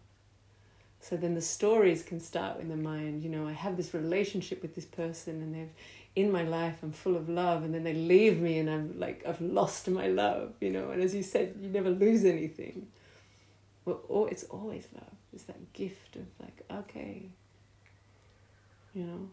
So 1.01 1.16
then 1.16 1.35
the 1.35 1.43
stories 1.43 2.02
can 2.02 2.19
start 2.19 2.61
in 2.61 2.70
the 2.70 2.77
mind. 2.77 3.23
You 3.23 3.28
know, 3.28 3.47
I 3.47 3.52
have 3.52 3.77
this 3.77 3.93
relationship 3.93 4.62
with 4.62 4.74
this 4.74 4.86
person 4.86 5.43
and 5.43 5.55
they've 5.55 5.70
in 6.16 6.31
my 6.31 6.44
life 6.44 6.77
I'm 6.82 6.93
full 6.93 7.16
of 7.16 7.28
love 7.28 7.65
and 7.65 7.74
then 7.74 7.82
they 7.82 7.93
leave 7.93 8.40
me 8.40 8.59
and 8.59 8.70
I'm 8.70 8.98
like 8.98 9.23
I've 9.27 9.40
lost 9.40 9.89
my 9.89 10.06
love, 10.06 10.55
you 10.61 10.70
know, 10.70 10.90
and 10.90 11.02
as 11.02 11.15
you 11.15 11.23
said, 11.23 11.56
you 11.61 11.69
never 11.69 11.90
lose 11.90 12.24
anything. 12.24 12.89
Well 13.85 14.01
oh, 14.09 14.27
it's 14.27 14.44
always 14.44 14.89
love. 14.94 15.12
It's 15.32 15.44
that 15.44 15.73
gift 15.73 16.16
of 16.16 16.27
like, 16.40 16.62
okay, 16.70 17.28
you 18.94 19.05
know, 19.05 19.28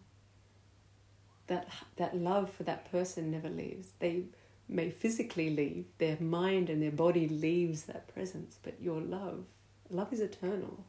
that 1.47 1.67
that 1.97 2.17
love 2.17 2.51
for 2.51 2.63
that 2.63 2.91
person 2.91 3.31
never 3.31 3.49
leaves. 3.49 3.89
They 3.99 4.25
may 4.69 4.89
physically 4.89 5.49
leave, 5.49 5.85
their 5.97 6.17
mind 6.19 6.69
and 6.69 6.81
their 6.81 6.91
body 6.91 7.27
leaves 7.27 7.83
that 7.83 8.07
presence, 8.13 8.57
but 8.63 8.81
your 8.81 9.01
love, 9.01 9.43
love 9.89 10.13
is 10.13 10.21
eternal 10.21 10.85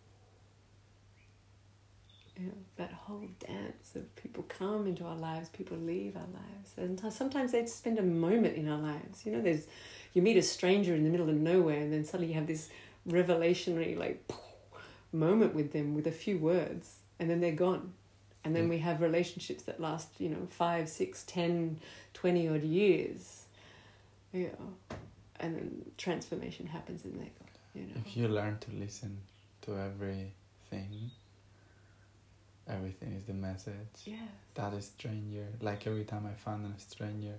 you 2.39 2.47
know, 2.47 2.55
that 2.77 2.93
whole 2.93 3.29
dance 3.47 3.95
of 3.95 4.15
people 4.17 4.45
come 4.45 4.87
into 4.87 5.05
our 5.05 5.17
lives, 5.17 5.49
people 5.51 5.77
leave 5.77 6.17
our 6.17 6.23
lives, 6.23 6.73
and 6.77 7.13
sometimes 7.13 7.53
they 7.53 7.65
spend 7.67 7.99
a 7.99 8.03
moment 8.03 8.57
in 8.57 8.69
our 8.69 8.79
lives. 8.79 9.27
You 9.27 9.33
know, 9.33 9.43
there's 9.43 9.67
you 10.15 10.23
meet 10.23 10.37
a 10.37 10.43
stranger 10.43 10.95
in 10.95 11.05
the 11.05 11.11
middle 11.11 11.29
of 11.29 11.37
nowhere, 11.37 11.79
and 11.79 11.93
then 11.93 12.05
suddenly 12.05 12.29
you 12.29 12.35
have 12.35 12.47
this 12.47 12.69
revelationary 13.09 13.99
like 13.99 14.31
moment 15.13 15.55
with 15.55 15.73
them 15.73 15.95
with 15.95 16.07
a 16.07 16.13
few 16.13 16.39
words, 16.39 16.97
and 17.19 17.29
then 17.29 17.41
they're 17.41 17.53
gone. 17.53 17.93
And 18.45 18.57
then 18.57 18.69
we 18.69 18.79
have 18.79 19.01
relationships 19.01 19.63
that 19.65 19.81
last, 19.81 20.09
you 20.19 20.29
know, 20.29 20.47
five, 20.51 20.89
six, 20.89 21.23
ten, 21.25 21.79
twenty 22.13 22.49
odd 22.49 22.65
years. 22.65 23.45
Know, 24.33 24.49
and 25.39 25.57
then 25.57 25.91
transformation 25.99 26.67
happens 26.67 27.05
in 27.05 27.19
they 27.19 27.25
go. 27.25 27.47
You 27.75 27.83
know. 27.83 28.01
If 28.05 28.17
you 28.17 28.29
learn 28.29 28.59
to 28.59 28.71
listen 28.73 29.19
to 29.63 29.79
everything, 29.79 31.11
everything 32.69 33.13
is 33.13 33.25
the 33.25 33.35
message. 33.35 33.75
Yeah. 34.05 34.17
That 34.55 34.73
is 34.75 34.87
stranger. 34.87 35.47
Like 35.61 35.87
every 35.87 36.05
time 36.05 36.27
I 36.27 36.35
find 36.35 36.67
a 36.67 36.81
stranger, 36.81 37.35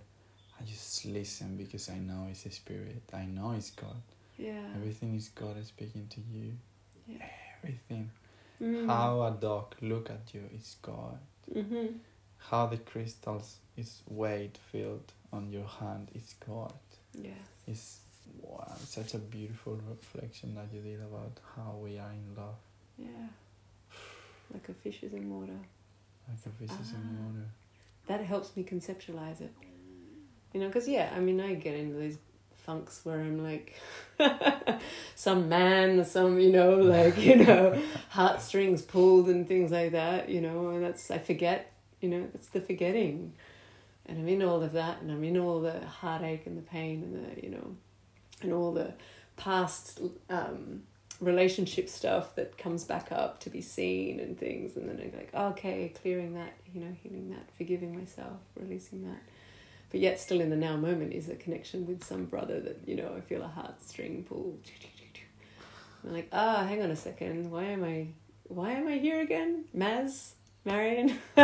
I 0.59 0.63
just 0.63 1.05
listen 1.05 1.57
because 1.57 1.89
I 1.89 1.97
know 1.97 2.27
it's 2.29 2.45
a 2.45 2.51
spirit. 2.51 3.01
I 3.13 3.25
know 3.25 3.53
it's 3.57 3.71
God. 3.71 4.01
Yeah. 4.37 4.61
Everything 4.75 5.15
is 5.15 5.29
God 5.29 5.57
is 5.57 5.67
speaking 5.67 6.07
to 6.09 6.21
you. 6.31 6.53
Yeah. 7.07 7.25
Everything. 7.57 8.09
Mm. 8.63 8.87
How 8.87 9.21
a 9.23 9.31
dog 9.31 9.75
look 9.81 10.09
at 10.09 10.33
you 10.33 10.43
is 10.55 10.75
God. 10.81 11.17
Mm-hmm. 11.53 11.87
How 12.37 12.67
the 12.67 12.77
crystals 12.77 13.57
is 13.77 14.01
weight 14.07 14.57
filled 14.71 15.11
on 15.31 15.51
your 15.51 15.67
hand 15.67 16.09
is 16.15 16.35
God. 16.45 16.73
Yeah. 17.13 17.31
It's 17.67 17.99
wow, 18.41 18.71
such 18.85 19.13
a 19.15 19.17
beautiful 19.17 19.79
reflection 19.89 20.55
that 20.55 20.67
you 20.73 20.81
did 20.81 21.01
about 21.01 21.39
how 21.55 21.75
we 21.81 21.97
are 21.97 22.11
in 22.11 22.35
love. 22.35 22.55
Yeah. 22.97 23.27
Like 24.53 24.69
a 24.69 24.73
fish 24.73 25.03
is 25.03 25.13
in 25.13 25.29
water. 25.29 25.59
Like 26.27 26.45
a 26.45 26.49
fish 26.49 26.79
is 26.81 26.91
in 26.91 26.97
Ah. 27.03 27.25
water. 27.25 27.47
That 28.07 28.21
helps 28.21 28.55
me 28.55 28.63
conceptualize 28.63 29.41
it. 29.41 29.51
You 30.53 30.61
know, 30.61 30.67
because 30.67 30.87
yeah, 30.87 31.11
I 31.15 31.19
mean, 31.19 31.39
I 31.41 31.55
get 31.55 31.75
into 31.75 31.95
these 31.97 32.17
funks 32.65 33.01
where 33.03 33.19
I'm 33.19 33.43
like 33.43 33.75
some 35.15 35.49
man, 35.49 36.03
some 36.05 36.39
you 36.39 36.51
know, 36.51 36.75
like 36.75 37.17
you 37.17 37.37
know, 37.37 37.81
heartstrings 38.09 38.81
pulled 38.81 39.27
and 39.29 39.47
things 39.47 39.71
like 39.71 39.91
that. 39.91 40.29
You 40.29 40.41
know, 40.41 40.69
and 40.69 40.83
that's 40.83 41.09
I 41.11 41.19
forget. 41.19 41.71
You 42.01 42.09
know, 42.09 42.27
that's 42.33 42.47
the 42.47 42.59
forgetting, 42.59 43.33
and 44.05 44.19
I'm 44.19 44.27
in 44.27 44.43
all 44.43 44.61
of 44.61 44.73
that, 44.73 45.01
and 45.01 45.09
I'm 45.09 45.23
in 45.23 45.37
all 45.37 45.61
the 45.61 45.85
heartache 45.85 46.45
and 46.45 46.57
the 46.57 46.61
pain 46.61 47.01
and 47.01 47.13
the 47.37 47.43
you 47.43 47.49
know, 47.49 47.75
and 48.41 48.51
all 48.53 48.73
the 48.73 48.93
past 49.37 50.01
um, 50.29 50.83
relationship 51.21 51.87
stuff 51.87 52.35
that 52.35 52.57
comes 52.57 52.83
back 52.83 53.11
up 53.11 53.39
to 53.41 53.49
be 53.49 53.61
seen 53.61 54.19
and 54.19 54.37
things, 54.37 54.75
and 54.75 54.89
then 54.89 54.99
I'm 55.01 55.17
like, 55.17 55.33
okay, 55.33 55.93
clearing 56.01 56.33
that, 56.33 56.53
you 56.73 56.81
know, 56.81 56.93
healing 57.01 57.29
that, 57.29 57.49
forgiving 57.57 57.97
myself, 57.97 58.39
releasing 58.55 59.03
that 59.05 59.21
but 59.93 60.01
yet 60.01 60.19
still 60.19 60.41
in 60.41 60.49
the 60.49 60.55
now 60.55 60.75
moment 60.75 61.13
is 61.13 61.29
a 61.29 61.35
connection 61.35 61.85
with 61.85 62.03
some 62.03 62.25
brother 62.25 62.59
that 62.59 62.79
you 62.87 62.95
know 62.95 63.13
I 63.15 63.21
feel 63.21 63.43
a 63.43 63.47
heartstring 63.47 64.25
pull. 64.25 64.57
I'm 66.03 66.13
like, 66.13 66.29
ah, 66.33 66.61
oh, 66.61 66.65
hang 66.65 66.81
on 66.81 66.89
a 66.89 66.95
second, 66.95 67.51
why 67.51 67.65
am 67.65 67.83
I, 67.83 68.07
why 68.45 68.71
am 68.71 68.87
I 68.87 68.97
here 68.97 69.21
again, 69.21 69.65
Maz? 69.77 70.31
Marion. 70.65 71.09
oh 71.37 71.43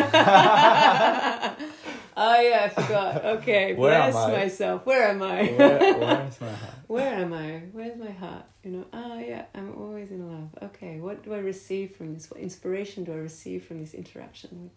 yeah, 2.16 2.64
I 2.64 2.70
forgot. 2.70 3.26
Okay, 3.26 3.74
Where 3.78 4.12
bless 4.12 4.32
myself. 4.32 4.86
Where 4.86 5.10
am 5.10 5.22
I? 5.22 5.44
Where, 5.44 5.80
where 5.80 6.28
is 6.28 6.42
my 6.42 6.52
heart? 6.52 6.74
Where 6.88 7.14
am 7.16 7.34
I? 7.34 7.62
Where's 7.72 7.98
my 7.98 8.12
heart? 8.12 8.46
You 8.64 8.72
know, 8.72 8.86
oh 8.94 9.20
yeah, 9.20 9.46
I'm 9.54 9.76
always 9.76 10.10
in 10.10 10.28
love. 10.28 10.50
Okay, 10.72 11.00
what 11.00 11.24
do 11.24 11.34
I 11.34 11.40
receive 11.40 11.96
from 11.96 12.16
this? 12.16 12.32
What 12.32 12.40
inspiration 12.40 13.04
do 13.04 13.12
I 13.12 13.18
receive 13.18 13.66
from 13.66 13.80
this 13.80 13.94
interaction 13.94 14.50
with 14.64 14.72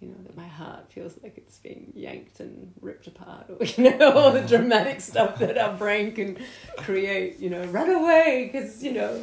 you 0.00 0.08
know, 0.08 0.16
that 0.22 0.36
my 0.36 0.46
heart 0.46 0.92
feels 0.92 1.14
like 1.22 1.36
it's 1.36 1.58
being 1.58 1.92
yanked 1.94 2.40
and 2.40 2.72
ripped 2.80 3.06
apart, 3.06 3.46
or, 3.48 3.64
you 3.76 3.98
know, 3.98 4.12
all 4.12 4.30
the 4.30 4.42
dramatic 4.42 5.00
stuff 5.00 5.38
that 5.38 5.58
our 5.58 5.76
brain 5.76 6.12
can 6.12 6.38
create, 6.78 7.38
you 7.38 7.50
know, 7.50 7.64
run 7.66 7.90
away, 7.90 8.50
because, 8.52 8.82
you 8.82 8.92
know, 8.92 9.22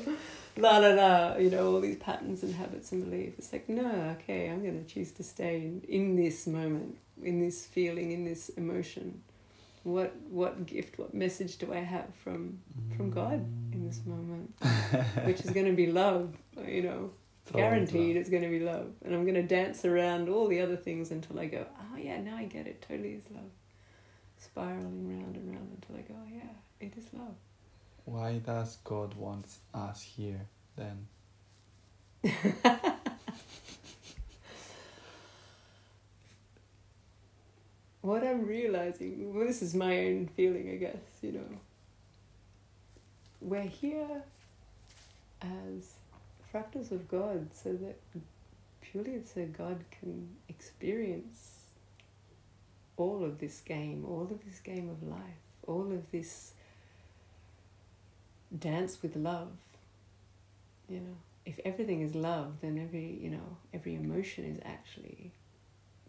la 0.57 0.77
la 0.77 0.89
la, 0.89 1.35
you 1.37 1.49
know, 1.49 1.73
all 1.73 1.79
these 1.81 1.97
patterns 1.97 2.43
and 2.43 2.55
habits 2.55 2.91
and 2.91 3.09
beliefs. 3.09 3.39
It's 3.39 3.53
like, 3.53 3.69
no, 3.69 4.15
okay, 4.19 4.49
I'm 4.49 4.61
going 4.61 4.83
to 4.83 4.93
choose 4.93 5.11
to 5.13 5.23
stay 5.23 5.57
in, 5.57 5.81
in 5.87 6.15
this 6.15 6.47
moment, 6.47 6.97
in 7.21 7.39
this 7.39 7.65
feeling, 7.65 8.11
in 8.11 8.25
this 8.25 8.49
emotion. 8.49 9.21
What 9.83 10.15
what 10.31 10.65
gift, 10.65 10.97
what 10.97 11.13
message 11.13 11.59
do 11.59 11.71
I 11.71 11.77
have 11.77 12.07
from 12.23 12.57
from 12.97 13.11
God 13.11 13.45
in 13.71 13.85
this 13.85 14.01
moment, 14.03 14.51
which 15.25 15.41
is 15.41 15.51
going 15.51 15.67
to 15.67 15.73
be 15.73 15.85
love, 15.85 16.35
you 16.67 16.81
know, 16.81 17.11
Guaranteed 17.53 18.17
it's 18.17 18.29
going 18.29 18.43
to 18.43 18.49
be 18.49 18.59
love. 18.59 18.91
And 19.03 19.13
I'm 19.13 19.23
going 19.23 19.35
to 19.35 19.43
dance 19.43 19.85
around 19.85 20.29
all 20.29 20.47
the 20.47 20.61
other 20.61 20.75
things 20.75 21.11
until 21.11 21.39
I 21.39 21.45
go, 21.45 21.65
oh 21.79 21.97
yeah, 21.97 22.19
now 22.19 22.37
I 22.37 22.45
get 22.45 22.65
it. 22.67 22.83
Totally 22.87 23.13
is 23.13 23.23
love. 23.31 23.51
Spiraling 24.39 25.07
round 25.09 25.35
and 25.35 25.53
round 25.53 25.69
until 25.75 25.95
I 25.95 26.01
go, 26.01 26.15
oh 26.17 26.27
yeah, 26.33 26.49
it 26.79 26.93
is 26.97 27.05
love. 27.13 27.35
Why 28.05 28.39
does 28.39 28.77
God 28.83 29.13
want 29.15 29.45
us 29.73 30.01
here 30.01 30.41
then? 30.75 31.07
what 38.01 38.23
I'm 38.23 38.45
realizing, 38.45 39.33
well, 39.33 39.45
this 39.45 39.61
is 39.61 39.75
my 39.75 40.05
own 40.07 40.27
feeling, 40.27 40.69
I 40.69 40.75
guess, 40.75 40.97
you 41.21 41.33
know. 41.33 41.59
We're 43.41 43.61
here 43.61 44.23
fractals 46.55 46.91
of 46.91 47.07
God 47.09 47.49
so 47.53 47.73
that 47.73 47.99
purely 48.81 49.21
so 49.23 49.45
God 49.45 49.83
can 49.99 50.29
experience 50.47 51.63
all 52.97 53.25
of 53.25 53.39
this 53.39 53.59
game, 53.61 54.05
all 54.07 54.27
of 54.31 54.45
this 54.45 54.59
game 54.59 54.89
of 54.89 55.07
life, 55.07 55.19
all 55.67 55.91
of 55.91 56.11
this 56.11 56.53
dance 58.57 59.01
with 59.01 59.15
love. 59.15 59.49
You 60.87 60.99
know, 60.99 61.17
if 61.45 61.59
everything 61.65 62.01
is 62.01 62.15
love, 62.15 62.53
then 62.61 62.79
every, 62.81 63.19
you 63.21 63.31
know, 63.31 63.57
every 63.73 63.95
emotion 63.95 64.45
is 64.45 64.59
actually 64.63 65.31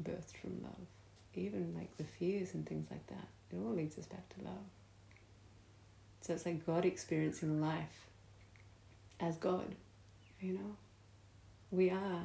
birthed 0.02 0.36
from 0.40 0.62
love. 0.62 0.86
Even 1.35 1.74
like 1.74 1.97
the 1.97 2.05
fears 2.05 2.55
and 2.55 2.66
things 2.66 2.86
like 2.90 3.06
that, 3.09 3.27
it 3.51 3.56
all 3.56 3.73
leads 3.74 3.98
us 3.98 4.06
back 4.06 4.28
to 4.36 4.44
love. 4.44 4.64
So 6.20 6.35
it's 6.35 6.47
like 6.47 6.64
God 6.64 6.85
experiencing 6.85 7.60
life 7.60 8.06
as 9.18 9.36
God 9.36 9.74
you 10.40 10.52
know, 10.54 10.76
we 11.70 11.90
are 11.90 12.22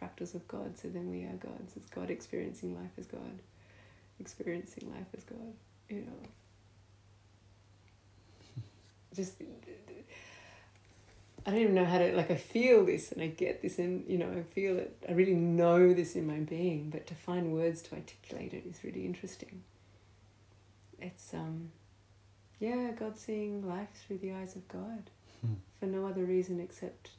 fractals 0.00 0.34
of 0.34 0.46
God, 0.48 0.76
so 0.76 0.88
then 0.88 1.10
we 1.10 1.22
are 1.22 1.34
gods. 1.34 1.74
It's 1.76 1.88
God 1.90 2.10
experiencing 2.10 2.74
life 2.74 2.90
as 2.98 3.06
God, 3.06 3.38
experiencing 4.20 4.90
life 4.92 5.06
as 5.16 5.24
God, 5.24 5.54
you 5.88 6.02
know. 6.02 6.12
Just, 9.14 9.34
I 11.46 11.50
don't 11.50 11.60
even 11.60 11.74
know 11.74 11.84
how 11.84 11.98
to, 11.98 12.16
like, 12.16 12.30
I 12.30 12.36
feel 12.36 12.84
this 12.84 13.12
and 13.12 13.22
I 13.22 13.28
get 13.28 13.62
this, 13.62 13.78
and, 13.78 14.04
you 14.08 14.18
know, 14.18 14.30
I 14.30 14.42
feel 14.54 14.78
it, 14.78 14.96
I 15.08 15.12
really 15.12 15.34
know 15.34 15.92
this 15.92 16.16
in 16.16 16.26
my 16.26 16.38
being, 16.38 16.90
but 16.90 17.06
to 17.08 17.14
find 17.14 17.52
words 17.52 17.82
to 17.82 17.94
articulate 17.94 18.52
it 18.52 18.64
is 18.68 18.84
really 18.84 19.04
interesting. 19.04 19.62
It's, 21.00 21.34
um, 21.34 21.70
yeah, 22.60 22.92
God 22.92 23.18
seeing 23.18 23.68
life 23.68 23.88
through 24.06 24.18
the 24.18 24.32
eyes 24.32 24.54
of 24.54 24.68
God 24.68 25.10
for 25.78 25.86
no 25.86 26.06
other 26.06 26.24
reason 26.24 26.60
except 26.60 27.10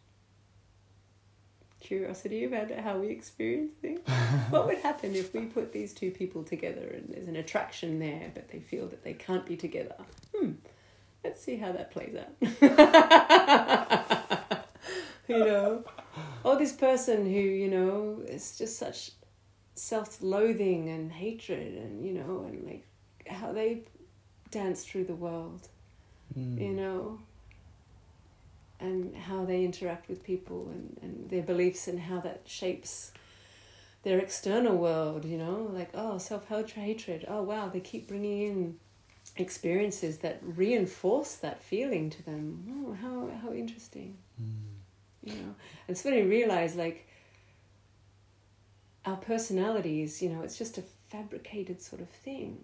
curiosity 1.81 2.45
about 2.45 2.71
how 2.71 2.97
we 2.97 3.09
experience 3.09 3.73
things. 3.81 3.99
what 4.49 4.65
would 4.65 4.77
happen 4.77 5.15
if 5.15 5.33
we 5.33 5.41
put 5.41 5.73
these 5.73 5.93
two 5.93 6.11
people 6.11 6.43
together 6.43 6.87
and 6.93 7.09
there's 7.09 7.27
an 7.27 7.35
attraction 7.35 7.99
there, 7.99 8.31
but 8.33 8.49
they 8.49 8.59
feel 8.59 8.87
that 8.87 9.03
they 9.03 9.13
can't 9.13 9.45
be 9.45 9.57
together? 9.57 9.95
Hmm, 10.33 10.51
let's 11.23 11.41
see 11.41 11.57
how 11.57 11.73
that 11.73 11.91
plays 11.91 12.15
out. 12.15 12.33
you 15.27 15.39
know, 15.39 15.83
or 16.43 16.55
this 16.55 16.71
person 16.71 17.25
who, 17.25 17.31
you 17.31 17.69
know, 17.69 18.21
is 18.25 18.57
just 18.57 18.77
such 18.77 19.11
self 19.75 20.21
loathing 20.21 20.87
and 20.89 21.11
hatred 21.11 21.77
and, 21.77 22.05
you 22.05 22.13
know, 22.13 22.45
and 22.47 22.65
like 22.65 22.87
how 23.27 23.51
they 23.51 23.81
dance 24.51 24.85
through 24.85 25.03
the 25.03 25.15
world, 25.15 25.67
mm. 26.37 26.61
you 26.61 26.71
know 26.71 27.19
and 28.83 29.15
how 29.15 29.45
they 29.45 29.63
interact 29.63 30.09
with 30.09 30.23
people 30.23 30.67
and, 30.71 30.97
and 31.01 31.29
their 31.29 31.41
beliefs 31.41 31.87
and 31.87 31.99
how 31.99 32.19
that 32.19 32.41
shapes 32.45 33.13
their 34.03 34.19
external 34.19 34.75
world, 34.75 35.23
you 35.23 35.37
know, 35.37 35.69
like, 35.73 35.89
oh, 35.93 36.17
self 36.17 36.49
hatred. 36.49 37.25
Oh, 37.27 37.41
wow, 37.41 37.69
they 37.69 37.79
keep 37.79 38.09
bringing 38.09 38.41
in 38.41 38.79
experiences 39.37 40.17
that 40.19 40.39
reinforce 40.43 41.35
that 41.35 41.63
feeling 41.63 42.09
to 42.09 42.23
them. 42.23 42.65
Oh, 42.69 42.93
how, 43.01 43.29
how 43.41 43.53
interesting. 43.53 44.17
Mm. 44.41 45.31
You 45.31 45.35
know, 45.35 45.55
and 45.87 45.97
you 46.03 46.27
realize, 46.27 46.75
like, 46.75 47.07
our 49.05 49.15
personalities, 49.15 50.21
you 50.21 50.29
know, 50.29 50.41
it's 50.41 50.57
just 50.57 50.77
a 50.77 50.83
fabricated 51.09 51.81
sort 51.81 52.01
of 52.01 52.09
thing. 52.09 52.61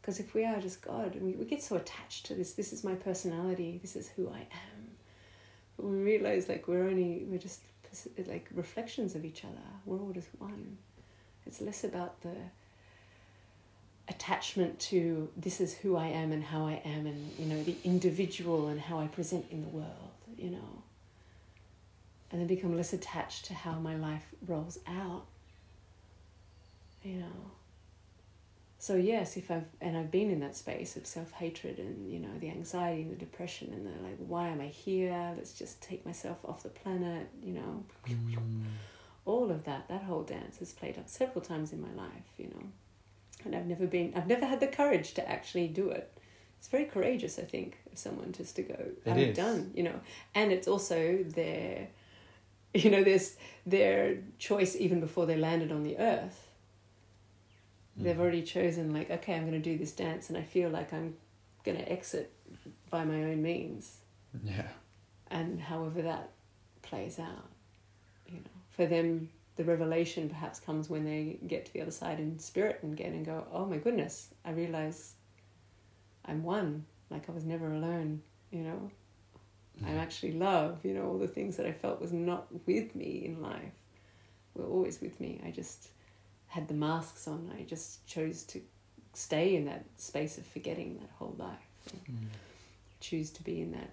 Because 0.00 0.18
if 0.18 0.34
we 0.34 0.44
are 0.44 0.60
just 0.60 0.82
God, 0.82 1.14
we, 1.20 1.32
we 1.32 1.44
get 1.44 1.62
so 1.62 1.76
attached 1.76 2.26
to 2.26 2.34
this, 2.34 2.54
this 2.54 2.72
is 2.72 2.82
my 2.82 2.94
personality, 2.94 3.78
this 3.80 3.94
is 3.94 4.08
who 4.08 4.28
I 4.28 4.40
am 4.40 4.69
we 5.82 5.96
realize 5.96 6.48
like 6.48 6.68
we're 6.68 6.84
only 6.84 7.24
we're 7.28 7.38
just 7.38 7.60
like 8.26 8.48
reflections 8.54 9.14
of 9.14 9.24
each 9.24 9.44
other. 9.44 9.68
We're 9.84 9.98
all 9.98 10.12
just 10.12 10.28
one. 10.38 10.78
It's 11.46 11.60
less 11.60 11.84
about 11.84 12.20
the 12.22 12.36
attachment 14.10 14.78
to 14.80 15.28
this 15.36 15.60
is 15.60 15.72
who 15.72 15.96
i 15.96 16.06
am 16.06 16.32
and 16.32 16.42
how 16.42 16.66
i 16.66 16.82
am 16.84 17.06
and 17.06 17.30
you 17.38 17.46
know 17.46 17.62
the 17.62 17.76
individual 17.84 18.66
and 18.66 18.80
how 18.80 18.98
i 18.98 19.06
present 19.06 19.46
in 19.52 19.62
the 19.62 19.68
world 19.68 20.10
you 20.36 20.50
know. 20.50 20.82
And 22.32 22.40
then 22.40 22.46
become 22.46 22.76
less 22.76 22.92
attached 22.92 23.46
to 23.46 23.54
how 23.54 23.72
my 23.72 23.96
life 23.96 24.24
rolls 24.46 24.78
out 24.86 25.26
you 27.04 27.16
know 27.16 27.50
so 28.80 28.96
yes 28.96 29.36
if 29.36 29.50
i've 29.50 29.66
and 29.82 29.94
i've 29.96 30.10
been 30.10 30.30
in 30.30 30.40
that 30.40 30.56
space 30.56 30.96
of 30.96 31.06
self-hatred 31.06 31.78
and 31.78 32.10
you 32.10 32.18
know 32.18 32.30
the 32.40 32.48
anxiety 32.48 33.02
and 33.02 33.12
the 33.12 33.16
depression 33.16 33.72
and 33.74 33.86
the 33.86 33.90
like 34.02 34.16
why 34.26 34.48
am 34.48 34.60
i 34.60 34.66
here? 34.66 35.34
Let's 35.36 35.52
just 35.52 35.80
take 35.82 36.04
myself 36.06 36.38
off 36.44 36.62
the 36.62 36.70
planet 36.70 37.28
you 37.42 37.52
know. 37.52 37.84
Mm. 38.08 38.64
all 39.26 39.50
of 39.50 39.64
that 39.64 39.86
that 39.88 40.02
whole 40.02 40.22
dance 40.22 40.58
has 40.58 40.72
played 40.72 40.98
out 40.98 41.10
several 41.10 41.42
times 41.42 41.72
in 41.72 41.80
my 41.80 41.92
life 41.94 42.30
you 42.38 42.46
know. 42.46 42.64
And 43.44 43.54
i've 43.54 43.66
never 43.66 43.86
been 43.86 44.12
i've 44.16 44.26
never 44.26 44.46
had 44.46 44.60
the 44.60 44.66
courage 44.66 45.12
to 45.14 45.30
actually 45.30 45.68
do 45.68 45.90
it. 45.90 46.10
It's 46.58 46.68
very 46.68 46.86
courageous 46.86 47.38
i 47.38 47.42
think 47.42 47.78
of 47.92 47.98
someone 47.98 48.32
just 48.32 48.56
to 48.56 48.62
go 48.62 48.74
it 49.04 49.10
i'm 49.10 49.18
is. 49.18 49.36
done 49.36 49.72
you 49.74 49.82
know. 49.82 50.00
And 50.34 50.52
it's 50.52 50.66
also 50.68 51.22
their 51.22 51.88
you 52.74 52.90
know 52.90 53.04
there's 53.04 53.36
their 53.66 54.18
choice 54.38 54.74
even 54.76 55.00
before 55.00 55.26
they 55.26 55.36
landed 55.36 55.70
on 55.70 55.82
the 55.82 55.98
earth 55.98 56.46
They've 58.02 58.16
mm. 58.16 58.20
already 58.20 58.42
chosen, 58.42 58.92
like, 58.92 59.10
okay, 59.10 59.34
I'm 59.34 59.42
going 59.42 59.52
to 59.52 59.58
do 59.58 59.76
this 59.76 59.92
dance, 59.92 60.28
and 60.28 60.38
I 60.38 60.42
feel 60.42 60.70
like 60.70 60.92
I'm 60.92 61.16
going 61.64 61.78
to 61.78 61.90
exit 61.90 62.32
by 62.90 63.04
my 63.04 63.24
own 63.24 63.42
means. 63.42 63.98
Yeah. 64.44 64.68
And 65.30 65.60
however 65.60 66.02
that 66.02 66.30
plays 66.82 67.18
out, 67.18 67.48
you 68.26 68.36
know, 68.36 68.50
for 68.70 68.86
them, 68.86 69.28
the 69.56 69.64
revelation 69.64 70.28
perhaps 70.28 70.58
comes 70.58 70.88
when 70.88 71.04
they 71.04 71.38
get 71.46 71.66
to 71.66 71.72
the 71.72 71.82
other 71.82 71.90
side 71.90 72.18
in 72.18 72.38
spirit 72.38 72.80
and 72.82 72.96
get 72.96 73.08
and 73.08 73.26
go, 73.26 73.46
oh 73.52 73.66
my 73.66 73.76
goodness, 73.76 74.28
I 74.44 74.52
realize 74.52 75.14
I'm 76.24 76.42
one. 76.42 76.86
Like 77.10 77.28
I 77.28 77.32
was 77.32 77.44
never 77.44 77.72
alone, 77.72 78.22
you 78.50 78.60
know. 78.62 78.90
I'm 79.86 79.98
actually 79.98 80.32
love, 80.32 80.78
you 80.84 80.94
know, 80.94 81.06
all 81.06 81.18
the 81.18 81.26
things 81.26 81.56
that 81.56 81.66
I 81.66 81.72
felt 81.72 82.00
was 82.00 82.12
not 82.12 82.46
with 82.66 82.94
me 82.94 83.22
in 83.24 83.40
life 83.40 83.72
were 84.54 84.66
always 84.66 85.00
with 85.00 85.18
me. 85.20 85.40
I 85.44 85.50
just 85.50 85.88
had 86.50 86.68
the 86.68 86.74
masks 86.74 87.26
on. 87.26 87.50
I 87.56 87.62
just 87.62 88.06
chose 88.06 88.42
to 88.44 88.60
stay 89.14 89.56
in 89.56 89.64
that 89.64 89.84
space 89.96 90.36
of 90.36 90.44
forgetting 90.44 90.98
that 91.00 91.10
whole 91.18 91.34
life. 91.38 91.56
Mm. 91.88 92.26
choose 93.00 93.30
to 93.30 93.42
be 93.42 93.62
in 93.62 93.72
that 93.72 93.90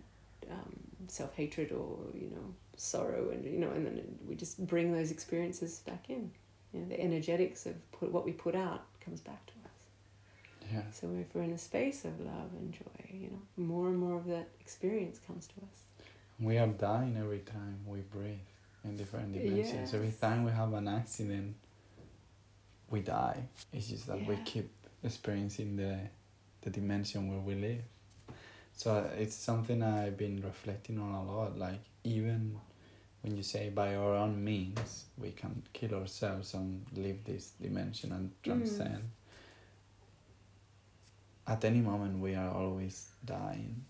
um, 0.51 0.75
self 1.07 1.33
hatred 1.35 1.71
or 1.71 1.97
you 2.13 2.29
know 2.29 2.53
sorrow, 2.75 3.29
and 3.31 3.45
you 3.45 3.59
know, 3.59 3.71
and 3.71 3.85
then 3.85 4.19
we 4.27 4.35
just 4.35 4.65
bring 4.67 4.91
those 4.91 5.11
experiences 5.11 5.79
back 5.85 6.09
in. 6.09 6.31
You 6.73 6.81
know, 6.81 6.89
the 6.89 6.99
energetics 6.99 7.65
of 7.65 7.75
put, 7.91 8.11
what 8.11 8.25
we 8.25 8.33
put 8.33 8.55
out 8.55 8.83
comes 9.03 9.21
back 9.21 9.45
to 9.45 9.53
us. 9.53 10.73
Yeah. 10.73 10.81
So 10.91 11.07
if 11.19 11.33
we're 11.33 11.43
in 11.43 11.53
a 11.53 11.57
space 11.57 12.03
of 12.05 12.19
love 12.19 12.51
and 12.59 12.73
joy, 12.73 13.05
you 13.13 13.29
know, 13.29 13.65
more 13.65 13.87
and 13.87 13.97
more 13.97 14.17
of 14.17 14.25
that 14.25 14.49
experience 14.59 15.19
comes 15.25 15.47
to 15.47 15.53
us. 15.61 16.05
We 16.39 16.57
are 16.57 16.67
dying 16.67 17.17
every 17.17 17.39
time 17.39 17.79
we 17.85 18.01
breathe 18.01 18.47
in 18.83 18.97
different 18.97 19.33
dimensions. 19.33 19.93
Every 19.93 20.13
time 20.19 20.43
we 20.43 20.51
have 20.51 20.73
an 20.73 20.87
accident, 20.87 21.55
we 22.89 23.01
die. 23.01 23.43
It's 23.73 23.87
just 23.87 24.07
that 24.07 24.25
we 24.25 24.37
keep 24.45 24.69
experiencing 25.03 25.75
the 25.77 25.99
the 26.61 26.69
dimension 26.69 27.29
where 27.29 27.39
we 27.39 27.55
live. 27.55 27.83
So 28.73 29.09
it's 29.17 29.35
something 29.35 29.81
I've 29.81 30.17
been 30.17 30.41
reflecting 30.41 30.99
on 30.99 31.11
a 31.11 31.23
lot. 31.23 31.57
Like 31.57 31.79
even 32.03 32.59
when 33.21 33.35
you 33.35 33.43
say 33.43 33.69
by 33.69 33.95
our 33.95 34.13
own 34.15 34.43
means 34.43 35.05
we 35.17 35.31
can 35.31 35.63
kill 35.73 35.95
ourselves 35.95 36.53
and 36.53 36.85
leave 36.95 37.23
this 37.25 37.51
dimension 37.61 38.11
and 38.11 38.29
mm. 38.29 38.43
transcend. 38.43 39.03
At 41.47 41.63
any 41.63 41.79
moment 41.79 42.19
we 42.19 42.35
are 42.35 42.51
always 42.53 43.07
dying. 43.25 43.83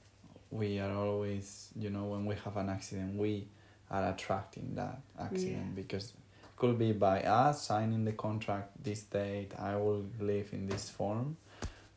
We 0.52 0.80
are 0.80 0.94
always, 0.96 1.70
you 1.76 1.90
know, 1.90 2.06
when 2.06 2.26
we 2.26 2.36
have 2.46 2.56
an 2.56 2.70
accident, 2.70 3.18
we 3.18 3.48
are 3.92 4.12
attracting 4.12 4.76
that 4.76 5.02
accident 5.20 5.68
Yeah. 5.76 5.82
because 5.82 6.14
could 6.58 6.78
be 6.78 6.92
by 6.92 7.22
us 7.22 7.62
signing 7.68 8.04
the 8.04 8.12
contract 8.12 8.72
this 8.84 9.04
date 9.04 9.52
i 9.60 9.76
will 9.76 10.06
live 10.20 10.50
in 10.52 10.68
this 10.68 10.90
form 10.90 11.38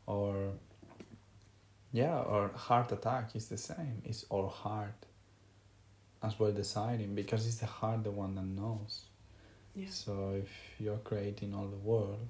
or 0.05 0.51
yeah 1.91 2.19
or 2.19 2.49
heart 2.55 2.91
attack 2.91 3.35
is 3.35 3.47
the 3.47 3.57
same 3.57 4.01
it's 4.05 4.25
all 4.29 4.47
heart 4.47 5.05
as 6.23 6.39
we're 6.39 6.51
deciding 6.51 7.15
because 7.15 7.45
it's 7.47 7.57
the 7.57 7.65
heart 7.65 8.03
the 8.03 8.11
one 8.11 8.35
that 8.35 8.45
knows 8.45 9.05
Yeah. 9.75 9.87
so 9.89 10.33
if 10.43 10.51
you're 10.79 11.03
creating 11.03 11.53
all 11.53 11.67
the 11.67 11.83
world 11.91 12.27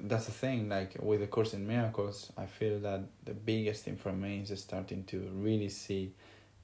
that's 0.00 0.26
the 0.26 0.32
thing 0.32 0.68
like 0.68 0.96
with 1.00 1.20
the 1.20 1.26
course 1.26 1.54
in 1.54 1.66
miracles 1.66 2.32
i 2.36 2.46
feel 2.46 2.78
that 2.80 3.00
the 3.24 3.34
biggest 3.34 3.84
thing 3.84 3.96
for 3.96 4.12
me 4.12 4.40
is 4.48 4.60
starting 4.60 5.02
to 5.04 5.18
really 5.34 5.68
see 5.68 6.12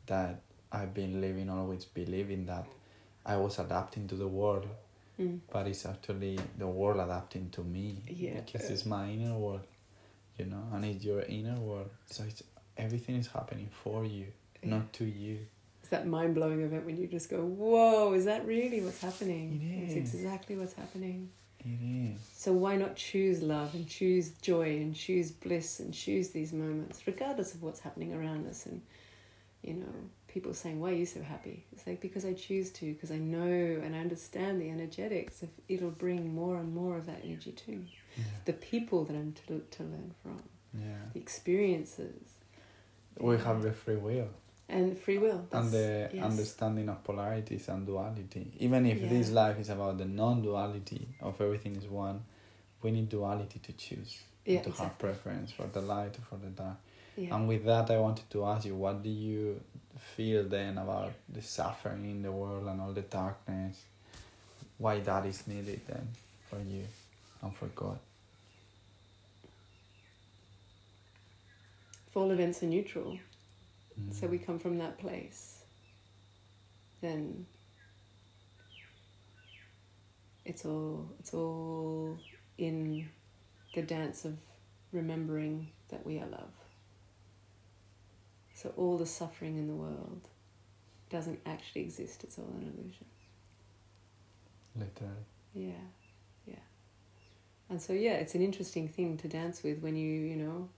that 0.06 0.40
i've 0.70 0.94
been 0.94 1.20
living 1.20 1.50
always 1.50 1.84
believing 1.84 2.46
that 2.46 2.66
i 3.26 3.36
was 3.36 3.58
adapting 3.58 4.06
to 4.08 4.16
the 4.16 4.28
world 4.28 4.66
Mm. 5.18 5.38
but 5.52 5.68
it's 5.68 5.86
actually 5.86 6.36
the 6.58 6.66
world 6.66 6.98
adapting 6.98 7.48
to 7.50 7.62
me 7.62 8.02
Yeah. 8.08 8.40
because 8.40 8.68
it's 8.70 8.84
my 8.84 9.08
inner 9.10 9.34
world 9.38 9.60
you 10.38 10.46
know 10.46 10.64
and 10.72 10.84
it's 10.84 11.04
your 11.04 11.22
inner 11.22 11.54
world 11.60 11.90
so 12.06 12.24
it's 12.24 12.42
everything 12.76 13.14
is 13.16 13.28
happening 13.28 13.68
for 13.82 14.04
you 14.04 14.26
Yeah. 14.62 14.70
not 14.70 14.92
to 14.94 15.04
you 15.04 15.38
It's 15.80 15.90
that 15.90 16.06
mind 16.06 16.34
blowing 16.34 16.62
event 16.62 16.84
when 16.86 16.96
you 16.96 17.06
just 17.06 17.28
go, 17.30 17.44
whoa, 17.44 18.12
is 18.14 18.24
that 18.24 18.44
really 18.46 18.80
what's 18.80 19.00
happening? 19.02 19.60
It 19.62 19.82
It's 19.84 19.94
exactly 20.14 20.56
what's 20.56 20.72
happening. 20.72 21.28
it 21.60 21.80
is 22.14 22.18
So 22.44 22.52
why 22.52 22.74
not 22.76 22.96
choose 22.96 23.42
love 23.42 23.70
and 23.74 23.86
choose 23.86 24.30
joy 24.50 24.68
and 24.82 24.94
choose 24.96 25.30
bliss 25.30 25.78
and 25.80 25.92
choose 25.94 26.30
these 26.30 26.52
moments, 26.52 27.06
regardless 27.06 27.54
of 27.54 27.62
what's 27.62 27.80
happening 27.80 28.12
around 28.14 28.46
us? 28.48 28.66
And 28.66 28.80
you 29.62 29.74
know, 29.74 29.94
people 30.34 30.52
saying, 30.52 30.80
"Why 30.80 30.90
are 30.90 31.00
you 31.02 31.06
so 31.06 31.22
happy?" 31.22 31.56
It's 31.72 31.86
like 31.86 32.00
because 32.00 32.24
I 32.24 32.32
choose 32.34 32.68
to, 32.78 32.84
because 32.94 33.12
I 33.18 33.20
know 33.34 33.80
and 33.84 33.90
I 33.96 34.00
understand 34.06 34.60
the 34.60 34.68
energetics. 34.78 35.42
Of 35.44 35.50
it'll 35.68 35.90
bring 36.06 36.34
more 36.34 36.56
and 36.62 36.74
more 36.74 36.94
of 36.98 37.06
that 37.06 37.20
energy 37.24 37.52
to 37.52 37.70
me. 37.70 37.86
yeah, 38.16 38.24
The 38.44 38.52
people 38.72 39.04
that 39.06 39.14
I'm 39.20 39.32
to 39.46 39.54
to 39.76 39.82
learn 39.92 40.10
from, 40.22 40.42
yeah. 40.86 41.04
the 41.14 41.20
experiences, 41.20 42.24
we 43.18 43.36
have 43.38 43.62
the 43.62 43.72
free 43.72 43.96
will 43.96 44.28
and 44.68 44.98
free 44.98 45.18
will 45.18 45.46
and 45.52 45.70
the 45.70 46.10
yes. 46.12 46.24
understanding 46.24 46.88
of 46.88 47.02
polarities 47.04 47.68
and 47.68 47.86
duality. 47.86 48.52
Even 48.58 48.86
if 48.86 48.98
this 49.08 49.30
life 49.30 49.58
is 49.60 49.68
about 49.68 49.98
the 49.98 50.04
non-duality 50.06 51.06
of 51.20 51.40
everything 51.40 51.76
is 51.76 51.86
one, 51.86 52.18
we 52.82 52.90
need 52.90 53.08
duality 53.08 53.58
to 53.60 53.72
choose 53.72 54.12
Yeah, 54.46 54.62
to 54.62 54.70
have 54.72 54.98
preference 54.98 55.52
for 55.52 55.66
the 55.66 55.80
light 55.80 56.18
or 56.18 56.22
for 56.30 56.36
the 56.44 56.50
dark. 56.50 56.78
Yeah. 57.16 57.34
And 57.34 57.48
with 57.48 57.64
that, 57.64 57.90
I 57.90 57.98
wanted 57.98 58.28
to 58.30 58.44
ask 58.44 58.66
you, 58.66 58.74
what 58.74 59.02
do 59.02 59.08
you 59.08 59.60
feel 59.98 60.44
then 60.44 60.78
about 60.78 61.12
the 61.28 61.42
suffering 61.42 62.04
in 62.10 62.22
the 62.22 62.32
world 62.32 62.66
and 62.68 62.80
all 62.80 62.92
the 62.92 63.02
darkness? 63.02 63.82
Why 64.78 65.00
that 65.00 65.26
is 65.26 65.46
needed 65.46 65.80
then 65.88 66.08
for 66.50 66.58
you 66.60 66.84
and 67.42 67.54
for 67.54 67.66
God? 67.66 67.98
if 72.14 72.16
all 72.16 72.30
events 72.30 72.62
are 72.62 72.66
neutral, 72.66 73.18
so 74.12 74.26
Mm. 74.26 74.30
we 74.30 74.38
come 74.38 74.58
from 74.60 74.78
that 74.78 74.98
place, 74.98 75.64
then 77.00 77.44
it's 80.44 80.64
all 80.64 81.08
it's 81.18 81.34
all 81.34 82.16
in 82.58 83.08
the 83.74 83.82
dance 83.82 84.24
of 84.24 84.36
remembering 84.92 85.68
that 85.88 86.06
we 86.06 86.18
are 86.20 86.26
love. 86.26 86.52
So 88.64 88.72
all 88.78 88.96
the 88.96 89.04
suffering 89.04 89.58
in 89.58 89.66
the 89.66 89.74
world 89.74 90.26
doesn't 91.10 91.38
actually 91.44 91.82
exist, 91.82 92.24
it's 92.24 92.38
all 92.38 92.48
an 92.56 92.62
illusion. 92.62 93.04
literally. 94.74 95.12
Yeah, 95.52 95.86
yeah. 96.46 96.64
And 97.68 97.78
so 97.80 97.92
yeah, 97.92 98.12
it's 98.12 98.34
an 98.34 98.40
interesting 98.40 98.88
thing 98.88 99.18
to 99.18 99.28
dance 99.28 99.62
with 99.62 99.80
when 99.80 99.96
you 99.96 100.08
you 100.08 100.36
know 100.36 100.68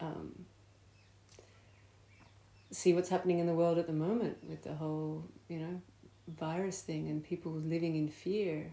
um, 0.00 0.46
see 2.72 2.92
what's 2.92 3.08
happening 3.08 3.38
in 3.38 3.46
the 3.46 3.54
world 3.54 3.78
at 3.78 3.86
the 3.86 3.92
moment 3.92 4.38
with 4.42 4.64
the 4.64 4.74
whole 4.74 5.24
you 5.48 5.60
know 5.60 5.80
virus 6.26 6.80
thing 6.80 7.08
and 7.08 7.22
people 7.22 7.52
living 7.52 7.94
in 7.94 8.08
fear. 8.08 8.72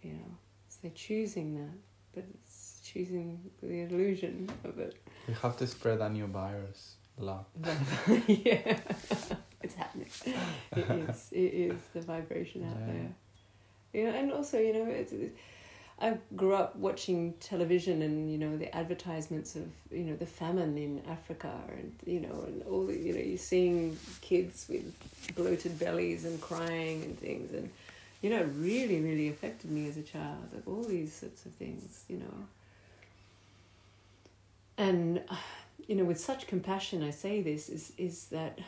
You 0.00 0.12
know, 0.12 0.38
so 0.68 0.78
they're 0.82 0.92
choosing 0.92 1.56
that, 1.56 1.78
but 2.14 2.24
it's 2.34 2.80
choosing 2.84 3.50
the 3.60 3.80
illusion 3.80 4.48
of 4.62 4.78
it. 4.78 4.94
We 5.26 5.34
have 5.42 5.56
to 5.56 5.66
spread 5.66 6.00
a 6.00 6.08
new 6.08 6.28
virus, 6.28 6.94
love. 7.18 7.44
yeah, 8.26 8.78
it's 9.62 9.74
happening. 9.74 10.06
It 10.76 10.90
is. 11.08 11.28
It 11.32 11.36
is 11.38 11.78
the 11.94 12.00
vibration 12.00 12.64
out 12.64 12.76
Yeah. 12.80 12.92
there. 12.92 13.14
You 13.92 14.04
know, 14.10 14.18
and 14.18 14.32
also, 14.32 14.58
you 14.58 14.72
know, 14.72 14.86
it's. 14.86 15.12
I 16.00 16.16
grew 16.34 16.54
up 16.56 16.74
watching 16.74 17.34
television 17.34 18.02
and 18.02 18.28
you 18.30 18.36
know 18.36 18.56
the 18.56 18.74
advertisements 18.76 19.54
of 19.54 19.68
you 19.92 20.02
know 20.02 20.16
the 20.16 20.26
famine 20.26 20.76
in 20.76 21.00
Africa 21.08 21.52
and 21.68 21.94
you 22.04 22.18
know 22.18 22.42
and 22.48 22.62
all 22.64 22.84
the, 22.86 22.96
you 22.98 23.12
know 23.12 23.20
you're 23.20 23.38
seeing 23.38 23.96
kids 24.20 24.66
with 24.68 24.92
bloated 25.36 25.78
bellies 25.78 26.24
and 26.24 26.40
crying 26.40 27.04
and 27.04 27.16
things 27.20 27.52
and 27.52 27.70
you 28.22 28.30
know 28.30 28.40
it 28.40 28.48
really 28.56 29.00
really 29.00 29.28
affected 29.28 29.70
me 29.70 29.88
as 29.88 29.96
a 29.96 30.02
child 30.02 30.48
like 30.52 30.66
all 30.66 30.82
these 30.82 31.14
sorts 31.14 31.46
of 31.46 31.52
things 31.52 32.02
you 32.08 32.16
know 32.16 32.34
and 34.76 35.22
you 35.78 35.94
know 35.94 36.04
with 36.04 36.20
such 36.20 36.46
compassion 36.46 37.02
I 37.02 37.10
say 37.10 37.42
this 37.42 37.68
is 37.68 37.92
is 37.98 38.26
that 38.26 38.58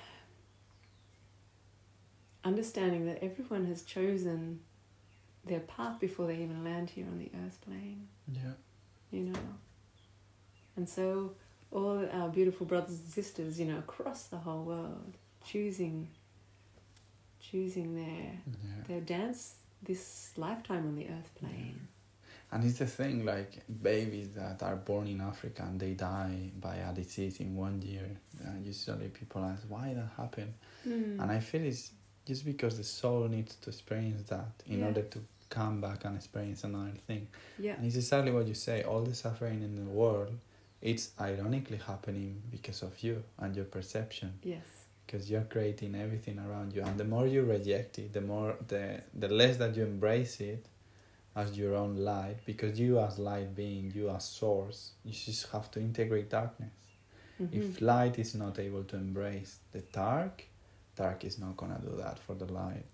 understanding 2.44 3.06
that 3.06 3.22
everyone 3.22 3.66
has 3.66 3.82
chosen 3.82 4.60
their 5.44 5.60
path 5.60 5.98
before 6.00 6.26
they 6.26 6.34
even 6.36 6.64
land 6.64 6.90
here 6.90 7.06
on 7.06 7.18
the 7.18 7.30
earth 7.44 7.58
plane 7.62 8.08
Yeah. 8.32 8.52
you 9.10 9.20
know. 9.24 9.38
And 10.76 10.88
so 10.88 11.34
all 11.72 12.06
our 12.12 12.28
beautiful 12.28 12.66
brothers 12.66 12.98
and 13.00 13.08
sisters, 13.08 13.58
you 13.58 13.66
know, 13.66 13.78
across 13.78 14.24
the 14.24 14.36
whole 14.38 14.64
world, 14.64 15.14
choosing 15.44 16.08
choosing 17.40 17.94
their 17.94 18.32
Yeah. 18.46 18.82
their 18.88 19.00
dance 19.00 19.56
this 19.82 20.32
lifetime 20.36 20.86
on 20.86 20.94
the 20.96 21.08
earth 21.08 21.30
plane. 21.36 21.88
And 22.56 22.64
it's 22.64 22.78
the 22.78 22.86
thing, 22.86 23.24
like 23.26 23.62
babies 23.82 24.28
that 24.34 24.62
are 24.62 24.76
born 24.76 25.06
in 25.08 25.20
Africa 25.20 25.62
and 25.68 25.78
they 25.78 25.92
die 25.92 26.50
by 26.58 26.76
a 26.76 26.90
disease 26.94 27.38
in 27.40 27.54
one 27.54 27.82
year. 27.82 28.08
Uh, 28.42 28.48
usually 28.64 29.08
people 29.08 29.44
ask 29.44 29.62
why 29.68 29.92
that 29.94 30.08
happened, 30.16 30.54
Mm. 30.88 31.20
and 31.20 31.30
I 31.30 31.40
feel 31.40 31.64
it's 31.64 31.90
just 32.24 32.44
because 32.46 32.78
the 32.78 32.84
soul 32.84 33.28
needs 33.28 33.56
to 33.56 33.68
experience 33.70 34.22
that 34.30 34.52
in 34.66 34.78
Yeah. 34.78 34.86
order 34.86 35.02
to 35.02 35.18
come 35.50 35.80
back 35.82 36.06
and 36.06 36.16
experience 36.16 36.64
another 36.64 36.96
thing. 37.06 37.28
yeah. 37.58 37.74
And 37.76 37.84
it's 37.86 37.96
exactly 37.96 38.32
what 38.32 38.46
you 38.48 38.54
say. 38.54 38.82
All 38.84 39.02
the 39.02 39.14
suffering 39.14 39.62
in 39.62 39.76
the 39.76 39.90
world, 40.00 40.32
it's 40.80 41.10
ironically 41.20 41.76
happening 41.78 42.40
because 42.50 42.80
of 42.82 42.92
you 43.04 43.22
and 43.38 43.54
your 43.54 43.66
perception. 43.66 44.30
Yes. 44.42 44.64
because 45.06 45.30
you're 45.30 45.48
creating 45.56 45.94
everything 45.94 46.36
around 46.46 46.72
you 46.74 46.82
and 46.82 46.98
the 46.98 47.04
more 47.14 47.26
you 47.28 47.42
reject 47.44 47.96
it 48.02 48.12
the 48.12 48.20
more 48.32 48.56
the 48.72 48.84
the 49.22 49.28
less 49.28 49.54
that 49.62 49.76
you 49.76 49.84
embrace 49.84 50.40
it 50.40 50.66
as 51.36 51.56
your 51.58 51.74
own 51.74 51.96
light 51.96 52.38
because 52.46 52.80
you 52.80 52.98
as 52.98 53.18
light 53.18 53.54
being 53.54 53.92
you 53.94 54.08
as 54.10 54.24
source 54.24 54.92
you 55.04 55.12
just 55.12 55.50
have 55.52 55.70
to 55.70 55.78
integrate 55.80 56.28
darkness 56.30 56.72
Mhm. 57.40 57.52
if 57.60 57.80
light 57.82 58.18
is 58.18 58.34
not 58.34 58.58
able 58.58 58.84
to 58.84 58.96
embrace 58.96 59.58
the 59.72 59.82
dark 59.92 60.44
dark 60.96 61.24
is 61.24 61.38
not 61.38 61.56
gonna 61.56 61.80
do 61.88 61.94
that 61.96 62.18
for 62.18 62.34
the 62.34 62.46
light 62.60 62.86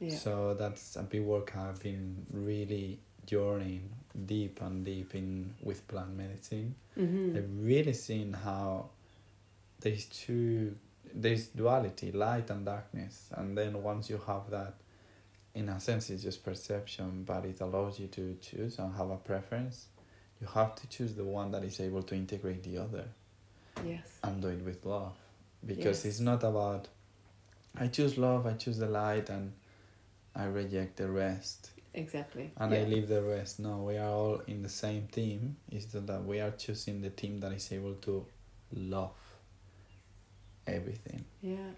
yeah. 0.00 0.14
so 0.24 0.32
that's 0.54 0.96
a 0.96 1.02
big 1.02 1.22
work 1.22 1.56
i've 1.56 1.80
been 1.82 2.26
really 2.30 2.98
journeying 3.26 3.88
deep 4.26 4.60
and 4.62 4.84
deep 4.84 5.14
in 5.14 5.54
with 5.62 5.86
plant 5.88 6.14
medicine 6.16 6.74
Mhm. 6.96 7.36
I've 7.36 7.52
really 7.72 7.92
seen 7.92 8.32
how 8.32 8.90
there's 9.80 10.06
two 10.06 10.76
there's 11.14 11.46
duality, 11.48 12.12
light 12.12 12.50
and 12.50 12.64
darkness, 12.66 13.30
and 13.32 13.56
then 13.56 13.82
once 13.82 14.10
you 14.10 14.18
have 14.26 14.50
that, 14.50 14.74
in 15.56 15.68
a 15.70 15.80
sense, 15.80 16.10
it's 16.10 16.22
just 16.22 16.44
perception, 16.44 17.24
but 17.24 17.44
it 17.46 17.60
allows 17.60 17.98
you 17.98 18.06
to 18.08 18.36
choose 18.40 18.78
and 18.78 18.94
have 18.94 19.10
a 19.10 19.16
preference. 19.16 19.86
You 20.40 20.46
have 20.48 20.74
to 20.76 20.86
choose 20.88 21.14
the 21.14 21.24
one 21.24 21.50
that 21.52 21.64
is 21.64 21.80
able 21.80 22.02
to 22.04 22.14
integrate 22.14 22.62
the 22.62 22.78
other 22.78 23.04
Yes. 23.84 24.18
and 24.22 24.40
do 24.42 24.48
it 24.48 24.62
with 24.64 24.84
love, 24.84 25.16
because 25.64 26.04
Yes. 26.04 26.04
it's 26.04 26.20
not 26.20 26.44
about 26.44 26.88
I 27.78 27.88
choose 27.88 28.16
love, 28.16 28.46
I 28.46 28.54
choose 28.54 28.78
the 28.78 28.86
light, 28.88 29.28
and 29.28 29.52
I 30.34 30.44
reject 30.44 30.96
the 30.96 31.10
rest 31.10 31.70
Exactly. 31.94 32.50
and 32.56 32.72
yeah. 32.72 32.78
I 32.80 32.84
leave 32.84 33.08
the 33.08 33.22
rest. 33.22 33.58
No, 33.60 33.82
we 33.82 33.96
are 33.98 34.08
all 34.10 34.40
in 34.46 34.62
the 34.62 34.68
same 34.68 35.08
team. 35.08 35.56
Is 35.70 35.86
that 35.92 36.06
that 36.06 36.24
we 36.24 36.40
are 36.40 36.50
choosing 36.52 37.00
the 37.02 37.10
team 37.10 37.40
that 37.40 37.52
is 37.52 37.70
able 37.72 37.94
to 37.96 38.26
love 38.72 39.12
everything. 40.66 41.24
Yeah. 41.42 41.70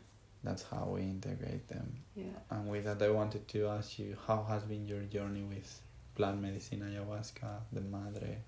That's 0.44 0.62
how 0.62 0.90
we 0.94 1.02
integrate 1.02 1.68
them. 1.68 1.96
Yeah. 2.14 2.26
And 2.50 2.68
with 2.68 2.84
that, 2.84 3.02
I 3.02 3.10
wanted 3.10 3.48
to 3.48 3.66
ask 3.66 3.98
you, 3.98 4.16
how 4.26 4.44
has 4.44 4.62
been 4.62 4.86
your 4.86 5.02
journey 5.02 5.42
with 5.42 5.80
plant 6.14 6.40
medicine, 6.40 6.80
ayahuasca, 6.80 7.60
the 7.72 7.80
madre? 7.80 8.38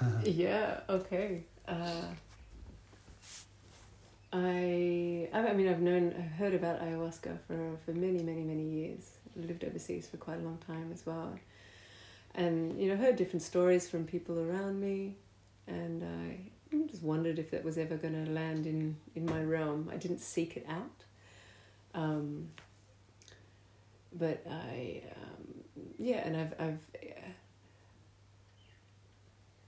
yeah. 0.24 0.80
Okay. 0.88 1.44
Uh, 1.66 2.02
I 4.32 5.28
I 5.32 5.52
mean 5.54 5.68
I've 5.68 5.80
known 5.80 6.14
I've 6.16 6.32
heard 6.38 6.54
about 6.54 6.80
ayahuasca 6.80 7.38
for 7.46 7.76
for 7.84 7.92
many 7.92 8.22
many 8.22 8.42
many 8.42 8.62
years. 8.62 9.16
Lived 9.36 9.64
overseas 9.64 10.08
for 10.08 10.16
quite 10.16 10.38
a 10.38 10.42
long 10.42 10.58
time 10.66 10.90
as 10.92 11.06
well, 11.06 11.38
and 12.34 12.80
you 12.80 12.88
know 12.88 12.96
heard 12.96 13.16
different 13.16 13.42
stories 13.42 13.88
from 13.88 14.04
people 14.04 14.38
around 14.38 14.80
me, 14.80 15.16
and 15.66 16.02
I 16.04 16.38
just 16.88 17.02
wondered 17.02 17.38
if 17.38 17.50
that 17.50 17.64
was 17.64 17.78
ever 17.78 17.96
going 17.96 18.24
to 18.24 18.30
land 18.30 18.66
in 18.66 18.96
in 19.14 19.26
my 19.26 19.42
realm. 19.42 19.90
I 19.92 19.96
didn't 19.96 20.20
seek 20.20 20.56
it 20.56 20.66
out, 20.68 21.04
um, 21.94 22.48
but 24.12 24.44
I 24.50 25.02
um, 25.16 25.84
yeah, 25.98 26.18
and 26.26 26.36
I've 26.36 26.54
I've. 26.58 26.80
Uh, 26.94 27.30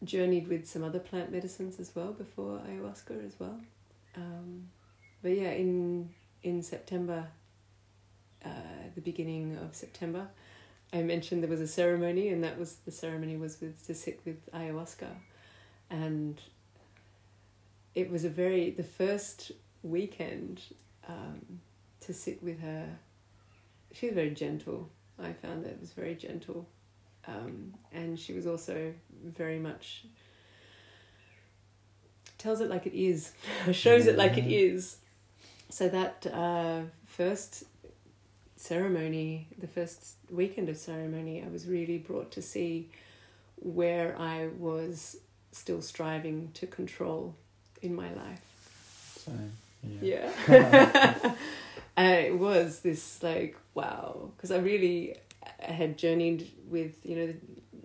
journeyed 0.04 0.48
with 0.48 0.66
some 0.66 0.82
other 0.82 0.98
plant 0.98 1.30
medicines 1.30 1.78
as 1.78 1.94
well 1.94 2.12
before 2.12 2.60
ayahuasca 2.68 3.24
as 3.24 3.38
well. 3.38 3.60
Um, 4.16 4.68
but 5.22 5.32
yeah, 5.32 5.50
in 5.50 6.10
in 6.42 6.62
September, 6.62 7.28
uh, 8.44 8.48
the 8.94 9.00
beginning 9.00 9.56
of 9.58 9.74
September, 9.74 10.26
I 10.92 11.02
mentioned 11.02 11.42
there 11.42 11.50
was 11.50 11.60
a 11.60 11.68
ceremony, 11.68 12.28
and 12.28 12.42
that 12.42 12.58
was 12.58 12.76
the 12.84 12.90
ceremony 12.90 13.36
was 13.36 13.60
with 13.60 13.86
to 13.86 13.94
sit 13.94 14.20
with 14.24 14.50
ayahuasca, 14.52 15.08
and 15.90 16.40
it 17.94 18.10
was 18.10 18.24
a 18.24 18.28
very 18.28 18.70
the 18.70 18.82
first 18.82 19.52
weekend 19.82 20.62
um, 21.08 21.60
to 22.00 22.12
sit 22.12 22.42
with 22.42 22.60
her. 22.60 22.86
She 23.92 24.06
was 24.06 24.14
very 24.14 24.30
gentle. 24.30 24.88
I 25.18 25.32
found 25.32 25.64
that 25.64 25.72
it 25.72 25.80
was 25.80 25.92
very 25.92 26.14
gentle, 26.14 26.66
um, 27.26 27.74
and 27.92 28.18
she 28.18 28.32
was 28.32 28.46
also 28.46 28.92
very 29.24 29.58
much 29.58 30.04
tells 32.42 32.60
it 32.60 32.68
like 32.68 32.86
it 32.86 32.94
is, 32.94 33.32
shows 33.72 34.06
it 34.06 34.16
like 34.16 34.36
it 34.36 34.52
is. 34.52 34.96
So 35.68 35.88
that 35.88 36.26
uh, 36.26 36.82
first 37.06 37.64
ceremony, 38.56 39.48
the 39.58 39.66
first 39.66 40.16
weekend 40.30 40.68
of 40.68 40.76
ceremony, 40.76 41.42
I 41.42 41.48
was 41.48 41.66
really 41.66 41.98
brought 41.98 42.32
to 42.32 42.42
see 42.42 42.90
where 43.56 44.18
I 44.18 44.48
was 44.58 45.16
still 45.52 45.82
striving 45.82 46.50
to 46.54 46.66
control 46.66 47.36
in 47.82 47.94
my 47.94 48.12
life. 48.12 48.42
So, 49.24 49.32
yeah. 50.00 50.30
Yeah. 50.48 51.34
and 51.96 52.26
it 52.26 52.38
was 52.38 52.80
this 52.80 53.22
like 53.22 53.56
wow 53.74 54.30
because 54.36 54.50
I 54.50 54.58
really 54.58 55.16
I 55.66 55.72
had 55.72 55.98
journeyed 55.98 56.50
with 56.68 57.04
you 57.04 57.16
know 57.16 57.26
the, 57.26 57.36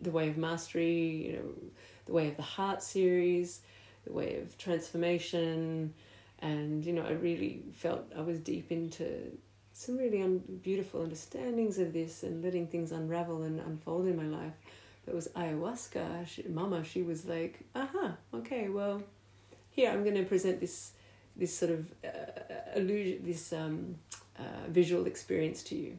the 0.02 0.11
way 0.11 0.30
of 0.30 0.38
mastery, 0.38 1.28
you 1.28 1.34
know, 1.34 1.69
the 2.06 2.14
way 2.14 2.28
of 2.28 2.38
the 2.38 2.44
heart 2.44 2.82
series, 2.82 3.61
the 4.06 4.14
way 4.14 4.40
of 4.40 4.57
transformation, 4.57 5.94
and 6.40 6.86
you 6.86 6.94
know 6.94 7.03
I 7.03 7.11
really 7.11 7.64
felt 7.74 8.11
I 8.18 8.22
was 8.22 8.40
deep 8.40 8.72
into 8.72 9.38
some 9.74 9.98
really 9.98 10.22
un- 10.22 10.60
beautiful 10.64 11.03
understandings 11.03 11.78
of 11.78 11.94
this 11.94 12.24
and 12.24 12.44
letting 12.44 12.68
things 12.68 12.91
unravel 12.91 13.44
and 13.44 13.60
unfold 13.60 14.07
in 14.07 14.15
my 14.18 14.26
life. 14.26 14.53
But 15.06 15.11
it 15.11 15.15
was 15.15 15.28
ayahuasca. 15.30 16.28
She, 16.28 16.44
Mama, 16.44 16.84
she 16.84 17.02
was 17.02 17.26
like, 17.26 17.60
"Aha, 17.76 18.18
okay, 18.34 18.69
well, 18.69 19.02
here 19.77 19.91
I'm 19.91 20.03
going 20.03 20.17
to 20.17 20.23
present 20.23 20.59
this." 20.59 20.91
this 21.37 21.55
sort 21.55 21.71
of 21.71 21.93
uh, 22.03 22.41
illusion, 22.75 23.19
this 23.23 23.53
um, 23.53 23.95
uh, 24.39 24.67
visual 24.69 25.05
experience 25.05 25.63
to 25.63 25.75
you. 25.75 25.97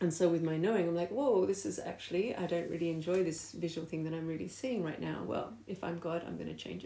And 0.00 0.12
so 0.12 0.28
with 0.28 0.42
my 0.42 0.56
knowing, 0.56 0.88
I'm 0.88 0.94
like, 0.94 1.10
whoa, 1.10 1.44
this 1.46 1.66
is 1.66 1.78
actually, 1.78 2.34
I 2.36 2.46
don't 2.46 2.70
really 2.70 2.90
enjoy 2.90 3.24
this 3.24 3.52
visual 3.52 3.86
thing 3.86 4.04
that 4.04 4.14
I'm 4.14 4.26
really 4.26 4.48
seeing 4.48 4.84
right 4.84 5.00
now. 5.00 5.22
Well, 5.24 5.52
if 5.66 5.82
I'm 5.82 5.98
God, 5.98 6.22
I'm 6.26 6.36
going 6.36 6.48
to 6.48 6.54
change 6.54 6.84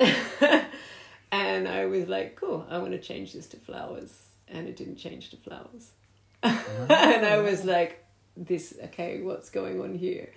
it. 0.00 0.66
and 1.32 1.68
I 1.68 1.86
was 1.86 2.06
like, 2.06 2.36
cool, 2.36 2.66
I 2.68 2.78
want 2.78 2.92
to 2.92 2.98
change 2.98 3.32
this 3.32 3.46
to 3.48 3.56
flowers. 3.56 4.26
And 4.48 4.68
it 4.68 4.76
didn't 4.76 4.96
change 4.96 5.30
to 5.30 5.36
flowers. 5.36 5.92
and 6.42 7.26
I 7.26 7.38
was 7.38 7.64
like, 7.64 8.04
this, 8.36 8.74
okay, 8.84 9.22
what's 9.22 9.48
going 9.48 9.80
on 9.80 9.94
here? 9.94 10.30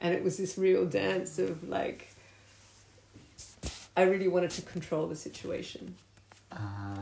And 0.00 0.14
it 0.14 0.24
was 0.24 0.38
this 0.38 0.56
real 0.56 0.86
dance 0.86 1.38
of 1.38 1.68
like, 1.68 2.13
I 3.96 4.02
really 4.02 4.28
wanted 4.28 4.50
to 4.50 4.62
control 4.62 5.06
the 5.06 5.16
situation. 5.16 5.96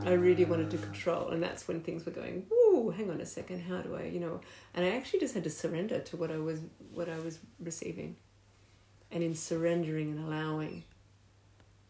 I 0.05 0.13
really 0.13 0.45
wanted 0.45 0.71
to 0.71 0.77
control, 0.77 1.29
and 1.29 1.41
that's 1.41 1.67
when 1.67 1.81
things 1.81 2.05
were 2.05 2.11
going. 2.11 2.47
Ooh, 2.51 2.89
hang 2.95 3.11
on 3.11 3.21
a 3.21 3.25
second. 3.25 3.61
How 3.61 3.81
do 3.81 3.95
I, 3.95 4.05
you 4.05 4.19
know? 4.19 4.41
And 4.73 4.83
I 4.85 4.89
actually 4.89 5.19
just 5.19 5.35
had 5.35 5.43
to 5.43 5.49
surrender 5.49 5.99
to 5.99 6.17
what 6.17 6.31
I 6.31 6.37
was, 6.37 6.59
what 6.93 7.07
I 7.07 7.19
was 7.19 7.39
receiving, 7.59 8.15
and 9.11 9.23
in 9.23 9.35
surrendering 9.35 10.11
and 10.11 10.27
allowing, 10.27 10.83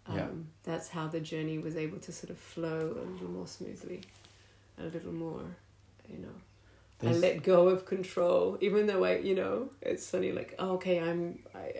um, 0.07 0.17
Yeah. 0.17 0.27
that's 0.63 0.89
how 0.89 1.07
the 1.07 1.21
journey 1.21 1.57
was 1.57 1.77
able 1.77 1.99
to 1.99 2.11
sort 2.11 2.29
of 2.31 2.37
flow 2.37 2.97
a 3.01 3.05
little 3.09 3.29
more 3.29 3.47
smoothly, 3.47 4.01
a 4.77 4.83
little 4.83 5.13
more, 5.13 5.43
you 6.09 6.17
know. 6.17 6.35
I 7.01 7.13
let 7.13 7.43
go 7.43 7.67
of 7.67 7.85
control, 7.85 8.57
even 8.61 8.87
though 8.87 9.03
I, 9.03 9.17
you 9.17 9.35
know, 9.35 9.69
it's 9.81 10.09
funny. 10.09 10.31
Like, 10.31 10.55
oh, 10.59 10.73
okay, 10.73 10.99
I'm, 10.99 11.39
I, 11.53 11.73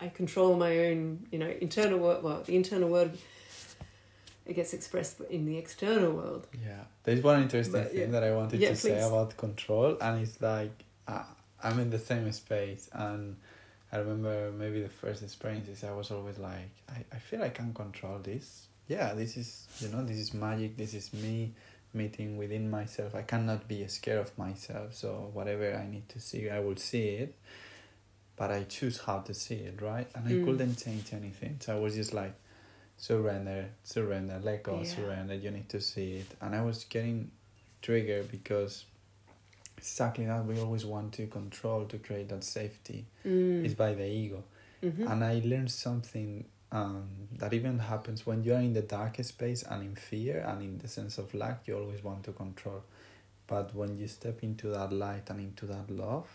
I 0.00 0.08
control 0.08 0.56
my 0.56 0.78
own, 0.86 1.26
you 1.30 1.38
know, 1.38 1.52
internal 1.60 1.98
world. 1.98 2.22
Well, 2.24 2.42
the 2.42 2.56
internal 2.56 2.88
world, 2.88 3.16
it 4.46 4.54
gets 4.54 4.72
expressed 4.72 5.20
in 5.28 5.44
the 5.44 5.58
external 5.58 6.12
world. 6.12 6.46
Yeah, 6.64 6.84
there's 7.04 7.22
one 7.22 7.42
interesting 7.42 7.82
But, 7.82 7.90
thing 7.92 8.00
yeah. 8.00 8.06
that 8.06 8.24
I 8.24 8.32
wanted 8.34 8.60
Yeah, 8.60 8.70
to 8.70 8.76
say 8.76 9.00
about 9.02 9.36
control, 9.36 9.96
and 10.00 10.22
it's 10.22 10.40
like 10.40 10.72
uh, 11.06 11.24
I'm 11.62 11.78
in 11.80 11.90
the 11.90 11.98
same 11.98 12.30
space, 12.32 12.88
and 12.92 13.36
I 13.92 13.98
remember 13.98 14.50
maybe 14.52 14.80
the 14.82 14.88
first 14.88 15.22
experiences 15.22 15.84
I 15.84 15.92
was 15.92 16.10
always 16.10 16.38
like, 16.38 16.70
I, 16.88 17.04
I 17.12 17.18
feel 17.18 17.42
I 17.42 17.50
can 17.50 17.74
control 17.74 18.18
this. 18.22 18.66
Yeah, 18.88 19.14
this 19.14 19.36
is 19.36 19.66
you 19.80 19.88
know 19.88 20.04
this 20.04 20.16
is 20.16 20.32
magic. 20.34 20.76
This 20.76 20.94
is 20.94 21.12
me 21.12 21.52
meeting 21.92 22.36
within 22.36 22.70
myself. 22.70 23.14
I 23.14 23.22
cannot 23.22 23.68
be 23.68 23.86
scared 23.88 24.20
of 24.20 24.36
myself. 24.38 24.94
So 24.94 25.30
whatever 25.32 25.74
I 25.74 25.86
need 25.90 26.08
to 26.10 26.20
see, 26.20 26.48
I 26.48 26.60
will 26.60 26.76
see 26.76 27.08
it. 27.24 27.34
But 28.40 28.50
I 28.50 28.62
choose 28.64 28.96
how 28.96 29.18
to 29.28 29.34
see 29.34 29.56
it, 29.56 29.82
right? 29.82 30.08
And 30.14 30.26
I 30.26 30.32
Mm. 30.32 30.44
couldn't 30.44 30.76
change 30.82 31.12
anything. 31.12 31.58
So 31.60 31.76
I 31.76 31.78
was 31.78 31.94
just 31.94 32.14
like, 32.14 32.32
surrender, 32.96 33.68
surrender, 33.84 34.40
let 34.42 34.62
go, 34.62 34.78
Yeah. 34.78 34.84
surrender. 34.94 35.34
You 35.34 35.50
need 35.50 35.68
to 35.68 35.80
see 35.80 36.08
it. 36.20 36.26
And 36.40 36.54
I 36.54 36.62
was 36.62 36.84
getting 36.84 37.30
triggered 37.82 38.30
because 38.30 38.86
exactly 39.76 40.24
that 40.24 40.46
we 40.46 40.58
always 40.58 40.86
want 40.86 41.12
to 41.18 41.26
control 41.26 41.84
to 41.84 41.98
create 41.98 42.30
that 42.30 42.42
safety. 42.44 43.04
Mm. 43.26 43.62
It's 43.66 43.74
by 43.74 43.92
the 43.92 44.06
ego. 44.06 44.42
Mhm. 44.82 45.06
And 45.06 45.22
I 45.22 45.42
learned 45.44 45.70
something 45.70 46.46
um, 46.72 47.08
that 47.32 47.52
even 47.52 47.78
happens 47.80 48.24
when 48.24 48.42
you 48.44 48.54
are 48.54 48.60
in 48.62 48.72
the 48.72 48.80
darkest 48.80 49.30
space 49.30 49.64
and 49.64 49.82
in 49.82 49.96
fear 49.96 50.38
and 50.48 50.62
in 50.62 50.78
the 50.78 50.88
sense 50.88 51.18
of 51.18 51.34
lack, 51.34 51.66
you 51.68 51.76
always 51.76 52.02
want 52.02 52.24
to 52.24 52.32
control. 52.32 52.84
But 53.48 53.74
when 53.74 53.98
you 53.98 54.06
step 54.06 54.42
into 54.42 54.68
that 54.68 54.92
light 54.92 55.28
and 55.30 55.40
into 55.40 55.66
that 55.66 55.90
love, 55.90 56.28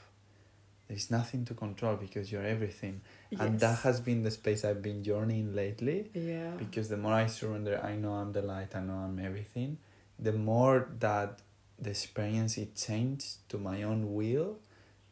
there's 0.87 1.09
nothing 1.09 1.45
to 1.45 1.53
control 1.53 1.95
because 1.95 2.31
you're 2.31 2.45
everything. 2.45 3.01
And 3.39 3.59
that 3.59 3.79
has 3.79 3.99
been 3.99 4.23
the 4.23 4.31
space 4.31 4.63
i've 4.63 4.81
been 4.81 5.03
journeying 5.03 5.53
lately. 5.55 6.09
Yeah. 6.13 6.51
because 6.57 6.89
the 6.89 6.97
more 6.97 7.13
i 7.13 7.25
surrender 7.27 7.79
i 7.83 7.95
know 7.95 8.13
i'm 8.13 8.31
the 8.31 8.41
light 8.41 8.75
i 8.75 8.79
know 8.81 8.93
i'm 8.93 9.19
everything. 9.19 9.77
The 10.19 10.31
more 10.33 10.87
that 10.99 11.39
the 11.79 11.89
experience 11.89 12.57
it 12.57 12.75
changed 12.75 13.47
to 13.49 13.57
my 13.57 13.83
own 13.83 14.13
will 14.13 14.57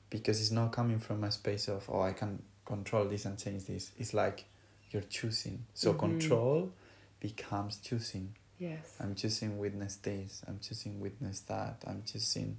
because 0.10 0.40
it's 0.40 0.52
not 0.52 0.72
coming 0.72 1.00
from 1.00 1.24
a 1.24 1.32
space 1.32 1.68
of 1.68 1.90
oh 1.90 2.02
i 2.02 2.14
can 2.14 2.41
control 2.66 3.06
this 3.06 3.26
and 3.26 3.38
change 3.38 3.66
this. 3.66 3.91
It's 3.98 4.14
like 4.14 4.45
you're 4.91 5.02
choosing. 5.10 5.66
So 5.74 5.94
Mhm. 5.94 6.00
control 6.00 6.72
becomes 7.20 7.78
choosing. 7.78 8.36
Yes. 8.60 8.95
i'm 9.02 9.14
choosing 9.16 9.58
witness 9.58 9.95
this 9.98 10.41
i'm 10.48 10.60
choosing 10.60 11.02
witness 11.02 11.41
that 11.52 11.84
i'm 11.88 12.04
choosing 12.06 12.58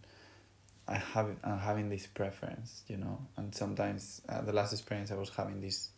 i 0.88 0.94
have 0.96 1.28
i'm 1.44 1.58
having 1.58 1.88
this 1.88 2.06
preference 2.06 2.82
you 2.88 2.96
know 2.96 3.18
and 3.36 3.54
sometimes 3.54 4.20
uh, 4.28 4.40
the 4.42 4.52
last 4.52 4.72
experience 4.72 5.10
i 5.10 5.14
was 5.14 5.30
having 5.30 5.60
these 5.60 5.90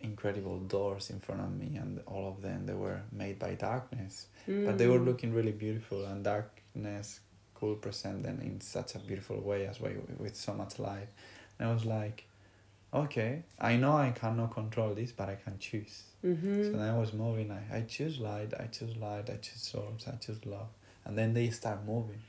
incredible 0.00 0.58
doors 0.60 1.10
in 1.10 1.20
front 1.20 1.40
of 1.40 1.52
me 1.52 1.76
and 1.76 2.00
all 2.06 2.28
of 2.28 2.42
them 2.42 2.66
they 2.66 2.74
were 2.74 3.00
made 3.12 3.38
by 3.38 3.54
darkness. 3.54 4.26
But 4.64 4.78
they 4.78 4.86
were 4.88 4.98
Mm. 4.98 5.06
looking 5.06 5.32
really 5.32 5.52
beautiful 5.52 6.04
and 6.04 6.24
darkness 6.24 7.20
could 7.54 7.80
present 7.80 8.22
them 8.24 8.40
in 8.40 8.60
such 8.60 8.94
a 8.96 8.98
beautiful 8.98 9.40
way 9.40 9.66
as 9.66 9.80
well 9.80 9.92
with 10.18 10.34
so 10.36 10.54
much 10.54 10.78
light. 10.78 11.08
And 11.58 11.68
i 11.68 11.72
was 11.72 11.84
like 11.84 12.26
okay 12.92 13.42
i 13.60 13.76
know 13.76 13.92
i 13.96 14.10
cannot 14.10 14.50
control 14.52 14.94
this 14.94 15.12
but 15.12 15.28
i 15.28 15.36
can 15.36 15.58
choose. 15.58 16.02
Mhm. 16.24 16.64
so 16.64 16.72
then 16.78 16.88
i 16.94 16.98
was 16.98 17.12
moving 17.12 17.50
I, 17.50 17.62
I 17.78 17.80
choose 17.82 18.18
light 18.18 18.52
i 18.58 18.66
choose 18.66 18.96
light 18.96 19.30
i 19.30 19.36
choose 19.36 19.62
source 19.62 20.08
i 20.08 20.16
choose 20.16 20.44
love. 20.46 20.68
And 21.04 21.16
then 21.18 21.34
they 21.34 21.50
start 21.50 21.84
moving 21.86 22.20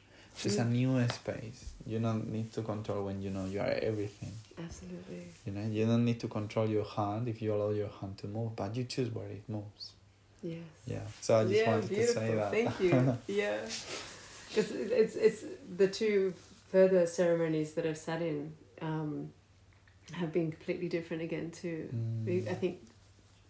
it's 0.43 0.57
a 0.57 0.65
new 0.65 1.07
space 1.09 1.73
you 1.85 1.99
don't 1.99 2.29
need 2.29 2.51
to 2.53 2.61
control 2.61 3.05
when 3.05 3.21
you 3.21 3.29
know 3.29 3.45
you 3.45 3.59
are 3.59 3.65
everything 3.81 4.31
Absolutely. 4.57 5.27
you 5.45 5.51
know 5.53 5.65
you 5.67 5.85
don't 5.85 6.05
need 6.05 6.19
to 6.19 6.27
control 6.27 6.67
your 6.67 6.85
hand 6.85 7.27
if 7.27 7.41
you 7.41 7.53
allow 7.53 7.69
your 7.71 7.89
hand 7.99 8.17
to 8.17 8.27
move 8.27 8.55
but 8.55 8.75
you 8.75 8.83
choose 8.85 9.09
where 9.13 9.27
it 9.27 9.43
moves 9.47 9.91
Yes. 10.41 10.59
yeah 10.85 10.99
so 11.21 11.37
i 11.37 11.43
just 11.43 11.55
yeah, 11.55 11.71
wanted 11.71 11.89
beautiful. 11.89 12.21
to 12.21 12.27
say 12.27 12.35
that 12.35 12.51
Thank 12.51 12.79
you. 12.81 13.17
yeah. 13.27 13.57
It's, 14.55 14.71
it's, 14.71 15.15
it's 15.15 15.45
the 15.77 15.87
two 15.87 16.33
further 16.71 17.05
ceremonies 17.07 17.73
that 17.73 17.85
I've 17.85 17.97
sat 17.97 18.21
in 18.21 18.53
um, 18.81 19.31
have 20.11 20.31
been 20.31 20.51
completely 20.51 20.89
different 20.89 21.23
again, 21.23 21.51
too. 21.51 21.89
Mm. 22.25 22.49
I 22.49 22.53
think 22.53 22.79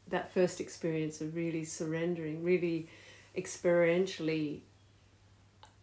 that 0.09 0.33
first 0.33 0.61
experience 0.61 1.19
of 1.21 1.35
really 1.35 1.65
surrendering, 1.65 2.43
really 2.43 2.87
experientially 3.37 4.59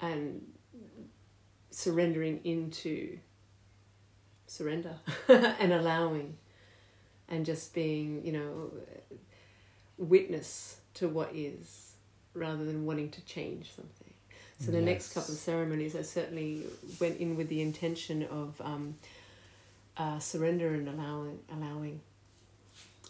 and 0.01 0.43
surrendering 1.81 2.41
into 2.45 3.19
surrender 4.47 4.97
and 5.29 5.73
allowing 5.73 6.37
and 7.29 7.47
just 7.47 7.73
being, 7.73 8.25
you 8.25 8.33
know, 8.33 8.71
witness 9.97 10.81
to 10.95 11.09
what 11.09 11.31
is 11.35 11.93
rather 12.35 12.65
than 12.65 12.85
wanting 12.85 13.11
to 13.11 13.25
change 13.25 13.71
something. 13.75 14.13
So 14.59 14.73
the 14.73 14.81
next 14.83 15.15
couple 15.15 15.33
of 15.33 15.41
ceremonies, 15.41 15.97
I 15.97 16.03
certainly 16.03 16.65
went 17.01 17.17
in 17.19 17.35
with 17.35 17.49
the 17.49 17.63
intention 17.63 18.25
of 18.25 18.61
um, 18.61 18.95
uh, 19.97 20.19
surrender 20.19 20.75
and 20.75 20.87
allowing, 20.87 21.39
allowing, 21.51 22.01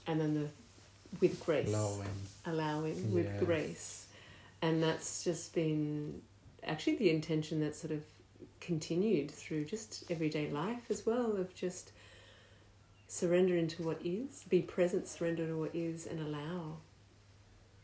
and 0.07 0.21
then 0.21 0.35
the 0.35 0.49
with 1.21 1.45
grace, 1.45 1.67
Allowing. 1.67 2.07
allowing 2.47 3.13
with 3.13 3.27
Yeah. 3.27 3.45
grace, 3.45 4.07
and 4.63 4.81
that's 4.81 5.25
just 5.25 5.53
been 5.53 6.23
actually 6.63 6.97
the 6.97 7.11
intention 7.11 7.59
that 7.61 7.75
sort 7.75 7.93
of 7.93 8.05
continued 8.61 9.31
through 9.31 9.65
just 9.65 10.05
everyday 10.11 10.51
life 10.51 10.83
as 10.91 11.05
well 11.07 11.37
of 11.37 11.55
just 11.55 11.93
surrender 13.09 13.57
into 13.57 13.83
what 13.83 14.01
is, 14.05 14.45
be 14.49 14.63
present, 14.63 15.09
surrender 15.09 15.47
to 15.47 15.59
what 15.59 15.75
is, 15.75 16.07
and 16.07 16.21
allow, 16.21 16.77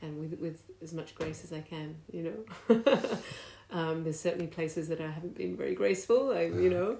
and 0.02 0.18
with 0.20 0.38
with 0.40 0.62
as 0.82 0.92
much 0.92 1.14
grace 1.14 1.42
as 1.44 1.52
I 1.52 1.60
can, 1.60 1.96
you 2.12 2.44
know. 2.68 2.84
um, 3.70 4.04
there's 4.04 4.20
certainly 4.20 4.46
places 4.46 4.88
that 4.88 5.00
I 5.00 5.10
haven't 5.10 5.36
been 5.36 5.56
very 5.56 5.74
graceful, 5.74 6.32
I, 6.32 6.42
you 6.42 6.70
know, 6.70 6.98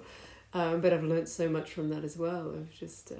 um, 0.53 0.81
but 0.81 0.91
I've 0.93 1.03
learnt 1.03 1.29
so 1.29 1.47
much 1.49 1.71
from 1.71 1.89
that 1.89 2.03
as 2.03 2.17
well 2.17 2.49
of 2.49 2.71
just. 2.73 3.11
Uh, 3.11 3.15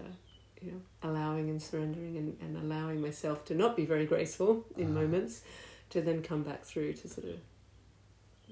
you 0.60 0.72
know, 0.72 0.82
allowing 1.04 1.52
and 1.52 1.62
surrendering 1.62 2.18
and, 2.18 2.36
and 2.42 2.58
allowing 2.58 3.00
myself 3.00 3.46
to 3.46 3.54
not 3.54 3.76
be 3.76 3.86
very 3.86 4.08
graceful 4.08 4.66
in 4.76 4.86
Uh-huh. 4.86 5.02
moments, 5.02 5.44
to 5.92 6.02
then 6.02 6.24
come 6.24 6.42
back 6.42 6.64
through 6.64 6.94
to 6.94 7.08
sort 7.08 7.28
of 7.28 7.40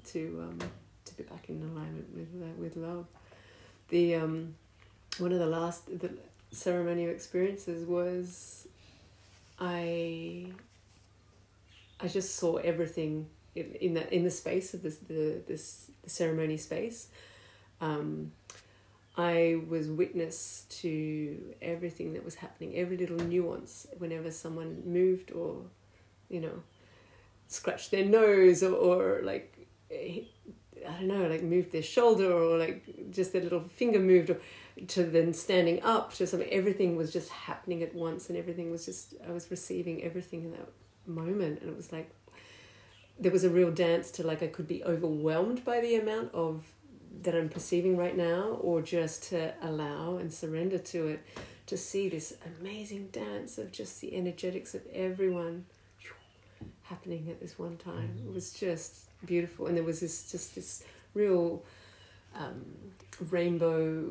to 0.04 0.40
um, 0.48 0.58
be 1.16 1.22
back 1.24 1.48
in 1.48 1.62
alignment 1.62 2.14
with 2.14 2.28
uh, 2.42 2.60
with 2.60 2.76
love. 2.76 3.06
The 3.88 4.16
um, 4.16 4.54
one 5.18 5.32
of 5.32 5.38
the 5.38 5.46
last 5.46 5.86
the 5.86 6.10
ceremonial 6.50 7.10
experiences 7.10 7.86
was 7.86 8.66
I 9.58 10.46
I 12.00 12.08
just 12.08 12.36
saw 12.36 12.56
everything 12.56 13.28
in, 13.54 13.94
that 13.94 14.12
in 14.12 14.24
the 14.24 14.30
space 14.30 14.74
of 14.74 14.82
this 14.82 14.96
the 14.96 15.42
this 15.46 15.90
the 16.02 16.10
ceremony 16.10 16.56
space. 16.56 17.08
Um, 17.80 18.32
I 19.16 19.60
was 19.68 19.88
witness 19.88 20.66
to 20.82 21.54
everything 21.62 22.12
that 22.12 22.24
was 22.24 22.34
happening, 22.34 22.76
every 22.76 22.98
little 22.98 23.16
nuance 23.16 23.86
whenever 23.96 24.30
someone 24.30 24.82
moved 24.84 25.32
or, 25.32 25.62
you 26.28 26.40
know, 26.40 26.62
scratched 27.48 27.92
their 27.92 28.04
nose 28.04 28.62
or, 28.62 28.74
or 28.74 29.22
like, 29.22 29.66
I 30.88 30.98
don't 30.98 31.08
know, 31.08 31.26
like 31.26 31.42
moved 31.42 31.72
their 31.72 31.82
shoulder 31.82 32.32
or 32.32 32.58
like 32.58 33.10
just 33.10 33.32
their 33.32 33.42
little 33.42 33.64
finger 33.68 33.98
moved 33.98 34.30
or 34.30 34.40
to 34.88 35.04
then 35.04 35.32
standing 35.32 35.82
up 35.82 36.12
to 36.14 36.26
something. 36.26 36.48
Everything 36.50 36.96
was 36.96 37.12
just 37.12 37.30
happening 37.30 37.82
at 37.82 37.94
once 37.94 38.28
and 38.28 38.38
everything 38.38 38.70
was 38.70 38.84
just, 38.84 39.14
I 39.26 39.32
was 39.32 39.50
receiving 39.50 40.02
everything 40.02 40.44
in 40.44 40.50
that 40.52 40.68
moment. 41.06 41.60
And 41.60 41.70
it 41.70 41.76
was 41.76 41.92
like, 41.92 42.10
there 43.18 43.32
was 43.32 43.44
a 43.44 43.50
real 43.50 43.70
dance 43.70 44.10
to 44.12 44.26
like 44.26 44.42
I 44.42 44.48
could 44.48 44.68
be 44.68 44.84
overwhelmed 44.84 45.64
by 45.64 45.80
the 45.80 45.96
amount 45.96 46.34
of 46.34 46.64
that 47.22 47.34
I'm 47.34 47.48
perceiving 47.48 47.96
right 47.96 48.14
now, 48.14 48.58
or 48.60 48.82
just 48.82 49.30
to 49.30 49.54
allow 49.62 50.18
and 50.18 50.30
surrender 50.30 50.76
to 50.78 51.08
it, 51.08 51.26
to 51.66 51.76
see 51.78 52.10
this 52.10 52.36
amazing 52.60 53.08
dance 53.08 53.56
of 53.56 53.72
just 53.72 54.02
the 54.02 54.14
energetics 54.14 54.74
of 54.74 54.82
everyone 54.92 55.64
happening 56.82 57.28
at 57.30 57.40
this 57.40 57.58
one 57.58 57.78
time. 57.78 58.18
It 58.26 58.32
was 58.32 58.52
just 58.52 59.05
beautiful, 59.24 59.66
and 59.66 59.76
there 59.76 59.84
was 59.84 60.00
this 60.00 60.30
just 60.30 60.54
this 60.54 60.84
real 61.14 61.64
um, 62.34 62.64
rainbow, 63.30 64.04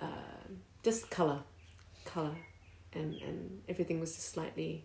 uh, 0.00 0.46
just 0.82 1.10
color, 1.10 1.40
color, 2.04 2.36
and 2.92 3.14
and 3.14 3.62
everything 3.68 4.00
was 4.00 4.14
just 4.14 4.30
slightly. 4.30 4.84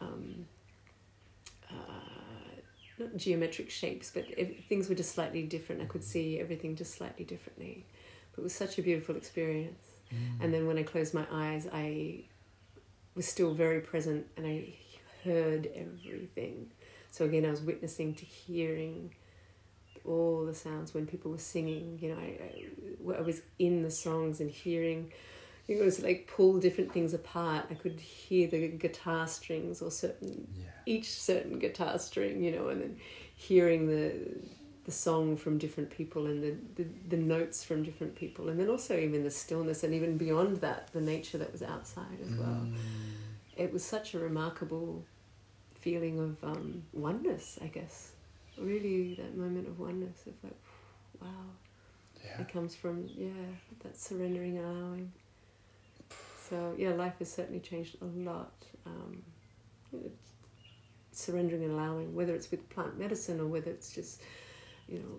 Um, 0.00 0.46
uh, 1.70 2.06
not 2.98 3.16
geometric 3.16 3.70
shapes, 3.70 4.10
but 4.12 4.24
ev- 4.38 4.56
things 4.68 4.88
were 4.88 4.94
just 4.94 5.14
slightly 5.14 5.42
different. 5.42 5.82
I 5.82 5.86
could 5.86 6.04
see 6.04 6.40
everything 6.40 6.76
just 6.76 6.94
slightly 6.94 7.24
differently. 7.24 7.84
But 8.32 8.40
it 8.40 8.44
was 8.44 8.54
such 8.54 8.78
a 8.78 8.82
beautiful 8.82 9.16
experience. 9.16 9.96
And 10.40 10.54
then 10.54 10.66
when 10.66 10.78
I 10.78 10.82
closed 10.82 11.14
my 11.14 11.26
eyes, 11.30 11.66
I 11.72 12.24
was 13.14 13.26
still 13.26 13.54
very 13.54 13.80
present 13.80 14.26
and 14.36 14.46
I 14.46 14.74
heard 15.24 15.68
everything. 15.74 16.70
So 17.16 17.24
again, 17.24 17.46
I 17.46 17.50
was 17.50 17.62
witnessing 17.62 18.12
to 18.16 18.26
hearing 18.26 19.14
all 20.04 20.44
the 20.44 20.52
sounds 20.54 20.92
when 20.92 21.06
people 21.06 21.30
were 21.30 21.38
singing. 21.38 21.98
You 22.02 22.10
know, 22.10 22.18
I, 22.18 23.14
I, 23.14 23.18
I 23.18 23.22
was 23.22 23.40
in 23.58 23.82
the 23.82 23.90
songs 23.90 24.40
and 24.40 24.50
hearing. 24.50 25.10
It 25.66 25.82
was 25.82 26.02
like 26.02 26.30
pull 26.36 26.58
different 26.58 26.92
things 26.92 27.14
apart. 27.14 27.68
I 27.70 27.74
could 27.74 27.98
hear 27.98 28.48
the 28.48 28.68
guitar 28.68 29.26
strings 29.28 29.80
or 29.80 29.90
certain 29.90 30.46
Yeah. 30.58 30.66
each 30.84 31.10
certain 31.10 31.58
guitar 31.58 31.98
string, 31.98 32.44
you 32.44 32.52
know, 32.52 32.68
and 32.68 32.82
then 32.82 32.96
hearing 33.34 33.86
the 33.86 34.12
the 34.84 34.92
song 34.92 35.36
from 35.38 35.58
different 35.58 35.90
people 35.90 36.26
and 36.26 36.42
the, 36.44 36.54
the, 36.80 36.88
the 37.08 37.16
notes 37.16 37.64
from 37.64 37.82
different 37.82 38.14
people 38.14 38.48
and 38.48 38.60
then 38.60 38.68
also 38.68 38.96
even 38.96 39.24
the 39.24 39.30
stillness 39.32 39.82
and 39.82 39.92
even 39.92 40.16
beyond 40.16 40.58
that 40.58 40.88
the 40.92 41.00
nature 41.00 41.38
that 41.38 41.50
was 41.50 41.60
outside 41.60 42.18
as 42.22 42.30
well 42.38 42.46
Mm. 42.62 42.76
it 43.56 43.72
was 43.72 43.84
such 43.84 44.14
a 44.14 44.18
remarkable 44.20 45.04
feeling 45.86 46.18
of 46.18 46.42
um, 46.42 46.82
oneness 46.92 47.60
i 47.62 47.68
guess. 47.68 48.10
Really 48.58 49.14
that 49.14 49.36
moment 49.36 49.68
of 49.68 49.78
oneness 49.78 50.26
of 50.26 50.32
like 50.42 50.60
wow. 51.22 51.28
Yeah. 52.24 52.40
it 52.40 52.48
comes 52.52 52.74
from 52.74 53.08
yeah 53.14 53.50
that 53.82 53.96
surrendering 53.96 54.58
and 54.58 54.66
allowing. 54.66 55.12
So 56.48 56.74
yeah 56.76 56.90
life 56.90 57.18
has 57.20 57.30
certainly 57.32 57.60
changed 57.60 57.98
a 58.02 58.10
lot 58.30 58.54
um, 58.84 59.22
surrendering 61.12 61.62
and 61.62 61.72
allowing 61.72 62.14
whether 62.14 62.34
it's 62.34 62.50
with 62.50 62.68
plant 62.68 62.98
medicine 62.98 63.38
or 63.38 63.46
whether 63.46 63.70
it's 63.70 63.92
just 63.92 64.22
you 64.88 64.98
know 64.98 65.14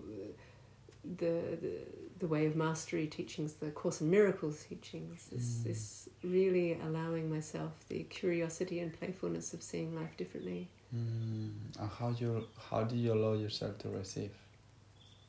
the 1.04 1.56
the, 1.62 1.72
the 2.18 2.26
way 2.26 2.46
of 2.46 2.56
mastery 2.56 3.06
teachings 3.06 3.54
the 3.54 3.70
course 3.70 4.00
in 4.00 4.10
miracles 4.10 4.64
teachings 4.68 5.28
is, 5.32 5.62
Mm. 5.64 5.70
is 5.70 6.08
really 6.24 6.78
allowing 6.86 7.30
myself 7.30 7.72
the 7.88 8.02
curiosity 8.04 8.80
and 8.80 8.92
playfulness 8.98 9.54
of 9.54 9.62
seeing 9.62 9.94
life 9.94 10.16
differently 10.16 10.68
Mm. 10.94 11.50
And 11.78 11.90
how 11.98 12.08
you 12.18 12.46
how 12.70 12.82
do 12.84 12.96
you 12.96 13.12
allow 13.12 13.34
yourself 13.34 13.76
to 13.78 13.88
receive 13.90 14.32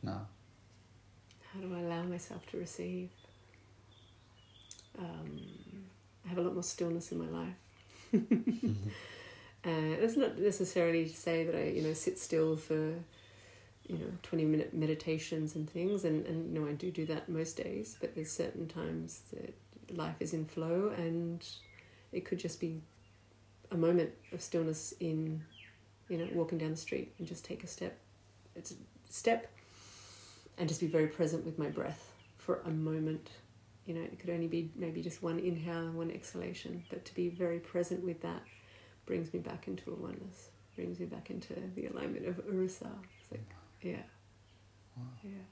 now? 0.01 0.25
how 1.53 1.59
do 1.59 1.75
i 1.75 1.79
allow 1.79 2.03
myself 2.03 2.45
to 2.51 2.57
receive 2.57 3.09
um, 4.97 5.39
I 6.25 6.29
have 6.29 6.37
a 6.37 6.41
lot 6.41 6.53
more 6.53 6.63
stillness 6.63 7.11
in 7.11 7.19
my 7.19 7.29
life. 7.41 7.59
Uh, 9.65 9.97
that's 9.99 10.15
not 10.15 10.39
necessarily 10.39 11.03
to 11.05 11.13
say 11.13 11.43
that 11.43 11.53
I, 11.53 11.63
you 11.65 11.81
know, 11.81 11.91
sit 11.93 12.17
still 12.17 12.55
for, 12.55 12.93
you 13.89 13.97
know, 13.97 14.11
twenty 14.23 14.45
minute 14.45 14.73
meditations 14.73 15.55
and 15.55 15.69
things, 15.69 16.05
and 16.05 16.25
and 16.27 16.53
you 16.53 16.59
know 16.59 16.67
I 16.67 16.73
do 16.73 16.91
do 16.91 17.05
that 17.07 17.27
most 17.27 17.57
days. 17.57 17.97
But 17.99 18.15
there's 18.15 18.31
certain 18.31 18.67
times 18.67 19.21
that 19.33 19.53
life 19.97 20.15
is 20.19 20.33
in 20.33 20.45
flow, 20.45 20.93
and 20.95 21.45
it 22.11 22.23
could 22.25 22.39
just 22.39 22.59
be 22.59 22.81
a 23.71 23.77
moment 23.77 24.11
of 24.31 24.41
stillness 24.41 24.93
in, 24.99 25.43
you 26.07 26.17
know, 26.17 26.27
walking 26.33 26.57
down 26.57 26.71
the 26.71 26.77
street 26.77 27.13
and 27.17 27.27
just 27.27 27.45
take 27.45 27.63
a 27.63 27.67
step, 27.67 27.97
it's 28.55 28.71
a 28.71 28.75
step, 29.09 29.51
and 30.57 30.67
just 30.67 30.81
be 30.81 30.87
very 30.87 31.07
present 31.07 31.45
with 31.45 31.59
my 31.59 31.67
breath 31.67 32.11
for 32.37 32.61
a 32.65 32.69
moment. 32.69 33.29
You 33.85 33.95
know, 33.95 34.01
it 34.01 34.19
could 34.19 34.29
only 34.29 34.47
be 34.47 34.71
maybe 34.75 35.01
just 35.01 35.23
one 35.23 35.39
inhale 35.39 35.79
and 35.79 35.95
one 35.95 36.11
exhalation, 36.11 36.83
but 36.89 37.05
to 37.05 37.15
be 37.15 37.29
very 37.29 37.59
present 37.59 38.03
with 38.03 38.21
that 38.21 38.41
brings 39.05 39.33
me 39.33 39.39
back 39.39 39.67
into 39.67 39.91
a 39.91 39.95
oneness, 39.95 40.49
brings 40.75 40.99
me 40.99 41.07
back 41.07 41.31
into 41.31 41.53
the 41.75 41.87
alignment 41.87 42.27
of 42.27 42.39
Ursa. 42.47 42.89
It's 43.21 43.31
like, 43.31 43.41
yeah, 43.81 44.03
Wow. 44.97 45.03
yeah. 45.23 45.43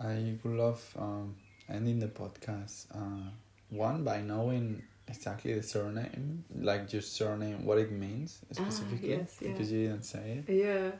I 0.00 0.34
would 0.44 0.56
love 0.56 0.82
um, 0.98 1.34
ending 1.68 1.98
the 1.98 2.08
podcast 2.08 2.86
uh, 2.94 3.30
one 3.70 4.04
by 4.04 4.20
knowing 4.20 4.82
exactly 5.08 5.54
the 5.54 5.62
surname, 5.62 6.44
like 6.58 6.92
your 6.92 7.02
surname, 7.02 7.64
what 7.64 7.78
it 7.78 7.92
means 7.92 8.40
specifically, 8.52 9.14
Ah, 9.14 9.18
yes, 9.18 9.36
yeah. 9.40 9.48
because 9.52 9.72
you 9.72 9.86
didn't 9.88 10.04
say 10.04 10.42
it. 10.46 10.52
Yeah, 10.52 10.90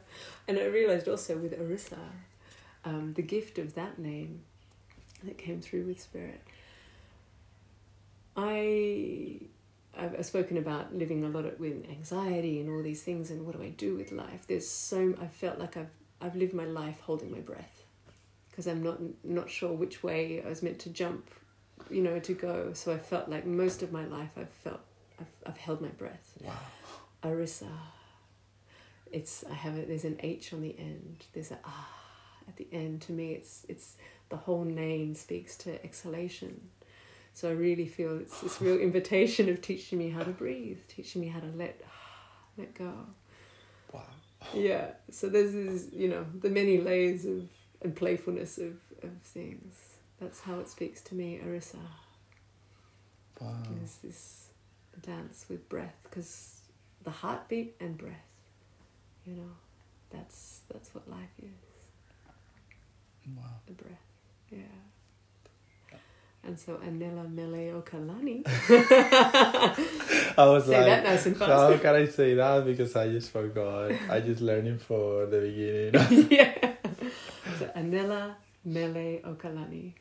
and 0.49 0.59
I 0.59 0.65
realized 0.67 1.09
also 1.09 1.37
with 1.37 1.59
Arisah, 1.59 1.99
um, 2.85 3.15
the 3.15 3.23
gift 3.23 3.59
of 3.59 3.75
that 3.75 3.99
name 3.99 4.41
that 5.25 5.39
came 5.39 5.61
through 5.61 5.85
with 5.87 6.01
Spirit. 6.01 6.41
I 8.37 9.41
I've 9.97 10.15
I've 10.19 10.27
spoken 10.27 10.57
about 10.59 10.95
living 10.95 11.25
a 11.25 11.29
lot 11.29 11.47
of, 11.47 11.59
with 11.59 11.85
anxiety 11.91 12.61
and 12.61 12.69
all 12.71 12.83
these 12.83 13.03
things, 13.03 13.31
and 13.31 13.47
what 13.47 13.57
do 13.57 13.63
I 13.63 13.71
do 13.71 13.97
with 13.97 14.13
life? 14.13 14.47
There's 14.47 14.69
so 14.69 15.15
I 15.21 15.27
felt 15.27 15.59
like 15.59 15.77
I've 15.77 15.91
I've 16.21 16.37
lived 16.37 16.55
my 16.55 16.65
life 16.65 17.01
holding 17.01 17.31
my 17.31 17.41
breath 17.41 17.85
because 18.51 18.67
I'm 18.67 18.83
not 18.83 18.99
not 19.25 19.51
sure 19.51 19.73
which 19.73 20.03
way 20.03 20.43
I 20.45 20.49
was 20.49 20.63
meant 20.63 20.79
to 20.81 20.91
jump, 20.91 21.31
you 21.91 22.03
know, 22.03 22.19
to 22.21 22.33
go. 22.33 22.73
So 22.73 22.93
I 22.93 22.99
felt 22.99 23.29
like 23.29 23.47
most 23.47 23.83
of 23.83 23.93
my 23.93 24.07
life 24.07 24.31
I've 24.37 24.49
felt 24.49 24.81
I've 25.21 25.27
I've 25.47 25.59
held 25.59 25.81
my 25.81 25.89
breath. 25.89 26.33
Wow. 26.43 26.55
Arisah. 27.23 27.69
It's 29.13 29.45
I 29.51 29.55
have 29.55 29.77
a 29.77 29.83
there's 29.83 30.05
an 30.05 30.19
H 30.21 30.53
on 30.53 30.63
the 30.63 30.75
end. 30.79 31.25
There's 31.33 31.51
a 31.51 31.59
ah 31.65 31.89
at 32.49 32.57
the 32.57 32.67
end. 32.73 33.03
To 33.03 33.13
me, 33.13 33.33
it's 33.33 33.67
it's 33.69 33.97
the 34.29 34.37
whole 34.37 34.65
name 34.65 35.15
speaks 35.15 35.57
to 35.59 35.85
exhalation. 35.85 36.69
So 37.35 37.51
I 37.51 37.53
really 37.53 37.87
feel 37.87 38.19
it's 38.19 38.41
this 38.41 38.61
real 38.61 38.79
invitation 38.89 39.49
of 39.51 39.61
teaching 39.61 39.99
me 39.99 40.09
how 40.09 40.23
to 40.23 40.31
breathe, 40.31 40.79
teaching 40.89 41.21
me 41.21 41.29
how 41.29 41.41
to 41.41 41.53
let 41.55 41.81
let 42.57 42.75
go. 42.75 42.93
Yeah. 44.55 44.93
So 45.11 45.29
there's 45.29 45.53
this, 45.53 45.89
you 45.93 46.09
know, 46.09 46.27
the 46.41 46.51
many 46.51 46.79
layers 46.79 47.25
of 47.25 47.49
and 47.83 47.95
playfulness 47.95 48.59
of, 48.59 48.75
of 49.03 49.11
things. 49.23 49.75
That's 50.21 50.41
how 50.41 50.59
it 50.61 50.69
speaks 50.69 51.03
to 51.03 51.15
me, 51.15 51.41
Arisah. 51.45 51.77
Wow. 53.41 53.63
There's 53.71 53.97
this 53.97 54.47
dance 55.03 55.47
with 55.49 55.69
breath 55.69 55.95
because 56.05 56.61
the 57.05 57.11
heartbeat 57.11 57.77
and 57.81 57.99
breath, 57.99 58.15
you 59.27 59.35
know, 59.35 59.53
that's 60.11 60.61
that's 60.73 60.95
what 60.95 61.09
life 61.09 61.37
is. 61.39 61.51
Wow. 63.37 63.43
The 63.67 63.73
breath, 63.73 64.07
yeah. 64.51 64.59
And 66.47 66.59
so 66.59 66.77
Anela 66.77 67.29
Mele 67.29 67.73
Okalani. 67.83 68.43
I 70.39 70.47
was 70.47 70.67
Say 70.67 70.77
like, 70.77 70.87
that 70.87 71.05
nice 71.05 71.27
and 71.27 71.37
fast. 71.37 71.51
how 71.51 71.77
can 71.77 71.95
I 71.97 72.07
say 72.07 72.35
that? 72.35 72.65
Because 72.65 72.95
I 72.95 73.09
just 73.09 73.33
forgot. 73.33 73.91
I 74.09 74.21
just 74.21 74.41
learned 74.41 74.69
it 74.69 74.81
for 74.81 75.27
the 75.27 75.41
beginning. 75.41 76.29
yeah. 76.31 76.75
So 77.59 77.67
Anela 77.77 78.37
Mele 78.65 79.21
Okalani. 79.25 79.95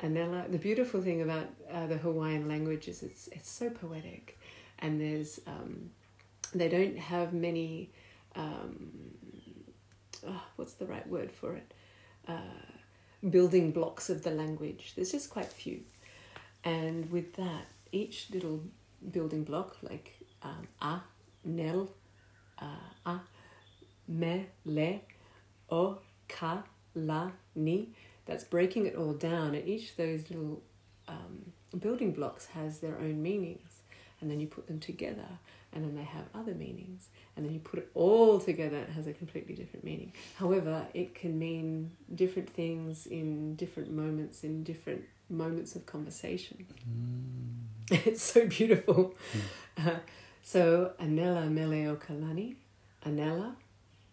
Anela. 0.00 0.50
The 0.50 0.58
beautiful 0.58 1.00
thing 1.02 1.22
about 1.22 1.46
uh, 1.72 1.86
the 1.86 1.98
Hawaiian 1.98 2.48
language 2.48 2.88
is 2.88 3.02
it's 3.04 3.28
it's 3.28 3.48
so 3.48 3.70
poetic, 3.70 4.38
and 4.80 5.00
there's 5.00 5.40
um, 5.46 5.90
they 6.52 6.68
don't 6.68 6.98
have 6.98 7.32
many. 7.32 7.90
Um, 8.34 8.90
oh, 10.26 10.42
what's 10.56 10.74
the 10.74 10.86
right 10.86 11.06
word 11.08 11.30
for 11.30 11.54
it? 11.54 11.72
Uh, 12.26 12.40
building 13.28 13.70
blocks 13.72 14.08
of 14.08 14.22
the 14.22 14.30
language. 14.30 14.92
There's 14.96 15.12
just 15.12 15.30
quite 15.30 15.52
few, 15.52 15.80
and 16.64 17.10
with 17.10 17.34
that, 17.34 17.66
each 17.92 18.28
little 18.32 18.62
building 19.12 19.44
block, 19.44 19.76
like 19.82 20.14
um, 20.42 20.66
a, 20.80 21.00
nel, 21.44 21.90
uh, 22.58 22.64
a, 23.06 23.20
me, 24.08 24.46
le, 24.64 25.00
o, 25.70 25.98
ka, 26.28 26.62
la, 26.94 27.30
ni. 27.54 27.88
That's 28.26 28.44
breaking 28.44 28.86
it 28.86 28.94
all 28.94 29.14
down, 29.14 29.54
and 29.54 29.66
each 29.66 29.90
of 29.90 29.96
those 29.96 30.30
little 30.30 30.62
um, 31.08 31.52
building 31.78 32.12
blocks 32.12 32.46
has 32.46 32.78
their 32.78 32.96
own 32.98 33.22
meanings, 33.22 33.82
and 34.20 34.30
then 34.30 34.40
you 34.40 34.46
put 34.46 34.66
them 34.66 34.78
together, 34.78 35.26
and 35.72 35.84
then 35.84 35.94
they 35.94 36.04
have 36.04 36.24
other 36.34 36.54
meanings, 36.54 37.08
and 37.36 37.44
then 37.44 37.52
you 37.52 37.60
put 37.60 37.78
it 37.78 37.90
all 37.94 38.40
together, 38.40 38.78
it 38.78 38.90
has 38.90 39.06
a 39.06 39.12
completely 39.12 39.54
different 39.54 39.84
meaning. 39.84 40.12
However, 40.36 40.86
it 40.94 41.14
can 41.14 41.38
mean 41.38 41.92
different 42.14 42.50
things 42.50 43.06
in 43.06 43.54
different 43.54 43.90
moments, 43.90 44.42
in 44.42 44.64
different 44.64 45.04
moments 45.28 45.76
of 45.76 45.86
conversation. 45.86 46.66
Mm. 46.88 47.60
It's 48.06 48.22
so 48.22 48.46
beautiful. 48.46 49.14
Uh, 49.76 49.96
so, 50.42 50.92
Anela 51.00 51.50
Mele 51.50 51.96
Okalani. 51.96 52.56
Anela 53.04 53.54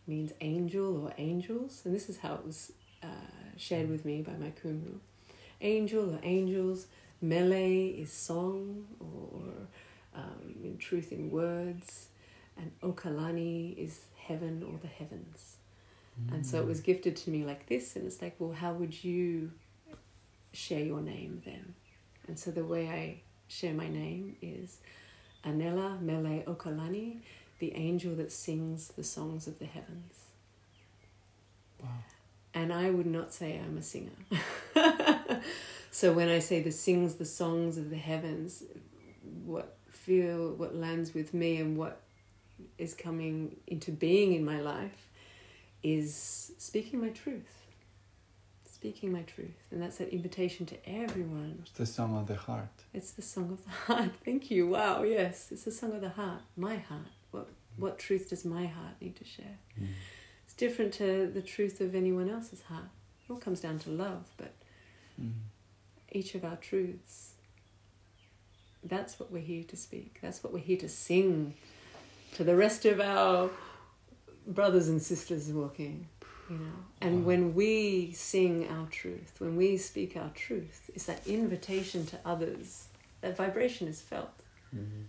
means 0.08 0.32
angel 0.42 1.06
or 1.06 1.14
angels, 1.18 1.82
and 1.86 1.94
this 1.94 2.10
is 2.10 2.18
how 2.18 2.36
it 2.36 2.46
was 2.46 2.72
uh, 3.04 3.08
shared 3.58 3.90
with 3.90 4.06
me 4.06 4.22
by 4.22 4.34
my 4.34 4.52
kumu. 4.64 4.98
Angel 5.62 6.16
or 6.16 6.20
angels. 6.24 6.88
Mele 7.22 8.00
is 8.02 8.12
song 8.12 8.86
or, 9.00 9.68
um, 10.18 10.56
in 10.64 10.78
truth 10.78 11.12
in 11.12 11.32
words, 11.32 12.08
and 12.58 12.72
Okalani 12.82 13.78
is 13.78 14.02
heaven 14.18 14.64
or 14.64 14.78
the 14.82 14.88
heavens. 14.88 15.58
And 16.32 16.46
so 16.46 16.60
it 16.60 16.66
was 16.66 16.80
gifted 16.80 17.16
to 17.18 17.30
me 17.30 17.44
like 17.44 17.68
this, 17.68 17.96
and 17.96 18.08
it's 18.08 18.22
like, 18.24 18.36
well, 18.40 18.52
how 18.52 18.74
would 18.74 19.04
you 19.04 19.52
share 20.52 20.84
your 20.84 21.00
name 21.00 21.44
then? 21.46 21.76
And 22.28 22.40
so 22.40 22.50
the 22.50 22.64
way 22.64 22.90
I 22.90 23.22
share 23.48 23.74
my 23.74 23.88
name 23.88 24.36
is 24.42 24.78
Anela 25.46 26.02
Mele 26.02 26.44
Okalani, 26.48 27.18
the 27.60 27.76
angel 27.76 28.16
that 28.16 28.32
sings 28.32 28.90
the 28.90 29.04
songs 29.04 29.46
of 29.46 29.60
the 29.60 29.66
heavens. 29.66 30.16
Wow. 31.82 31.90
And 32.54 32.74
I 32.74 32.90
would 32.90 33.06
not 33.06 33.32
say 33.32 33.60
I'm 33.64 33.78
a 33.78 33.84
singer. 33.84 34.10
so 35.92 36.14
when 36.14 36.30
I 36.30 36.40
say 36.40 36.62
the 36.62 36.72
sings 36.72 37.16
the 37.16 37.26
songs 37.26 37.78
of 37.78 37.92
the 37.92 37.98
heavens, 37.98 38.64
what 39.46 39.77
feel 40.12 40.54
what 40.54 40.74
lands 40.74 41.14
with 41.14 41.34
me 41.34 41.58
and 41.58 41.76
what 41.78 42.00
is 42.78 42.94
coming 42.94 43.58
into 43.68 43.92
being 43.92 44.34
in 44.34 44.44
my 44.46 44.60
life 44.62 45.10
is 45.84 46.54
speaking 46.58 47.02
my 47.02 47.10
truth. 47.10 47.66
Speaking 48.66 49.12
my 49.12 49.24
truth. 49.24 49.60
And 49.70 49.82
that's 49.82 50.00
an 50.00 50.08
invitation 50.08 50.66
to 50.68 50.78
everyone 50.90 51.60
It's 51.64 51.72
the 51.72 51.86
song 51.86 52.16
of 52.18 52.28
the 52.28 52.36
heart. 52.36 52.78
it's 52.94 53.12
the 53.12 53.22
song 53.22 53.52
of 53.52 53.64
the 53.66 53.72
heart. 53.72 54.12
Thank 54.26 54.50
you. 54.50 54.68
Wow. 54.70 55.04
Yes, 55.04 55.50
it's 55.52 55.64
the 55.66 55.72
song 55.72 55.92
of 55.94 56.00
the 56.02 56.10
heart. 56.22 56.42
My 56.56 56.78
heart. 56.78 57.12
What 57.32 57.50
what 57.76 58.00
truth 58.00 58.30
does 58.30 58.44
my 58.46 58.66
heart 58.66 58.96
need 59.02 59.16
to 59.18 59.26
share? 59.26 59.58
Mm. 59.80 59.88
It's 60.46 60.54
different 60.56 60.94
to 60.96 61.30
the 61.38 61.42
truth 61.42 61.80
of 61.82 61.94
anyone 61.96 62.30
else's 62.30 62.62
heart. 62.64 62.90
It 63.22 63.32
all 63.32 63.38
comes 63.40 63.60
down 63.60 63.78
to 63.80 63.90
love, 63.90 64.24
but 64.38 64.54
Mm. 65.22 65.34
each 66.12 66.34
of 66.36 66.46
our 66.46 66.56
truths. 66.70 67.34
That's 68.84 69.20
what 69.20 69.32
we're 69.32 69.42
here 69.42 69.64
to 69.66 69.76
speak. 69.76 70.20
That's 70.22 70.44
what 70.44 70.54
we're 70.54 70.60
here 70.60 70.78
to 70.78 70.90
sing 70.90 71.56
to 72.36 72.44
the 72.44 72.56
rest 72.56 72.86
of 72.86 73.00
our 73.00 73.50
brothers 74.46 74.88
and 74.88 75.02
sisters 75.02 75.52
walking. 75.52 76.08
You 76.50 76.58
know, 76.60 76.72
and 77.02 77.20
Wow. 77.22 77.28
when 77.28 77.56
we 77.56 78.12
sing 78.14 78.68
our 78.70 78.88
truth, 78.88 79.34
when 79.40 79.58
we 79.58 79.76
speak 79.78 80.16
our 80.16 80.30
truth, 80.30 80.90
it's 80.96 81.06
that 81.06 81.28
invitation 81.28 82.06
to 82.06 82.20
others. 82.24 82.88
That 83.20 83.36
vibration 83.36 83.88
is 83.90 84.02
felt. 84.02 84.32
Mm. 84.74 85.04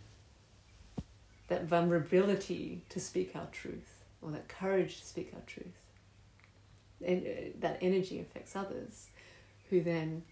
That 1.47 1.65
vulnerability 1.65 2.83
to 2.89 2.99
speak 3.01 3.37
our 3.37 3.47
truth, 3.53 4.03
or 4.21 4.33
that 4.33 4.49
courage 4.49 5.01
to 5.01 5.07
speak 5.07 5.31
our 5.35 5.43
truth. 5.47 5.67
And 7.07 7.25
uh, 7.25 7.31
that 7.61 7.79
energy 7.81 8.19
affects 8.19 8.57
others, 8.57 9.07
who 9.71 9.81
then 9.81 10.25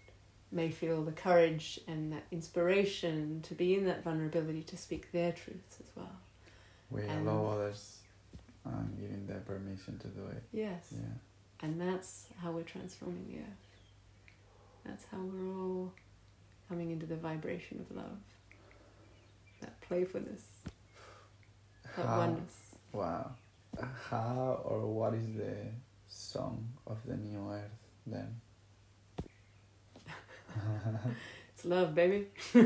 may 0.51 0.69
feel 0.71 1.03
the 1.03 1.11
courage 1.11 1.79
and 1.87 2.11
that 2.13 2.23
inspiration 2.31 3.41
to 3.43 3.53
be 3.55 3.75
in 3.75 3.85
that 3.85 4.03
vulnerability 4.03 4.63
to 4.63 4.77
speak 4.77 5.11
their 5.11 5.31
truths 5.31 5.77
as 5.81 5.89
well. 5.95 6.15
We 6.89 7.01
And- 7.03 7.27
allow 7.27 7.47
others 7.47 7.99
um, 8.65 8.93
giving 8.99 9.25
them 9.27 9.43
permission 9.45 9.97
to 9.99 10.07
do 10.07 10.25
it. 10.27 10.43
Yes. 10.51 10.91
Yeah. 10.91 10.99
And 11.61 11.79
that's 11.81 12.27
how 12.37 12.51
we're 12.51 12.63
transforming 12.63 13.25
the 13.27 13.39
earth. 13.39 13.65
That's 14.85 15.03
how 15.05 15.17
we're 15.19 15.53
all 15.57 15.93
coming 16.69 16.91
into 16.91 17.05
the 17.05 17.15
vibration 17.15 17.79
of 17.79 17.95
love, 17.95 18.17
that 19.61 19.79
playfulness, 19.81 20.43
that 21.95 22.05
How- 22.05 22.17
oneness. 22.19 22.75
Wow. 22.93 23.31
How 24.09 24.61
or 24.65 24.85
what 24.87 25.13
is 25.13 25.33
the 25.35 25.55
song 26.07 26.67
of 26.87 26.97
the 27.05 27.15
new 27.17 27.49
earth 27.51 27.87
then? 28.05 28.39
It's 31.53 31.65
love, 31.65 31.95
baby. 31.95 32.27
you 32.53 32.61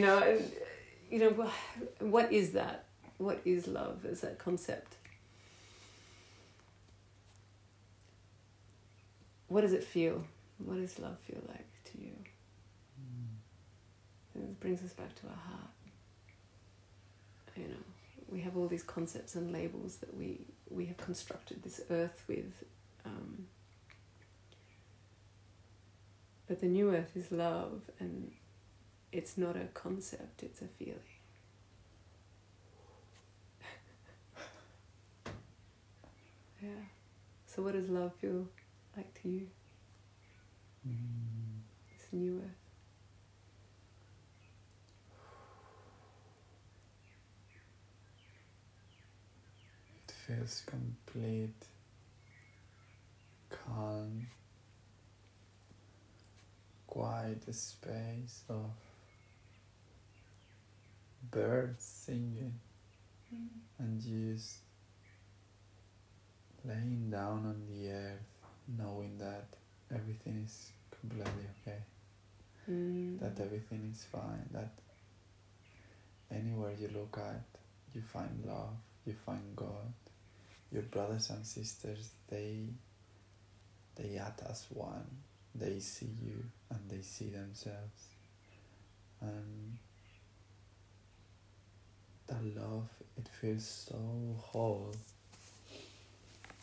know, 0.00 0.18
and, 0.18 0.52
you 1.10 1.18
know, 1.18 1.30
wh- 1.30 2.02
what 2.02 2.32
is 2.32 2.52
that? 2.52 2.84
What 3.18 3.40
is 3.44 3.66
love 3.66 4.04
as 4.04 4.20
that 4.20 4.38
concept? 4.38 4.96
What 9.48 9.62
does 9.62 9.72
it 9.72 9.82
feel? 9.84 10.24
What 10.58 10.76
does 10.76 10.98
love 10.98 11.18
feel 11.20 11.42
like 11.48 11.66
to 11.92 11.98
you? 12.00 12.12
And 14.34 14.44
it 14.44 14.60
brings 14.60 14.82
us 14.82 14.92
back 14.92 15.14
to 15.16 15.26
our 15.26 15.32
heart. 15.32 15.70
You 17.56 17.64
know, 17.68 17.84
we 18.30 18.40
have 18.42 18.56
all 18.56 18.68
these 18.68 18.82
concepts 18.84 19.34
and 19.34 19.52
labels 19.52 19.96
that 19.96 20.16
we 20.16 20.40
we 20.70 20.86
have 20.86 20.96
constructed 20.98 21.62
this 21.62 21.80
earth 21.90 22.22
with. 22.28 22.52
Um, 23.04 23.46
but 26.48 26.60
the 26.60 26.66
new 26.66 26.90
earth 26.94 27.14
is 27.14 27.30
love, 27.30 27.82
and 28.00 28.32
it's 29.12 29.36
not 29.36 29.54
a 29.54 29.66
concept, 29.74 30.42
it's 30.42 30.62
a 30.62 30.66
feeling. 30.66 30.98
yeah. 36.62 36.68
So, 37.46 37.62
what 37.62 37.74
does 37.74 37.90
love 37.90 38.14
feel 38.14 38.48
like 38.96 39.12
to 39.22 39.28
you? 39.28 39.48
Mm. 40.88 41.60
This 41.90 42.08
new 42.12 42.38
earth. 42.38 42.50
It 50.08 50.14
feels 50.26 50.62
complete, 50.66 51.66
calm, 53.50 54.28
quiet 56.88 57.42
a 57.48 57.52
space 57.52 58.42
of 58.48 58.70
birds 61.30 61.84
singing 61.84 62.54
and 63.78 64.00
just 64.00 64.58
laying 66.64 67.10
down 67.10 67.44
on 67.46 67.62
the 67.70 67.90
earth, 67.90 68.20
knowing 68.78 69.18
that 69.18 69.46
everything 69.94 70.42
is 70.44 70.72
completely 70.90 71.44
okay, 71.62 71.78
Mm. 72.70 73.18
that 73.20 73.40
everything 73.40 73.90
is 73.94 74.04
fine, 74.04 74.46
that 74.52 74.72
anywhere 76.30 76.72
you 76.78 76.88
look 76.88 77.16
at, 77.18 77.42
you 77.94 78.02
find 78.02 78.44
love, 78.44 78.76
you 79.06 79.14
find 79.24 79.56
God. 79.56 79.92
Your 80.70 80.82
brothers 80.82 81.30
and 81.30 81.46
sisters, 81.46 82.10
they 82.28 82.66
they 83.96 84.16
act 84.18 84.42
as 84.42 84.66
one. 84.70 85.06
They 85.58 85.80
see 85.80 86.10
you 86.22 86.44
and 86.70 86.80
they 86.88 87.02
see 87.02 87.30
themselves. 87.30 88.06
And 89.20 89.78
that 92.28 92.44
love, 92.60 92.88
it 93.16 93.28
feels 93.40 93.88
so 93.88 93.96
whole, 94.38 94.94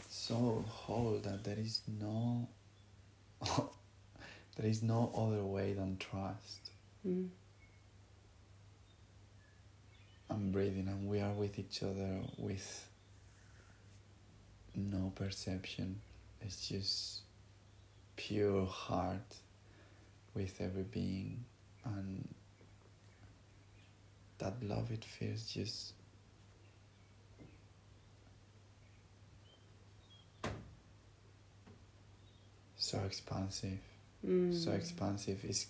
so 0.09 0.63
whole 0.67 1.19
that 1.23 1.43
there 1.43 1.59
is 1.59 1.81
no 1.99 2.47
there 4.55 4.65
is 4.65 4.81
no 4.81 5.11
other 5.17 5.43
way 5.43 5.73
than 5.73 5.97
trust. 5.97 6.71
Mm. 7.05 7.27
I'm 10.29 10.51
breathing 10.51 10.87
and 10.87 11.07
we 11.07 11.19
are 11.19 11.33
with 11.33 11.59
each 11.59 11.83
other 11.83 12.21
with 12.37 12.87
no 14.73 15.11
perception. 15.15 16.01
It's 16.41 16.67
just 16.67 17.21
pure 18.15 18.65
heart 18.65 19.35
with 20.33 20.59
every 20.59 20.83
being 20.83 21.43
and 21.85 22.27
that 24.37 24.53
love 24.63 24.91
it 24.91 25.03
feels 25.05 25.45
just 25.45 25.93
so 32.85 32.99
expansive. 33.05 33.79
Mm. 34.25 34.53
so 34.53 34.71
expansive. 34.71 35.39
It's 35.43 35.67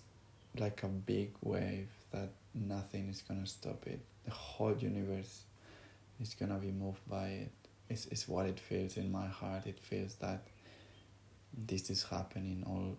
like 0.58 0.82
a 0.82 0.88
big 0.88 1.32
wave 1.42 1.88
that 2.12 2.30
nothing 2.54 3.08
is 3.08 3.22
gonna 3.22 3.46
stop 3.46 3.86
it. 3.86 4.00
The 4.24 4.30
whole 4.30 4.76
universe 4.76 5.42
is 6.20 6.34
gonna 6.34 6.58
be 6.58 6.70
moved 6.70 7.06
by 7.08 7.28
it. 7.28 7.52
It's, 7.88 8.06
it's 8.06 8.26
what 8.28 8.46
it 8.46 8.58
feels 8.58 8.96
in 8.96 9.12
my 9.12 9.26
heart. 9.26 9.66
It 9.66 9.78
feels 9.78 10.14
that 10.16 10.42
this 11.56 11.90
is 11.90 12.02
happening 12.04 12.64
all 12.66 12.96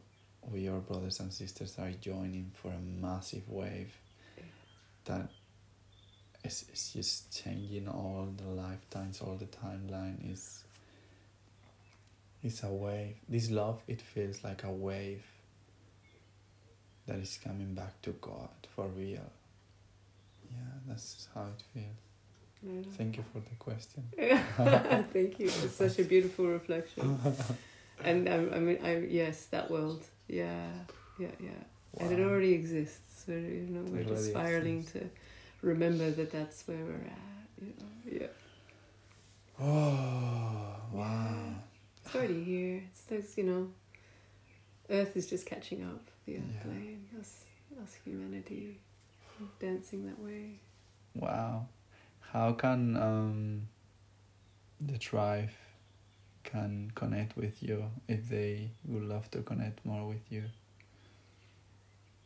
we 0.51 0.67
our 0.67 0.79
brothers 0.79 1.19
and 1.19 1.31
sisters 1.31 1.75
are 1.79 1.91
joining 2.01 2.51
for 2.53 2.69
a 2.69 2.79
massive 2.79 3.47
wave 3.49 3.93
that 5.05 5.29
is, 6.43 6.65
is 6.73 6.91
just 6.93 7.43
changing 7.43 7.87
all 7.87 8.27
the 8.37 8.49
lifetimes 8.49 9.21
all 9.21 9.35
the 9.35 9.45
timeline 9.45 10.31
is 10.31 10.63
it's 12.43 12.63
a 12.63 12.67
wave 12.67 13.15
this 13.27 13.49
love 13.49 13.81
it 13.87 14.01
feels 14.01 14.43
like 14.43 14.63
a 14.63 14.71
wave 14.71 15.23
that 17.07 17.19
is 17.19 17.39
coming 17.43 17.73
back 17.73 17.99
to 18.03 18.11
God 18.21 18.49
for 18.75 18.85
real. 18.87 19.31
Yeah, 20.51 20.57
that's 20.87 21.27
how 21.33 21.45
it 21.45 21.63
feels. 21.73 22.85
Thank 22.97 23.17
you 23.17 23.23
for 23.31 23.39
the 23.39 23.55
question. 23.57 24.03
Thank 25.13 25.39
you. 25.39 25.47
It's 25.47 25.75
such 25.75 25.99
a 25.99 26.03
beautiful 26.03 26.47
reflection. 26.47 27.17
And 28.03 28.27
um, 28.29 28.51
I 28.53 28.59
mean, 28.59 28.79
I 28.83 28.97
yes, 28.99 29.45
that 29.47 29.69
world. 29.71 30.03
Yeah, 30.27 30.67
yeah, 31.17 31.31
yeah. 31.39 31.49
And 31.99 32.11
it 32.11 32.19
already 32.23 32.53
exists. 32.53 33.23
So 33.25 33.31
you 33.33 33.67
know, 33.69 33.83
we're 33.91 34.03
just 34.03 34.27
spiraling 34.29 34.79
exists. 34.79 34.93
to 34.93 35.09
remember 35.61 36.11
that 36.11 36.31
that's 36.31 36.67
where 36.67 36.77
we're 36.77 37.07
at. 37.07 37.61
You 37.61 37.73
know, 37.79 38.19
yeah. 38.21 38.27
Oh, 39.59 40.75
wow. 40.93 41.55
It's 42.05 42.15
already 42.15 42.43
here. 42.43 42.83
It's 42.89 43.03
those, 43.05 43.37
you 43.37 43.43
know, 43.43 43.69
Earth 44.89 45.17
is 45.17 45.27
just 45.27 45.45
catching 45.45 45.83
up. 45.83 46.01
The 46.25 46.37
Earth 46.37 46.43
Yeah. 46.55 46.63
plane, 46.63 47.07
us, 47.19 47.45
us 47.81 47.95
humanity, 48.05 48.79
dancing 49.59 50.05
that 50.05 50.19
way. 50.19 50.59
Wow. 51.15 51.67
How 52.19 52.53
can 52.53 52.95
um, 52.97 53.67
the 54.79 54.97
tribe 54.97 55.49
can 56.47 56.91
connect 56.95 57.35
with 57.35 57.61
you 57.61 57.83
if 58.07 58.29
they 58.29 58.71
would 58.85 59.03
love 59.03 59.29
to 59.31 59.41
connect 59.41 59.85
more 59.85 60.07
with 60.07 60.23
you? 60.29 60.43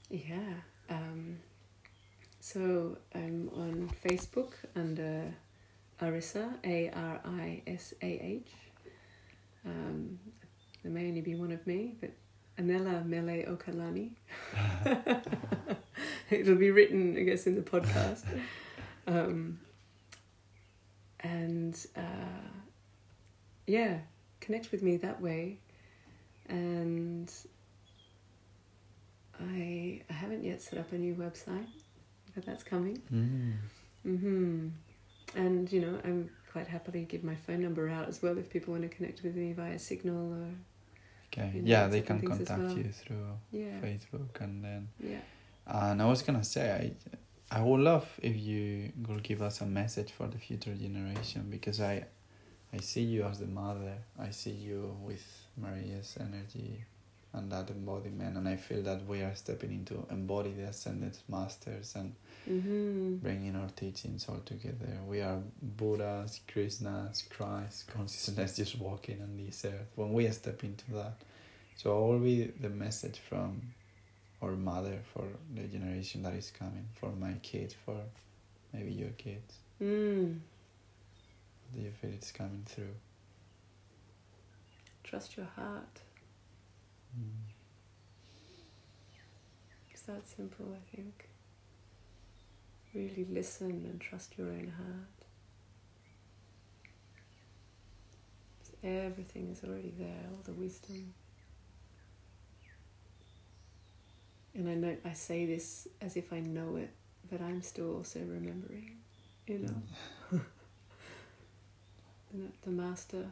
Yeah. 0.09 0.53
Um, 0.89 1.39
so 2.39 2.97
I'm 3.15 3.49
on 3.55 3.89
Facebook 4.05 4.53
under 4.75 5.33
Arisah, 5.99 6.53
A 6.63 6.89
R 6.89 7.19
I 7.25 7.63
S 7.65 7.93
A 8.01 8.05
H. 8.05 8.51
Um, 9.65 10.19
there 10.83 10.91
may 10.91 11.07
only 11.07 11.21
be 11.21 11.35
one 11.35 11.51
of 11.51 11.65
me, 11.65 11.95
but 11.99 12.11
Anela 12.59 13.05
Mele 13.05 13.45
Okalani. 13.47 14.11
It'll 16.29 16.55
be 16.55 16.71
written, 16.71 17.17
I 17.17 17.23
guess, 17.23 17.47
in 17.47 17.55
the 17.55 17.61
podcast. 17.61 18.23
Um, 19.07 19.59
and 21.19 21.77
uh, 21.95 22.51
yeah, 23.67 23.99
connect 24.41 24.71
with 24.71 24.83
me 24.83 24.97
that 24.97 25.21
way. 25.21 25.57
And 26.49 27.31
I, 29.39 30.01
I 30.09 30.13
haven't 30.13 30.43
yet 30.43 30.61
set 30.61 30.77
up 30.79 30.91
a 30.91 30.97
new 30.97 31.15
website, 31.15 31.67
but 32.35 32.45
that's 32.45 32.63
coming. 32.63 33.01
Mm. 33.13 33.53
hmm 34.03 34.67
And 35.35 35.71
you 35.71 35.79
know, 35.79 35.99
I'm 36.03 36.29
quite 36.51 36.67
happily 36.67 37.05
give 37.05 37.23
my 37.23 37.35
phone 37.35 37.61
number 37.61 37.87
out 37.87 38.09
as 38.09 38.21
well 38.21 38.37
if 38.37 38.49
people 38.49 38.73
want 38.73 38.83
to 38.83 38.89
connect 38.89 39.23
with 39.23 39.35
me 39.35 39.53
via 39.53 39.79
Signal 39.79 40.33
or 40.33 40.47
Okay. 41.33 41.49
You 41.55 41.61
know, 41.61 41.69
yeah, 41.69 41.87
they 41.87 42.01
can 42.01 42.21
contact 42.21 42.59
well. 42.59 42.77
you 42.77 42.91
through 42.91 43.25
yeah, 43.51 43.79
Facebook 43.81 44.41
and 44.41 44.63
then 44.63 44.89
yeah. 44.99 45.19
And 45.65 46.01
I 46.01 46.05
was 46.05 46.21
gonna 46.23 46.43
say, 46.43 46.93
I, 47.51 47.57
I 47.59 47.61
would 47.61 47.79
love 47.79 48.05
if 48.21 48.35
you 48.35 48.91
could 49.05 49.23
give 49.23 49.41
us 49.41 49.61
a 49.61 49.65
message 49.65 50.11
for 50.11 50.27
the 50.27 50.37
future 50.37 50.73
generation 50.73 51.47
because 51.49 51.79
I, 51.79 52.05
I 52.73 52.77
see 52.79 53.01
you 53.01 53.23
as 53.23 53.39
the 53.39 53.47
mother. 53.47 53.97
I 54.19 54.29
see 54.31 54.51
you 54.51 54.95
with 55.01 55.25
Maria's 55.57 56.17
energy, 56.19 56.83
and 57.33 57.51
that 57.51 57.69
embodiment, 57.69 58.37
and 58.37 58.47
I 58.47 58.55
feel 58.55 58.81
that 58.83 59.05
we 59.05 59.21
are 59.21 59.35
stepping 59.35 59.71
into 59.71 60.05
embody 60.09 60.51
the 60.51 60.63
ascended 60.63 61.17
masters 61.29 61.95
and 61.95 62.15
hmm 62.45 63.15
bringing 63.17 63.55
our 63.55 63.69
teachings 63.75 64.25
all 64.27 64.39
together. 64.45 64.97
We 65.07 65.21
are 65.21 65.39
Buddhas, 65.61 66.39
Krishnas, 66.47 67.29
Christ, 67.29 67.87
consciousness 67.87 68.55
just 68.55 68.79
walking 68.79 69.21
on 69.21 69.37
this 69.37 69.63
earth 69.65 69.91
when 69.95 70.13
we 70.13 70.29
step 70.31 70.63
into 70.63 70.91
that. 70.93 71.17
So 71.75 71.99
will 72.05 72.19
be 72.19 72.45
the 72.59 72.69
message 72.69 73.19
from 73.19 73.61
our 74.41 74.51
mother 74.51 74.99
for 75.13 75.25
the 75.53 75.63
generation 75.63 76.23
that 76.23 76.33
is 76.33 76.51
coming, 76.51 76.87
for 76.99 77.11
my 77.11 77.33
kids, 77.43 77.75
for 77.85 77.97
maybe 78.73 78.91
your 78.91 79.09
kids? 79.09 79.57
Mm. 79.81 80.39
Do 81.73 81.81
you 81.81 81.91
feel 81.91 82.11
it's 82.11 82.31
coming 82.31 82.63
through? 82.65 82.95
Trust 85.03 85.37
your 85.37 85.47
heart. 85.55 85.99
Mm. 87.17 87.51
It's 89.91 90.01
that 90.03 90.27
simple, 90.27 90.73
I 90.73 90.95
think. 90.95 91.29
Really 92.93 93.25
listen 93.29 93.85
and 93.89 94.01
trust 94.01 94.37
your 94.37 94.47
own 94.47 94.73
heart. 94.77 95.07
Everything 98.83 99.49
is 99.51 99.63
already 99.63 99.93
there, 99.97 100.25
all 100.31 100.41
the 100.43 100.53
wisdom. 100.53 101.13
And 104.53 104.67
I 104.67 104.73
know 104.73 104.97
I 105.05 105.13
say 105.13 105.45
this 105.45 105.87
as 106.01 106.17
if 106.17 106.33
I 106.33 106.39
know 106.39 106.75
it, 106.75 106.89
but 107.29 107.41
I'm 107.41 107.61
still 107.61 107.95
also 107.95 108.19
remembering, 108.19 108.97
you 109.47 109.59
know. 109.59 109.81
The, 112.33 112.51
the 112.63 112.71
master, 112.71 113.25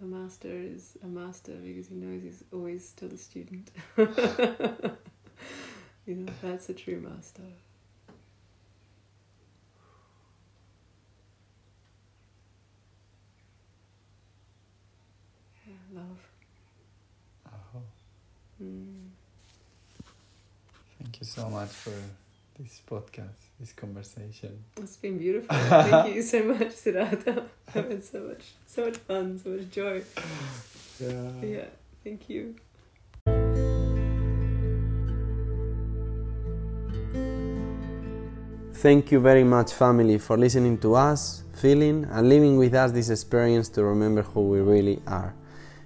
the 0.00 0.06
master 0.06 0.48
is 0.50 0.96
a 1.02 1.06
master 1.06 1.52
because 1.52 1.88
he 1.88 1.94
knows 1.94 2.22
he's 2.22 2.44
always 2.52 2.86
still 2.88 3.10
a 3.12 3.16
student. 3.16 3.70
you 3.96 4.06
know, 6.14 6.32
that's 6.42 6.68
a 6.68 6.74
true 6.74 7.00
master. 7.00 7.42
Yeah, 15.66 15.74
love. 16.00 16.18
Oh, 17.74 17.80
Mm. 18.62 19.10
thank 20.98 21.20
you 21.20 21.26
so 21.26 21.50
much 21.50 21.68
for 21.68 21.92
this 22.58 22.80
podcast, 22.88 23.50
this 23.60 23.72
conversation. 23.72 24.64
It's 24.78 24.96
been 24.96 25.18
beautiful. 25.18 25.54
Thank 25.68 26.14
you 26.14 26.22
so 26.22 26.42
much, 26.44 26.72
Siddhartha. 26.72 27.44
I've 27.74 27.90
had 27.90 28.04
so 28.04 28.20
much, 28.20 28.44
so 28.66 28.86
much 28.86 28.96
fun, 28.96 29.38
so 29.38 29.50
much 29.50 29.70
joy. 29.70 30.02
Yeah. 30.98 31.30
Yeah, 31.42 31.64
thank 32.02 32.30
you. 32.30 32.54
Thank 38.72 39.12
you 39.12 39.20
very 39.20 39.44
much, 39.44 39.72
family, 39.72 40.18
for 40.18 40.38
listening 40.38 40.78
to 40.78 40.94
us, 40.94 41.42
feeling, 41.54 42.06
and 42.10 42.28
living 42.28 42.56
with 42.56 42.74
us 42.74 42.92
this 42.92 43.10
experience 43.10 43.68
to 43.70 43.84
remember 43.84 44.22
who 44.22 44.48
we 44.48 44.60
really 44.60 45.02
are. 45.06 45.34